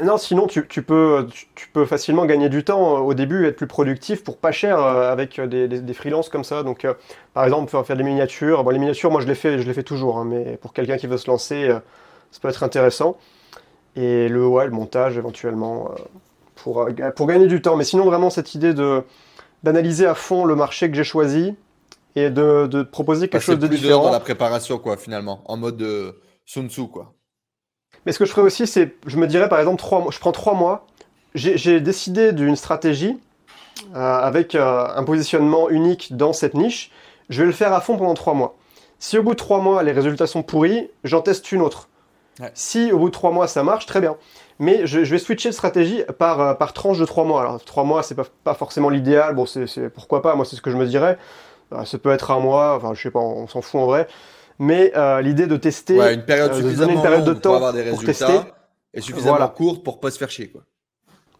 Non, 0.03 0.17
sinon 0.17 0.47
tu, 0.47 0.61
peux, 0.63 1.27
tu, 1.55 1.69
peux 1.69 1.85
facilement 1.85 2.25
gagner 2.25 2.49
du 2.49 2.65
temps 2.65 2.97
euh, 2.97 2.99
au 2.99 3.13
début, 3.13 3.45
être 3.45 3.55
plus 3.55 3.67
productif 3.67 4.25
pour 4.25 4.37
pas 4.37 4.51
cher 4.51 4.77
euh, 4.77 5.09
avec 5.09 5.39
euh, 5.39 5.47
des, 5.47 5.67
des, 5.67 5.93
freelances 5.93 6.27
comme 6.27 6.43
ça. 6.43 6.63
Donc, 6.63 6.85
par 7.33 7.45
exemple, 7.45 7.71
faire 7.85 7.95
des 7.95 8.03
miniatures. 8.03 8.63
Bon, 8.63 8.71
les 8.71 8.79
miniatures, 8.79 9.09
moi 9.09 9.21
je 9.21 9.27
les 9.27 9.35
fais, 9.35 9.59
je 9.59 9.65
les 9.65 9.73
fais 9.73 9.83
toujours, 9.83 10.17
hein, 10.17 10.25
mais 10.25 10.57
pour 10.57 10.73
quelqu'un 10.73 10.97
qui 10.97 11.07
veut 11.07 11.17
se 11.17 11.29
lancer, 11.29 11.69
ça 12.31 12.39
peut 12.41 12.49
être 12.49 12.63
intéressant. 12.63 13.17
Et 13.95 14.27
le, 14.27 14.45
ouais, 14.45 14.65
le 14.65 14.71
montage 14.71 15.17
éventuellement 15.17 15.91
pour, 16.55 16.89
pour 17.15 17.27
gagner 17.27 17.47
du 17.47 17.61
temps. 17.61 17.77
Mais 17.77 17.85
sinon, 17.85 18.03
vraiment, 18.03 18.29
cette 18.29 18.53
idée 18.55 18.73
de 18.73 19.03
d'analyser 19.63 20.05
à 20.05 20.13
fond 20.13 20.45
le 20.45 20.55
marché 20.55 20.91
que 20.91 20.95
j'ai 20.95 21.03
choisi 21.03 21.55
et 22.15 22.29
de, 22.29 22.67
de 22.67 22.83
proposer 22.83 23.29
quelque 23.29 23.41
chose 23.41 23.57
de 23.57 23.67
différent. 23.67 24.03
dans 24.03 24.11
la 24.11 24.19
préparation, 24.19 24.77
quoi, 24.77 24.97
finalement, 24.97 25.41
en 25.45 25.57
mode 25.57 25.83
Sun 26.45 26.69
Tzu, 26.69 26.87
quoi. 26.87 27.13
Mais 28.05 28.11
ce 28.11 28.19
que 28.19 28.25
je 28.25 28.31
ferais 28.31 28.43
aussi, 28.43 28.67
c'est, 28.67 28.95
je 29.07 29.17
me 29.17 29.27
dirais 29.27 29.49
par 29.49 29.59
exemple, 29.59 29.77
trois 29.77 29.99
mois, 29.99 30.11
je 30.11 30.19
prends 30.19 30.31
trois 30.31 30.53
mois, 30.53 30.85
j'ai 31.33 31.81
décidé 31.81 32.31
d'une 32.31 32.55
stratégie 32.55 33.17
euh, 33.93 33.97
avec 33.99 34.55
euh, 34.55 34.87
un 34.95 35.03
positionnement 35.03 35.69
unique 35.69 36.15
dans 36.15 36.31
cette 36.31 36.53
niche, 36.53 36.91
je 37.29 37.41
vais 37.41 37.47
le 37.47 37.53
faire 37.53 37.73
à 37.73 37.81
fond 37.81 37.97
pendant 37.97 38.13
trois 38.13 38.33
mois. 38.33 38.55
Si 38.99 39.17
au 39.17 39.23
bout 39.23 39.31
de 39.31 39.39
trois 39.39 39.59
mois, 39.59 39.83
les 39.83 39.91
résultats 39.91 40.27
sont 40.27 40.43
pourris, 40.43 40.89
j'en 41.03 41.21
teste 41.21 41.51
une 41.51 41.61
autre. 41.61 41.89
Si 42.53 42.91
au 42.91 42.99
bout 42.99 43.07
de 43.07 43.13
trois 43.13 43.31
mois, 43.31 43.47
ça 43.47 43.63
marche, 43.63 43.85
très 43.85 44.01
bien. 44.01 44.17
Mais 44.59 44.85
je, 44.87 44.99
vais 44.99 45.19
switcher 45.19 45.49
de 45.49 45.53
stratégie 45.53 46.03
par, 46.17 46.39
euh, 46.39 46.53
par 46.53 46.73
tranche 46.73 46.97
de 46.97 47.05
trois 47.05 47.23
mois. 47.23 47.41
Alors 47.41 47.63
trois 47.63 47.83
mois, 47.83 48.03
c'est 48.03 48.15
pas, 48.15 48.25
pas 48.43 48.53
forcément 48.53 48.89
l'idéal, 48.89 49.35
bon, 49.35 49.45
c'est 49.45 49.89
pourquoi 49.89 50.21
pas, 50.21 50.35
moi 50.35 50.45
c'est 50.45 50.55
ce 50.55 50.61
que 50.61 50.71
je 50.71 50.77
me 50.77 50.85
dirais. 50.85 51.17
Ça 51.83 51.97
peut 51.97 52.11
être 52.11 52.31
un 52.31 52.39
mois, 52.39 52.75
enfin 52.77 52.93
je 52.93 53.01
sais 53.01 53.11
pas, 53.11 53.19
on 53.19 53.47
s'en 53.47 53.61
fout 53.61 53.81
en 53.81 53.85
vrai. 53.87 54.07
Mais 54.59 54.91
euh, 54.95 55.21
l'idée 55.21 55.47
de 55.47 55.57
tester, 55.57 55.97
Ouais, 55.99 56.13
une 56.13 56.23
période 56.23 56.51
euh, 56.51 56.55
de 56.55 56.61
donner 56.61 56.69
suffisamment 56.71 56.93
une 56.95 57.01
période 57.01 57.25
de 57.25 57.31
longue 57.31 57.41
temps 57.41 57.49
pour 57.49 57.55
avoir 57.57 57.73
des 57.73 57.89
pour 57.89 58.03
tester. 58.03 58.39
et 58.93 59.01
suffisamment 59.01 59.35
Voilà. 59.37 59.47
courte 59.53 59.83
pour 59.83 59.99
pas 59.99 60.11
se 60.11 60.17
faire 60.17 60.29
chier, 60.29 60.47
quoi. 60.47 60.61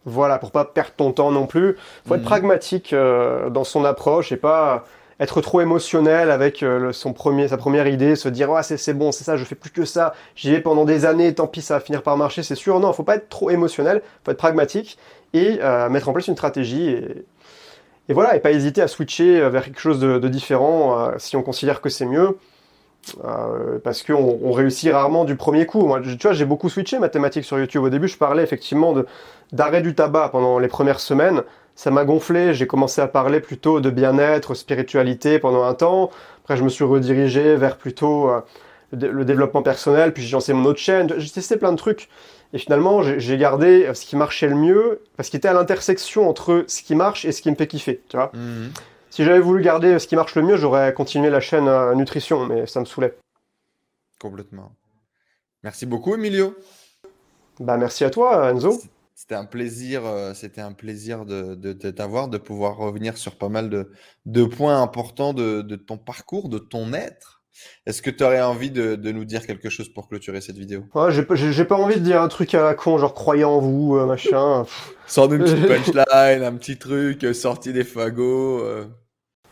Voilà, 0.04 0.38
pour 0.38 0.52
pas 0.52 0.64
perdre 0.64 0.92
ton 0.96 1.12
temps 1.12 1.32
non 1.32 1.46
plus. 1.46 1.76
Faut 2.06 2.14
être 2.14 2.20
Mhm. 2.20 2.26
pragmatique 2.26 2.92
euh, 2.92 3.50
dans 3.50 3.64
son 3.64 3.84
approche 3.84 4.30
et 4.30 4.36
pas 4.36 4.84
être 5.18 5.40
trop 5.40 5.60
émotionnel 5.62 6.30
avec 6.30 6.62
euh, 6.62 6.78
le- 6.78 6.92
son 6.92 7.12
premier, 7.14 7.48
sa 7.48 7.56
première 7.56 7.88
idée, 7.88 8.14
se 8.16 8.28
dire 8.28 8.50
ouais 8.50 8.62
c'est 8.62 8.76
c'est 8.76 8.92
bon, 8.92 9.10
c'est 9.12 9.24
ça, 9.24 9.36
je 9.38 9.44
fais 9.44 9.54
plus 9.54 9.70
que 9.70 9.84
ça, 9.86 10.12
j'y 10.36 10.50
vais 10.50 10.60
pendant 10.60 10.84
des 10.84 11.06
années, 11.06 11.34
tant 11.34 11.46
pis 11.46 11.62
ça 11.62 11.74
va 11.74 11.80
finir 11.80 12.02
par 12.02 12.16
marcher, 12.18 12.42
c'est 12.42 12.54
sûr. 12.54 12.78
Non, 12.78 12.92
faut 12.92 13.02
pas 13.02 13.16
être 13.16 13.28
trop 13.30 13.48
émotionnel, 13.50 14.02
faut 14.24 14.30
être 14.30 14.36
pragmatique 14.38 14.98
et 15.32 15.58
mettre 15.90 16.08
en 16.08 16.12
place 16.12 16.28
une 16.28 16.36
stratégie 16.36 16.88
et, 16.90 17.24
et 18.08 18.12
voilà 18.12 18.36
et 18.36 18.40
pas 18.40 18.52
hésiter 18.52 18.82
à 18.82 18.88
switcher 18.88 19.48
vers 19.48 19.64
quelque 19.64 19.80
chose 19.80 19.98
de, 19.98 20.18
de 20.18 20.28
différent 20.28 21.00
euh, 21.00 21.12
si 21.18 21.34
on 21.36 21.42
considère 21.42 21.80
que 21.80 21.88
c'est 21.88 22.06
mieux. 22.06 22.36
Euh, 23.24 23.78
parce 23.84 24.02
qu'on 24.02 24.38
on 24.42 24.50
réussit 24.52 24.92
rarement 24.92 25.24
du 25.24 25.36
premier 25.36 25.64
coup. 25.66 25.86
Moi, 25.86 26.00
tu 26.02 26.16
vois, 26.20 26.32
j'ai 26.32 26.44
beaucoup 26.44 26.68
switché 26.68 26.98
mathématiques 26.98 27.44
sur 27.44 27.58
YouTube. 27.58 27.82
Au 27.84 27.88
début, 27.88 28.08
je 28.08 28.16
parlais 28.18 28.42
effectivement 28.42 28.94
d'arrêt 29.52 29.80
du 29.80 29.94
tabac 29.94 30.30
pendant 30.30 30.58
les 30.58 30.68
premières 30.68 30.98
semaines. 31.00 31.42
Ça 31.76 31.90
m'a 31.90 32.04
gonflé, 32.04 32.54
j'ai 32.54 32.66
commencé 32.66 33.00
à 33.00 33.06
parler 33.06 33.38
plutôt 33.40 33.80
de 33.80 33.90
bien-être, 33.90 34.54
spiritualité 34.54 35.38
pendant 35.38 35.62
un 35.62 35.74
temps. 35.74 36.10
Après, 36.42 36.56
je 36.56 36.64
me 36.64 36.68
suis 36.68 36.84
redirigé 36.84 37.54
vers 37.56 37.76
plutôt 37.76 38.28
euh, 38.30 38.40
le 38.92 38.98
dé- 38.98 39.08
le 39.08 39.24
développement 39.24 39.62
personnel, 39.62 40.12
puis 40.12 40.22
j'ai 40.22 40.32
lancé 40.32 40.52
mon 40.52 40.64
autre 40.64 40.80
chaîne. 40.80 41.12
J'ai 41.18 41.30
testé 41.30 41.56
plein 41.56 41.72
de 41.72 41.76
trucs. 41.76 42.08
Et 42.54 42.58
finalement, 42.58 43.02
j'ai 43.02 43.36
gardé 43.36 43.90
ce 43.92 44.06
qui 44.06 44.16
marchait 44.16 44.48
le 44.48 44.54
mieux, 44.54 45.00
parce 45.16 45.28
qu'il 45.28 45.36
était 45.38 45.48
à 45.48 45.52
l'intersection 45.52 46.28
entre 46.28 46.64
ce 46.68 46.82
qui 46.82 46.94
marche 46.94 47.24
et 47.24 47.32
ce 47.32 47.42
qui 47.42 47.50
me 47.50 47.56
fait 47.56 47.66
kiffer, 47.66 48.00
tu 48.08 48.16
vois. 48.16 48.30
Mhm. 48.34 48.70
Si 49.16 49.24
j'avais 49.24 49.40
voulu 49.40 49.62
garder 49.64 49.98
ce 49.98 50.06
qui 50.06 50.14
marche 50.14 50.34
le 50.34 50.42
mieux, 50.42 50.58
j'aurais 50.58 50.92
continué 50.92 51.30
la 51.30 51.40
chaîne 51.40 51.68
euh, 51.68 51.94
nutrition, 51.94 52.44
mais 52.44 52.66
ça 52.66 52.80
me 52.80 52.84
saoulait. 52.84 53.16
Complètement. 54.20 54.72
Merci 55.62 55.86
beaucoup, 55.86 56.14
Emilio. 56.14 56.54
Bah 57.58 57.78
merci 57.78 58.04
à 58.04 58.10
toi, 58.10 58.50
Enzo. 58.50 58.78
C'était 59.14 59.34
un 59.34 59.46
plaisir, 59.46 60.04
euh, 60.04 60.34
c'était 60.34 60.60
un 60.60 60.72
plaisir 60.72 61.24
de, 61.24 61.54
de, 61.54 61.72
de 61.72 61.90
t'avoir, 61.90 62.28
de 62.28 62.36
pouvoir 62.36 62.76
revenir 62.76 63.16
sur 63.16 63.36
pas 63.38 63.48
mal 63.48 63.70
de, 63.70 63.90
de 64.26 64.44
points 64.44 64.82
importants 64.82 65.32
de, 65.32 65.62
ton 65.76 65.96
parcours, 65.96 66.50
de 66.50 66.58
ton 66.58 66.92
être. 66.92 67.42
Est-ce 67.86 68.02
que 68.02 68.10
tu 68.10 68.22
aurais 68.22 68.42
envie 68.42 68.70
de, 68.70 68.96
nous 69.12 69.24
dire 69.24 69.46
quelque 69.46 69.70
chose 69.70 69.88
pour 69.88 70.08
clôturer 70.10 70.42
cette 70.42 70.58
vidéo? 70.58 70.84
Ouais, 70.94 71.10
j'ai 71.10 71.22
pas- 71.64 71.76
envie 71.76 71.94
de 71.94 72.00
dire 72.04 72.20
un 72.20 72.28
truc 72.28 72.52
à 72.54 72.62
la 72.62 72.74
con, 72.74 72.98
genre 72.98 73.14
croyez 73.14 73.44
en 73.44 73.60
vous, 73.60 73.96
euh, 73.96 74.04
machin. 74.04 74.66
Sans 75.06 75.32
une 75.32 75.42
petite 75.42 75.66
punchline, 75.94 76.42
un 76.44 76.54
petit 76.56 76.76
truc, 76.76 77.26
sorti 77.34 77.72
des 77.72 77.84
fagots. 77.84 78.60
euh. 78.62 78.84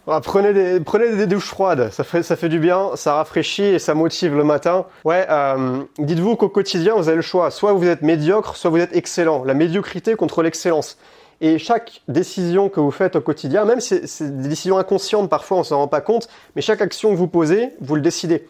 Ah, 0.06 0.20
prenez 0.20 0.52
des, 0.52 1.26
douches 1.26 1.46
froides, 1.48 1.90
ça 1.90 2.04
fait, 2.04 2.22
ça 2.22 2.36
fait 2.36 2.50
du 2.50 2.58
bien, 2.58 2.90
ça 2.94 3.14
rafraîchit 3.14 3.62
et 3.64 3.78
ça 3.78 3.94
motive 3.94 4.36
le 4.36 4.44
matin. 4.44 4.84
Ouais, 5.04 5.26
euh, 5.30 5.82
dites-vous 5.98 6.36
qu'au 6.36 6.50
quotidien, 6.50 6.94
vous 6.94 7.08
avez 7.08 7.16
le 7.16 7.22
choix. 7.22 7.50
Soit 7.50 7.72
vous 7.72 7.86
êtes 7.86 8.02
médiocre, 8.02 8.54
soit 8.56 8.68
vous 8.68 8.78
êtes 8.78 8.94
excellent. 8.94 9.44
La 9.44 9.54
médiocrité 9.54 10.14
contre 10.14 10.42
l'excellence. 10.42 10.98
Et 11.40 11.58
chaque 11.58 12.02
décision 12.06 12.68
que 12.68 12.80
vous 12.80 12.90
faites 12.90 13.16
au 13.16 13.22
quotidien, 13.22 13.64
même 13.64 13.80
si 13.80 14.06
c'est- 14.06 14.28
des 14.28 14.48
décisions 14.48 14.76
inconscientes, 14.76 15.30
parfois 15.30 15.58
on 15.58 15.62
s'en 15.64 15.78
rend 15.78 15.88
pas 15.88 16.02
compte, 16.02 16.28
mais 16.54 16.60
chaque 16.62 16.82
action 16.82 17.10
que 17.10 17.16
vous 17.16 17.26
posez, 17.26 17.70
vous 17.80 17.94
le 17.96 18.02
décidez. 18.02 18.46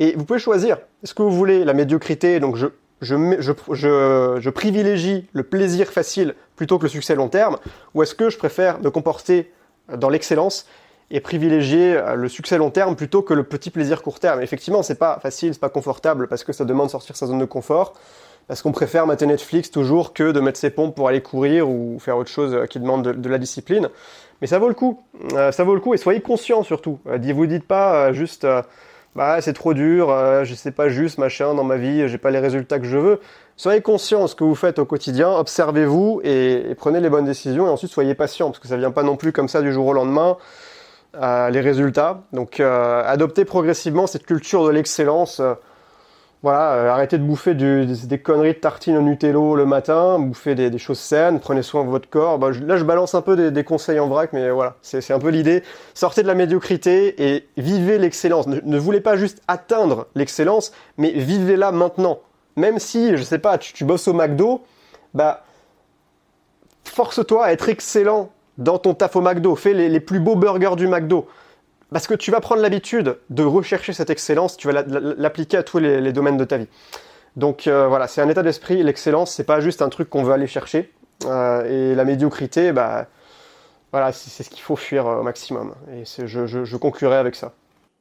Et 0.00 0.14
vous 0.16 0.24
pouvez 0.24 0.40
choisir. 0.40 0.78
Est-ce 1.04 1.14
que 1.14 1.22
vous 1.22 1.30
voulez 1.30 1.64
la 1.64 1.72
médiocrité 1.72 2.40
Donc 2.40 2.56
je, 2.56 2.66
je, 3.00 3.14
je, 3.38 3.52
je, 3.72 4.36
je 4.40 4.50
privilégie 4.50 5.28
le 5.32 5.44
plaisir 5.44 5.88
facile 5.88 6.34
plutôt 6.56 6.78
que 6.78 6.82
le 6.82 6.88
succès 6.88 7.14
long 7.14 7.28
terme, 7.28 7.58
ou 7.94 8.02
est-ce 8.02 8.14
que 8.14 8.28
je 8.28 8.38
préfère 8.38 8.80
me 8.80 8.90
comporter 8.90 9.52
dans 9.96 10.08
l'excellence 10.08 10.66
et 11.10 11.20
privilégier 11.20 11.96
euh, 11.96 12.14
le 12.14 12.28
succès 12.28 12.58
long 12.58 12.70
terme 12.70 12.96
plutôt 12.96 13.22
que 13.22 13.34
le 13.34 13.44
petit 13.44 13.70
plaisir 13.70 14.02
court 14.02 14.18
terme. 14.18 14.42
Effectivement, 14.42 14.82
c'est 14.82 14.98
pas 14.98 15.18
facile, 15.20 15.54
c'est 15.54 15.60
pas 15.60 15.68
confortable 15.68 16.28
parce 16.28 16.44
que 16.44 16.52
ça 16.52 16.64
demande 16.64 16.86
de 16.86 16.92
sortir 16.92 17.16
sa 17.16 17.26
zone 17.26 17.38
de 17.38 17.44
confort. 17.44 17.94
Parce 18.48 18.62
qu'on 18.62 18.72
préfère 18.72 19.08
mater 19.08 19.26
Netflix 19.26 19.72
toujours 19.72 20.12
que 20.12 20.30
de 20.30 20.38
mettre 20.38 20.58
ses 20.58 20.70
pompes 20.70 20.94
pour 20.94 21.08
aller 21.08 21.20
courir 21.20 21.68
ou 21.68 21.98
faire 21.98 22.16
autre 22.16 22.30
chose 22.30 22.54
euh, 22.54 22.66
qui 22.66 22.80
demande 22.80 23.02
de, 23.02 23.28
la 23.28 23.38
discipline. 23.38 23.88
Mais 24.40 24.46
ça 24.46 24.58
vaut 24.58 24.68
le 24.68 24.74
coup. 24.74 25.00
Euh, 25.32 25.50
ça 25.52 25.64
vaut 25.64 25.74
le 25.74 25.80
coup 25.80 25.94
et 25.94 25.96
soyez 25.96 26.20
conscients 26.20 26.62
surtout. 26.62 26.98
Dis- 27.18 27.32
vous 27.32 27.46
dites 27.46 27.66
pas 27.66 28.12
juste 28.12 28.46
bah 29.14 29.40
c'est 29.40 29.54
trop 29.54 29.72
dur, 29.72 30.14
je 30.44 30.54
sais 30.54 30.72
pas 30.72 30.90
juste 30.90 31.16
machin 31.16 31.54
dans 31.54 31.64
ma 31.64 31.78
vie, 31.78 32.06
j'ai 32.06 32.18
pas 32.18 32.30
les 32.30 32.38
résultats 32.38 32.78
que 32.78 32.84
je 32.84 32.98
veux. 32.98 33.20
Soyez 33.56 33.80
conscients 33.80 34.24
de 34.24 34.26
ce 34.26 34.34
que 34.34 34.44
vous 34.44 34.54
faites 34.54 34.78
au 34.78 34.84
quotidien, 34.84 35.30
observez-vous 35.30 36.20
et, 36.22 36.70
et 36.70 36.74
prenez 36.74 37.00
les 37.00 37.08
bonnes 37.08 37.24
décisions 37.24 37.66
et 37.66 37.70
ensuite 37.70 37.90
soyez 37.90 38.14
patient 38.14 38.48
parce 38.48 38.58
que 38.58 38.68
ça 38.68 38.76
vient 38.76 38.90
pas 38.90 39.02
non 39.02 39.16
plus 39.16 39.32
comme 39.32 39.48
ça 39.48 39.62
du 39.62 39.72
jour 39.72 39.86
au 39.86 39.94
lendemain 39.94 40.36
les 41.14 41.60
résultats. 41.60 42.22
Donc 42.32 42.60
euh, 42.60 43.02
adoptez 43.04 43.44
progressivement 43.44 44.06
cette 44.06 44.26
culture 44.26 44.64
de 44.64 44.70
l'excellence. 44.70 45.40
euh, 45.40 45.54
voilà, 46.42 46.74
euh, 46.74 46.90
arrêtez 46.90 47.18
de 47.18 47.24
bouffer 47.24 47.54
des, 47.54 48.18
conneries 48.18 48.52
de 48.52 48.58
tartines 48.58 48.96
au 48.96 49.00
Nutello 49.00 49.56
le 49.56 49.66
matin, 49.66 50.18
bouffez 50.18 50.54
des, 50.54 50.78
choses 50.78 50.98
saines, 50.98 51.40
prenez 51.40 51.62
soin 51.62 51.82
de 51.82 51.88
votre 51.88 52.08
corps. 52.08 52.38
Bah, 52.38 52.50
là, 52.64 52.76
je 52.76 52.84
balance 52.84 53.14
un 53.14 53.22
peu 53.22 53.50
des, 53.50 53.64
conseils 53.64 53.98
en 53.98 54.06
vrac, 54.06 54.32
mais 54.32 54.50
voilà, 54.50 54.76
c'est 54.82 55.10
un 55.12 55.18
peu 55.18 55.30
l'idée. 55.30 55.64
Sortez 55.94 56.22
de 56.22 56.28
la 56.28 56.34
médiocrité 56.34 57.34
et 57.34 57.48
vivez 57.56 57.98
l'excellence. 57.98 58.46
Ne, 58.46 58.78
voulez 58.78 59.00
pas 59.00 59.16
juste 59.16 59.42
atteindre 59.48 60.06
l'excellence, 60.14 60.72
mais 60.98 61.10
vivez-la 61.10 61.72
maintenant. 61.72 62.20
Même 62.54 62.78
si, 62.78 63.16
je 63.16 63.22
sais 63.22 63.38
pas, 63.38 63.58
tu, 63.58 63.72
tu 63.72 63.84
bosses 63.84 64.06
au 64.06 64.12
McDo, 64.12 64.62
bah, 65.14 65.42
force-toi 66.84 67.46
à 67.46 67.52
être 67.52 67.68
excellent 67.68 68.30
dans 68.58 68.78
ton 68.78 68.94
taf 68.94 69.16
au 69.16 69.20
McDo. 69.20 69.54
Fais 69.56 69.72
les, 69.72 70.00
plus 70.00 70.20
beaux 70.20 70.36
burgers 70.36 70.76
du 70.76 70.86
McDo. 70.88 71.26
Parce 71.92 72.06
que 72.06 72.14
tu 72.14 72.30
vas 72.30 72.40
prendre 72.40 72.62
l'habitude 72.62 73.16
de 73.30 73.44
rechercher 73.44 73.92
cette 73.92 74.10
excellence, 74.10 74.56
tu 74.56 74.66
vas 74.66 74.72
la- 74.72 74.82
la- 74.82 75.14
l'appliquer 75.16 75.58
à 75.58 75.62
tous 75.62 75.78
les, 75.78 76.12
domaines 76.12 76.36
de 76.36 76.44
ta 76.44 76.56
vie. 76.56 76.68
Donc 77.36 77.66
euh, 77.66 77.86
voilà, 77.86 78.08
c'est 78.08 78.20
un 78.20 78.28
état 78.28 78.42
d'esprit. 78.42 78.82
L'excellence, 78.82 79.32
c'est 79.32 79.44
pas 79.44 79.60
juste 79.60 79.82
un 79.82 79.88
truc 79.88 80.10
qu'on 80.10 80.22
veut 80.22 80.32
aller 80.32 80.46
chercher. 80.48 80.92
Euh, 81.26 81.92
et 81.92 81.94
la 81.94 82.04
médiocrité, 82.04 82.72
bah, 82.72 83.06
voilà, 83.92 84.12
c'est 84.12 84.42
ce 84.42 84.50
qu'il 84.50 84.62
faut 84.62 84.76
fuir 84.76 85.06
euh, 85.06 85.20
au 85.20 85.22
maximum. 85.22 85.74
Et 85.92 86.04
je, 86.26 86.46
je 86.46 86.76
conclurai 86.76 87.16
avec 87.16 87.34
ça. 87.36 87.52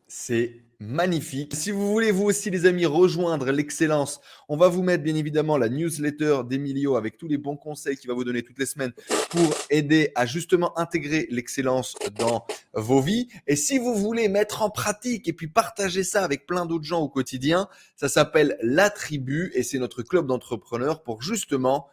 C'est 0.07 0.53
magnifique. 0.79 1.55
Si 1.55 1.71
vous 1.71 1.91
voulez, 1.91 2.11
vous 2.11 2.25
aussi, 2.25 2.49
les 2.49 2.65
amis, 2.65 2.85
rejoindre 2.85 3.51
l'excellence, 3.51 4.21
on 4.49 4.57
va 4.57 4.67
vous 4.67 4.83
mettre 4.83 5.03
bien 5.03 5.15
évidemment 5.15 5.57
la 5.57 5.69
newsletter 5.69 6.41
d'Emilio 6.47 6.95
avec 6.95 7.17
tous 7.17 7.27
les 7.27 7.37
bons 7.37 7.57
conseils 7.57 7.97
qu'il 7.97 8.07
va 8.09 8.13
vous 8.13 8.23
donner 8.23 8.43
toutes 8.43 8.59
les 8.59 8.65
semaines 8.65 8.93
pour 9.29 9.53
aider 9.69 10.11
à 10.15 10.25
justement 10.25 10.77
intégrer 10.77 11.27
l'excellence 11.29 11.95
dans 12.17 12.45
vos 12.73 13.01
vies. 13.01 13.27
Et 13.47 13.55
si 13.55 13.77
vous 13.77 13.95
voulez 13.95 14.27
mettre 14.27 14.61
en 14.61 14.69
pratique 14.69 15.27
et 15.27 15.33
puis 15.33 15.47
partager 15.47 16.03
ça 16.03 16.23
avec 16.23 16.45
plein 16.45 16.65
d'autres 16.65 16.85
gens 16.85 17.01
au 17.01 17.09
quotidien, 17.09 17.67
ça 17.95 18.09
s'appelle 18.09 18.57
La 18.61 18.89
Tribu 18.89 19.51
et 19.53 19.63
c'est 19.63 19.79
notre 19.79 20.03
club 20.03 20.27
d'entrepreneurs 20.27 21.03
pour 21.03 21.21
justement 21.21 21.89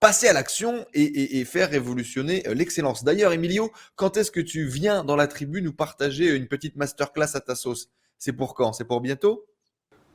passer 0.00 0.28
à 0.28 0.32
l'action 0.32 0.86
et, 0.94 1.38
et- 1.38 1.44
faire 1.44 1.68
révolutionner 1.68 2.48
euh, 2.48 2.54
l'excellence. 2.54 3.04
D'ailleurs, 3.04 3.32
Emilio, 3.34 3.70
quand 3.96 4.16
est-ce 4.16 4.30
que 4.30 4.40
tu 4.40 4.64
viens 4.66 5.04
dans 5.04 5.14
la 5.14 5.26
tribu 5.26 5.60
nous 5.60 5.74
partager 5.74 6.34
une 6.34 6.48
petite 6.48 6.76
masterclass 6.76 7.34
à 7.34 7.40
ta 7.40 7.54
sauce? 7.54 7.90
C'est 8.22 8.34
pour 8.34 8.54
quand? 8.54 8.74
C'est 8.74 8.84
pour 8.84 9.00
bientôt? 9.00 9.46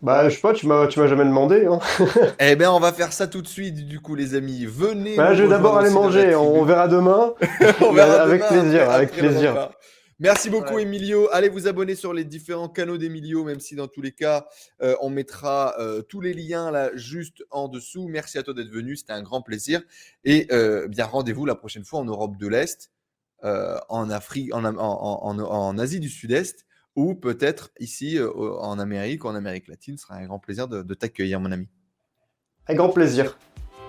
Bah, 0.03 0.29
je 0.29 0.35
sais 0.35 0.41
pas, 0.41 0.53
tu 0.53 0.67
m'as, 0.67 0.85
tu 0.85 0.99
m'as 0.99 1.07
jamais 1.07 1.25
demandé. 1.25 1.65
Hein. 1.65 1.79
Eh 2.39 2.55
bien, 2.55 2.71
on 2.71 2.79
va 2.79 2.93
faire 2.93 3.11
ça 3.11 3.25
tout 3.27 3.41
de 3.41 3.47
suite, 3.47 3.87
du 3.87 3.99
coup, 3.99 4.13
les 4.13 4.35
amis. 4.35 4.63
Venez. 4.67 5.15
Bah, 5.15 5.33
je 5.33 5.41
vais 5.41 5.49
d'abord 5.49 5.77
aller 5.79 5.89
manger. 5.89 6.35
On 6.35 6.63
verra 6.63 6.87
demain. 6.87 7.33
On 7.81 7.91
verra 7.93 8.21
avec 8.21 8.41
demain 8.41 8.61
plaisir, 8.61 8.81
après- 8.83 8.95
avec 8.95 9.09
après 9.09 9.21
plaisir. 9.21 9.69
Merci 10.19 10.51
beaucoup, 10.51 10.75
Ouais. 10.75 10.83
Emilio. 10.83 11.27
Allez 11.31 11.49
vous 11.49 11.67
abonner 11.67 11.95
sur 11.95 12.13
les 12.13 12.23
différents 12.25 12.69
canaux 12.69 12.97
d'Emilio, 12.99 13.43
même 13.43 13.59
si 13.59 13.75
dans 13.75 13.87
tous 13.87 14.01
les 14.01 14.11
cas, 14.11 14.45
euh, 14.83 14.95
on 15.01 15.09
mettra 15.09 15.73
euh, 15.79 16.03
tous 16.03 16.21
les 16.21 16.33
liens 16.35 16.69
là 16.71 16.91
juste 16.93 17.43
en 17.49 17.67
dessous. 17.67 18.07
Merci 18.07 18.37
à 18.37 18.43
toi 18.43 18.53
d'être 18.53 18.69
venu, 18.69 18.95
c'était 18.95 19.13
un 19.13 19.23
grand 19.23 19.41
plaisir. 19.41 19.81
Et 20.23 20.47
euh, 20.51 20.87
bien 20.87 21.05
rendez-vous 21.05 21.47
la 21.47 21.55
prochaine 21.55 21.83
fois 21.83 21.99
en 21.99 22.05
Europe 22.05 22.37
de 22.37 22.47
l'Est, 22.47 22.91
en 23.41 24.09
Afrique, 24.11 24.53
en, 24.53 24.63
Am- 24.63 24.79
en- 24.79 25.25
en- 25.27 25.37
en- 25.39 25.39
en 25.41 25.77
Asie 25.79 25.99
du 25.99 26.09
Sud-Est, 26.09 26.65
ou 26.95 27.15
peut-être 27.15 27.71
ici 27.79 28.17
euh, 28.17 28.31
en 28.59 28.79
Amérique 28.79 29.25
ou 29.25 29.27
en 29.27 29.35
Amérique 29.35 29.67
latine. 29.67 29.97
Ce 29.97 30.03
sera 30.03 30.15
un 30.15 30.25
grand 30.25 30.39
plaisir 30.39 30.67
de, 30.67 30.81
de 30.81 30.93
t'accueillir, 30.93 31.39
mon 31.39 31.51
ami. 31.51 31.67
Avec 32.67 32.77
grand 32.77 32.89
plaisir. 32.89 33.37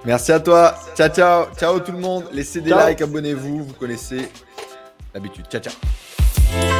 Merci 0.05 0.33
à 0.33 0.41
toi. 0.41 0.75
Ciao, 0.95 1.09
ciao. 1.09 1.47
Ciao 1.57 1.81
tout 1.81 1.93
le 1.93 1.99
monde. 1.99 2.25
Laissez 2.33 2.61
des 2.61 2.71
Ciao. 2.71 2.89
likes, 2.89 3.01
abonnez-vous. 3.03 3.65
Vous 3.65 3.75
connaissez 3.75 4.29
l'habitude. 5.15 5.47
Ciao, 5.49 5.61
ciao. 5.61 6.76